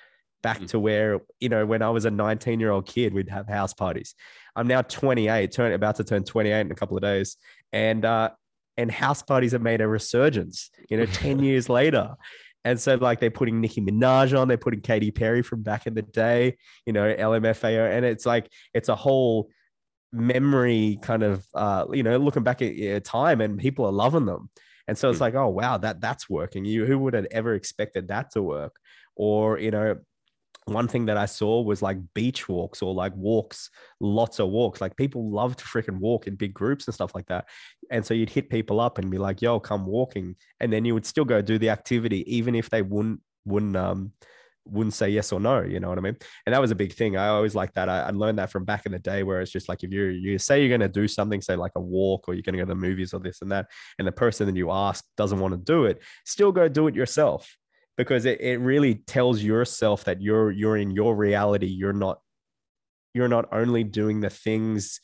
Back 0.42 0.58
mm-hmm. 0.58 0.66
to 0.66 0.80
where 0.80 1.20
you 1.40 1.48
know 1.48 1.64
when 1.66 1.82
i 1.82 1.90
was 1.90 2.04
a 2.04 2.10
19 2.10 2.58
year 2.60 2.70
old 2.70 2.86
kid 2.86 3.14
we'd 3.14 3.28
have 3.28 3.48
house 3.48 3.74
parties. 3.74 4.14
I'm 4.54 4.66
now 4.66 4.82
28 4.82 5.50
turn 5.52 5.72
about 5.72 5.96
to 5.96 6.04
turn 6.04 6.24
28 6.24 6.60
in 6.60 6.70
a 6.70 6.74
couple 6.74 6.96
of 6.96 7.02
days. 7.02 7.36
And 7.72 8.04
uh 8.04 8.30
and 8.76 8.90
house 8.90 9.22
parties 9.22 9.52
have 9.52 9.62
made 9.62 9.80
a 9.80 9.88
resurgence 9.88 10.70
you 10.88 10.96
know 10.96 11.06
10 11.06 11.38
years 11.44 11.68
later. 11.68 12.16
And 12.64 12.80
so, 12.80 12.94
like, 12.94 13.18
they're 13.18 13.30
putting 13.30 13.60
Nicki 13.60 13.80
Minaj 13.80 14.38
on, 14.38 14.46
they're 14.46 14.56
putting 14.56 14.82
Katy 14.82 15.10
Perry 15.10 15.42
from 15.42 15.62
back 15.62 15.86
in 15.86 15.94
the 15.94 16.02
day, 16.02 16.56
you 16.86 16.92
know, 16.92 17.12
LMFAO. 17.12 17.90
And 17.90 18.04
it's 18.04 18.24
like, 18.24 18.48
it's 18.72 18.88
a 18.88 18.94
whole 18.94 19.50
memory 20.12 20.98
kind 21.02 21.22
of 21.22 21.46
uh, 21.54 21.86
you 21.92 22.02
know 22.02 22.16
looking 22.16 22.42
back 22.42 22.62
at 22.62 22.74
your 22.74 23.00
time 23.00 23.40
and 23.40 23.58
people 23.58 23.84
are 23.86 23.92
loving 23.92 24.26
them 24.26 24.50
and 24.88 24.96
so 24.98 25.08
it's 25.08 25.18
hmm. 25.18 25.24
like 25.24 25.34
oh 25.34 25.48
wow 25.48 25.78
that 25.78 26.00
that's 26.00 26.28
working 26.28 26.64
you 26.64 26.84
who 26.84 26.98
would 26.98 27.14
have 27.14 27.26
ever 27.30 27.54
expected 27.54 28.08
that 28.08 28.30
to 28.30 28.42
work 28.42 28.76
or 29.16 29.58
you 29.58 29.70
know 29.70 29.96
one 30.66 30.86
thing 30.86 31.06
that 31.06 31.16
I 31.16 31.26
saw 31.26 31.60
was 31.60 31.82
like 31.82 31.98
beach 32.14 32.48
walks 32.48 32.82
or 32.82 32.94
like 32.94 33.14
walks, 33.16 33.70
lots 34.00 34.38
of 34.38 34.48
walks. 34.48 34.80
Like 34.80 34.96
people 34.96 35.30
love 35.30 35.56
to 35.56 35.64
freaking 35.64 35.98
walk 35.98 36.26
in 36.26 36.36
big 36.36 36.54
groups 36.54 36.86
and 36.86 36.94
stuff 36.94 37.14
like 37.14 37.26
that. 37.26 37.46
And 37.90 38.04
so 38.04 38.14
you'd 38.14 38.30
hit 38.30 38.48
people 38.48 38.80
up 38.80 38.98
and 38.98 39.10
be 39.10 39.18
like, 39.18 39.42
yo, 39.42 39.58
come 39.58 39.86
walking. 39.86 40.36
And 40.60 40.72
then 40.72 40.84
you 40.84 40.94
would 40.94 41.06
still 41.06 41.24
go 41.24 41.42
do 41.42 41.58
the 41.58 41.70
activity, 41.70 42.24
even 42.32 42.54
if 42.54 42.70
they 42.70 42.82
wouldn't, 42.82 43.20
wouldn't, 43.44 43.76
um, 43.76 44.12
wouldn't 44.64 44.94
say 44.94 45.08
yes 45.10 45.32
or 45.32 45.40
no. 45.40 45.62
You 45.62 45.80
know 45.80 45.88
what 45.88 45.98
I 45.98 46.02
mean? 46.02 46.16
And 46.46 46.54
that 46.54 46.60
was 46.60 46.70
a 46.70 46.74
big 46.74 46.92
thing. 46.92 47.16
I 47.16 47.28
always 47.28 47.54
like 47.54 47.72
that. 47.74 47.88
I, 47.88 48.02
I 48.02 48.10
learned 48.10 48.38
that 48.38 48.50
from 48.50 48.64
back 48.64 48.86
in 48.86 48.92
the 48.92 48.98
day, 48.98 49.22
where 49.22 49.40
it's 49.40 49.50
just 49.50 49.68
like 49.68 49.82
if 49.82 49.92
you 49.92 50.04
you 50.04 50.38
say 50.38 50.60
you're 50.60 50.68
going 50.68 50.80
to 50.80 50.88
do 50.88 51.08
something, 51.08 51.40
say 51.40 51.56
like 51.56 51.72
a 51.76 51.80
walk, 51.80 52.28
or 52.28 52.34
you're 52.34 52.42
going 52.42 52.54
to 52.54 52.58
go 52.58 52.64
to 52.64 52.68
the 52.68 52.74
movies 52.74 53.12
or 53.12 53.20
this 53.20 53.42
and 53.42 53.50
that, 53.52 53.66
and 53.98 54.06
the 54.06 54.12
person 54.12 54.46
that 54.46 54.56
you 54.56 54.70
ask 54.70 55.04
doesn't 55.16 55.40
want 55.40 55.52
to 55.52 55.58
do 55.58 55.84
it, 55.84 56.02
still 56.24 56.52
go 56.52 56.68
do 56.68 56.86
it 56.86 56.94
yourself 56.94 57.56
because 57.96 58.24
it, 58.24 58.40
it 58.40 58.58
really 58.58 58.94
tells 58.94 59.42
yourself 59.42 60.04
that 60.04 60.20
you're 60.20 60.50
you're 60.50 60.76
in 60.76 60.90
your 60.90 61.14
reality. 61.14 61.66
You're 61.66 61.92
not 61.92 62.20
you're 63.14 63.28
not 63.28 63.48
only 63.52 63.84
doing 63.84 64.20
the 64.20 64.30
things 64.30 65.00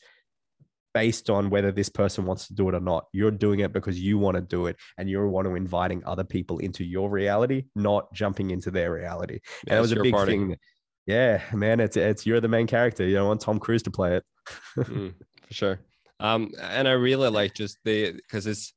based 0.93 1.29
on 1.29 1.49
whether 1.49 1.71
this 1.71 1.89
person 1.89 2.25
wants 2.25 2.47
to 2.47 2.53
do 2.53 2.69
it 2.69 2.75
or 2.75 2.79
not. 2.79 3.05
You're 3.13 3.31
doing 3.31 3.59
it 3.59 3.73
because 3.73 3.99
you 3.99 4.17
want 4.17 4.35
to 4.35 4.41
do 4.41 4.67
it 4.67 4.77
and 4.97 5.09
you 5.09 5.25
want 5.27 5.47
to 5.47 5.55
inviting 5.55 6.03
other 6.05 6.23
people 6.23 6.59
into 6.59 6.83
your 6.83 7.09
reality, 7.09 7.65
not 7.75 8.13
jumping 8.13 8.51
into 8.51 8.71
their 8.71 8.91
reality. 8.91 9.39
Yeah, 9.65 9.73
and 9.73 9.77
that 9.77 9.81
was 9.81 9.91
a 9.91 10.01
big 10.01 10.13
party. 10.13 10.31
thing. 10.33 10.57
Yeah, 11.05 11.41
man, 11.53 11.79
it's 11.79 11.97
it's 11.97 12.25
you're 12.25 12.41
the 12.41 12.47
main 12.47 12.67
character. 12.67 13.05
You 13.05 13.15
don't 13.15 13.27
want 13.27 13.41
Tom 13.41 13.59
Cruise 13.59 13.83
to 13.83 13.91
play 13.91 14.17
it. 14.17 14.23
mm, 14.77 15.13
for 15.47 15.53
sure. 15.53 15.79
Um, 16.19 16.51
and 16.61 16.87
I 16.87 16.91
really 16.91 17.29
like 17.29 17.53
just 17.53 17.77
the 17.83 18.11
because 18.11 18.45
it's 18.45 18.73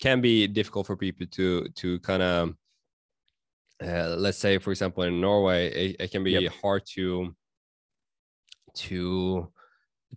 can 0.00 0.20
be 0.20 0.46
difficult 0.46 0.86
for 0.86 0.96
people 0.96 1.26
to 1.26 1.68
to 1.76 1.98
kind 2.00 2.22
of 2.22 2.54
uh, 3.82 4.16
let's 4.16 4.38
say 4.38 4.58
for 4.58 4.70
example 4.70 5.04
in 5.04 5.20
Norway 5.20 5.68
it, 5.68 5.96
it 6.00 6.10
can 6.10 6.24
be 6.24 6.32
yep. 6.32 6.52
hard 6.60 6.82
to 6.94 7.34
to 8.74 9.48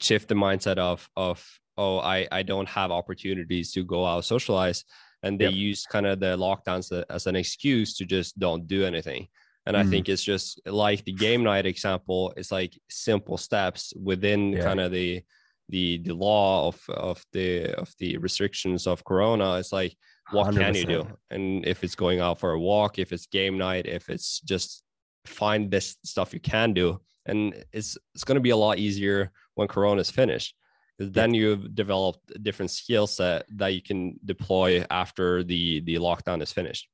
shift 0.01 0.29
the 0.29 0.35
mindset 0.35 0.77
of 0.77 1.07
of 1.15 1.45
oh 1.77 1.99
I 1.99 2.27
I 2.31 2.43
don't 2.43 2.69
have 2.69 2.91
opportunities 2.91 3.71
to 3.73 3.83
go 3.83 4.05
out 4.05 4.25
socialize 4.25 4.83
and 5.21 5.39
they 5.39 5.45
yep. 5.45 5.53
use 5.53 5.85
kind 5.85 6.05
of 6.05 6.19
the 6.19 6.37
lockdowns 6.37 7.03
as 7.09 7.27
an 7.27 7.35
excuse 7.35 7.95
to 7.97 8.05
just 8.05 8.37
don't 8.39 8.67
do 8.67 8.85
anything 8.85 9.27
and 9.65 9.75
mm-hmm. 9.75 9.87
I 9.87 9.89
think 9.89 10.09
it's 10.09 10.23
just 10.23 10.61
like 10.65 11.03
the 11.05 11.13
game 11.13 11.43
night 11.43 11.65
example 11.65 12.33
it's 12.37 12.51
like 12.51 12.77
simple 12.89 13.37
steps 13.37 13.93
within 14.01 14.53
yeah. 14.53 14.63
kind 14.63 14.79
of 14.79 14.91
the 14.91 15.23
the 15.69 15.99
the 15.99 16.13
law 16.13 16.67
of 16.67 16.81
of 16.89 17.23
the 17.31 17.73
of 17.75 17.93
the 17.99 18.17
restrictions 18.17 18.85
of 18.85 19.05
corona 19.05 19.55
it's 19.55 19.71
like 19.71 19.95
what 20.31 20.53
100%. 20.53 20.57
can 20.57 20.75
you 20.75 20.85
do 20.85 21.07
and 21.31 21.65
if 21.65 21.83
it's 21.83 21.95
going 21.95 22.19
out 22.19 22.39
for 22.39 22.51
a 22.51 22.59
walk 22.59 22.99
if 22.99 23.11
it's 23.13 23.27
game 23.27 23.57
night 23.57 23.85
if 23.85 24.09
it's 24.09 24.41
just 24.41 24.83
find 25.25 25.71
this 25.71 25.95
stuff 26.03 26.33
you 26.33 26.39
can 26.39 26.73
do 26.73 26.99
and 27.25 27.65
it's 27.71 27.97
it's 28.13 28.23
going 28.23 28.35
to 28.35 28.41
be 28.41 28.51
a 28.51 28.57
lot 28.57 28.77
easier 28.77 29.31
when 29.55 29.67
Corona 29.67 30.01
is 30.01 30.11
finished 30.11 30.55
because 30.97 31.11
then 31.11 31.33
you've 31.33 31.75
developed 31.75 32.31
a 32.35 32.39
different 32.39 32.71
skill 32.71 33.07
set 33.07 33.45
that 33.55 33.73
you 33.73 33.81
can 33.81 34.19
deploy 34.25 34.85
after 34.89 35.43
the 35.43 35.81
the 35.81 35.95
lockdown 35.95 36.41
is 36.41 36.51
finished. 36.51 36.87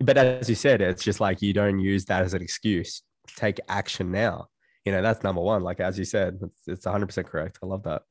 But 0.00 0.18
as 0.18 0.48
you 0.48 0.54
said, 0.54 0.80
it's 0.80 1.04
just 1.04 1.20
like 1.20 1.40
you 1.40 1.52
don't 1.52 1.78
use 1.78 2.04
that 2.06 2.22
as 2.22 2.34
an 2.34 2.42
excuse. 2.42 3.02
Take 3.36 3.60
action 3.68 4.10
now. 4.10 4.48
You 4.84 4.92
know, 4.92 5.02
that's 5.02 5.22
number 5.22 5.40
one. 5.40 5.62
Like 5.62 5.80
as 5.80 5.98
you 5.98 6.04
said, 6.04 6.38
it's, 6.42 6.68
it's 6.68 6.86
100% 6.86 7.24
correct. 7.24 7.58
I 7.62 7.66
love 7.66 7.84
that. 7.84 8.02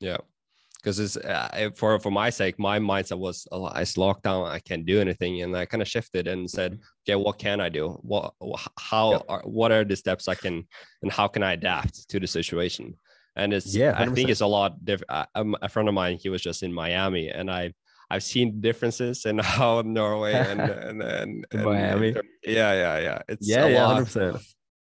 Yeah 0.00 0.18
because 0.82 0.98
it's 0.98 1.16
uh, 1.16 1.70
for 1.76 1.98
for 1.98 2.10
my 2.10 2.28
sake 2.28 2.58
my 2.58 2.78
mindset 2.78 3.18
was 3.18 3.46
oh, 3.52 3.66
it's 3.76 3.94
lockdown 3.94 4.48
i 4.48 4.58
can't 4.58 4.86
do 4.86 5.00
anything 5.00 5.42
and 5.42 5.56
i 5.56 5.64
kind 5.64 5.82
of 5.82 5.88
shifted 5.88 6.26
and 6.26 6.50
said 6.50 6.78
okay 7.08 7.16
what 7.16 7.38
can 7.38 7.60
i 7.60 7.68
do 7.68 7.90
what 8.02 8.34
how 8.78 9.22
are, 9.28 9.42
what 9.44 9.70
are 9.70 9.84
the 9.84 9.96
steps 9.96 10.28
i 10.28 10.34
can 10.34 10.66
and 11.02 11.12
how 11.12 11.28
can 11.28 11.42
i 11.42 11.52
adapt 11.52 12.08
to 12.08 12.18
the 12.18 12.26
situation 12.26 12.94
and 13.36 13.52
it's 13.52 13.74
yeah 13.74 13.92
100%. 13.94 14.10
i 14.10 14.14
think 14.14 14.28
it's 14.28 14.40
a 14.40 14.46
lot 14.46 14.84
different 14.84 15.28
um, 15.34 15.56
a 15.62 15.68
friend 15.68 15.88
of 15.88 15.94
mine 15.94 16.18
he 16.20 16.28
was 16.28 16.42
just 16.42 16.62
in 16.62 16.72
miami 16.72 17.28
and 17.28 17.50
i 17.50 17.72
I've 18.10 18.22
seen 18.22 18.60
differences 18.60 19.24
in 19.24 19.38
how 19.58 19.80
Norway 19.80 20.34
and 20.34 20.60
and, 20.60 21.02
and, 21.02 21.46
and 21.52 21.64
Miami. 21.64 22.14
Yeah, 22.44 22.74
yeah, 22.74 22.98
yeah. 22.98 23.18
It's 23.26 23.48
yeah, 23.48 23.66
yeah, 23.66 24.04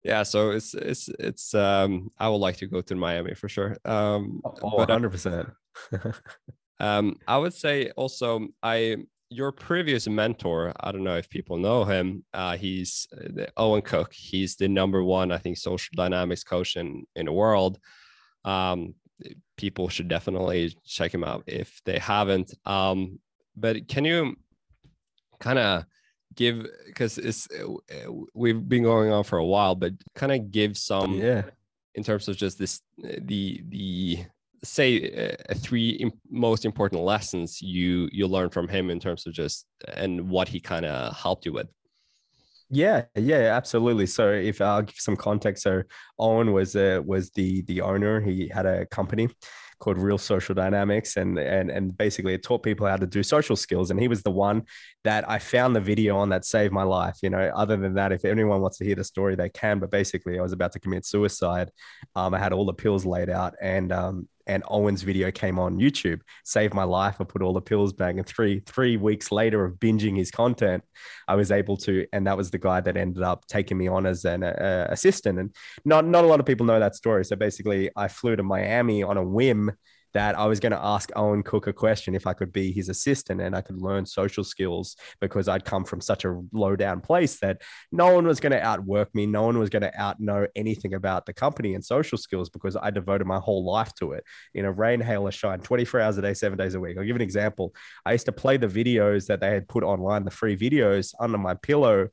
yeah 0.04 0.22
so 0.22 0.50
it's 0.50 0.74
it's 0.74 1.08
it's 1.18 1.54
um 1.54 2.10
i 2.18 2.28
would 2.28 2.36
like 2.36 2.56
to 2.56 2.66
go 2.66 2.80
to 2.80 2.94
miami 2.94 3.34
for 3.34 3.48
sure 3.48 3.76
um 3.84 4.40
oh, 4.44 4.86
100% 4.86 5.50
um 6.80 7.16
i 7.26 7.36
would 7.36 7.54
say 7.54 7.90
also 7.96 8.46
i 8.62 8.96
your 9.30 9.50
previous 9.50 10.06
mentor 10.06 10.72
i 10.80 10.92
don't 10.92 11.02
know 11.02 11.16
if 11.16 11.28
people 11.28 11.56
know 11.56 11.84
him 11.84 12.24
uh 12.34 12.56
he's 12.56 13.08
uh, 13.16 13.46
owen 13.56 13.82
cook. 13.82 14.12
He's 14.12 14.56
the 14.56 14.68
number 14.68 15.02
one 15.02 15.32
i 15.32 15.38
think 15.38 15.56
social 15.56 15.90
dynamics 15.96 16.44
coach 16.44 16.76
in 16.76 17.04
in 17.16 17.26
the 17.26 17.32
world. 17.32 17.78
Um 18.44 18.94
people 19.56 19.88
should 19.88 20.08
definitely 20.08 20.76
check 20.84 21.12
him 21.12 21.24
out 21.24 21.44
if 21.46 21.80
they 21.84 21.98
haven't 21.98 22.52
um 22.66 23.18
but 23.56 23.88
can 23.88 24.04
you 24.04 24.36
kind 25.40 25.58
of 25.58 25.84
give 26.36 26.66
because 26.86 27.18
it's 27.18 27.48
uh, 27.50 28.10
we've 28.34 28.68
been 28.68 28.82
going 28.82 29.12
on 29.12 29.24
for 29.24 29.38
a 29.38 29.44
while 29.44 29.74
but 29.74 29.92
kind 30.14 30.32
of 30.32 30.50
give 30.50 30.76
some 30.76 31.14
yeah 31.14 31.42
in 31.94 32.02
terms 32.02 32.28
of 32.28 32.36
just 32.36 32.58
this 32.58 32.80
uh, 33.04 33.16
the 33.22 33.62
the 33.68 34.24
say 34.62 35.36
uh, 35.50 35.54
three 35.56 36.10
most 36.30 36.64
important 36.64 37.02
lessons 37.02 37.60
you 37.60 38.08
you 38.12 38.26
learned 38.26 38.52
from 38.52 38.66
him 38.66 38.90
in 38.90 38.98
terms 38.98 39.26
of 39.26 39.32
just 39.32 39.66
and 39.94 40.28
what 40.28 40.48
he 40.48 40.58
kind 40.58 40.86
of 40.86 41.14
helped 41.16 41.44
you 41.44 41.52
with 41.52 41.68
yeah, 42.70 43.04
yeah, 43.14 43.54
absolutely. 43.54 44.06
So 44.06 44.32
if 44.32 44.60
I'll 44.60 44.82
give 44.82 44.96
some 44.96 45.16
context, 45.16 45.62
so 45.62 45.82
Owen 46.18 46.52
was 46.52 46.74
uh, 46.74 47.00
was 47.04 47.30
the 47.30 47.62
the 47.62 47.80
owner. 47.80 48.20
He 48.20 48.48
had 48.48 48.66
a 48.66 48.86
company 48.86 49.28
called 49.84 49.98
Real 49.98 50.16
Social 50.16 50.54
Dynamics, 50.54 51.16
and 51.16 51.38
and 51.38 51.70
and 51.70 51.96
basically 51.96 52.32
it 52.32 52.42
taught 52.42 52.62
people 52.62 52.86
how 52.86 52.96
to 52.96 53.06
do 53.06 53.22
social 53.22 53.54
skills. 53.54 53.90
And 53.90 54.00
he 54.00 54.08
was 54.08 54.22
the 54.22 54.30
one 54.30 54.62
that 55.04 55.28
I 55.28 55.38
found 55.38 55.76
the 55.76 55.80
video 55.80 56.16
on 56.16 56.30
that 56.30 56.46
saved 56.46 56.72
my 56.72 56.82
life. 56.82 57.18
You 57.22 57.28
know, 57.30 57.52
other 57.54 57.76
than 57.76 57.94
that, 57.94 58.10
if 58.10 58.24
anyone 58.24 58.62
wants 58.62 58.78
to 58.78 58.84
hear 58.84 58.94
the 58.94 59.04
story, 59.04 59.36
they 59.36 59.50
can. 59.50 59.78
But 59.78 59.90
basically, 59.90 60.38
I 60.38 60.42
was 60.42 60.52
about 60.52 60.72
to 60.72 60.80
commit 60.80 61.04
suicide. 61.04 61.70
Um, 62.16 62.32
I 62.32 62.38
had 62.38 62.54
all 62.54 62.64
the 62.64 62.72
pills 62.72 63.04
laid 63.04 63.28
out, 63.28 63.54
and 63.60 63.92
um, 63.92 64.28
and 64.46 64.62
Owen's 64.68 65.02
video 65.02 65.30
came 65.30 65.58
on 65.58 65.78
YouTube, 65.78 66.20
saved 66.44 66.74
my 66.74 66.84
life. 66.84 67.16
I 67.20 67.24
put 67.24 67.42
all 67.42 67.52
the 67.52 67.60
pills 67.60 67.92
back, 67.92 68.16
and 68.16 68.26
three 68.26 68.60
three 68.60 68.96
weeks 68.96 69.32
later 69.32 69.64
of 69.64 69.74
binging 69.74 70.16
his 70.16 70.30
content, 70.30 70.84
I 71.28 71.34
was 71.34 71.50
able 71.50 71.76
to, 71.78 72.06
and 72.12 72.26
that 72.26 72.36
was 72.36 72.50
the 72.50 72.58
guy 72.58 72.80
that 72.80 72.96
ended 72.96 73.22
up 73.22 73.46
taking 73.46 73.78
me 73.78 73.88
on 73.88 74.06
as 74.06 74.24
an 74.24 74.42
uh, 74.42 74.86
assistant. 74.90 75.38
And 75.38 75.54
not 75.84 76.04
not 76.06 76.24
a 76.24 76.26
lot 76.26 76.40
of 76.40 76.46
people 76.46 76.66
know 76.66 76.80
that 76.80 76.94
story. 76.94 77.24
So 77.24 77.36
basically, 77.36 77.90
I 77.96 78.08
flew 78.08 78.36
to 78.36 78.42
Miami 78.42 79.02
on 79.02 79.16
a 79.16 79.24
whim 79.24 79.72
that 80.14 80.38
I 80.38 80.46
was 80.46 80.60
going 80.60 80.72
to 80.72 80.82
ask 80.82 81.10
Owen 81.16 81.42
Cook 81.42 81.66
a 81.66 81.72
question 81.72 82.14
if 82.14 82.26
I 82.26 82.32
could 82.32 82.52
be 82.52 82.72
his 82.72 82.88
assistant 82.88 83.40
and 83.40 83.54
I 83.54 83.60
could 83.60 83.82
learn 83.82 84.06
social 84.06 84.44
skills 84.44 84.96
because 85.20 85.48
I'd 85.48 85.64
come 85.64 85.84
from 85.84 86.00
such 86.00 86.24
a 86.24 86.40
low 86.52 86.76
down 86.76 87.00
place 87.00 87.38
that 87.40 87.62
no 87.90 88.14
one 88.14 88.26
was 88.26 88.40
going 88.40 88.52
to 88.52 88.62
outwork 88.62 89.12
me. 89.14 89.26
No 89.26 89.42
one 89.42 89.58
was 89.58 89.70
going 89.70 89.82
to 89.82 90.00
out 90.00 90.20
know 90.20 90.46
anything 90.54 90.94
about 90.94 91.26
the 91.26 91.32
company 91.32 91.74
and 91.74 91.84
social 91.84 92.16
skills 92.16 92.48
because 92.48 92.76
I 92.76 92.90
devoted 92.90 93.26
my 93.26 93.38
whole 93.38 93.64
life 93.64 93.92
to 93.96 94.12
it. 94.12 94.24
You 94.54 94.62
know, 94.62 94.70
rain, 94.70 95.00
hail, 95.00 95.26
or 95.26 95.32
shine, 95.32 95.60
24 95.60 96.00
hours 96.00 96.18
a 96.18 96.22
day, 96.22 96.34
seven 96.34 96.56
days 96.56 96.74
a 96.74 96.80
week. 96.80 96.96
I'll 96.96 97.04
give 97.04 97.16
an 97.16 97.22
example. 97.22 97.74
I 98.06 98.12
used 98.12 98.26
to 98.26 98.32
play 98.32 98.56
the 98.56 98.68
videos 98.68 99.26
that 99.26 99.40
they 99.40 99.50
had 99.50 99.68
put 99.68 99.82
online, 99.82 100.24
the 100.24 100.30
free 100.30 100.56
videos 100.56 101.12
under 101.18 101.38
my 101.38 101.54
pillow 101.54 102.08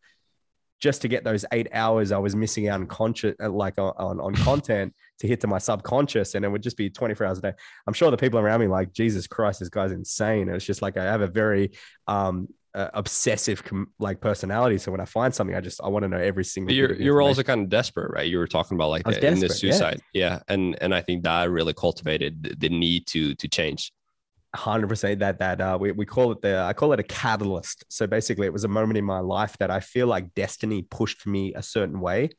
just 0.81 1.03
to 1.03 1.07
get 1.07 1.23
those 1.23 1.45
eight 1.51 1.67
hours 1.73 2.11
I 2.11 2.17
was 2.17 2.35
missing 2.35 2.67
out 2.67 2.79
on 2.79 2.87
conscious, 2.87 3.35
uh, 3.39 3.49
like 3.49 3.77
on, 3.77 4.19
on 4.19 4.33
content 4.35 4.95
to 5.21 5.27
hit 5.27 5.39
to 5.41 5.47
my 5.47 5.57
subconscious. 5.57 6.35
And 6.35 6.43
it 6.45 6.49
would 6.49 6.61
just 6.61 6.77
be 6.77 6.89
24 6.89 7.25
hours 7.25 7.37
a 7.39 7.41
day. 7.41 7.53
I'm 7.87 7.93
sure 7.93 8.11
the 8.11 8.17
people 8.17 8.39
around 8.39 8.59
me, 8.59 8.67
like, 8.67 8.93
Jesus 8.93 9.27
Christ, 9.27 9.59
this 9.59 9.69
guy's 9.69 9.91
insane. 9.91 10.47
And 10.47 10.55
it's 10.55 10.65
just 10.65 10.81
like, 10.81 10.97
I 10.97 11.03
have 11.03 11.21
a 11.21 11.27
very, 11.27 11.71
um, 12.07 12.47
uh, 12.73 12.89
obsessive 12.93 13.63
com- 13.63 13.91
like 13.99 14.21
personality. 14.21 14.77
So 14.77 14.91
when 14.91 15.01
I 15.01 15.05
find 15.05 15.35
something, 15.35 15.55
I 15.55 15.59
just 15.59 15.81
I 15.83 15.89
want 15.89 16.03
to 16.03 16.09
know 16.09 16.17
every 16.17 16.45
single. 16.45 16.73
You're 16.73 16.93
you're 16.93 17.21
also 17.21 17.43
kind 17.43 17.63
of 17.63 17.67
desperate, 17.67 18.11
right? 18.13 18.25
You 18.25 18.37
were 18.37 18.47
talking 18.47 18.77
about 18.77 18.89
like 18.89 19.03
the, 19.03 19.27
in 19.27 19.41
this 19.41 19.59
suicide, 19.59 19.99
yeah. 20.13 20.35
yeah. 20.35 20.39
and 20.47 20.77
and 20.81 20.95
I 20.95 21.01
think 21.01 21.23
that 21.23 21.49
really 21.49 21.73
cultivated 21.73 22.55
the 22.61 22.69
need 22.69 23.07
to 23.07 23.35
to 23.35 23.47
change 23.49 23.91
hundred 24.55 24.87
percent 24.87 25.19
that 25.19 25.39
that 25.39 25.61
uh, 25.61 25.77
we, 25.79 25.91
we 25.91 26.05
call 26.05 26.31
it 26.31 26.41
the 26.41 26.59
I 26.59 26.73
call 26.73 26.93
it 26.93 26.99
a 26.99 27.03
catalyst. 27.03 27.85
So 27.89 28.05
basically, 28.05 28.47
it 28.47 28.53
was 28.53 28.63
a 28.63 28.67
moment 28.67 28.97
in 28.97 29.05
my 29.05 29.19
life 29.19 29.57
that 29.59 29.71
I 29.71 29.79
feel 29.79 30.07
like 30.07 30.33
destiny 30.33 30.81
pushed 30.81 31.25
me 31.25 31.53
a 31.53 31.63
certain 31.63 31.99
way. 31.99 32.29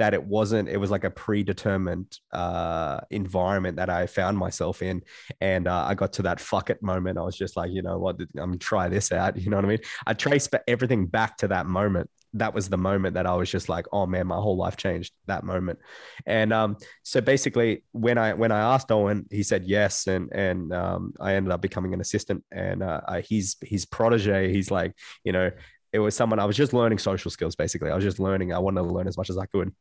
That 0.00 0.14
it 0.14 0.24
wasn't. 0.24 0.68
It 0.68 0.78
was 0.78 0.90
like 0.90 1.04
a 1.04 1.10
predetermined 1.10 2.18
uh, 2.32 3.00
environment 3.10 3.76
that 3.76 3.88
I 3.88 4.06
found 4.06 4.36
myself 4.36 4.82
in, 4.82 5.02
and 5.40 5.68
uh, 5.68 5.84
I 5.86 5.94
got 5.94 6.12
to 6.14 6.22
that 6.22 6.40
fuck 6.40 6.70
it 6.70 6.82
moment. 6.82 7.18
I 7.18 7.22
was 7.22 7.36
just 7.36 7.56
like, 7.56 7.70
you 7.70 7.82
know 7.82 7.98
what, 7.98 8.18
I'm 8.20 8.28
gonna 8.34 8.56
try 8.56 8.88
this 8.88 9.12
out. 9.12 9.36
You 9.40 9.50
know 9.50 9.56
what 9.56 9.64
I 9.64 9.68
mean? 9.68 9.78
I 10.06 10.14
traced 10.14 10.54
everything 10.68 11.06
back 11.06 11.36
to 11.38 11.48
that 11.48 11.66
moment, 11.66 12.10
that 12.34 12.54
was 12.54 12.68
the 12.68 12.78
moment 12.78 13.14
that 13.14 13.26
I 13.26 13.34
was 13.34 13.50
just 13.50 13.68
like, 13.68 13.86
oh 13.92 14.06
man, 14.06 14.26
my 14.26 14.36
whole 14.36 14.56
life 14.56 14.76
changed 14.76 15.12
that 15.26 15.44
moment. 15.44 15.78
And 16.26 16.52
um, 16.52 16.76
so 17.02 17.20
basically, 17.20 17.84
when 17.92 18.18
I 18.18 18.34
when 18.34 18.52
I 18.52 18.60
asked 18.74 18.92
Owen, 18.92 19.26
he 19.30 19.42
said 19.42 19.64
yes, 19.64 20.06
and 20.06 20.32
and 20.32 20.72
um, 20.72 21.14
I 21.20 21.34
ended 21.34 21.52
up 21.52 21.60
becoming 21.60 21.94
an 21.94 22.00
assistant. 22.00 22.44
And 22.52 22.82
uh, 22.82 23.00
he's 23.24 23.56
his 23.62 23.84
protege. 23.84 24.52
He's 24.52 24.70
like, 24.70 24.94
you 25.24 25.32
know, 25.32 25.50
it 25.92 25.98
was 25.98 26.14
someone 26.14 26.38
I 26.38 26.44
was 26.44 26.56
just 26.56 26.72
learning 26.72 26.98
social 26.98 27.30
skills. 27.30 27.56
Basically, 27.56 27.90
I 27.90 27.94
was 27.94 28.04
just 28.04 28.20
learning. 28.20 28.52
I 28.52 28.58
wanted 28.58 28.82
to 28.82 28.88
learn 28.88 29.08
as 29.08 29.16
much 29.16 29.30
as 29.30 29.38
I 29.38 29.46
could. 29.46 29.72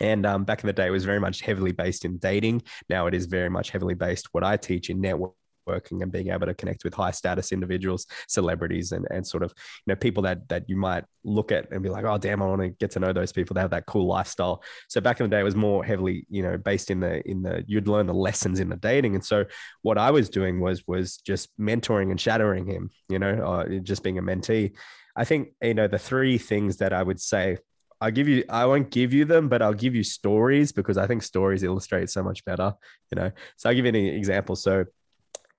And 0.00 0.24
um, 0.26 0.44
back 0.44 0.62
in 0.62 0.66
the 0.66 0.72
day, 0.72 0.86
it 0.86 0.90
was 0.90 1.04
very 1.04 1.20
much 1.20 1.42
heavily 1.42 1.72
based 1.72 2.04
in 2.04 2.18
dating. 2.18 2.62
Now 2.88 3.06
it 3.06 3.14
is 3.14 3.26
very 3.26 3.50
much 3.50 3.70
heavily 3.70 3.94
based 3.94 4.28
what 4.32 4.44
I 4.44 4.56
teach 4.56 4.90
in 4.90 5.00
network 5.00 5.34
networking 5.70 6.02
and 6.02 6.12
being 6.12 6.28
able 6.28 6.46
to 6.46 6.54
connect 6.54 6.84
with 6.84 6.94
high 6.94 7.10
status 7.10 7.52
individuals, 7.52 8.06
celebrities, 8.28 8.92
and 8.92 9.06
and 9.10 9.26
sort 9.26 9.42
of 9.42 9.52
you 9.86 9.92
know 9.92 9.96
people 9.96 10.22
that 10.22 10.48
that 10.48 10.68
you 10.68 10.76
might 10.76 11.04
look 11.24 11.52
at 11.52 11.70
and 11.70 11.82
be 11.82 11.88
like, 11.88 12.04
oh 12.04 12.18
damn, 12.18 12.42
I 12.42 12.46
want 12.46 12.62
to 12.62 12.68
get 12.68 12.90
to 12.92 13.00
know 13.00 13.12
those 13.12 13.32
people. 13.32 13.54
They 13.54 13.60
have 13.60 13.70
that 13.70 13.86
cool 13.86 14.06
lifestyle. 14.06 14.62
So 14.88 15.00
back 15.00 15.20
in 15.20 15.28
the 15.28 15.34
day, 15.34 15.40
it 15.40 15.44
was 15.44 15.56
more 15.56 15.84
heavily 15.84 16.26
you 16.28 16.42
know 16.42 16.56
based 16.56 16.90
in 16.90 17.00
the 17.00 17.26
in 17.28 17.42
the 17.42 17.64
you'd 17.66 17.88
learn 17.88 18.06
the 18.06 18.14
lessons 18.14 18.60
in 18.60 18.68
the 18.68 18.76
dating. 18.76 19.14
And 19.14 19.24
so 19.24 19.44
what 19.82 19.98
I 19.98 20.10
was 20.10 20.28
doing 20.28 20.60
was 20.60 20.86
was 20.86 21.18
just 21.18 21.48
mentoring 21.58 22.10
and 22.10 22.20
shadowing 22.20 22.66
him. 22.66 22.90
You 23.08 23.18
know, 23.18 23.32
uh, 23.44 23.78
just 23.80 24.02
being 24.02 24.18
a 24.18 24.22
mentee. 24.22 24.76
I 25.16 25.24
think 25.24 25.48
you 25.62 25.74
know 25.74 25.88
the 25.88 25.98
three 25.98 26.38
things 26.38 26.78
that 26.78 26.92
I 26.92 27.02
would 27.02 27.20
say 27.20 27.58
I'll 28.00 28.10
give 28.10 28.28
you, 28.28 28.44
I 28.48 28.64
won't 28.66 28.90
give 28.90 29.12
you 29.12 29.24
them, 29.24 29.48
but 29.48 29.60
I'll 29.60 29.74
give 29.74 29.94
you 29.94 30.02
stories 30.02 30.72
because 30.72 30.96
I 30.96 31.06
think 31.06 31.22
stories 31.22 31.62
illustrate 31.62 32.08
so 32.10 32.22
much 32.22 32.44
better, 32.44 32.72
you 33.10 33.16
know. 33.16 33.30
So 33.56 33.68
I'll 33.68 33.74
give 33.74 33.84
you 33.84 33.90
an 33.90 33.96
example. 33.96 34.56
So 34.56 34.86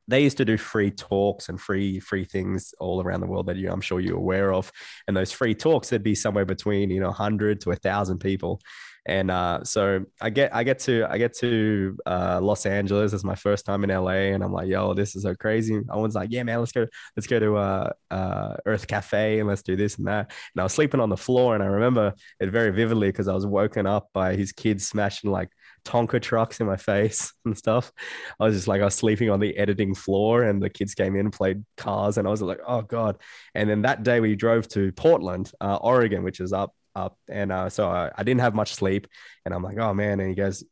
they 0.07 0.23
used 0.23 0.37
to 0.37 0.45
do 0.45 0.57
free 0.57 0.91
talks 0.91 1.49
and 1.49 1.59
free 1.59 1.99
free 1.99 2.25
things 2.25 2.73
all 2.79 3.01
around 3.01 3.21
the 3.21 3.27
world 3.27 3.45
that 3.45 3.55
you 3.55 3.69
I'm 3.71 3.81
sure 3.81 3.99
you're 3.99 4.17
aware 4.17 4.53
of. 4.53 4.71
And 5.07 5.15
those 5.15 5.31
free 5.31 5.55
talks, 5.55 5.89
there'd 5.89 6.03
be 6.03 6.15
somewhere 6.15 6.45
between 6.45 6.89
you 6.89 6.99
know 6.99 7.07
100 7.07 7.61
to 7.61 7.71
a 7.71 7.75
thousand 7.75 8.19
people. 8.19 8.61
And 9.05 9.31
uh, 9.31 9.63
so 9.63 10.05
I 10.21 10.29
get 10.29 10.53
I 10.53 10.63
get 10.63 10.79
to 10.79 11.07
I 11.09 11.17
get 11.17 11.35
to 11.37 11.97
uh, 12.05 12.39
Los 12.41 12.65
Angeles. 12.65 13.13
It's 13.13 13.23
my 13.23 13.35
first 13.35 13.65
time 13.65 13.83
in 13.83 13.89
LA, 13.89 14.33
and 14.33 14.43
I'm 14.43 14.53
like, 14.53 14.67
yo, 14.67 14.93
this 14.93 15.15
is 15.15 15.23
so 15.23 15.33
crazy. 15.33 15.81
I 15.89 15.97
was 15.97 16.13
like, 16.13 16.31
yeah, 16.31 16.43
man, 16.43 16.59
let's 16.59 16.71
go 16.71 16.85
let's 17.15 17.27
go 17.27 17.39
to 17.39 17.57
uh, 17.57 17.93
uh, 18.11 18.57
Earth 18.65 18.87
Cafe 18.87 19.39
and 19.39 19.47
let's 19.47 19.63
do 19.63 19.75
this 19.75 19.97
and 19.97 20.07
that. 20.07 20.31
And 20.53 20.61
I 20.61 20.63
was 20.63 20.73
sleeping 20.73 20.99
on 20.99 21.09
the 21.09 21.17
floor, 21.17 21.55
and 21.55 21.63
I 21.63 21.67
remember 21.67 22.13
it 22.39 22.51
very 22.51 22.69
vividly 22.69 23.07
because 23.09 23.27
I 23.27 23.33
was 23.33 23.45
woken 23.45 23.87
up 23.87 24.09
by 24.13 24.35
his 24.35 24.51
kids 24.51 24.87
smashing 24.87 25.31
like 25.31 25.49
Tonka 25.83 26.21
trucks 26.21 26.59
in 26.59 26.67
my 26.67 26.77
face 26.77 27.33
and 27.45 27.57
stuff. 27.57 27.91
I 28.39 28.45
was 28.45 28.55
just 28.55 28.67
like, 28.67 28.81
I 28.81 28.85
was 28.85 28.95
sleeping 28.95 29.29
on 29.29 29.39
the 29.39 29.57
editing 29.57 29.95
floor 29.95 30.43
and 30.43 30.61
the 30.61 30.69
kids 30.69 30.93
came 30.93 31.15
in 31.15 31.31
played 31.31 31.63
cars. 31.77 32.17
And 32.17 32.27
I 32.27 32.31
was 32.31 32.41
like, 32.41 32.59
oh 32.65 32.81
God. 32.81 33.17
And 33.55 33.69
then 33.69 33.83
that 33.83 34.03
day 34.03 34.19
we 34.19 34.35
drove 34.35 34.67
to 34.69 34.91
Portland, 34.91 35.51
uh, 35.59 35.77
Oregon, 35.77 36.23
which 36.23 36.39
is 36.39 36.53
up, 36.53 36.73
up. 36.95 37.17
And 37.27 37.51
uh, 37.51 37.69
so 37.69 37.89
I, 37.89 38.11
I 38.15 38.23
didn't 38.23 38.41
have 38.41 38.55
much 38.55 38.73
sleep. 38.73 39.07
And 39.45 39.53
I'm 39.53 39.63
like, 39.63 39.77
oh 39.77 39.93
man. 39.93 40.19
And 40.19 40.29
he 40.29 40.35
goes, 40.35 40.63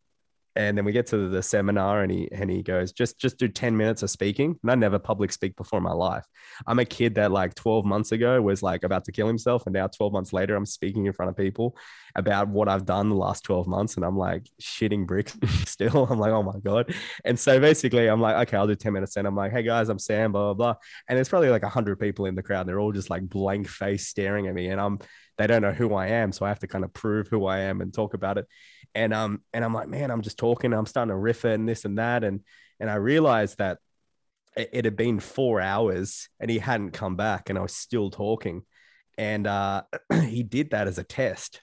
and 0.59 0.77
then 0.77 0.83
we 0.83 0.91
get 0.91 1.07
to 1.07 1.29
the 1.29 1.41
seminar 1.41 2.03
and 2.03 2.11
he 2.11 2.27
and 2.33 2.51
he 2.51 2.61
goes 2.61 2.91
just 2.91 3.17
just 3.17 3.37
do 3.37 3.47
10 3.47 3.77
minutes 3.77 4.03
of 4.03 4.09
speaking. 4.09 4.59
And 4.61 4.69
i 4.69 4.75
never 4.75 4.99
public 4.99 5.31
speak 5.31 5.55
before 5.55 5.77
in 5.77 5.83
my 5.83 5.93
life. 5.93 6.25
I'm 6.67 6.79
a 6.79 6.85
kid 6.85 7.15
that 7.15 7.31
like 7.31 7.55
12 7.55 7.85
months 7.85 8.11
ago 8.11 8.41
was 8.41 8.61
like 8.61 8.83
about 8.83 9.05
to 9.05 9.13
kill 9.13 9.25
himself 9.25 9.65
and 9.65 9.73
now 9.73 9.87
12 9.87 10.11
months 10.11 10.33
later 10.33 10.57
i'm 10.57 10.65
speaking 10.65 11.05
in 11.05 11.13
front 11.13 11.29
of 11.29 11.37
people 11.37 11.77
about 12.13 12.49
what 12.49 12.67
i've 12.67 12.85
done 12.85 13.07
the 13.07 13.15
last 13.15 13.45
12 13.45 13.67
months 13.67 13.95
and 13.95 14.03
i'm 14.03 14.17
like 14.17 14.49
shitting 14.61 15.07
bricks 15.07 15.37
still. 15.65 16.05
I'm 16.11 16.19
like 16.19 16.33
oh 16.33 16.43
my 16.43 16.59
god. 16.61 16.93
And 17.23 17.39
so 17.39 17.57
basically 17.61 18.07
i'm 18.07 18.19
like 18.19 18.47
okay 18.47 18.57
i'll 18.57 18.67
do 18.67 18.75
10 18.75 18.91
minutes 18.91 19.15
and 19.15 19.25
i'm 19.25 19.37
like 19.37 19.53
hey 19.53 19.63
guys 19.63 19.87
i'm 19.87 19.99
sam 19.99 20.33
blah 20.33 20.53
blah 20.53 20.73
blah. 20.73 20.75
And 21.07 21.15
there's 21.15 21.29
probably 21.29 21.51
like 21.51 21.63
100 21.63 21.97
people 22.01 22.25
in 22.25 22.35
the 22.35 22.43
crowd 22.43 22.67
they're 22.67 22.81
all 22.81 22.91
just 22.91 23.09
like 23.09 23.23
blank 23.29 23.69
face 23.69 24.07
staring 24.07 24.47
at 24.47 24.53
me 24.53 24.67
and 24.67 24.81
i'm 24.81 24.99
they 25.37 25.47
don't 25.47 25.61
know 25.61 25.71
who 25.71 25.93
i 25.93 26.07
am 26.07 26.33
so 26.33 26.45
i 26.45 26.49
have 26.49 26.59
to 26.59 26.67
kind 26.67 26.83
of 26.83 26.91
prove 26.91 27.29
who 27.29 27.45
i 27.45 27.59
am 27.59 27.79
and 27.79 27.93
talk 27.93 28.13
about 28.13 28.37
it 28.37 28.45
and 28.95 29.13
um 29.13 29.41
and 29.53 29.63
I'm 29.63 29.73
like, 29.73 29.87
man, 29.87 30.11
I'm 30.11 30.21
just 30.21 30.37
talking, 30.37 30.73
I'm 30.73 30.85
starting 30.85 31.09
to 31.09 31.17
riff 31.17 31.45
it 31.45 31.53
and 31.53 31.67
this 31.67 31.85
and 31.85 31.97
that, 31.97 32.23
and 32.23 32.41
and 32.79 32.89
I 32.89 32.95
realized 32.95 33.57
that 33.57 33.79
it, 34.55 34.69
it 34.73 34.85
had 34.85 34.95
been 34.95 35.19
four 35.19 35.61
hours 35.61 36.29
and 36.39 36.49
he 36.49 36.59
hadn't 36.59 36.91
come 36.91 37.15
back, 37.15 37.49
and 37.49 37.57
I 37.57 37.61
was 37.61 37.73
still 37.73 38.09
talking, 38.09 38.63
and 39.17 39.47
uh, 39.47 39.83
he 40.25 40.43
did 40.43 40.71
that 40.71 40.87
as 40.87 40.97
a 40.97 41.03
test. 41.03 41.61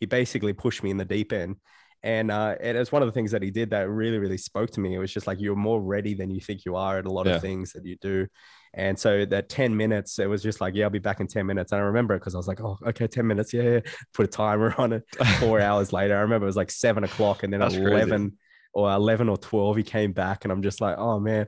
He 0.00 0.06
basically 0.06 0.52
pushed 0.52 0.82
me 0.82 0.90
in 0.90 0.96
the 0.96 1.04
deep 1.04 1.32
end. 1.32 1.56
And 2.04 2.32
uh, 2.32 2.56
it 2.60 2.74
was 2.74 2.90
one 2.90 3.02
of 3.02 3.06
the 3.06 3.12
things 3.12 3.30
that 3.30 3.42
he 3.42 3.52
did 3.52 3.70
that 3.70 3.88
really, 3.88 4.18
really 4.18 4.36
spoke 4.36 4.70
to 4.72 4.80
me. 4.80 4.94
It 4.94 4.98
was 4.98 5.12
just 5.12 5.28
like 5.28 5.40
you're 5.40 5.54
more 5.54 5.80
ready 5.80 6.14
than 6.14 6.30
you 6.30 6.40
think 6.40 6.64
you 6.64 6.74
are 6.74 6.98
at 6.98 7.06
a 7.06 7.12
lot 7.12 7.26
yeah. 7.26 7.36
of 7.36 7.40
things 7.40 7.72
that 7.72 7.86
you 7.86 7.96
do. 8.00 8.26
And 8.74 8.98
so 8.98 9.24
that 9.26 9.48
10 9.48 9.76
minutes, 9.76 10.18
it 10.18 10.26
was 10.26 10.42
just 10.42 10.60
like, 10.60 10.74
yeah, 10.74 10.84
I'll 10.84 10.90
be 10.90 10.98
back 10.98 11.20
in 11.20 11.26
10 11.26 11.44
minutes. 11.44 11.72
And 11.72 11.80
I 11.80 11.84
remember 11.84 12.14
it 12.14 12.20
because 12.20 12.34
I 12.34 12.38
was 12.38 12.48
like, 12.48 12.60
oh, 12.60 12.78
okay, 12.86 13.06
10 13.06 13.26
minutes. 13.26 13.52
Yeah, 13.52 13.62
yeah. 13.62 13.80
Put 14.14 14.24
a 14.24 14.28
timer 14.28 14.74
on 14.78 14.94
it. 14.94 15.04
Four 15.40 15.60
hours 15.60 15.92
later, 15.92 16.16
I 16.16 16.20
remember 16.20 16.46
it 16.46 16.48
was 16.48 16.56
like 16.56 16.70
seven 16.70 17.04
o'clock 17.04 17.42
and 17.42 17.52
then 17.52 17.60
That's 17.60 17.74
11 17.74 18.08
crazy. 18.08 18.36
or 18.72 18.90
11 18.90 19.28
or 19.28 19.36
12, 19.36 19.76
he 19.76 19.82
came 19.82 20.12
back 20.12 20.44
and 20.44 20.52
I'm 20.52 20.62
just 20.62 20.80
like, 20.80 20.96
oh 20.98 21.20
man. 21.20 21.46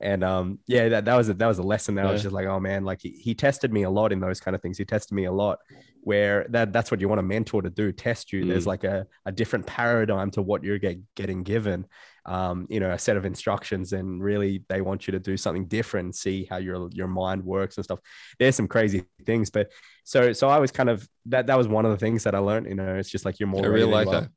And 0.00 0.24
um, 0.24 0.58
yeah, 0.66 0.88
that, 0.88 1.04
that 1.04 1.14
was 1.16 1.28
a, 1.28 1.34
that 1.34 1.46
was 1.46 1.58
a 1.58 1.62
lesson 1.62 1.94
that 1.94 2.02
yeah. 2.02 2.08
I 2.08 2.12
was 2.12 2.22
just 2.22 2.34
like, 2.34 2.46
oh 2.46 2.58
man, 2.58 2.84
like 2.84 3.00
he, 3.00 3.10
he 3.10 3.34
tested 3.34 3.72
me 3.72 3.84
a 3.84 3.90
lot 3.90 4.10
in 4.10 4.18
those 4.18 4.40
kind 4.40 4.56
of 4.56 4.60
things. 4.60 4.76
He 4.76 4.84
tested 4.84 5.14
me 5.14 5.24
a 5.26 5.32
lot 5.32 5.60
where 6.02 6.46
that 6.50 6.72
that's 6.72 6.90
what 6.90 7.00
you 7.00 7.08
want 7.08 7.20
a 7.20 7.22
mentor 7.22 7.62
to 7.62 7.70
do, 7.70 7.92
test 7.92 8.32
you. 8.32 8.44
Mm. 8.44 8.48
There's 8.48 8.66
like 8.66 8.82
a, 8.82 9.06
a 9.24 9.32
different 9.32 9.66
paradigm 9.66 10.32
to 10.32 10.42
what 10.42 10.64
you're 10.64 10.78
get, 10.78 10.98
getting 11.14 11.44
given 11.44 11.86
um, 12.26 12.66
you 12.70 12.80
know, 12.80 12.90
a 12.90 12.98
set 12.98 13.16
of 13.16 13.24
instructions, 13.24 13.92
and 13.92 14.22
really 14.22 14.64
they 14.68 14.80
want 14.80 15.06
you 15.06 15.12
to 15.12 15.18
do 15.18 15.36
something 15.36 15.66
different, 15.66 16.16
see 16.16 16.46
how 16.48 16.56
your 16.56 16.88
your 16.92 17.08
mind 17.08 17.44
works 17.44 17.76
and 17.76 17.84
stuff. 17.84 18.00
There's 18.38 18.56
some 18.56 18.68
crazy 18.68 19.04
things, 19.26 19.50
but 19.50 19.70
so 20.04 20.32
so 20.32 20.48
I 20.48 20.58
was 20.58 20.70
kind 20.70 20.88
of 20.88 21.08
that 21.26 21.46
that 21.46 21.58
was 21.58 21.68
one 21.68 21.84
of 21.84 21.90
the 21.90 21.98
things 21.98 22.24
that 22.24 22.34
I 22.34 22.38
learned. 22.38 22.66
You 22.66 22.74
know, 22.74 22.94
it's 22.94 23.10
just 23.10 23.24
like 23.24 23.38
you're 23.38 23.48
more. 23.48 23.64
I 23.64 23.68
really 23.68 23.92
like 23.92 24.10
that. 24.10 24.28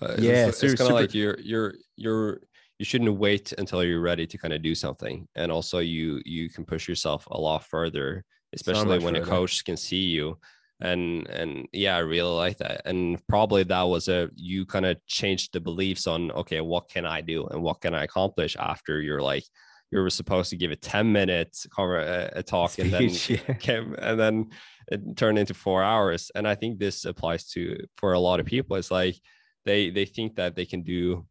Uh, 0.00 0.14
yeah, 0.18 0.48
it's, 0.48 0.62
it's 0.62 0.74
kind 0.74 0.90
of 0.90 0.96
like 0.96 1.14
you're 1.14 1.38
you're 1.40 1.74
you're 1.96 2.40
you 2.78 2.84
shouldn't 2.84 3.16
wait 3.16 3.52
until 3.56 3.82
you're 3.82 4.00
ready 4.00 4.26
to 4.26 4.38
kind 4.38 4.52
of 4.52 4.62
do 4.62 4.74
something, 4.74 5.26
and 5.34 5.50
also 5.50 5.78
you 5.78 6.20
you 6.24 6.48
can 6.48 6.64
push 6.64 6.88
yourself 6.88 7.26
a 7.30 7.40
lot 7.40 7.64
further, 7.64 8.24
especially 8.52 9.00
so 9.00 9.04
when 9.04 9.14
further. 9.14 9.26
a 9.26 9.28
coach 9.28 9.64
can 9.64 9.76
see 9.76 10.02
you 10.02 10.38
and 10.80 11.26
and 11.28 11.66
yeah 11.72 11.96
i 11.96 12.00
really 12.00 12.34
like 12.34 12.58
that 12.58 12.82
and 12.84 13.18
probably 13.28 13.62
that 13.62 13.82
was 13.82 14.08
a 14.08 14.28
you 14.34 14.66
kind 14.66 14.84
of 14.84 14.96
changed 15.06 15.52
the 15.52 15.60
beliefs 15.60 16.06
on 16.06 16.30
okay 16.32 16.60
what 16.60 16.88
can 16.88 17.06
i 17.06 17.20
do 17.20 17.46
and 17.46 17.62
what 17.62 17.80
can 17.80 17.94
i 17.94 18.04
accomplish 18.04 18.56
after 18.58 19.00
you're 19.00 19.22
like 19.22 19.44
you 19.90 20.00
were 20.00 20.10
supposed 20.10 20.50
to 20.50 20.56
give 20.56 20.70
a 20.70 20.76
10 20.76 21.10
minutes 21.10 21.66
cover 21.74 22.00
a, 22.00 22.30
a 22.34 22.42
talk 22.42 22.72
Speech, 22.72 22.84
and 22.84 22.92
then 22.92 23.02
yeah. 23.28 23.54
came, 23.58 23.94
and 23.98 24.20
then 24.20 24.50
it 24.90 25.16
turned 25.16 25.38
into 25.38 25.54
four 25.54 25.82
hours 25.82 26.30
and 26.34 26.46
i 26.46 26.54
think 26.54 26.78
this 26.78 27.06
applies 27.06 27.48
to 27.48 27.78
for 27.96 28.12
a 28.12 28.20
lot 28.20 28.38
of 28.38 28.44
people 28.44 28.76
it's 28.76 28.90
like 28.90 29.16
they 29.64 29.88
they 29.88 30.04
think 30.04 30.36
that 30.36 30.54
they 30.54 30.66
can 30.66 30.82
do 30.82 31.26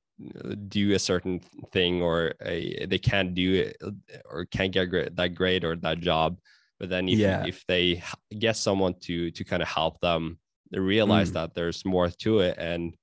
do 0.70 0.94
a 0.94 1.00
certain 1.00 1.42
thing 1.72 2.02
or 2.02 2.34
a, 2.42 2.86
they 2.86 2.98
can't 2.98 3.34
do 3.34 3.54
it 3.54 3.78
or 4.30 4.46
can't 4.46 4.72
get 4.72 5.16
that 5.16 5.36
grade 5.36 5.64
or 5.64 5.76
that 5.76 6.00
job 6.00 6.38
but 6.80 6.90
then 6.90 7.08
if, 7.08 7.18
yeah. 7.18 7.46
if 7.46 7.66
they 7.68 8.04
get 8.38 8.58
someone 8.58 8.94
to 9.02 9.32
to 9.32 9.44
kind 9.44 9.62
of 9.62 9.68
help 9.68 10.00
them 10.02 10.38
they 10.72 10.80
realize 10.80 11.32
mm. 11.32 11.34
that 11.34 11.54
there's 11.54 11.86
more 11.86 12.10
to 12.10 12.40
it 12.40 12.58
and 12.58 12.96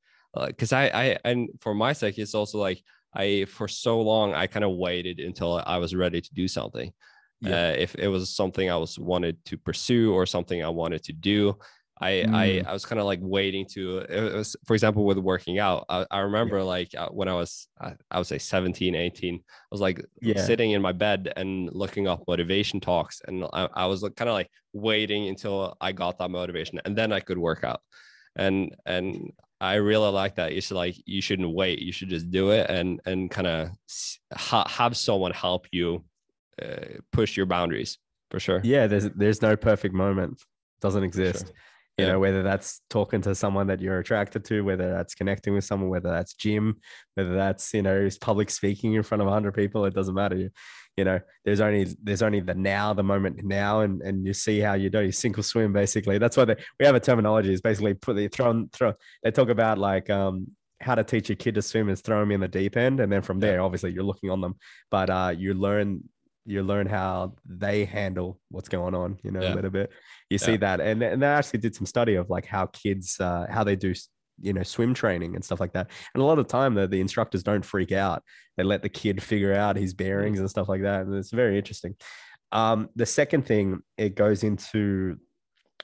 because 0.46 0.72
uh, 0.72 0.76
I 0.76 0.90
I 0.92 1.18
and 1.24 1.48
for 1.60 1.74
my 1.74 1.92
sake 1.92 2.18
it's 2.18 2.34
also 2.34 2.58
like 2.58 2.82
I 3.14 3.44
for 3.48 3.68
so 3.68 4.00
long 4.00 4.34
I 4.34 4.46
kind 4.46 4.64
of 4.64 4.76
waited 4.76 5.20
until 5.20 5.62
I 5.66 5.78
was 5.78 5.94
ready 5.94 6.20
to 6.20 6.34
do 6.34 6.48
something. 6.48 6.92
Yeah. 7.40 7.70
Uh, 7.70 7.74
if 7.76 7.94
it 7.96 8.08
was 8.08 8.30
something 8.30 8.70
I 8.70 8.76
was 8.76 8.98
wanted 8.98 9.44
to 9.46 9.58
pursue 9.58 10.14
or 10.14 10.26
something 10.26 10.62
I 10.62 10.68
wanted 10.68 11.02
to 11.04 11.12
do, 11.12 11.58
I 12.03 12.11
mm. 12.11 12.34
I, 12.34 12.68
I 12.68 12.72
was 12.72 12.84
kind 12.84 12.98
of 12.98 13.07
like 13.07 13.20
waiting 13.22 13.64
to 13.74 13.98
it 13.98 14.34
was 14.34 14.57
for 14.66 14.74
example 14.74 15.05
with 15.05 15.18
working 15.18 15.61
out 15.61 15.86
I, 15.88 16.05
I 16.11 16.18
remember 16.20 16.59
yeah. 16.59 16.64
like 16.64 16.90
uh, 16.98 17.09
when 17.11 17.28
I 17.28 17.34
was 17.34 17.68
I, 17.80 17.94
I, 18.11 18.18
would 18.18 18.26
say 18.26 18.38
17 18.38 18.94
18 18.94 19.34
I 19.36 19.38
was 19.70 19.80
like 19.80 20.05
yeah. 20.20 20.44
sitting 20.44 20.72
in 20.72 20.82
my 20.82 20.90
bed 20.90 21.32
and 21.36 21.72
looking 21.72 22.09
up 22.09 22.24
motivation 22.26 22.80
talks 22.80 23.22
and 23.26 23.44
I, 23.53 23.68
I 23.72 23.86
was 23.86 24.00
kind 24.16 24.28
of 24.28 24.34
like 24.34 24.50
waiting 24.72 25.28
until 25.28 25.76
I 25.80 25.92
got 25.92 26.18
that 26.18 26.30
motivation 26.30 26.80
and 26.84 26.98
then 26.98 27.12
I 27.12 27.20
could 27.20 27.38
work 27.38 27.62
out 27.62 27.80
and 28.34 28.74
and 28.84 29.32
I 29.61 29.74
really 29.74 30.11
like 30.11 30.34
that 30.36 30.53
it's 30.53 30.72
like 30.72 30.96
you 31.07 31.22
shouldn't 31.22 31.55
wait 31.55 31.78
you 31.78 31.92
should 31.92 32.09
just 32.09 32.30
do 32.32 32.50
it 32.50 32.68
and 32.68 33.00
and 33.07 33.30
kind 33.30 33.46
of 33.46 33.70
ha- 34.34 34.68
have 34.68 34.96
someone 34.96 35.32
help 35.32 35.68
you 35.70 36.05
uh, 36.61 36.98
push 37.12 37.36
your 37.36 37.46
boundaries 37.46 37.98
for 38.28 38.40
sure 38.40 38.61
yeah 38.64 38.88
there's 38.88 39.09
there's 39.11 39.40
no 39.40 39.57
perfect 39.57 39.94
moment 39.94 40.42
doesn't 40.80 41.05
exist 41.05 41.46
sure 41.46 41.57
you 41.99 42.07
yeah. 42.07 42.12
know 42.12 42.18
whether 42.18 42.43
that's 42.43 42.80
talking 42.88 43.20
to 43.20 43.34
someone 43.34 43.66
that 43.66 43.80
you're 43.80 43.99
attracted 43.99 44.45
to 44.47 44.62
whether 44.62 44.90
that's 44.90 45.14
connecting 45.14 45.55
with 45.55 45.64
someone 45.64 45.90
whether 45.90 46.11
that's 46.11 46.34
gym 46.34 46.76
whether 47.14 47.34
that's 47.34 47.74
you 47.74 47.82
know 47.82 48.09
public 48.20 48.49
speaking 48.51 48.95
in 48.95 49.03
front 49.03 49.20
of 49.20 49.26
100 49.26 49.53
people 49.53 49.84
it 49.84 49.95
doesn't 49.95 50.14
matter. 50.14 50.36
You, 50.36 50.51
you 50.97 51.05
know 51.05 51.20
there's 51.45 51.61
only 51.61 51.86
there's 52.03 52.22
only 52.22 52.40
the 52.40 52.55
now 52.55 52.93
the 52.93 53.03
moment 53.03 53.43
now 53.43 53.80
and 53.80 54.03
and 54.03 54.26
you 54.26 54.32
see 54.32 54.61
how 54.61 54.74
you 54.74 54.90
do 54.90 55.01
you 55.01 55.12
sink 55.12 55.38
or 55.38 55.43
swim 55.43 55.72
basically. 55.72 56.18
That's 56.18 56.36
why 56.36 56.45
they, 56.45 56.57
we 56.78 56.86
have 56.86 56.95
a 56.95 57.01
terminology 57.01 57.53
is 57.53 57.61
basically 57.61 57.95
put 57.95 58.16
the 58.16 58.28
throw 58.28 58.66
throw 58.72 58.95
they 59.22 59.30
talk 59.30 59.49
about 59.49 59.78
like 59.78 60.11
um 60.11 60.49
how 60.80 60.95
to 60.95 61.05
teach 61.05 61.30
a 61.30 61.34
kid 61.34 61.55
to 61.55 61.62
swim 61.62 61.88
is 61.88 62.01
throw 62.01 62.20
them 62.20 62.32
in 62.32 62.40
the 62.40 62.49
deep 62.49 62.76
end 62.76 63.01
and 63.01 63.11
then 63.11 63.22
from 63.22 63.38
there 63.38 63.62
obviously 63.62 63.93
you're 63.93 64.05
looking 64.05 64.30
on 64.30 64.40
them. 64.40 64.57
But 64.90 65.11
uh 65.11 65.34
you 65.36 65.55
learn 65.55 66.05
you 66.45 66.62
learn 66.62 66.86
how 66.86 67.34
they 67.47 67.84
handle 67.84 68.40
what's 68.51 68.68
going 68.68 68.95
on 68.95 69.18
you 69.22 69.30
know 69.30 69.40
yeah. 69.40 69.53
a 69.53 69.57
little 69.57 69.70
bit. 69.70 69.90
You 70.30 70.38
yeah. 70.40 70.47
see 70.47 70.57
that 70.59 70.80
and, 70.80 71.03
and 71.03 71.22
they 71.22 71.26
actually 71.26 71.61
did 71.61 71.74
some 71.74 71.86
study 71.86 72.14
of 72.16 72.30
like 72.30 72.47
how 72.47 72.66
kids 72.66 73.18
uh, 73.20 73.47
how 73.51 73.64
they 73.64 73.76
do 73.76 73.95
you 74.40 74.53
know 74.53 74.62
swim 74.62 74.95
training 74.95 75.34
and 75.34 75.45
stuff 75.45 75.61
like 75.61 75.72
that. 75.74 75.90
And 76.14 76.22
a 76.22 76.26
lot 76.26 76.38
of 76.38 76.47
the 76.47 76.53
time 76.53 76.74
the, 76.74 76.86
the 76.86 77.01
instructors 77.01 77.43
don't 77.43 77.64
freak 77.64 77.93
out. 77.93 78.22
They 78.57 78.64
let 78.64 78.82
the 78.82 78.88
kid 78.88 79.22
figure 79.22 79.55
out 79.55 79.76
his 79.76 79.95
bearings 79.95 80.40
and 80.40 80.51
stuff 80.51 80.68
like 80.68 80.82
that 80.82 81.03
and 81.03 81.14
it's 81.14 81.30
very 81.30 81.59
interesting. 81.59 81.95
Um, 82.51 82.90
the 82.97 83.07
second 83.07 83.47
thing 83.47 83.80
it 83.97 84.14
goes 84.14 84.43
into 84.43 85.16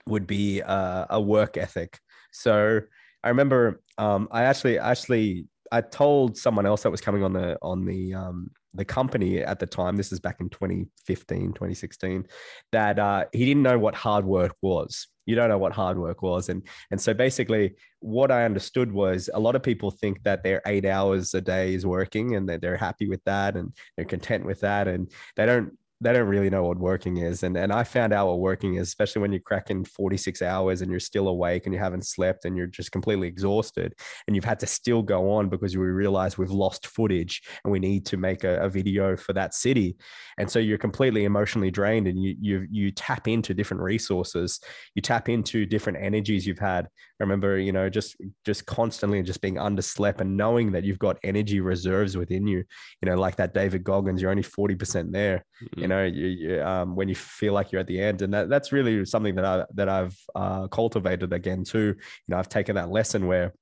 would 0.06 0.26
be 0.26 0.62
uh, 0.62 1.06
a 1.10 1.20
work 1.20 1.56
ethic. 1.56 1.98
So 2.32 2.80
i 3.24 3.28
remember 3.28 3.80
um, 3.98 4.28
i 4.30 4.44
actually 4.44 4.78
actually 4.78 5.46
i 5.72 5.80
told 5.80 6.36
someone 6.36 6.66
else 6.66 6.82
that 6.82 6.90
was 6.90 7.00
coming 7.00 7.22
on 7.22 7.32
the 7.32 7.58
on 7.62 7.84
the 7.84 8.14
um, 8.14 8.50
the 8.78 8.84
company 8.84 9.40
at 9.40 9.58
the 9.58 9.66
time, 9.66 9.96
this 9.96 10.12
is 10.12 10.20
back 10.20 10.40
in 10.40 10.48
2015, 10.48 11.48
2016, 11.48 12.26
that 12.72 12.98
uh, 12.98 13.24
he 13.32 13.44
didn't 13.44 13.64
know 13.64 13.78
what 13.78 13.94
hard 13.94 14.24
work 14.24 14.54
was. 14.62 15.08
You 15.26 15.34
don't 15.34 15.50
know 15.50 15.58
what 15.58 15.72
hard 15.72 15.98
work 15.98 16.22
was. 16.22 16.48
And, 16.48 16.66
and 16.90 16.98
so 16.98 17.12
basically, 17.12 17.74
what 18.00 18.30
I 18.30 18.44
understood 18.44 18.90
was 18.90 19.28
a 19.34 19.40
lot 19.40 19.56
of 19.56 19.62
people 19.62 19.90
think 19.90 20.22
that 20.22 20.42
their 20.42 20.62
eight 20.64 20.86
hours 20.86 21.34
a 21.34 21.40
day 21.40 21.74
is 21.74 21.84
working 21.84 22.36
and 22.36 22.48
that 22.48 22.62
they're 22.62 22.76
happy 22.76 23.08
with 23.08 23.22
that 23.24 23.56
and 23.56 23.74
they're 23.96 24.06
content 24.06 24.46
with 24.46 24.60
that. 24.60 24.88
And 24.88 25.10
they 25.36 25.44
don't 25.44 25.76
they 26.00 26.12
don't 26.12 26.28
really 26.28 26.48
know 26.48 26.62
what 26.62 26.78
working 26.78 27.16
is. 27.16 27.42
And, 27.42 27.56
and 27.56 27.72
I 27.72 27.82
found 27.82 28.12
out 28.12 28.28
what 28.28 28.38
working 28.38 28.76
is, 28.76 28.86
especially 28.86 29.20
when 29.20 29.32
you're 29.32 29.40
cracking 29.40 29.84
46 29.84 30.42
hours 30.42 30.80
and 30.80 30.90
you're 30.90 31.00
still 31.00 31.26
awake 31.26 31.66
and 31.66 31.74
you 31.74 31.80
haven't 31.80 32.06
slept 32.06 32.44
and 32.44 32.56
you're 32.56 32.68
just 32.68 32.92
completely 32.92 33.26
exhausted 33.26 33.94
and 34.26 34.36
you've 34.36 34.44
had 34.44 34.60
to 34.60 34.66
still 34.66 35.02
go 35.02 35.32
on 35.32 35.48
because 35.48 35.76
we 35.76 35.84
realize 35.86 36.38
we've 36.38 36.52
lost 36.52 36.86
footage 36.86 37.42
and 37.64 37.72
we 37.72 37.80
need 37.80 38.06
to 38.06 38.16
make 38.16 38.44
a, 38.44 38.58
a 38.60 38.68
video 38.68 39.16
for 39.16 39.32
that 39.32 39.54
city. 39.54 39.96
And 40.38 40.48
so 40.48 40.60
you're 40.60 40.78
completely 40.78 41.24
emotionally 41.24 41.72
drained 41.72 42.06
and 42.06 42.22
you, 42.22 42.36
you, 42.40 42.66
you 42.70 42.90
tap 42.92 43.26
into 43.26 43.52
different 43.52 43.82
resources. 43.82 44.60
You 44.94 45.02
tap 45.02 45.28
into 45.28 45.66
different 45.66 45.98
energies 46.00 46.46
you've 46.46 46.60
had. 46.60 46.86
I 46.86 47.24
remember, 47.24 47.58
you 47.58 47.72
know, 47.72 47.88
just, 47.88 48.16
just 48.44 48.66
constantly 48.66 49.20
just 49.24 49.40
being 49.40 49.56
underslept 49.56 50.20
and 50.20 50.36
knowing 50.36 50.70
that 50.72 50.84
you've 50.84 51.00
got 51.00 51.18
energy 51.24 51.58
reserves 51.58 52.16
within 52.16 52.46
you, 52.46 52.58
you 53.02 53.10
know, 53.10 53.16
like 53.16 53.34
that 53.36 53.52
David 53.52 53.82
Goggins, 53.82 54.22
you're 54.22 54.30
only 54.30 54.44
40% 54.44 55.10
there. 55.10 55.44
Mm-hmm 55.60 55.87
know 55.88 56.04
you, 56.04 56.26
you, 56.26 56.62
um, 56.62 56.94
when 56.94 57.08
you 57.08 57.14
feel 57.14 57.52
like 57.52 57.72
you're 57.72 57.80
at 57.80 57.86
the 57.86 58.00
end 58.00 58.22
and 58.22 58.32
that, 58.32 58.48
that's 58.48 58.72
really 58.72 59.04
something 59.04 59.34
that 59.34 59.44
i 59.44 59.64
that 59.74 59.88
i've 59.88 60.16
uh, 60.34 60.68
cultivated 60.68 61.32
again 61.32 61.64
too 61.64 61.94
you 61.96 62.28
know 62.28 62.38
i've 62.38 62.48
taken 62.48 62.76
that 62.76 62.90
lesson 62.90 63.26
where 63.26 63.52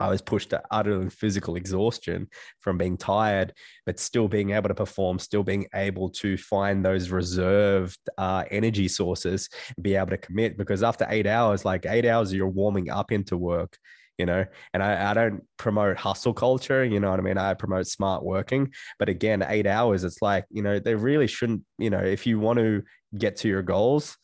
I 0.00 0.08
was 0.08 0.22
pushed 0.22 0.50
to 0.50 0.62
utter 0.70 1.10
physical 1.10 1.56
exhaustion 1.56 2.28
from 2.60 2.78
being 2.78 2.96
tired, 2.96 3.52
but 3.84 3.98
still 3.98 4.28
being 4.28 4.50
able 4.50 4.68
to 4.68 4.74
perform, 4.74 5.18
still 5.18 5.42
being 5.42 5.66
able 5.74 6.10
to 6.10 6.36
find 6.36 6.84
those 6.84 7.10
reserved 7.10 7.98
uh, 8.16 8.44
energy 8.50 8.86
sources, 8.86 9.48
be 9.80 9.96
able 9.96 10.10
to 10.10 10.18
commit. 10.18 10.56
Because 10.56 10.84
after 10.84 11.04
eight 11.10 11.26
hours, 11.26 11.64
like 11.64 11.84
eight 11.84 12.06
hours, 12.06 12.32
you're 12.32 12.48
warming 12.48 12.90
up 12.90 13.10
into 13.10 13.36
work 13.36 13.76
you 14.18 14.26
know? 14.26 14.44
And 14.74 14.82
I, 14.82 15.10
I 15.10 15.14
don't 15.14 15.42
promote 15.56 15.96
hustle 15.96 16.34
culture 16.34 16.84
you 16.84 17.00
know 17.00 17.10
what 17.10 17.20
i 17.20 17.22
mean? 17.22 17.38
I 17.38 17.54
promote 17.54 17.86
smart 17.86 18.22
working. 18.24 18.72
But 18.98 19.08
again 19.08 19.44
eight 19.48 19.66
hours 19.66 20.04
it's 20.04 20.22
like 20.22 20.44
you 20.50 20.62
know 20.62 20.78
they 20.78 20.94
really 20.94 21.26
shouldn't 21.26 21.62
you 21.78 21.90
know 21.90 22.00
if 22.00 22.26
you 22.26 22.38
want 22.38 22.58
to 22.58 22.82
get 23.16 23.36
to 23.36 23.48
your 23.48 23.62
goals 23.62 24.16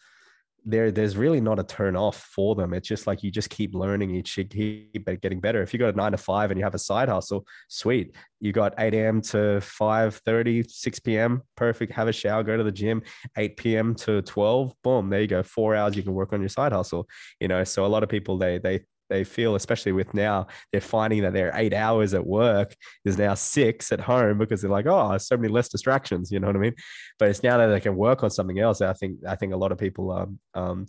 there 0.64 0.90
there's 0.90 1.16
really 1.16 1.40
not 1.40 1.58
a 1.58 1.62
turn 1.62 1.94
off 1.94 2.16
for 2.34 2.54
them. 2.54 2.72
It's 2.72 2.88
just 2.88 3.06
like 3.06 3.22
you 3.22 3.30
just 3.30 3.50
keep 3.50 3.74
learning 3.74 4.14
each 4.14 4.34
keep 4.34 5.20
getting 5.20 5.40
better. 5.40 5.62
If 5.62 5.72
you 5.72 5.78
got 5.78 5.92
a 5.92 5.96
nine 5.96 6.12
to 6.12 6.18
five 6.18 6.50
and 6.50 6.58
you 6.58 6.64
have 6.64 6.74
a 6.74 6.78
side 6.78 7.08
hustle 7.08 7.46
sweet. 7.68 8.14
You 8.40 8.52
got 8.52 8.74
8 8.78 8.94
a.m 8.94 9.20
to 9.22 9.60
5 9.60 10.16
30 10.16 10.64
6 10.68 10.98
p.m 11.00 11.42
perfect. 11.56 11.92
Have 11.92 12.08
a 12.08 12.12
shower 12.12 12.42
go 12.42 12.56
to 12.56 12.64
the 12.64 12.72
gym 12.72 13.02
8 13.36 13.56
p.m 13.56 13.94
to 13.96 14.22
12 14.22 14.74
boom 14.82 15.10
there 15.10 15.20
you 15.20 15.26
go. 15.26 15.42
Four 15.42 15.74
hours 15.74 15.96
you 15.96 16.02
can 16.02 16.14
work 16.14 16.32
on 16.32 16.40
your 16.40 16.48
side 16.48 16.72
hustle 16.72 17.06
you 17.40 17.48
know? 17.48 17.62
So 17.64 17.84
a 17.84 17.88
lot 17.88 18.02
of 18.02 18.08
people 18.08 18.38
they 18.38 18.58
they 18.58 18.80
they 19.10 19.24
feel, 19.24 19.54
especially 19.54 19.92
with 19.92 20.14
now, 20.14 20.46
they're 20.72 20.80
finding 20.80 21.22
that 21.22 21.32
their 21.32 21.52
eight 21.54 21.74
hours 21.74 22.14
at 22.14 22.26
work 22.26 22.74
is 23.04 23.18
now 23.18 23.34
six 23.34 23.92
at 23.92 24.00
home 24.00 24.38
because 24.38 24.62
they're 24.62 24.70
like, 24.70 24.86
oh, 24.86 25.16
so 25.18 25.36
many 25.36 25.52
less 25.52 25.68
distractions. 25.68 26.30
You 26.30 26.40
know 26.40 26.46
what 26.46 26.56
I 26.56 26.60
mean? 26.60 26.74
But 27.18 27.28
it's 27.28 27.42
now 27.42 27.58
that 27.58 27.68
they 27.68 27.80
can 27.80 27.96
work 27.96 28.22
on 28.22 28.30
something 28.30 28.58
else. 28.58 28.80
I 28.80 28.92
think 28.92 29.18
I 29.26 29.36
think 29.36 29.52
a 29.52 29.56
lot 29.56 29.72
of 29.72 29.78
people, 29.78 30.10
um, 30.10 30.38
um, 30.54 30.86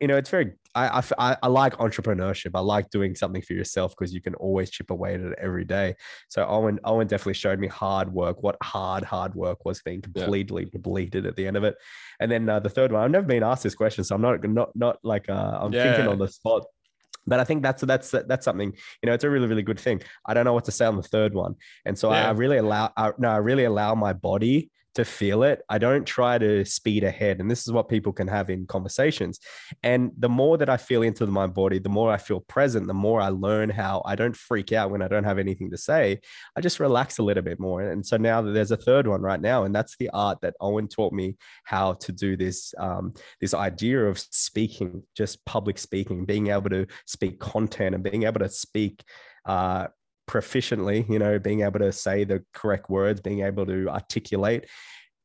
you 0.00 0.08
know, 0.08 0.16
it's 0.16 0.30
very. 0.30 0.52
I, 0.74 1.02
I 1.18 1.36
I 1.42 1.48
like 1.48 1.78
entrepreneurship. 1.78 2.50
I 2.54 2.60
like 2.60 2.90
doing 2.90 3.14
something 3.14 3.40
for 3.40 3.54
yourself 3.54 3.94
because 3.96 4.12
you 4.12 4.20
can 4.20 4.34
always 4.34 4.68
chip 4.68 4.90
away 4.90 5.14
at 5.14 5.20
it 5.20 5.38
every 5.40 5.64
day. 5.64 5.94
So 6.28 6.46
Owen 6.46 6.78
Owen 6.84 7.06
definitely 7.06 7.32
showed 7.32 7.58
me 7.58 7.66
hard 7.66 8.12
work. 8.12 8.42
What 8.42 8.58
hard 8.62 9.02
hard 9.02 9.34
work 9.34 9.64
was 9.64 9.80
being 9.80 10.02
completely 10.02 10.64
yeah. 10.64 10.70
depleted 10.72 11.24
at 11.24 11.34
the 11.34 11.46
end 11.46 11.56
of 11.56 11.64
it. 11.64 11.76
And 12.20 12.30
then 12.30 12.46
uh, 12.46 12.60
the 12.60 12.68
third 12.68 12.92
one, 12.92 13.02
I've 13.02 13.10
never 13.10 13.26
been 13.26 13.42
asked 13.42 13.62
this 13.62 13.74
question, 13.74 14.04
so 14.04 14.14
I'm 14.14 14.20
not 14.20 14.46
not 14.46 14.76
not 14.76 14.98
like 15.02 15.30
uh, 15.30 15.58
I'm 15.62 15.72
yeah. 15.72 15.94
thinking 15.94 16.08
on 16.08 16.18
the 16.18 16.28
spot 16.28 16.66
but 17.26 17.40
I 17.40 17.44
think 17.44 17.62
that's 17.62 17.82
that's 17.82 18.10
that's 18.10 18.44
something 18.44 18.72
you 19.02 19.06
know 19.06 19.14
it's 19.14 19.24
a 19.24 19.30
really 19.30 19.46
really 19.46 19.62
good 19.62 19.80
thing. 19.80 20.02
I 20.24 20.34
don't 20.34 20.44
know 20.44 20.54
what 20.54 20.64
to 20.66 20.72
say 20.72 20.86
on 20.86 20.96
the 20.96 21.02
third 21.02 21.34
one, 21.34 21.56
and 21.84 21.98
so 21.98 22.10
yeah. 22.10 22.26
I, 22.26 22.28
I 22.28 22.30
really 22.30 22.58
allow 22.58 22.92
I, 22.96 23.12
no 23.18 23.28
I 23.28 23.38
really 23.38 23.64
allow 23.64 23.94
my 23.94 24.12
body 24.12 24.70
to 24.96 25.04
feel 25.04 25.42
it. 25.42 25.62
I 25.68 25.78
don't 25.78 26.04
try 26.04 26.38
to 26.38 26.64
speed 26.64 27.04
ahead. 27.04 27.40
And 27.40 27.50
this 27.50 27.62
is 27.66 27.72
what 27.72 27.88
people 27.88 28.12
can 28.12 28.28
have 28.28 28.50
in 28.50 28.66
conversations. 28.66 29.38
And 29.82 30.10
the 30.18 30.28
more 30.28 30.58
that 30.58 30.68
I 30.68 30.76
feel 30.76 31.02
into 31.02 31.26
my 31.26 31.46
body, 31.46 31.78
the 31.78 31.88
more 31.88 32.12
I 32.12 32.16
feel 32.16 32.40
present, 32.40 32.86
the 32.86 32.94
more 32.94 33.20
I 33.20 33.28
learn 33.28 33.70
how 33.70 34.02
I 34.04 34.16
don't 34.16 34.36
freak 34.36 34.72
out 34.72 34.90
when 34.90 35.02
I 35.02 35.08
don't 35.08 35.24
have 35.24 35.38
anything 35.38 35.70
to 35.70 35.78
say. 35.78 36.20
I 36.56 36.60
just 36.60 36.80
relax 36.80 37.18
a 37.18 37.22
little 37.22 37.42
bit 37.42 37.60
more. 37.60 37.82
And 37.82 38.04
so 38.04 38.16
now 38.16 38.42
that 38.42 38.52
there's 38.52 38.72
a 38.72 38.76
third 38.76 39.06
one 39.06 39.22
right 39.22 39.40
now, 39.40 39.64
and 39.64 39.74
that's 39.74 39.96
the 39.96 40.10
art 40.10 40.40
that 40.42 40.54
Owen 40.60 40.88
taught 40.88 41.12
me 41.12 41.36
how 41.64 41.94
to 41.94 42.12
do 42.12 42.36
this, 42.36 42.74
um, 42.78 43.14
this 43.40 43.54
idea 43.54 44.04
of 44.06 44.18
speaking, 44.18 45.02
just 45.16 45.44
public 45.44 45.78
speaking, 45.78 46.24
being 46.24 46.48
able 46.48 46.70
to 46.70 46.86
speak 47.06 47.38
content 47.38 47.94
and 47.94 48.02
being 48.02 48.24
able 48.24 48.40
to 48.40 48.48
speak 48.48 49.04
uh, 49.44 49.86
proficiently, 50.26 51.08
you 51.08 51.18
know, 51.18 51.38
being 51.38 51.62
able 51.62 51.80
to 51.80 51.92
say 51.92 52.24
the 52.24 52.44
correct 52.52 52.90
words, 52.90 53.20
being 53.20 53.42
able 53.42 53.66
to 53.66 53.88
articulate, 53.88 54.66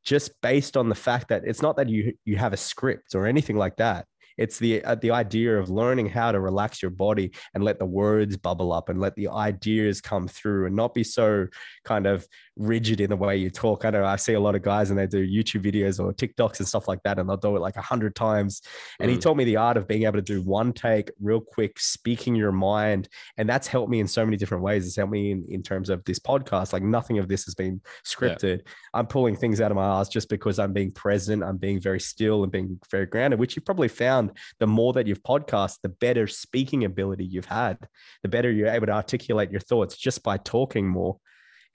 just 0.03 0.31
based 0.41 0.77
on 0.77 0.89
the 0.89 0.95
fact 0.95 1.29
that 1.29 1.43
it's 1.45 1.61
not 1.61 1.77
that 1.77 1.89
you 1.89 2.13
you 2.25 2.37
have 2.37 2.53
a 2.53 2.57
script 2.57 3.15
or 3.15 3.25
anything 3.27 3.57
like 3.57 3.77
that. 3.77 4.05
It's 4.37 4.57
the 4.57 4.83
uh, 4.83 4.95
the 4.95 5.11
idea 5.11 5.59
of 5.59 5.69
learning 5.69 6.09
how 6.09 6.31
to 6.31 6.39
relax 6.39 6.81
your 6.81 6.91
body 6.91 7.31
and 7.53 7.63
let 7.63 7.79
the 7.79 7.85
words 7.85 8.37
bubble 8.37 8.73
up 8.73 8.89
and 8.89 8.99
let 8.99 9.15
the 9.15 9.27
ideas 9.27 10.01
come 10.01 10.27
through 10.27 10.65
and 10.65 10.75
not 10.75 10.93
be 10.93 11.03
so 11.03 11.47
kind 11.85 12.07
of 12.07 12.25
rigid 12.61 13.01
in 13.01 13.09
the 13.09 13.15
way 13.15 13.37
you 13.37 13.49
talk. 13.49 13.85
I 13.85 13.89
know 13.89 14.05
I 14.05 14.15
see 14.15 14.33
a 14.33 14.39
lot 14.39 14.55
of 14.55 14.61
guys 14.61 14.89
and 14.89 14.99
they 14.99 15.07
do 15.07 15.27
YouTube 15.27 15.63
videos 15.63 15.99
or 15.99 16.13
TikToks 16.13 16.59
and 16.59 16.67
stuff 16.67 16.87
like 16.87 17.01
that, 17.03 17.19
and 17.19 17.27
they'll 17.27 17.37
do 17.37 17.55
it 17.55 17.59
like 17.59 17.75
a 17.75 17.81
hundred 17.81 18.15
times. 18.15 18.61
And 18.99 19.09
mm. 19.09 19.13
he 19.13 19.19
taught 19.19 19.37
me 19.37 19.43
the 19.43 19.57
art 19.57 19.77
of 19.77 19.87
being 19.87 20.03
able 20.03 20.17
to 20.17 20.21
do 20.21 20.41
one 20.41 20.73
take, 20.73 21.11
real 21.19 21.41
quick, 21.41 21.79
speaking 21.79 22.35
your 22.35 22.51
mind, 22.51 23.09
and 23.37 23.49
that's 23.49 23.67
helped 23.67 23.89
me 23.89 23.99
in 23.99 24.07
so 24.07 24.23
many 24.23 24.37
different 24.37 24.63
ways. 24.63 24.85
It's 24.85 24.95
helped 24.95 25.11
me 25.11 25.31
in, 25.31 25.45
in 25.49 25.63
terms 25.63 25.89
of 25.89 26.03
this 26.05 26.19
podcast. 26.19 26.73
Like 26.73 26.83
nothing 26.83 27.17
of 27.17 27.27
this 27.27 27.45
has 27.45 27.55
been 27.55 27.81
scripted. 28.05 28.57
Yeah. 28.57 28.73
I'm 28.93 29.07
pulling 29.07 29.35
things 29.35 29.61
out 29.61 29.71
of 29.71 29.75
my 29.75 29.99
ass 29.99 30.09
just 30.09 30.29
because 30.29 30.59
I'm 30.59 30.73
being 30.73 30.91
present. 30.91 31.43
I'm 31.43 31.57
being 31.57 31.79
very 31.79 31.99
still 31.99 32.43
and 32.43 32.51
being 32.51 32.79
very 32.89 33.05
grounded, 33.05 33.39
which 33.39 33.55
you 33.55 33.61
probably 33.61 33.87
found 33.87 34.31
the 34.59 34.67
more 34.67 34.93
that 34.93 35.07
you've 35.07 35.23
podcast, 35.23 35.79
the 35.81 35.89
better 35.89 36.27
speaking 36.27 36.85
ability 36.85 37.25
you've 37.25 37.45
had, 37.45 37.77
the 38.23 38.29
better 38.29 38.51
you're 38.51 38.67
able 38.67 38.87
to 38.87 38.93
articulate 38.93 39.51
your 39.51 39.59
thoughts 39.61 39.97
just 39.97 40.23
by 40.23 40.37
talking 40.37 40.87
more 40.87 41.17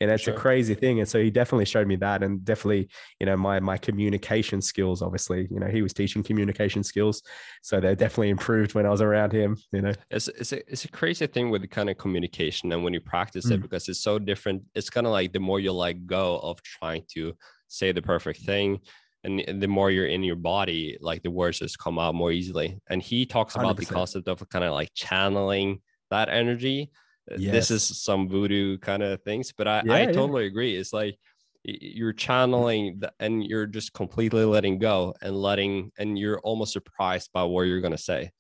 and 0.01 0.11
it's 0.11 0.25
sure. 0.25 0.35
a 0.35 0.37
crazy 0.37 0.75
thing 0.75 1.01
and 1.01 1.09
so 1.09 1.21
he 1.21 1.31
definitely 1.31 1.65
showed 1.65 1.87
me 1.87 1.97
that 1.97 2.23
and 2.23 2.45
definitely 2.45 2.89
you 3.21 3.27
know 3.27 3.37
my 3.37 3.61
my 3.61 3.77
communication 3.77 4.61
skills 4.61 5.03
obviously 5.03 5.49
you 5.51 5.59
know 5.59 5.67
he 5.67 5.83
was 5.83 5.93
teaching 5.93 6.23
communication 6.23 6.83
skills 6.83 7.23
so 7.63 7.81
they 7.81 7.95
definitely 7.95 8.29
improved 8.29 8.75
when 8.75 8.87
i 8.87 8.91
was 8.91 9.01
around 9.01 9.33
him 9.33 9.57
you 9.73 9.81
know 9.81 9.93
it's, 10.11 10.29
it's, 10.29 10.53
a, 10.53 10.71
it's 10.71 10.85
a 10.85 10.89
crazy 10.89 11.27
thing 11.27 11.51
with 11.51 11.63
the 11.63 11.69
kind 11.69 11.89
of 11.89 11.97
communication 11.99 12.73
and 12.73 12.83
when 12.85 12.93
you 12.93 13.01
practice 13.01 13.47
mm. 13.47 13.53
it 13.53 13.63
because 13.63 13.89
it's 13.89 14.01
so 14.01 14.19
different 14.19 14.63
it's 14.75 14.91
kind 14.91 15.07
of 15.07 15.13
like 15.13 15.33
the 15.33 15.41
more 15.41 15.61
you 15.61 15.73
let 15.73 16.07
go 16.07 16.39
of 16.39 16.63
trying 16.63 17.03
to 17.09 17.35
say 17.69 17.93
the 17.93 18.03
perfect 18.03 18.41
thing 18.43 18.79
and 19.25 19.61
the 19.61 19.67
more 19.67 19.91
you're 19.91 20.07
in 20.07 20.23
your 20.23 20.37
body 20.37 20.97
like 21.01 21.23
the 21.23 21.31
words 21.31 21.59
just 21.59 21.79
come 21.79 21.99
out 21.99 22.15
more 22.15 22.31
easily 22.31 22.79
and 22.91 23.03
he 23.03 23.27
talks 23.27 23.57
about 23.57 23.77
100%. 23.77 23.79
the 23.79 23.87
concept 23.87 24.29
of 24.29 24.49
kind 24.51 24.65
of 24.65 24.73
like 24.73 24.91
channeling 24.95 25.81
that 26.11 26.29
energy 26.29 26.91
yes. 27.37 27.53
this 27.53 27.71
is 27.71 28.03
some 28.03 28.29
voodoo 28.29 28.79
kind 28.79 29.03
of 29.03 29.23
things 29.23 29.53
but 29.57 29.67
i, 29.67 29.83
yeah, 29.85 29.95
I 29.95 30.07
totally 30.07 30.45
yeah. 30.45 30.49
agree 30.49 30.77
it's 30.77 30.93
like 30.93 31.19
you're 31.65 32.13
channeling 32.13 33.01
the, 33.01 33.13
and 33.19 33.45
you're 33.45 33.67
just 33.67 33.93
completely 33.93 34.45
letting 34.45 34.79
go 34.79 35.15
and 35.21 35.35
letting 35.37 35.91
and 35.99 36.19
you're 36.19 36.39
almost 36.41 36.73
surprised 36.73 37.31
by 37.33 37.43
what 37.43 37.63
you're 37.63 37.81
going 37.81 37.93
to 37.93 37.99
say 37.99 38.31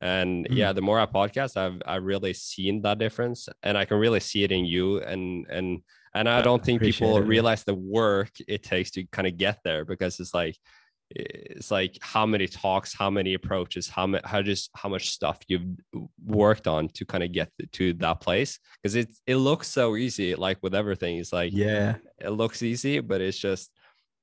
and 0.00 0.46
mm 0.46 0.56
yeah 0.56 0.72
the 0.72 0.80
more 0.80 1.00
i 1.00 1.06
podcast 1.06 1.56
i've 1.56 1.82
i 1.86 1.96
really 1.96 2.32
seen 2.32 2.80
that 2.82 2.98
difference 2.98 3.48
and 3.64 3.76
i 3.76 3.84
can 3.84 3.98
really 3.98 4.20
see 4.20 4.44
it 4.44 4.52
in 4.52 4.64
you 4.64 5.00
and 5.00 5.44
and 5.50 5.80
and 6.14 6.28
i 6.28 6.40
don't 6.40 6.64
think 6.64 6.80
people 6.80 7.18
it. 7.18 7.26
realize 7.26 7.64
the 7.64 7.74
work 7.74 8.30
it 8.46 8.62
takes 8.62 8.92
to 8.92 9.04
kind 9.06 9.26
of 9.26 9.36
get 9.36 9.58
there 9.64 9.84
because 9.84 10.20
it's 10.20 10.32
like 10.32 10.56
it's 11.10 11.70
like 11.70 11.96
how 12.00 12.26
many 12.26 12.46
talks 12.46 12.94
how 12.94 13.08
many 13.08 13.32
approaches 13.34 13.88
how 13.88 14.06
much 14.06 14.20
how 14.24 14.42
just 14.42 14.70
how 14.74 14.88
much 14.88 15.10
stuff 15.10 15.38
you've 15.48 15.64
worked 16.24 16.66
on 16.66 16.88
to 16.88 17.04
kind 17.06 17.24
of 17.24 17.32
get 17.32 17.50
to 17.72 17.94
that 17.94 18.20
place. 18.20 18.58
Because 18.82 18.94
it 18.94 19.08
it 19.26 19.36
looks 19.36 19.68
so 19.68 19.96
easy 19.96 20.34
like 20.34 20.58
with 20.62 20.74
everything 20.74 21.18
it's 21.18 21.32
like 21.32 21.52
yeah. 21.52 21.96
it 22.18 22.30
looks 22.30 22.62
easy 22.62 23.00
but 23.00 23.20
it's 23.20 23.38
just 23.38 23.70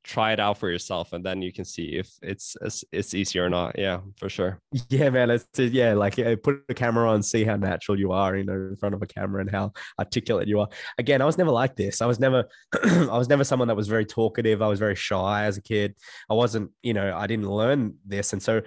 try 0.06 0.32
it 0.32 0.40
out 0.40 0.58
for 0.58 0.70
yourself 0.70 1.14
and 1.14 1.26
then 1.26 1.42
you 1.42 1.52
can 1.52 1.66
see 1.66 1.96
if 1.96 2.10
it's 2.22 2.56
it's, 2.62 2.84
it's 2.92 3.14
easy 3.14 3.40
or 3.40 3.50
not. 3.50 3.78
Yeah 3.78 4.02
for 4.18 4.30
sure. 4.30 4.62
Yeah 4.90 5.10
man 5.10 5.32
it's 5.32 5.48
yeah 5.58 5.94
like 5.94 6.18
yeah, 6.18 6.36
put 6.42 6.64
a 6.70 6.74
camera 6.74 7.10
on 7.10 7.24
see 7.24 7.44
how 7.44 7.56
natural 7.56 8.00
you 8.00 8.12
are 8.12 8.36
you 8.36 8.44
know 8.44 8.54
in 8.54 8.76
front 8.78 8.94
of 8.94 9.02
a 9.02 9.08
camera 9.08 9.42
and 9.42 9.50
how 9.50 9.74
articulate 10.00 10.48
you 10.48 10.60
are. 10.60 10.70
Again 10.98 11.22
i 11.22 11.26
was 11.26 11.38
never 11.38 11.52
like 11.52 11.76
this. 11.76 12.02
I 12.02 12.06
was 12.06 12.20
never 12.20 12.46
i 12.84 13.18
was 13.18 13.30
never 13.30 13.44
someone 13.44 13.68
that 13.68 13.76
was 13.76 13.88
very 13.88 14.06
talkative. 14.06 14.62
I 14.62 14.68
was 14.68 14.80
very 14.80 14.96
shy 14.96 15.46
as 15.46 15.58
a 15.58 15.62
kid. 15.62 15.96
I 16.30 16.36
wasn't 16.36 16.72
you 16.84 16.94
know 16.94 17.16
i 17.16 17.26
didn't 17.28 17.50
learn 17.50 17.96
this 18.06 18.34
and 18.34 18.42
so 18.42 18.62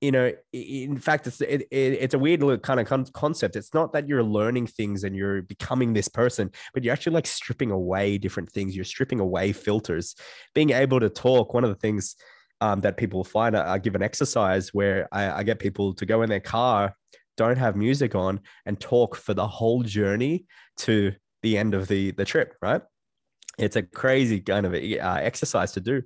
you 0.00 0.10
know 0.10 0.32
in 0.52 0.98
fact 0.98 1.26
it's 1.26 1.40
it, 1.40 1.62
it, 1.70 1.92
it's 2.00 2.14
a 2.14 2.18
weird 2.18 2.62
kind 2.62 2.80
of 2.80 2.86
con- 2.86 3.06
concept. 3.12 3.56
It's 3.56 3.74
not 3.74 3.92
that 3.92 4.08
you're 4.08 4.22
learning 4.22 4.66
things 4.66 5.04
and 5.04 5.14
you're 5.14 5.42
becoming 5.42 5.92
this 5.92 6.08
person 6.08 6.50
but 6.72 6.82
you're 6.82 6.92
actually 6.92 7.14
like 7.14 7.26
stripping 7.26 7.70
away 7.70 8.18
different 8.18 8.50
things. 8.50 8.74
You're 8.74 8.84
stripping 8.84 9.20
away 9.20 9.52
filters. 9.52 10.14
Being 10.54 10.70
able 10.70 11.00
to 11.00 11.08
talk 11.08 11.54
one 11.54 11.64
of 11.64 11.70
the 11.70 11.76
things 11.76 12.16
um, 12.60 12.80
that 12.80 12.96
people 12.96 13.24
find 13.24 13.56
I, 13.56 13.74
I, 13.74 13.78
give 13.78 13.94
an 13.94 14.02
exercise 14.02 14.74
where 14.74 15.08
I, 15.12 15.40
I 15.40 15.42
get 15.42 15.58
people 15.58 15.94
to 15.94 16.04
go 16.04 16.22
in 16.22 16.28
their 16.28 16.40
car 16.40 16.94
don't 17.36 17.56
have 17.56 17.74
music 17.74 18.14
on 18.14 18.40
and 18.66 18.78
talk 18.78 19.16
for 19.16 19.32
the 19.32 19.46
whole 19.46 19.82
journey 19.82 20.44
to 20.76 21.12
the 21.42 21.56
end 21.56 21.74
of 21.74 21.88
the 21.88 22.10
the 22.12 22.24
trip 22.24 22.54
right? 22.60 22.82
It's 23.58 23.76
a 23.76 23.82
crazy 23.82 24.40
kind 24.40 24.66
of 24.66 24.74
uh, 24.74 24.76
exercise 24.76 25.72
to 25.72 25.80
do. 25.80 26.02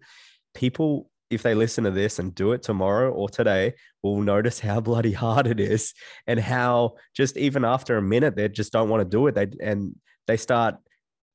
People 0.55 1.11
if 1.35 1.43
they 1.43 1.55
listen 1.55 1.85
to 1.85 1.91
this 1.91 2.19
and 2.19 2.35
do 2.35 2.53
it 2.53 2.63
tomorrow 2.63 3.11
or 3.11 3.29
today, 3.29 3.75
will 4.03 4.21
notice 4.21 4.61
how 4.61 4.81
bloody 4.91 5.13
hard 5.13 5.47
it 5.47 5.61
is 5.61 5.95
and 6.27 6.41
how 6.41 6.95
just 7.15 7.37
even 7.37 7.65
after 7.65 7.97
a 7.97 8.03
minute 8.03 8.37
they 8.37 8.49
just 8.49 8.73
don't 8.73 8.89
want 8.89 9.01
to 9.01 9.09
do 9.09 9.27
it. 9.27 9.35
They 9.35 9.49
and 9.61 9.95
they 10.27 10.37
start 10.37 10.77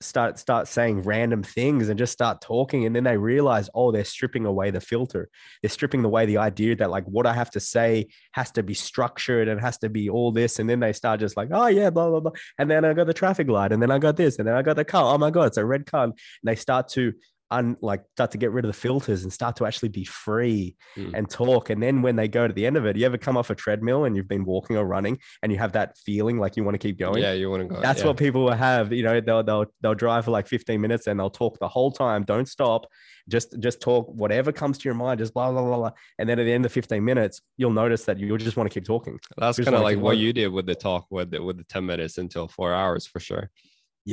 start 0.01 0.39
start 0.39 0.65
saying 0.65 1.01
random 1.01 1.43
things 1.43 1.89
and 1.89 1.99
just 1.99 2.13
start 2.13 2.39
talking 2.39 2.85
and 2.85 2.95
then 2.95 3.03
they 3.03 3.17
realize 3.17 3.69
oh 3.75 3.91
they're 3.91 4.05
stripping 4.05 4.45
away 4.45 4.71
the 4.71 4.79
filter. 4.79 5.29
They're 5.61 5.69
stripping 5.69 6.05
away 6.05 6.25
the 6.25 6.37
idea 6.37 6.75
that 6.77 6.89
like 6.89 7.03
what 7.05 7.25
i 7.25 7.33
have 7.33 7.51
to 7.51 7.59
say 7.59 8.07
has 8.31 8.51
to 8.51 8.63
be 8.63 8.73
structured 8.73 9.49
and 9.49 9.59
has 9.59 9.77
to 9.79 9.89
be 9.89 10.09
all 10.09 10.31
this. 10.31 10.59
And 10.59 10.69
then 10.69 10.79
they 10.79 10.93
start 10.93 11.19
just 11.19 11.35
like 11.35 11.49
oh 11.51 11.67
yeah 11.67 11.89
blah 11.89 12.09
blah 12.09 12.21
blah. 12.21 12.31
And 12.57 12.71
then 12.71 12.85
i 12.85 12.93
got 12.93 13.07
the 13.07 13.13
traffic 13.13 13.49
light 13.49 13.73
and 13.73 13.81
then 13.81 13.91
i 13.91 13.99
got 13.99 14.15
this 14.15 14.39
and 14.39 14.47
then 14.47 14.55
i 14.55 14.61
got 14.61 14.77
the 14.77 14.85
car. 14.85 15.13
Oh 15.13 15.17
my 15.17 15.31
god 15.31 15.47
it's 15.47 15.57
a 15.57 15.65
red 15.65 15.85
car. 15.85 16.05
And 16.05 16.13
they 16.43 16.55
start 16.55 16.87
to 16.89 17.13
like 17.81 18.03
start 18.11 18.31
to 18.31 18.37
get 18.37 18.51
rid 18.51 18.63
of 18.63 18.69
the 18.69 18.73
filters 18.77 19.23
and 19.23 19.33
start 19.33 19.55
to 19.55 19.65
actually 19.65 19.89
be 19.89 20.05
free 20.05 20.75
Mm. 20.95 21.13
and 21.13 21.29
talk. 21.29 21.69
And 21.69 21.81
then 21.81 22.01
when 22.01 22.15
they 22.15 22.27
go 22.27 22.47
to 22.47 22.53
the 22.53 22.65
end 22.65 22.77
of 22.77 22.85
it, 22.85 22.95
you 22.95 23.05
ever 23.05 23.17
come 23.17 23.37
off 23.37 23.49
a 23.49 23.55
treadmill 23.55 24.05
and 24.05 24.15
you've 24.15 24.27
been 24.27 24.45
walking 24.45 24.77
or 24.77 24.85
running 24.85 25.19
and 25.41 25.51
you 25.51 25.57
have 25.57 25.71
that 25.73 25.97
feeling 25.97 26.37
like 26.37 26.55
you 26.57 26.63
want 26.63 26.75
to 26.75 26.79
keep 26.79 26.97
going? 26.99 27.21
yeah, 27.21 27.33
you 27.33 27.49
want 27.49 27.67
to 27.67 27.73
go. 27.75 27.81
That's 27.81 28.01
yeah. 28.01 28.07
what 28.07 28.17
people 28.17 28.43
will 28.43 28.51
have. 28.53 28.93
You 28.93 29.03
know, 29.03 29.19
they'll 29.21 29.43
they'll 29.43 29.65
they'll 29.81 29.95
drive 29.95 30.25
for 30.25 30.31
like 30.31 30.47
15 30.47 30.79
minutes 30.79 31.07
and 31.07 31.19
they'll 31.19 31.29
talk 31.29 31.57
the 31.59 31.67
whole 31.67 31.91
time. 31.91 32.23
Don't 32.23 32.47
stop. 32.47 32.85
Just 33.27 33.59
just 33.59 33.81
talk 33.81 34.07
whatever 34.09 34.51
comes 34.51 34.77
to 34.79 34.85
your 34.89 34.95
mind. 34.95 35.19
Just 35.19 35.33
blah 35.33 35.51
blah 35.51 35.61
blah 35.61 35.77
blah. 35.77 35.91
And 36.17 36.27
then 36.29 36.39
at 36.39 36.43
the 36.43 36.53
end 36.53 36.65
of 36.65 36.71
15 36.71 37.03
minutes, 37.03 37.41
you'll 37.57 37.71
notice 37.71 38.05
that 38.05 38.19
you'll 38.19 38.37
just 38.37 38.57
want 38.57 38.69
to 38.69 38.73
keep 38.73 38.85
talking. 38.85 39.19
That's 39.37 39.57
kind 39.59 39.75
of 39.75 39.81
like 39.83 39.97
what 39.97 40.11
going. 40.13 40.19
you 40.19 40.33
did 40.33 40.47
with 40.49 40.65
the 40.65 40.75
talk 40.75 41.05
with 41.09 41.31
the, 41.31 41.41
with 41.41 41.57
the 41.57 41.63
10 41.65 41.85
minutes 41.85 42.17
until 42.17 42.47
four 42.47 42.73
hours 42.73 43.05
for 43.05 43.19
sure. 43.19 43.49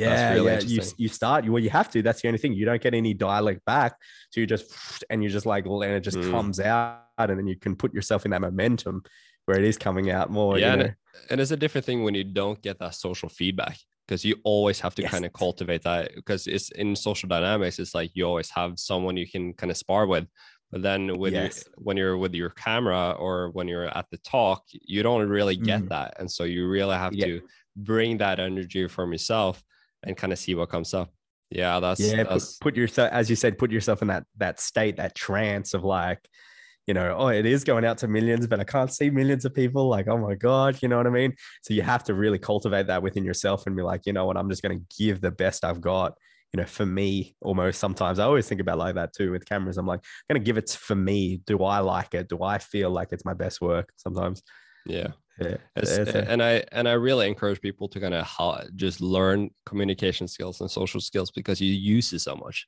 Yeah, 0.01 0.33
really 0.35 0.53
yeah. 0.53 0.61
You 0.61 0.83
you 0.97 1.09
start 1.09 1.45
you 1.45 1.53
well, 1.53 1.63
you 1.63 1.71
have 1.71 1.89
to. 1.91 2.03
That's 2.03 2.21
the 2.23 2.29
only 2.29 2.39
thing. 2.39 2.53
You 2.53 2.65
don't 2.67 2.83
get 2.83 2.95
any 2.95 3.15
dialect 3.15 3.65
back, 3.65 3.93
so 4.31 4.41
you 4.41 4.47
just 4.47 4.67
and 5.11 5.23
you 5.23 5.29
just 5.29 5.47
like 5.47 5.65
and 5.67 5.93
it 5.99 6.01
just 6.01 6.19
Mm. 6.19 6.31
comes 6.31 6.61
out, 6.61 7.03
and 7.19 7.39
then 7.39 7.47
you 7.47 7.57
can 7.57 7.75
put 7.77 7.93
yourself 7.95 8.25
in 8.25 8.31
that 8.33 8.41
momentum 8.41 9.03
where 9.47 9.59
it 9.59 9.65
is 9.65 9.79
coming 9.79 10.11
out 10.11 10.29
more. 10.31 10.59
Yeah, 10.59 10.67
you 10.67 10.73
and 10.73 10.83
know? 10.89 10.95
And 11.31 11.41
it's 11.41 11.51
a 11.53 11.57
different 11.57 11.85
thing 11.85 12.03
when 12.05 12.15
you 12.15 12.25
don't 12.25 12.61
get 12.63 12.79
that 12.81 12.95
social 12.95 13.29
feedback 13.29 13.79
because 14.07 14.25
you 14.25 14.37
always 14.45 14.79
have 14.81 14.95
to 14.97 15.03
Yes. 15.03 15.11
kind 15.13 15.25
of 15.25 15.33
cultivate 15.33 15.83
that 15.83 16.15
because 16.15 16.47
it's 16.47 16.71
in 16.83 16.95
social 16.95 17.29
dynamics. 17.29 17.79
It's 17.79 17.95
like 17.95 18.11
you 18.15 18.25
always 18.27 18.51
have 18.51 18.79
someone 18.79 19.17
you 19.17 19.29
can 19.35 19.53
kind 19.55 19.71
of 19.71 19.77
spar 19.77 20.07
with. 20.07 20.27
But 20.73 20.83
then 20.83 21.17
with 21.19 21.33
Yes. 21.33 21.65
your, 21.65 21.75
when 21.87 21.97
you're 21.97 22.19
with 22.19 22.35
your 22.35 22.51
camera 22.51 23.13
or 23.13 23.51
when 23.57 23.67
you're 23.69 23.89
at 24.01 24.07
the 24.11 24.19
talk, 24.19 24.65
you 24.73 25.03
don't 25.03 25.29
really 25.29 25.57
get 25.57 25.83
Mm. 25.83 25.89
that. 25.91 26.15
And 26.19 26.29
so 26.31 26.43
you 26.45 26.69
really 26.69 26.97
have 26.97 27.15
Yeah. 27.15 27.27
to 27.27 27.41
bring 27.77 28.19
that 28.19 28.39
energy 28.41 28.87
from 28.89 29.13
yourself 29.13 29.63
and 30.03 30.17
kind 30.17 30.33
of 30.33 30.39
see 30.39 30.55
what 30.55 30.69
comes 30.69 30.95
up. 30.95 31.11
Yeah, 31.51 31.79
that's 31.81 32.01
yeah 32.01 32.25
put, 32.25 32.43
put 32.61 32.77
yourself 32.77 33.13
as 33.13 33.31
you 33.31 33.37
said 33.37 33.57
put 33.57 33.71
yourself 33.71 34.03
in 34.03 34.09
that 34.09 34.25
that 34.39 34.59
state 34.59 34.97
that 34.97 35.15
trance 35.15 35.75
of 35.75 35.85
like 35.85 36.19
you 36.89 36.95
know 36.95 37.15
oh 37.17 37.29
it 37.29 37.47
is 37.47 37.63
going 37.63 37.85
out 37.85 37.99
to 37.99 38.09
millions 38.09 38.49
but 38.49 38.59
i 38.59 38.65
can't 38.65 38.93
see 38.93 39.11
millions 39.11 39.45
of 39.45 39.55
people 39.55 39.89
like 39.89 40.09
oh 40.09 40.19
my 40.19 40.35
god 40.35 40.77
you 40.83 40.89
know 40.89 40.97
what 40.97 41.07
i 41.07 41.11
mean? 41.11 41.35
So 41.63 41.73
you 41.73 41.83
have 41.83 42.03
to 42.05 42.15
really 42.15 42.39
cultivate 42.39 42.89
that 42.89 43.03
within 43.03 43.25
yourself 43.25 43.67
and 43.67 43.77
be 43.77 43.83
like 43.83 44.07
you 44.07 44.13
know 44.13 44.27
what? 44.27 44.37
I'm 44.37 44.51
just 44.51 44.63
going 44.63 44.79
to 44.79 44.97
give 44.99 45.21
the 45.21 45.31
best 45.31 45.65
i've 45.65 45.81
got 45.81 46.15
you 46.53 46.61
know 46.61 46.67
for 46.67 46.87
me 46.87 47.37
almost 47.41 47.79
sometimes. 47.79 48.19
I 48.19 48.25
always 48.25 48.49
think 48.49 48.61
about 48.61 48.79
like 48.79 48.97
that 48.97 49.13
too 49.13 49.31
with 49.31 49.47
cameras. 49.47 49.79
I'm 49.79 49.87
like 49.87 50.01
i'm 50.01 50.35
going 50.35 50.43
to 50.43 50.47
give 50.47 50.59
it 50.59 50.71
for 50.71 50.97
me. 50.97 51.43
Do 51.47 51.63
i 51.63 51.79
like 51.79 52.15
it? 52.15 52.29
Do 52.29 52.43
i 52.43 52.59
feel 52.59 52.91
like 52.91 53.09
it's 53.13 53.25
my 53.25 53.35
best 53.35 53.61
work? 53.61 53.93
sometimes 53.97 54.43
yeah. 54.87 55.09
yeah 55.41 55.57
and 55.77 56.43
I 56.43 56.65
and 56.73 56.89
I 56.89 56.93
really 56.93 57.29
encourage 57.29 57.61
people 57.61 57.89
to 57.89 58.01
kind 58.01 58.15
of 58.15 58.25
how, 58.27 58.63
just 58.75 59.01
learn 59.01 59.51
communication 59.67 60.29
skills 60.29 60.61
and 60.61 60.71
social 60.71 61.01
skills 61.01 61.31
because 61.31 61.61
you 61.61 61.73
use 61.73 62.13
it 62.13 62.21
so 62.21 62.35
much, 62.37 62.67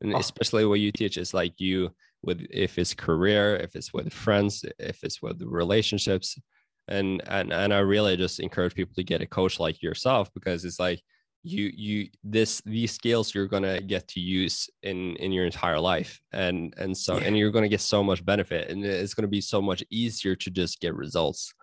and 0.00 0.14
Oh. 0.14 0.18
especially 0.18 0.64
what 0.64 0.80
you 0.80 0.92
teach 0.92 1.18
is 1.18 1.34
like 1.34 1.54
you 1.58 1.90
with 2.22 2.46
if 2.50 2.78
it's 2.78 2.94
career, 2.94 3.56
if 3.56 3.76
it's 3.76 3.92
with 3.92 4.12
friends, 4.12 4.64
if 4.78 5.04
it's 5.04 5.20
with 5.22 5.42
relationships, 5.42 6.38
and 6.88 7.22
and 7.26 7.52
and 7.52 7.74
I 7.74 7.80
really 7.80 8.16
just 8.16 8.40
encourage 8.40 8.74
people 8.74 8.94
to 8.94 9.04
get 9.04 9.20
a 9.22 9.26
coach 9.26 9.60
like 9.60 9.82
yourself 9.82 10.30
because 10.34 10.64
it's 10.64 10.80
like 10.80 11.02
you 11.46 11.72
you 11.74 12.08
this 12.24 12.60
these 12.66 12.92
skills 12.92 13.34
you're 13.34 13.46
gonna 13.46 13.80
get 13.80 14.08
to 14.08 14.20
use 14.20 14.68
in 14.82 15.16
in 15.16 15.32
your 15.32 15.44
entire 15.44 15.78
life 15.78 16.20
and 16.32 16.74
and 16.76 16.96
so 16.96 17.16
Yeah. 17.16 17.24
and 17.24 17.38
you're 17.38 17.50
gonna 17.50 17.68
get 17.68 17.80
so 17.80 18.02
much 18.02 18.24
benefit 18.24 18.70
and 18.70 18.84
it's 18.84 19.14
gonna 19.14 19.28
be 19.28 19.40
so 19.40 19.62
much 19.62 19.84
easier 19.90 20.34
to 20.36 20.50
just 20.50 20.80
get 20.80 20.94
results 20.94 21.54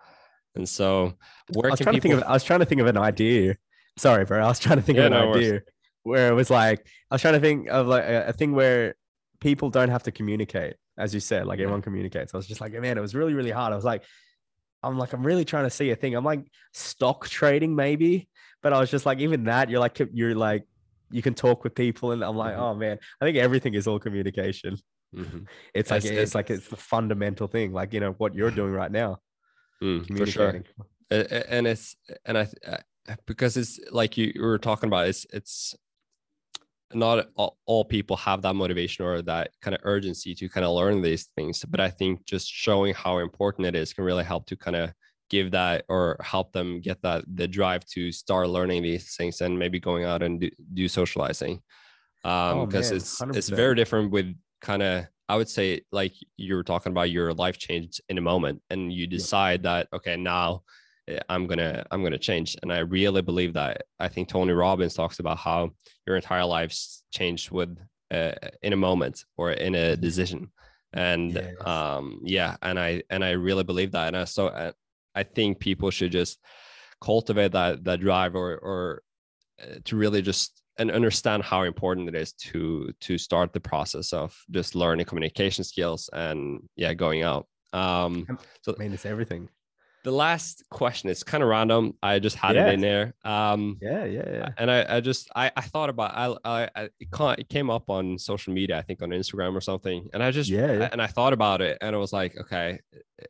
and 0.54 0.68
so 0.68 1.14
where 1.52 1.70
I 1.70 1.72
was 1.72 1.78
can 1.78 1.84
trying 1.84 1.96
to 1.96 2.00
think 2.00 2.14
of 2.14 2.22
I 2.22 2.32
was 2.32 2.44
trying 2.44 2.60
to 2.60 2.66
think 2.66 2.80
of 2.80 2.86
an 2.86 2.96
idea. 2.96 3.56
Sorry, 3.96 4.24
bro. 4.24 4.42
I 4.42 4.48
was 4.48 4.58
trying 4.58 4.78
to 4.78 4.82
think 4.82 4.98
Yeah, 4.98 5.06
of 5.06 5.12
an 5.12 5.18
no 5.18 5.34
idea 5.34 5.62
where 6.04 6.28
it 6.28 6.34
was 6.34 6.50
like 6.50 6.86
I 7.10 7.14
was 7.14 7.22
trying 7.22 7.34
to 7.34 7.40
think 7.40 7.68
of 7.68 7.86
like 7.86 8.04
a, 8.04 8.28
a 8.28 8.32
thing 8.32 8.52
where 8.52 8.94
people 9.40 9.70
don't 9.70 9.90
have 9.90 10.04
to 10.04 10.12
communicate, 10.12 10.74
as 10.96 11.12
you 11.12 11.20
said, 11.20 11.46
like 11.46 11.58
everyone 11.58 11.80
mm-hmm. 11.80 11.84
communicates. 11.84 12.32
I 12.32 12.36
was 12.36 12.46
just 12.46 12.60
like, 12.60 12.72
man, 12.72 12.96
it 12.96 13.00
was 13.00 13.14
really, 13.14 13.34
really 13.34 13.50
hard. 13.50 13.72
I 13.72 13.76
was 13.76 13.84
like, 13.84 14.04
I'm 14.82 14.98
like, 14.98 15.12
I'm 15.12 15.26
really 15.26 15.44
trying 15.44 15.64
to 15.64 15.70
see 15.70 15.90
a 15.90 15.96
thing. 15.96 16.14
I'm 16.14 16.24
like 16.24 16.46
stock 16.72 17.28
trading, 17.28 17.74
maybe, 17.74 18.28
but 18.64 18.72
I 18.72 18.80
was 18.80 18.90
just 18.90 19.04
like, 19.06 19.20
even 19.20 19.44
that, 19.44 19.68
you're 19.70 19.78
like, 19.78 20.00
you're 20.12 20.34
like, 20.34 20.64
you 21.10 21.20
can 21.22 21.34
talk 21.34 21.62
with 21.62 21.74
people, 21.74 22.10
and 22.12 22.24
I'm 22.24 22.34
like, 22.34 22.54
Mhm. 22.56 22.60
oh 22.60 22.74
man, 22.74 22.98
I 23.20 23.24
think 23.26 23.36
everything 23.36 23.74
is 23.74 23.86
all 23.86 24.00
communication. 24.00 24.76
Mhm. 25.14 25.46
It's 25.74 25.90
like 25.92 26.04
It's- 26.04 26.18
it's, 26.22 26.34
like 26.34 26.50
it's 26.50 26.66
the 26.68 26.76
fundamental 26.76 27.46
thing, 27.46 27.72
like 27.72 27.92
you 27.92 28.00
know 28.00 28.12
what 28.12 28.34
you're 28.34 28.50
doing 28.50 28.72
right 28.72 28.90
now, 28.90 29.20
Mm, 29.82 30.00
for 30.18 30.26
sure 30.26 30.46
communicating. 30.52 30.64
A- 31.10 31.28
a- 31.36 31.52
and 31.52 31.66
it's 31.66 31.94
and 32.24 32.38
I 32.38 32.48
because 33.26 33.58
it's 33.58 33.78
like 33.92 34.16
you, 34.16 34.32
you 34.34 34.42
were 34.42 34.58
talking 34.58 34.88
about 34.88 35.06
it's 35.08 35.26
it's 35.38 35.76
not 36.94 37.28
all, 37.36 37.58
all 37.66 37.84
people 37.84 38.16
have 38.16 38.40
that 38.42 38.54
motivation 38.54 39.04
or 39.04 39.20
that 39.22 39.50
kind 39.60 39.74
of 39.74 39.80
urgency 39.84 40.34
to 40.34 40.48
kind 40.48 40.64
of 40.64 40.72
learn 40.74 41.02
these 41.02 41.24
things 41.36 41.64
but 41.64 41.80
i 41.80 41.90
think 41.90 42.24
just 42.24 42.46
showing 42.48 42.94
how 42.94 43.18
important 43.18 43.66
it 43.66 43.74
is 43.74 43.92
can 43.92 44.04
really 44.04 44.22
help 44.22 44.46
to 44.46 44.56
kind 44.56 44.76
of 44.76 44.90
give 45.30 45.50
that 45.52 45.84
or 45.88 46.16
help 46.20 46.52
them 46.52 46.80
get 46.80 47.00
that 47.02 47.24
the 47.34 47.48
drive 47.48 47.84
to 47.86 48.12
start 48.12 48.48
learning 48.48 48.82
these 48.82 49.16
things 49.16 49.40
and 49.40 49.58
maybe 49.58 49.80
going 49.80 50.04
out 50.04 50.22
and 50.22 50.40
do, 50.40 50.50
do 50.74 50.88
socializing. 50.88 51.60
Um 52.24 52.58
Oh, 52.60 52.66
because 52.66 52.90
man, 52.90 52.96
it's 52.98 53.20
it's 53.20 53.50
100%. 53.50 53.56
very 53.56 53.74
different 53.74 54.10
with 54.10 54.34
kind 54.60 54.82
of 54.82 55.04
i 55.28 55.36
would 55.36 55.48
say 55.48 55.80
like 55.92 56.14
you 56.36 56.54
were 56.54 56.62
talking 56.62 56.90
about 56.92 57.10
your 57.10 57.32
life 57.34 57.58
change 57.58 58.00
in 58.08 58.16
a 58.18 58.20
moment 58.20 58.62
and 58.70 58.92
you 58.92 59.06
decide 59.06 59.62
that 59.62 59.88
okay 59.92 60.16
now 60.16 60.62
eh, 61.08 61.18
i'm 61.28 61.46
gonna 61.46 61.84
i'm 61.90 62.02
gonna 62.02 62.18
change. 62.18 62.56
And 62.62 62.72
i 62.72 62.78
really 62.78 63.22
believe 63.22 63.52
that. 63.54 63.82
I 64.00 64.08
think 64.08 64.28
tony 64.28 64.52
robbins 64.52 64.94
talks 64.94 65.18
about 65.18 65.38
how 65.38 65.70
your 66.06 66.16
entire 66.16 66.44
life's 66.44 67.02
changed 67.10 67.50
with 67.50 67.78
uh, 68.10 68.32
in 68.62 68.72
a 68.72 68.76
moment 68.76 69.24
or 69.36 69.52
in 69.52 69.74
a 69.74 69.96
decision. 69.96 70.50
And 70.92 71.32
Yes. 71.34 71.66
um 71.66 72.20
yeah 72.24 72.56
and 72.62 72.78
i 72.78 73.02
and 73.10 73.22
i 73.24 73.30
really 73.32 73.64
believe 73.64 73.92
that. 73.92 74.06
And 74.08 74.16
I, 74.16 74.24
so 74.24 74.48
I, 75.14 75.22
think 75.22 75.60
people 75.60 75.90
should 75.90 76.12
just 76.12 76.38
cultivate 77.00 77.52
that 77.52 77.84
that 77.84 78.00
drive 78.00 78.34
or 78.34 78.56
or 78.58 79.02
uh, 79.62 79.76
to 79.84 79.96
really 79.96 80.22
just 80.22 80.62
and 80.78 80.90
understand 80.90 81.42
how 81.42 81.62
important 81.62 82.08
it 82.08 82.14
is 82.14 82.32
to 82.32 82.92
to 83.00 83.18
start 83.18 83.52
the 83.52 83.60
process 83.60 84.12
of 84.12 84.36
just 84.50 84.74
learning 84.74 85.06
communication 85.06 85.64
skills 85.64 86.10
and 86.12 86.60
yeah 86.76 86.94
going 86.94 87.22
out 87.22 87.46
um 87.72 88.26
I 88.28 88.72
mean, 88.78 88.92
it's 88.92 89.06
everything. 89.06 89.48
the 90.04 90.10
last 90.12 90.64
question 90.70 91.08
is 91.10 91.22
kind 91.22 91.42
of 91.42 91.48
random 91.48 91.94
i 92.02 92.18
just 92.18 92.36
had 92.36 92.54
Yeah. 92.56 92.68
it 92.68 92.74
in 92.74 92.80
there 92.80 93.14
um 93.24 93.78
Yeah, 93.80 94.04
yeah, 94.04 94.28
yeah. 94.38 94.48
and 94.58 94.70
I, 94.70 94.96
I 94.96 95.00
just 95.00 95.30
I, 95.34 95.50
I 95.56 95.62
thought 95.62 95.90
about 95.90 96.10
I, 96.14 96.34
I 96.44 96.68
I 96.76 96.88
it 97.38 97.48
came 97.48 97.70
up 97.70 97.88
on 97.90 98.18
social 98.18 98.52
media 98.52 98.78
I 98.78 98.82
think 98.82 99.02
on 99.02 99.10
Instagram 99.10 99.54
or 99.54 99.60
something 99.60 100.08
and 100.12 100.22
I 100.22 100.30
just 100.30 100.50
Yeah, 100.50 100.72
yeah. 100.72 100.88
and 100.92 101.00
I 101.00 101.06
thought 101.06 101.32
about 101.32 101.60
it 101.60 101.78
and 101.80 101.94
I 101.94 101.98
was 101.98 102.12
like 102.12 102.36
okay 102.42 102.80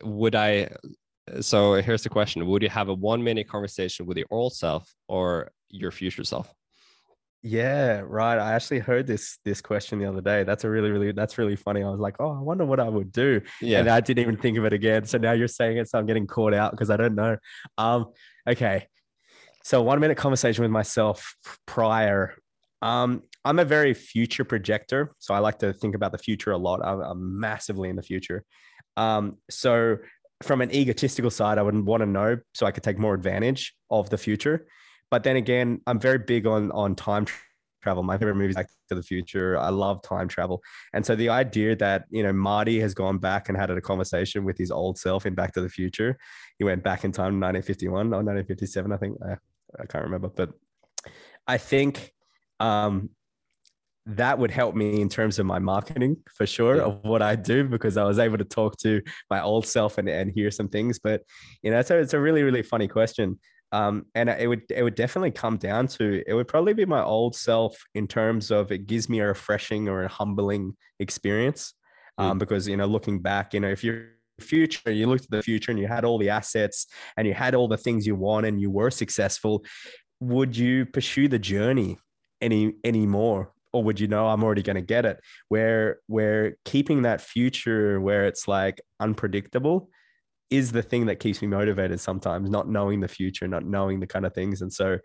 would 0.03 0.35
I 0.35 0.69
so 1.41 1.73
here's 1.75 2.03
the 2.03 2.09
question 2.09 2.45
would 2.45 2.61
you 2.61 2.69
have 2.69 2.89
a 2.89 2.93
one 2.93 3.23
minute 3.23 3.47
conversation 3.47 4.05
with 4.05 4.17
your 4.17 4.27
old 4.31 4.53
self 4.53 4.93
or 5.07 5.51
your 5.69 5.91
future 5.91 6.23
self 6.23 6.53
Yeah, 7.43 8.01
right. 8.03 8.39
I 8.39 8.53
actually 8.53 8.79
heard 8.79 9.05
this 9.05 9.37
this 9.45 9.61
question 9.61 9.99
the 9.99 10.09
other 10.09 10.21
day. 10.21 10.43
That's 10.43 10.63
a 10.63 10.69
really, 10.69 10.89
really 10.89 11.11
that's 11.11 11.37
really 11.37 11.55
funny. 11.55 11.83
I 11.83 11.89
was 11.89 11.99
like, 11.99 12.15
oh, 12.19 12.31
I 12.31 12.41
wonder 12.41 12.65
what 12.65 12.79
I 12.79 12.89
would 12.89 13.11
do. 13.11 13.39
yeah 13.61 13.81
And 13.81 13.87
I 13.87 13.99
didn't 13.99 14.23
even 14.23 14.37
think 14.37 14.57
of 14.57 14.65
it 14.65 14.73
again. 14.73 15.05
So 15.05 15.19
now 15.19 15.33
you're 15.33 15.47
saying 15.47 15.77
it, 15.77 15.87
so 15.87 15.99
I'm 15.99 16.07
getting 16.07 16.25
caught 16.25 16.55
out 16.55 16.71
because 16.71 16.89
I 16.89 16.97
don't 16.97 17.13
know. 17.13 17.37
Um, 17.77 18.07
okay. 18.49 18.87
So 19.63 19.83
one 19.83 19.99
minute 19.99 20.17
conversation 20.17 20.63
with 20.63 20.71
myself 20.71 21.35
prior. 21.67 22.33
Um, 22.81 23.21
I'm 23.43 23.59
a 23.59 23.65
very 23.65 23.93
future 23.93 24.43
projector, 24.43 25.13
so 25.19 25.35
I 25.35 25.39
like 25.39 25.59
to 25.59 25.71
think 25.71 25.93
about 25.93 26.13
the 26.13 26.17
future 26.17 26.51
a 26.51 26.57
lot. 26.57 26.83
I'm, 26.83 26.99
I'm 27.01 27.39
massively 27.39 27.89
in 27.89 27.95
the 27.95 28.01
future. 28.01 28.43
Um, 28.97 29.37
so 29.51 29.97
from 30.43 30.61
an 30.61 30.73
egotistical 30.73 31.31
side, 31.31 31.57
I 31.57 31.61
would 31.61 31.85
want 31.85 32.01
to 32.01 32.05
know 32.05 32.37
so 32.53 32.65
I 32.65 32.71
could 32.71 32.83
take 32.83 32.99
more 32.99 33.13
advantage 33.13 33.73
of 33.89 34.09
the 34.09 34.17
future. 34.17 34.67
But 35.11 35.23
then 35.23 35.35
again, 35.35 35.81
I'm 35.87 35.99
very 35.99 36.19
big 36.19 36.45
on 36.45 36.71
on 36.71 36.95
time 36.95 37.25
travel. 37.85 38.03
My 38.03 38.17
favorite 38.17 38.35
movie 38.35 38.49
is 38.49 38.55
Back 38.55 38.67
to 38.89 38.95
the 38.95 39.03
Future. 39.03 39.57
I 39.57 39.69
love 39.69 40.01
time 40.01 40.27
travel. 40.27 40.61
And 40.93 41.05
so 41.05 41.15
the 41.15 41.29
idea 41.29 41.75
that, 41.75 42.05
you 42.09 42.23
know, 42.23 42.33
Marty 42.33 42.79
has 42.79 42.95
gone 42.95 43.19
back 43.19 43.47
and 43.47 43.57
had 43.57 43.69
a 43.69 43.79
conversation 43.79 44.43
with 44.43 44.57
his 44.57 44.71
old 44.71 44.97
self 44.97 45.25
in 45.27 45.35
Back 45.35 45.53
to 45.53 45.61
the 45.61 45.69
Future. 45.69 46.17
He 46.57 46.63
went 46.63 46.83
back 46.83 47.05
in 47.05 47.11
time 47.11 47.39
1951 47.39 48.07
or 48.07 48.23
1957, 48.23 48.91
I 48.91 48.97
think. 48.97 49.17
I, 49.23 49.33
I 49.79 49.85
can't 49.85 50.03
remember. 50.03 50.29
But 50.29 50.49
I 51.47 51.57
think 51.59 52.11
um, 52.59 53.11
that 54.05 54.37
would 54.37 54.51
help 54.51 54.75
me 54.75 55.01
in 55.01 55.09
terms 55.09 55.39
of 55.39 55.45
my 55.45 55.59
marketing 55.59 56.17
for 56.33 56.45
sure 56.45 56.77
Yeah. 56.77 56.83
of 56.83 57.03
what 57.03 57.21
I 57.21 57.35
do 57.35 57.63
because 57.67 57.97
I 57.97 58.03
was 58.03 58.19
able 58.19 58.37
to 58.37 58.43
talk 58.45 58.77
to 58.77 59.01
my 59.31 59.41
old 59.41 59.65
self 59.67 59.97
and, 59.97 60.07
and 60.07 60.31
hear 60.31 60.51
some 60.51 60.69
things. 60.69 60.99
But, 60.99 61.23
you 61.63 61.71
know, 61.71 61.81
so 61.81 61.99
it's 61.99 62.13
a 62.13 62.19
really, 62.19 62.43
really 62.43 62.61
funny 62.63 62.87
question. 62.87 63.39
Um, 63.71 64.05
and 64.13 64.29
it 64.29 64.47
would 64.47 64.61
it 64.69 64.83
would 64.83 64.95
definitely 64.95 65.31
come 65.31 65.57
down 65.57 65.87
to 65.87 66.23
it 66.27 66.33
would 66.33 66.47
probably 66.47 66.73
be 66.73 66.85
my 66.85 67.03
old 67.03 67.35
self 67.35 67.75
in 67.95 68.07
terms 68.07 68.51
of 68.51 68.71
it 68.71 68.85
gives 68.85 69.09
me 69.09 69.19
a 69.19 69.27
refreshing 69.27 69.89
or 69.89 70.03
a 70.03 70.07
humbling 70.07 70.77
experience. 70.99 71.73
Um, 72.17 72.37
because 72.37 72.67
you 72.67 72.77
know, 72.77 72.85
looking 72.85 73.19
back, 73.19 73.53
you 73.53 73.59
know, 73.59 73.67
if 73.69 73.83
you're 73.83 74.09
future, 74.39 74.91
you 74.91 75.07
looked 75.07 75.23
at 75.25 75.31
the 75.31 75.41
future 75.41 75.71
and 75.71 75.79
you 75.79 75.87
had 75.87 76.05
all 76.05 76.17
the 76.17 76.29
assets 76.29 76.87
and 77.17 77.27
you 77.27 77.33
had 77.33 77.55
all 77.55 77.67
the 77.67 77.77
things 77.77 78.05
you 78.05 78.15
want 78.15 78.45
and 78.45 78.59
you 78.61 78.69
were 78.69 78.91
successful, 78.91 79.63
would 80.19 80.55
you 80.55 80.85
pursue 80.85 81.27
the 81.27 81.39
journey 81.39 81.97
any 82.41 82.73
anymore? 82.83 83.51
Or 83.75 83.83
would 83.83 83.99
you 83.99 84.07
know 84.07 84.27
i'm 84.27 84.43
already 84.43 84.61
going 84.61 84.75
to 84.75 84.81
get 84.81 85.05
it 85.05 85.19
where 85.49 85.97
where 86.07 86.55
keeping 86.63 87.01
that 87.01 87.21
future 87.21 87.99
where 87.99 88.25
it's 88.25 88.47
like 88.47 88.81
unpredictable 88.99 89.89
is 90.49 90.71
the 90.71 90.83
thing 90.83 91.07
that 91.07 91.19
keeps 91.19 91.41
me 91.41 91.47
motivated 91.47 91.99
sometimes 91.99 92.49
not 92.49 92.69
knowing 92.69 92.99
the 92.99 93.07
future 93.07 93.47
not 93.47 93.65
knowing 93.65 93.99
the 93.99 94.07
kind 94.07 94.25
of 94.25 94.33
things 94.33 94.61
and 94.61 94.71
so 94.71 94.97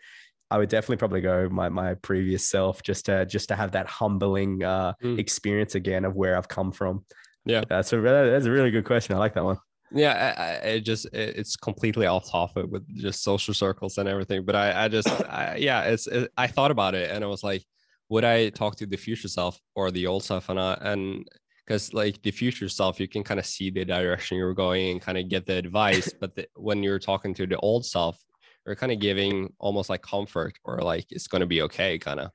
I 0.53 0.59
would 0.59 0.69
definitely 0.69 0.97
probably 0.97 1.21
go 1.21 1.49
my 1.49 1.69
my 1.69 1.95
previous 1.95 2.49
self 2.49 2.83
just 2.83 3.07
to 3.07 3.25
just 3.25 3.49
to 3.49 3.57
have 3.57 3.73
that 3.73 3.87
humbling 3.87 4.65
uh, 4.65 4.95
mm. 5.03 5.17
experience 5.19 5.77
again 5.77 6.05
of 6.05 6.17
where 6.17 6.37
I've 6.37 6.49
come 6.49 6.73
from. 6.73 7.05
Yeah, 7.45 7.63
that's 7.69 7.93
a 7.93 8.01
that's 8.01 8.47
a 8.47 8.51
really 8.51 8.73
good 8.73 8.85
question. 8.85 9.15
I 9.15 9.19
like 9.19 9.35
that 9.35 9.45
one. 9.45 9.59
Yeah, 9.93 10.35
I, 10.37 10.43
I, 10.43 10.51
it 10.75 10.81
just 10.81 11.07
it, 11.07 11.37
it's 11.37 11.57
completely 11.57 12.07
off 12.07 12.31
topic 12.31 12.67
with 12.69 12.87
just 12.97 13.23
social 13.23 13.55
circles 13.55 13.99
and 13.99 14.09
everything. 14.09 14.45
But 14.45 14.57
I 14.57 14.85
I 14.85 14.89
just 14.89 15.09
I, 15.09 15.57
yeah, 15.57 15.83
it's 15.83 16.09
it, 16.09 16.33
I 16.37 16.49
thought 16.49 16.73
about 16.73 16.97
it 16.97 17.11
and 17.11 17.23
I 17.23 17.29
was 17.29 17.45
like, 17.45 17.65
would 18.11 18.25
I 18.25 18.51
talk 18.51 18.77
to 18.77 18.87
the 18.87 18.97
future 18.97 19.29
self 19.29 19.59
or 19.75 19.91
the 19.91 20.07
old 20.07 20.25
self? 20.25 20.49
And 20.49 20.61
I, 20.61 20.77
and 20.83 21.27
because 21.67 21.95
like 21.95 22.21
the 22.23 22.31
future 22.31 22.69
self, 22.69 23.01
you 23.01 23.09
can 23.09 23.23
kind 23.23 23.41
of 23.41 23.47
see 23.47 23.71
the 23.71 23.85
direction 23.85 24.37
you're 24.37 24.55
going 24.55 24.91
and 24.91 25.01
kind 25.01 25.17
of 25.17 25.29
get 25.29 25.47
the 25.47 25.55
advice. 25.55 26.13
but 26.21 26.35
the, 26.35 26.47
when 26.57 26.83
you're 26.83 26.99
talking 26.99 27.33
to 27.35 27.47
the 27.47 27.57
old 27.59 27.87
self, 27.87 28.19
you're 28.67 28.77
kind 28.77 28.93
of 28.93 29.01
giving 29.01 29.53
almost 29.59 29.89
like 29.89 30.03
comfort 30.03 30.59
or 30.65 30.79
like 30.79 31.07
it's 31.11 31.27
going 31.27 31.41
to 31.41 31.47
be 31.47 31.63
okay 31.63 31.99
kind 31.99 32.21
of 32.21 32.31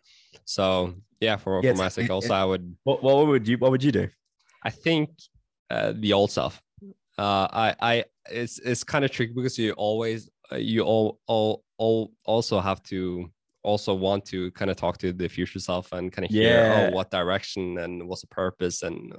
so 0.46 0.94
yeah 1.20 1.36
for, 1.36 1.62
yeah, 1.64 1.72
for 1.72 1.78
myself 1.78 2.10
also 2.10 2.34
i 2.34 2.44
would 2.44 2.76
what, 2.84 3.02
what 3.04 3.28
would 3.28 3.48
you 3.48 3.58
what 3.58 3.72
would 3.72 3.84
you 3.84 3.92
do 3.92 4.08
i 4.64 4.70
think 4.70 5.10
uh, 5.70 5.94
the 5.96 6.14
old 6.14 6.32
self 6.32 6.62
uh 7.18 7.48
i 7.52 7.76
i 7.82 8.04
it's 8.30 8.60
it's 8.60 8.84
kind 8.84 9.06
of 9.06 9.12
tricky 9.12 9.34
because 9.34 9.58
you 9.58 9.72
always 9.74 10.30
uh, 10.52 10.56
you 10.56 10.82
all, 10.82 11.20
all 11.28 11.64
all 11.78 12.12
also 12.26 12.60
have 12.60 12.82
to 12.84 13.30
also 13.66 13.94
want 13.94 14.26
to 14.26 14.52
kind 14.52 14.72
of 14.72 14.78
talk 14.78 14.98
to 15.00 15.12
the 15.12 15.28
future 15.28 15.60
self 15.60 15.92
and 15.92 16.12
kind 16.12 16.26
of 16.26 16.32
hear 16.32 16.50
oh, 16.50 16.78
yeah. 16.78 16.90
oh 16.92 16.96
what 16.96 17.12
direction 17.12 17.78
and 17.80 18.08
what's 18.08 18.22
the 18.22 18.28
purpose 18.28 18.84
and 18.84 19.14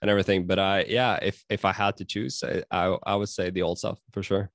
and 0.00 0.10
everything 0.10 0.46
but 0.46 0.58
i 0.58 0.84
yeah 0.88 1.18
if 1.20 1.44
if 1.50 1.64
i 1.64 1.72
had 1.72 1.96
to 1.96 2.04
choose 2.04 2.42
I, 2.42 2.62
I, 2.70 2.96
I 3.04 3.14
would 3.16 3.28
say 3.28 3.50
the 3.50 3.62
old 3.62 3.78
self 3.78 3.98
for 4.12 4.22
sure 4.22 4.50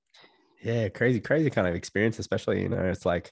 yeah, 0.65 0.89
crazy, 0.89 1.19
crazy 1.19 1.51
kind 1.51 1.67
of 1.67 1.75
experience, 1.75 2.17
especially, 2.17 2.63
you 2.63 2.69
know, 2.69 2.81
it's 2.81 3.05
like, 3.05 3.31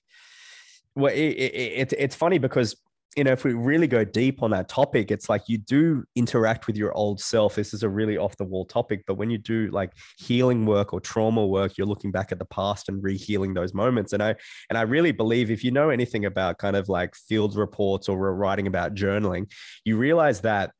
well, 0.96 1.12
it, 1.12 1.18
it, 1.18 1.54
it, 1.56 1.94
it's 1.98 2.16
funny 2.16 2.38
because, 2.38 2.76
you 3.16 3.24
know, 3.24 3.32
if 3.32 3.44
we 3.44 3.54
really 3.54 3.88
go 3.88 4.04
deep 4.04 4.42
on 4.42 4.52
that 4.52 4.68
topic, 4.68 5.12
it's 5.12 5.30
like 5.30 5.44
you 5.48 5.58
do 5.58 6.04
interact 6.16 6.68
with 6.68 6.76
your 6.76 6.92
old 6.94 7.20
self. 7.20 7.56
This 7.56 7.74
is 7.74 7.84
a 7.84 7.90
really 7.90 8.18
off 8.18 8.36
the 8.38 8.44
wall 8.44 8.66
topic, 8.66 9.04
but 9.06 9.16
when 9.16 9.30
you 9.30 9.38
do 9.38 9.68
like 9.72 9.92
healing 10.18 10.66
work 10.66 10.94
or 10.94 11.00
trauma 11.00 11.46
work, 11.46 11.78
you're 11.78 11.88
looking 11.88 12.12
back 12.12 12.32
at 12.32 12.40
the 12.40 12.46
past 12.46 12.90
and 12.90 13.04
re-healing 13.04 13.54
those 13.54 13.74
moments. 13.74 14.14
And 14.14 14.24
I, 14.24 14.36
and 14.70 14.78
I 14.78 14.82
really 14.82 15.12
believe 15.12 15.52
if 15.52 15.64
you 15.64 15.72
know 15.72 15.90
anything 15.90 16.26
about 16.26 16.58
kind 16.58 16.76
of 16.76 16.90
like 16.90 17.16
field 17.16 17.56
reports 17.56 18.10
or 18.10 18.36
writing 18.36 18.68
about 18.68 18.96
journaling, 18.96 19.52
you 19.86 19.98
realize 19.98 20.42
that 20.42 20.72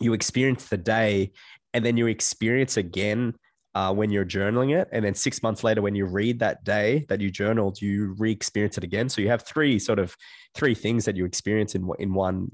you 0.00 0.12
experience 0.12 0.68
the 0.68 0.78
day 0.78 1.32
and 1.74 1.84
then 1.84 1.96
you 1.96 2.06
experience 2.06 2.76
again 2.76 3.34
uh, 3.78 3.92
when 3.92 4.10
you're 4.10 4.24
journaling 4.24 4.76
it. 4.76 4.88
And 4.90 5.04
then 5.04 5.14
six 5.14 5.40
months 5.40 5.62
later, 5.62 5.82
when 5.82 5.94
you 5.94 6.04
read 6.04 6.40
that 6.40 6.64
day 6.64 7.06
that 7.08 7.20
you 7.20 7.30
journaled, 7.30 7.80
you 7.80 8.16
re 8.18 8.32
experience 8.32 8.76
it 8.76 8.82
again. 8.82 9.08
So 9.08 9.20
you 9.20 9.28
have 9.28 9.42
three 9.42 9.78
sort 9.78 10.00
of 10.00 10.16
three 10.56 10.74
things 10.74 11.04
that 11.04 11.16
you 11.16 11.24
experience 11.24 11.76
in, 11.76 11.88
in 12.00 12.12
one 12.12 12.50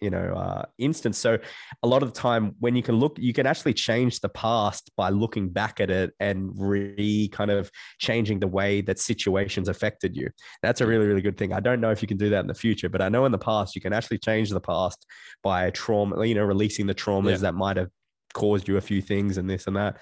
you 0.00 0.10
know 0.10 0.34
uh, 0.34 0.64
instance 0.78 1.16
so 1.16 1.38
a 1.84 1.86
lot 1.86 2.02
of 2.02 2.12
the 2.12 2.20
time 2.20 2.56
when 2.58 2.74
you 2.74 2.82
can 2.82 2.96
look 2.96 3.16
you 3.18 3.32
can 3.32 3.46
actually 3.46 3.72
change 3.72 4.18
the 4.20 4.28
past 4.28 4.90
by 4.96 5.08
looking 5.08 5.48
back 5.48 5.80
at 5.80 5.88
it 5.88 6.10
and 6.18 6.50
re 6.56 7.28
kind 7.32 7.50
of 7.50 7.70
changing 8.00 8.40
the 8.40 8.48
way 8.58 8.82
that 8.82 8.98
situations 8.98 9.68
affected 9.68 10.16
you 10.16 10.28
that's 10.64 10.80
a 10.80 10.86
really 10.86 11.06
really 11.06 11.22
good 11.22 11.38
thing 11.38 11.52
i 11.52 11.60
don't 11.60 11.80
know 11.80 11.92
if 11.92 12.02
you 12.02 12.08
can 12.08 12.18
do 12.18 12.28
that 12.28 12.40
in 12.40 12.48
the 12.48 12.60
future 12.66 12.88
but 12.88 13.00
i 13.00 13.08
know 13.08 13.24
in 13.24 13.32
the 13.32 13.38
past 13.38 13.76
you 13.76 13.80
can 13.80 13.92
actually 13.92 14.18
change 14.18 14.50
the 14.50 14.60
past 14.60 15.06
by 15.44 15.70
trauma 15.70 16.26
you 16.26 16.34
know 16.34 16.44
releasing 16.44 16.86
the 16.88 16.94
traumas 16.94 17.30
yeah. 17.30 17.36
that 17.46 17.54
might 17.54 17.76
have 17.76 17.88
caused 18.34 18.68
you 18.68 18.76
a 18.76 18.80
few 18.80 19.00
things 19.00 19.38
and 19.38 19.48
this 19.48 19.66
and 19.66 19.76
that 19.76 19.96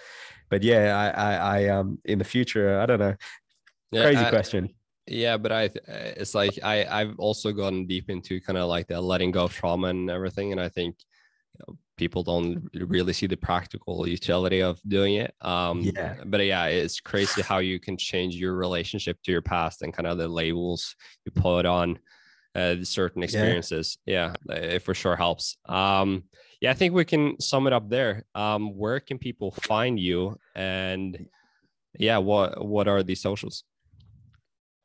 but 0.52 0.62
yeah, 0.62 1.12
I, 1.16 1.30
I, 1.30 1.34
I 1.34 1.68
um, 1.70 1.98
in 2.04 2.18
the 2.18 2.26
future, 2.26 2.78
I 2.78 2.84
don't 2.84 2.98
know. 2.98 3.14
Yeah, 3.90 4.02
Crazy 4.02 4.26
I, 4.26 4.28
question. 4.28 4.68
Yeah, 5.06 5.38
but 5.38 5.50
I, 5.50 5.70
it's 5.88 6.34
like 6.34 6.58
I, 6.62 6.84
I've 6.84 7.18
also 7.18 7.52
gotten 7.52 7.86
deep 7.86 8.10
into 8.10 8.38
kind 8.38 8.58
of 8.58 8.68
like 8.68 8.86
the 8.86 9.00
letting 9.00 9.30
go 9.30 9.44
of 9.44 9.54
trauma 9.54 9.86
and 9.86 10.10
everything, 10.10 10.52
and 10.52 10.60
I 10.60 10.68
think 10.68 10.96
you 11.54 11.64
know, 11.66 11.78
people 11.96 12.22
don't 12.22 12.68
really 12.74 13.14
see 13.14 13.26
the 13.26 13.36
practical 13.36 14.06
utility 14.06 14.60
of 14.60 14.78
doing 14.86 15.14
it. 15.14 15.32
Um, 15.40 15.80
yeah. 15.80 16.16
But 16.26 16.44
yeah, 16.44 16.66
it's 16.66 17.00
crazy 17.00 17.40
how 17.40 17.58
you 17.58 17.80
can 17.80 17.96
change 17.96 18.36
your 18.36 18.52
relationship 18.52 19.22
to 19.22 19.32
your 19.32 19.40
past 19.40 19.80
and 19.80 19.94
kind 19.94 20.06
of 20.06 20.18
the 20.18 20.28
labels 20.28 20.96
you 21.24 21.32
put 21.32 21.64
on 21.64 21.98
uh, 22.54 22.76
certain 22.82 23.22
experiences. 23.22 23.96
Yeah. 24.04 24.34
yeah, 24.50 24.56
it 24.56 24.82
for 24.82 24.92
sure 24.92 25.16
helps. 25.16 25.56
Um, 25.66 26.24
yeah, 26.62 26.70
I 26.70 26.74
think 26.74 26.94
we 26.94 27.04
can 27.04 27.40
sum 27.40 27.66
it 27.66 27.72
up 27.72 27.90
there. 27.90 28.24
Um, 28.36 28.78
where 28.78 29.00
can 29.00 29.18
people 29.18 29.50
find 29.50 29.98
you? 29.98 30.38
And 30.54 31.26
yeah, 31.98 32.18
what 32.18 32.64
what 32.64 32.86
are 32.86 33.02
the 33.02 33.16
socials? 33.16 33.64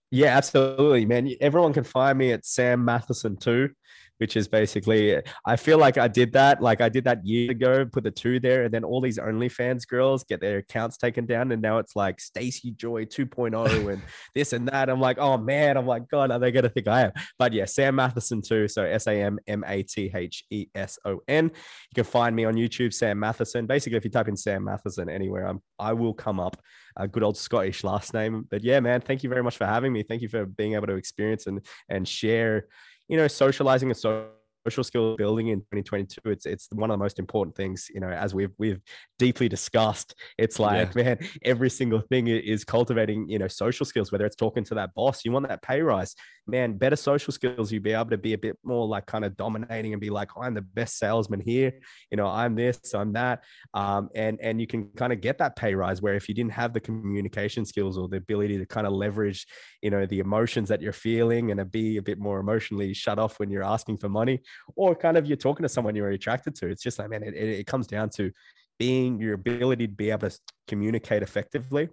Yeah, 0.09 0.35
absolutely, 0.35 1.05
man. 1.05 1.29
Everyone 1.39 1.73
can 1.73 1.83
find 1.83 2.17
me 2.17 2.31
at 2.31 2.45
Sam 2.47 2.83
Matheson 2.83 3.37
too 3.37 3.69
which 4.17 4.35
is 4.35 4.47
basically 4.47 5.21
I 5.45 5.55
feel 5.55 5.77
like 5.77 5.97
I 5.97 6.07
did 6.07 6.33
that. 6.33 6.61
Like 6.61 6.81
I 6.81 6.89
did 6.89 7.03
that 7.05 7.25
years 7.25 7.49
ago, 7.51 7.85
put 7.85 8.03
the 8.03 8.11
two 8.11 8.39
there, 8.39 8.63
and 8.63 8.73
then 8.73 8.83
all 8.83 9.01
these 9.01 9.19
OnlyFans 9.19 9.87
girls 9.87 10.23
get 10.23 10.41
their 10.41 10.59
accounts 10.59 10.97
taken 10.97 11.25
down, 11.25 11.51
and 11.51 11.61
now 11.61 11.77
it's 11.77 11.95
like 11.95 12.19
Stacey 12.19 12.71
Joy 12.71 13.05
2.0 13.05 13.93
and 13.93 14.01
this 14.35 14.53
and 14.53 14.67
that. 14.69 14.89
I'm 14.89 14.99
like, 14.99 15.17
oh 15.19 15.37
man, 15.37 15.77
I'm 15.77 15.85
like, 15.87 16.07
God, 16.09 16.31
are 16.31 16.39
they 16.39 16.51
gonna 16.51 16.69
think 16.69 16.87
I 16.87 17.01
am? 17.01 17.11
But 17.37 17.53
yeah, 17.53 17.65
Sam 17.65 17.95
Matheson 17.95 18.41
too. 18.41 18.67
So 18.67 18.83
S 18.83 19.07
A 19.07 19.21
M 19.21 19.39
M 19.47 19.63
A 19.67 19.83
T 19.83 20.11
H 20.13 20.43
E 20.49 20.67
S 20.75 20.97
O 21.05 21.19
N. 21.27 21.45
You 21.45 21.95
can 21.95 22.03
find 22.03 22.35
me 22.35 22.45
on 22.45 22.55
YouTube, 22.55 22.93
Sam 22.93 23.19
Matheson. 23.19 23.65
Basically, 23.65 23.97
if 23.97 24.03
you 24.03 24.11
type 24.11 24.27
in 24.27 24.37
Sam 24.37 24.63
Matheson 24.63 25.09
anywhere, 25.09 25.47
I'm 25.47 25.61
I 25.79 25.93
will 25.93 26.13
come 26.13 26.39
up. 26.39 26.57
A 26.99 27.07
good 27.07 27.21
old 27.21 27.37
Scottish 27.37 27.83
last 27.83 28.13
name. 28.13 28.47
But 28.49 28.63
yeah, 28.63 28.79
man, 28.79 29.01
thank 29.01 29.23
you 29.23 29.29
very 29.29 29.43
much 29.43 29.57
for 29.57 29.65
having 29.65 29.93
me. 29.93 30.03
Thank 30.03 30.23
you 30.23 30.29
for 30.29 30.45
being 30.45 30.73
able 30.73 30.87
to 30.87 30.95
experience 30.95 31.45
and 31.47 31.63
and 31.89 32.07
share 32.07 32.67
you 33.07 33.17
know, 33.17 33.27
socializing 33.27 33.89
and 33.89 33.97
so 33.97 34.27
social 34.67 34.83
skill 34.83 35.15
building 35.15 35.47
in 35.47 35.59
2022 35.59 36.19
it's 36.25 36.45
it's 36.45 36.67
one 36.73 36.89
of 36.91 36.95
the 36.95 37.03
most 37.03 37.19
important 37.19 37.55
things 37.55 37.87
you 37.93 38.01
know 38.01 38.09
as 38.09 38.35
we've 38.35 38.51
we've 38.57 38.81
deeply 39.17 39.47
discussed. 39.47 40.13
It's 40.37 40.59
like 40.59 40.93
yeah. 40.93 41.03
man 41.03 41.29
every 41.43 41.69
single 41.69 42.01
thing 42.01 42.27
is 42.27 42.65
cultivating 42.65 43.29
you 43.29 43.39
know 43.39 43.47
social 43.47 43.85
skills 43.85 44.11
whether 44.11 44.25
it's 44.25 44.35
talking 44.35 44.65
to 44.65 44.75
that 44.75 44.93
boss 44.93 45.23
you 45.23 45.31
want 45.31 45.47
that 45.47 45.61
pay 45.61 45.81
rise. 45.81 46.15
Man 46.47 46.77
better 46.77 46.97
social 46.97 47.31
skills 47.33 47.71
you'll 47.71 47.83
be 47.83 47.93
able 47.93 48.09
to 48.09 48.17
be 48.17 48.33
a 48.33 48.37
bit 48.37 48.57
more 48.63 48.85
like 48.85 49.05
kind 49.05 49.23
of 49.23 49.37
dominating 49.37 49.93
and 49.93 50.01
be 50.01 50.09
like 50.09 50.29
i'm 50.39 50.53
the 50.53 50.61
best 50.61 50.97
salesman 50.97 51.39
here. 51.39 51.71
You 52.11 52.17
know 52.17 52.27
i'm 52.27 52.55
this 52.55 52.93
i'm 52.93 53.13
that. 53.13 53.43
Um, 53.73 54.09
and 54.15 54.37
and 54.41 54.59
you 54.59 54.67
can 54.67 54.89
kind 54.97 55.13
of 55.13 55.21
get 55.21 55.37
that 55.37 55.55
pay 55.55 55.75
rise 55.75 56.01
where 56.01 56.15
if 56.15 56.27
you 56.27 56.35
didn't 56.35 56.53
have 56.53 56.73
the 56.73 56.81
communication 56.81 57.65
skills 57.65 57.97
or 57.97 58.09
the 58.09 58.17
ability 58.17 58.57
to 58.57 58.65
kind 58.65 58.85
of 58.85 58.91
leverage 58.93 59.47
you 59.87 59.91
know 59.91 60.05
the 60.05 60.19
emotions 60.19 60.67
that 60.67 60.81
you're 60.81 60.91
feeling 60.91 61.49
and 61.49 61.71
be 61.71 61.95
a 61.95 62.01
bit 62.01 62.19
more 62.19 62.41
emotionally 62.41 62.93
shut 62.93 63.17
off 63.17 63.39
when 63.39 63.49
you're 63.49 63.63
asking 63.63 63.95
for 63.95 64.09
money 64.09 64.41
or 64.75 64.93
kind 64.93 65.15
of 65.15 65.25
you're 65.25 65.37
talking 65.37 65.63
to 65.63 65.69
someone 65.69 65.95
you're 65.95 66.09
attracted 66.09 66.53
to. 66.55 66.67
It's 66.67 66.83
just 66.83 66.99
like, 66.99 67.09
man, 67.09 67.23
it, 67.23 67.33
it 67.35 67.67
comes 67.67 67.87
down 67.87 68.09
to 68.17 68.29
being 68.77 69.17
your 69.17 69.35
ability 69.35 69.87
to 69.87 69.93
be 69.93 70.11
able 70.11 70.29
to 70.29 70.37
communicate 70.67 71.23
effectively 71.23 71.87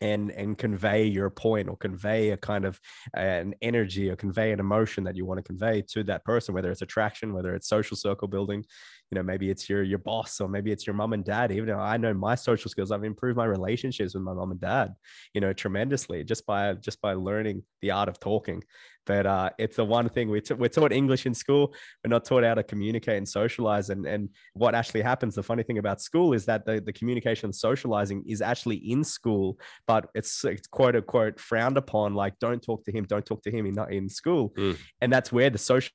and 0.00 0.30
and 0.30 0.56
convey 0.56 1.04
your 1.04 1.28
point 1.28 1.68
or 1.68 1.76
convey 1.76 2.30
a 2.30 2.36
kind 2.38 2.64
of 2.64 2.80
an 3.12 3.54
energy 3.60 4.08
or 4.08 4.16
convey 4.16 4.52
an 4.52 4.60
emotion 4.60 5.04
that 5.04 5.14
you 5.14 5.26
want 5.26 5.36
to 5.36 5.42
convey 5.42 5.82
to 5.82 6.02
that 6.04 6.24
person 6.24 6.54
whether 6.54 6.70
it's 6.70 6.82
attraction 6.82 7.34
whether 7.34 7.52
it's 7.52 7.68
social 7.68 7.96
circle 7.96 8.28
building 8.28 8.64
you 9.10 9.16
know 9.16 9.22
maybe 9.22 9.50
it's 9.50 9.68
your 9.68 9.82
your 9.82 9.98
boss 9.98 10.40
or 10.40 10.48
maybe 10.48 10.70
it's 10.70 10.86
your 10.86 10.94
mom 10.94 11.12
and 11.12 11.24
dad 11.24 11.50
even 11.50 11.66
though 11.66 11.78
i 11.78 11.96
know 11.96 12.12
my 12.12 12.34
social 12.34 12.70
skills 12.70 12.90
i've 12.90 13.04
improved 13.04 13.36
my 13.36 13.44
relationships 13.44 14.14
with 14.14 14.22
my 14.22 14.32
mom 14.32 14.50
and 14.50 14.60
dad 14.60 14.94
you 15.34 15.40
know 15.40 15.52
tremendously 15.52 16.24
just 16.24 16.44
by 16.46 16.74
just 16.74 17.00
by 17.00 17.14
learning 17.14 17.62
the 17.80 17.90
art 17.90 18.08
of 18.08 18.20
talking 18.20 18.62
but 19.08 19.24
uh, 19.24 19.50
it's 19.58 19.76
the 19.76 19.84
one 19.86 20.08
thing 20.10 20.28
we 20.28 20.42
t- 20.42 20.52
we're 20.52 20.68
taught 20.68 20.92
English 20.92 21.24
in 21.24 21.32
school. 21.32 21.72
We're 22.04 22.10
not 22.10 22.26
taught 22.26 22.44
how 22.44 22.52
to 22.52 22.62
communicate 22.62 23.16
and 23.16 23.26
socialize. 23.26 23.88
And, 23.88 24.04
and 24.06 24.28
what 24.52 24.74
actually 24.74 25.00
happens, 25.00 25.34
the 25.34 25.42
funny 25.42 25.62
thing 25.62 25.78
about 25.78 26.02
school 26.02 26.34
is 26.34 26.44
that 26.44 26.66
the, 26.66 26.78
the 26.78 26.92
communication 26.92 27.46
and 27.46 27.54
socializing 27.54 28.22
is 28.26 28.42
actually 28.42 28.76
in 28.76 29.02
school, 29.02 29.58
but 29.86 30.10
it's, 30.14 30.44
it's 30.44 30.66
quote 30.66 30.94
unquote 30.94 31.40
frowned 31.40 31.78
upon. 31.78 32.14
Like, 32.14 32.38
don't 32.38 32.62
talk 32.62 32.84
to 32.84 32.92
him, 32.92 33.04
don't 33.04 33.24
talk 33.24 33.42
to 33.44 33.50
him 33.50 33.64
in, 33.64 33.78
in 33.90 34.10
school. 34.10 34.52
Mm. 34.58 34.78
And 35.00 35.10
that's 35.10 35.32
where 35.32 35.48
the 35.48 35.56
social 35.56 35.90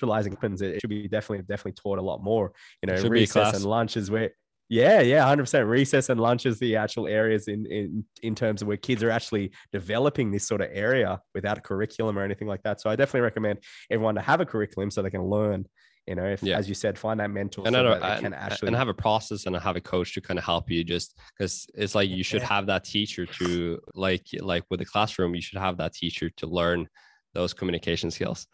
socializing 0.00 0.32
happens. 0.32 0.62
It 0.62 0.80
should 0.80 0.90
be 0.90 1.08
definitely 1.08 1.44
definitely 1.44 1.72
taught 1.72 1.98
a 1.98 2.02
lot 2.02 2.22
more. 2.22 2.52
You 2.82 2.92
know, 2.92 3.08
recess 3.08 3.56
and 3.56 3.64
lunch 3.64 3.96
is 3.96 4.10
where 4.10 4.30
yeah, 4.70 5.00
yeah, 5.00 5.26
hundred 5.26 5.44
percent. 5.44 5.66
Recess 5.66 6.10
and 6.10 6.20
lunch 6.20 6.44
is 6.44 6.58
the 6.58 6.76
actual 6.76 7.06
areas 7.06 7.48
in 7.48 7.66
in 7.66 8.04
in 8.22 8.34
terms 8.34 8.62
of 8.62 8.68
where 8.68 8.76
kids 8.76 9.02
are 9.02 9.10
actually 9.10 9.52
developing 9.72 10.30
this 10.30 10.46
sort 10.46 10.60
of 10.60 10.68
area 10.72 11.20
without 11.34 11.58
a 11.58 11.60
curriculum 11.60 12.18
or 12.18 12.22
anything 12.22 12.48
like 12.48 12.62
that. 12.64 12.80
So 12.80 12.90
I 12.90 12.96
definitely 12.96 13.22
recommend 13.22 13.60
everyone 13.90 14.14
to 14.16 14.20
have 14.20 14.40
a 14.40 14.46
curriculum 14.46 14.90
so 14.90 15.02
they 15.02 15.10
can 15.10 15.24
learn. 15.24 15.66
You 16.06 16.14
know, 16.14 16.24
if 16.24 16.42
yeah. 16.42 16.56
as 16.56 16.68
you 16.68 16.74
said, 16.74 16.98
find 16.98 17.20
that 17.20 17.30
mentor 17.30 17.64
and, 17.66 17.74
so 17.74 17.98
that 17.98 18.20
can 18.20 18.32
actually 18.32 18.68
and 18.68 18.76
have 18.76 18.88
a 18.88 18.94
process 18.94 19.44
and 19.44 19.54
have 19.54 19.76
a 19.76 19.80
coach 19.80 20.14
to 20.14 20.22
kind 20.22 20.38
of 20.38 20.44
help 20.44 20.70
you. 20.70 20.82
Just 20.82 21.18
because 21.36 21.66
it's 21.74 21.94
like 21.94 22.08
you 22.08 22.24
should 22.24 22.42
have 22.42 22.66
that 22.66 22.84
teacher 22.84 23.26
to 23.26 23.78
like 23.94 24.26
like 24.40 24.64
with 24.70 24.80
the 24.80 24.86
classroom, 24.86 25.34
you 25.34 25.42
should 25.42 25.58
have 25.58 25.76
that 25.78 25.92
teacher 25.92 26.30
to 26.30 26.46
learn 26.46 26.88
those 27.34 27.52
communication 27.52 28.10
skills 28.10 28.46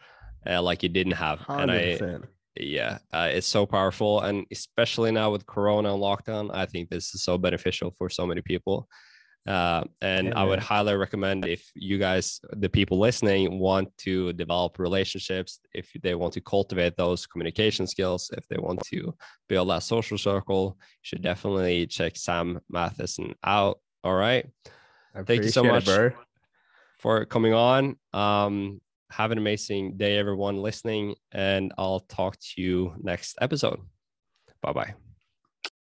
uh, 0.47 0.61
like 0.61 0.83
you 0.83 0.89
didn't 0.89 1.13
have. 1.13 1.39
And 1.49 1.71
I, 1.71 1.99
yeah, 2.57 2.99
uh, 3.11 3.29
it's 3.31 3.47
so 3.47 3.65
powerful. 3.65 4.21
And 4.21 4.45
especially 4.51 5.11
now 5.11 5.31
with 5.31 5.45
Corona 5.45 5.93
and 5.93 6.01
lockdown, 6.01 6.53
I 6.53 6.65
think 6.65 6.89
this 6.89 7.13
is 7.13 7.23
so 7.23 7.37
beneficial 7.37 7.93
for 7.97 8.09
so 8.09 8.25
many 8.25 8.41
people. 8.41 8.87
Uh, 9.47 9.83
and 10.01 10.29
Yeah, 10.29 10.39
I 10.39 10.43
would 10.43 10.59
highly 10.59 10.95
recommend 10.95 11.45
if 11.45 11.69
you 11.75 11.99
guys, 11.99 12.39
the 12.53 12.69
people 12.69 12.97
listening, 12.97 13.59
want 13.59 13.95
to 13.99 14.33
develop 14.33 14.79
relationships, 14.79 15.59
if 15.73 15.91
they 16.01 16.15
want 16.15 16.33
to 16.33 16.41
cultivate 16.41 16.97
those 16.97 17.27
communication 17.27 17.85
skills, 17.85 18.31
if 18.35 18.47
they 18.47 18.57
want 18.57 18.81
to 18.85 19.13
build 19.47 19.69
that 19.69 19.83
social 19.83 20.17
circle, 20.17 20.77
you 20.79 21.03
should 21.03 21.21
definitely 21.21 21.85
check 21.85 22.17
Sam 22.17 22.59
Matheson 22.69 23.35
out. 23.43 23.79
All 24.03 24.15
right. 24.15 24.47
Thank 25.27 25.43
you 25.43 25.49
so 25.49 25.61
appreciate 25.61 25.95
it, 25.95 26.15
much. 26.15 26.25
For 26.97 27.25
coming 27.25 27.53
on. 27.53 27.97
Um, 28.13 28.81
have 29.09 29.31
an 29.31 29.37
amazing 29.37 29.97
day, 29.97 30.17
everyone 30.17 30.57
listening, 30.57 31.15
and 31.31 31.73
I'll 31.77 32.01
talk 32.01 32.37
to 32.39 32.61
you 32.61 32.95
next 33.01 33.37
episode. 33.41 33.79
Bye 34.61 34.73
bye. 34.73 35.04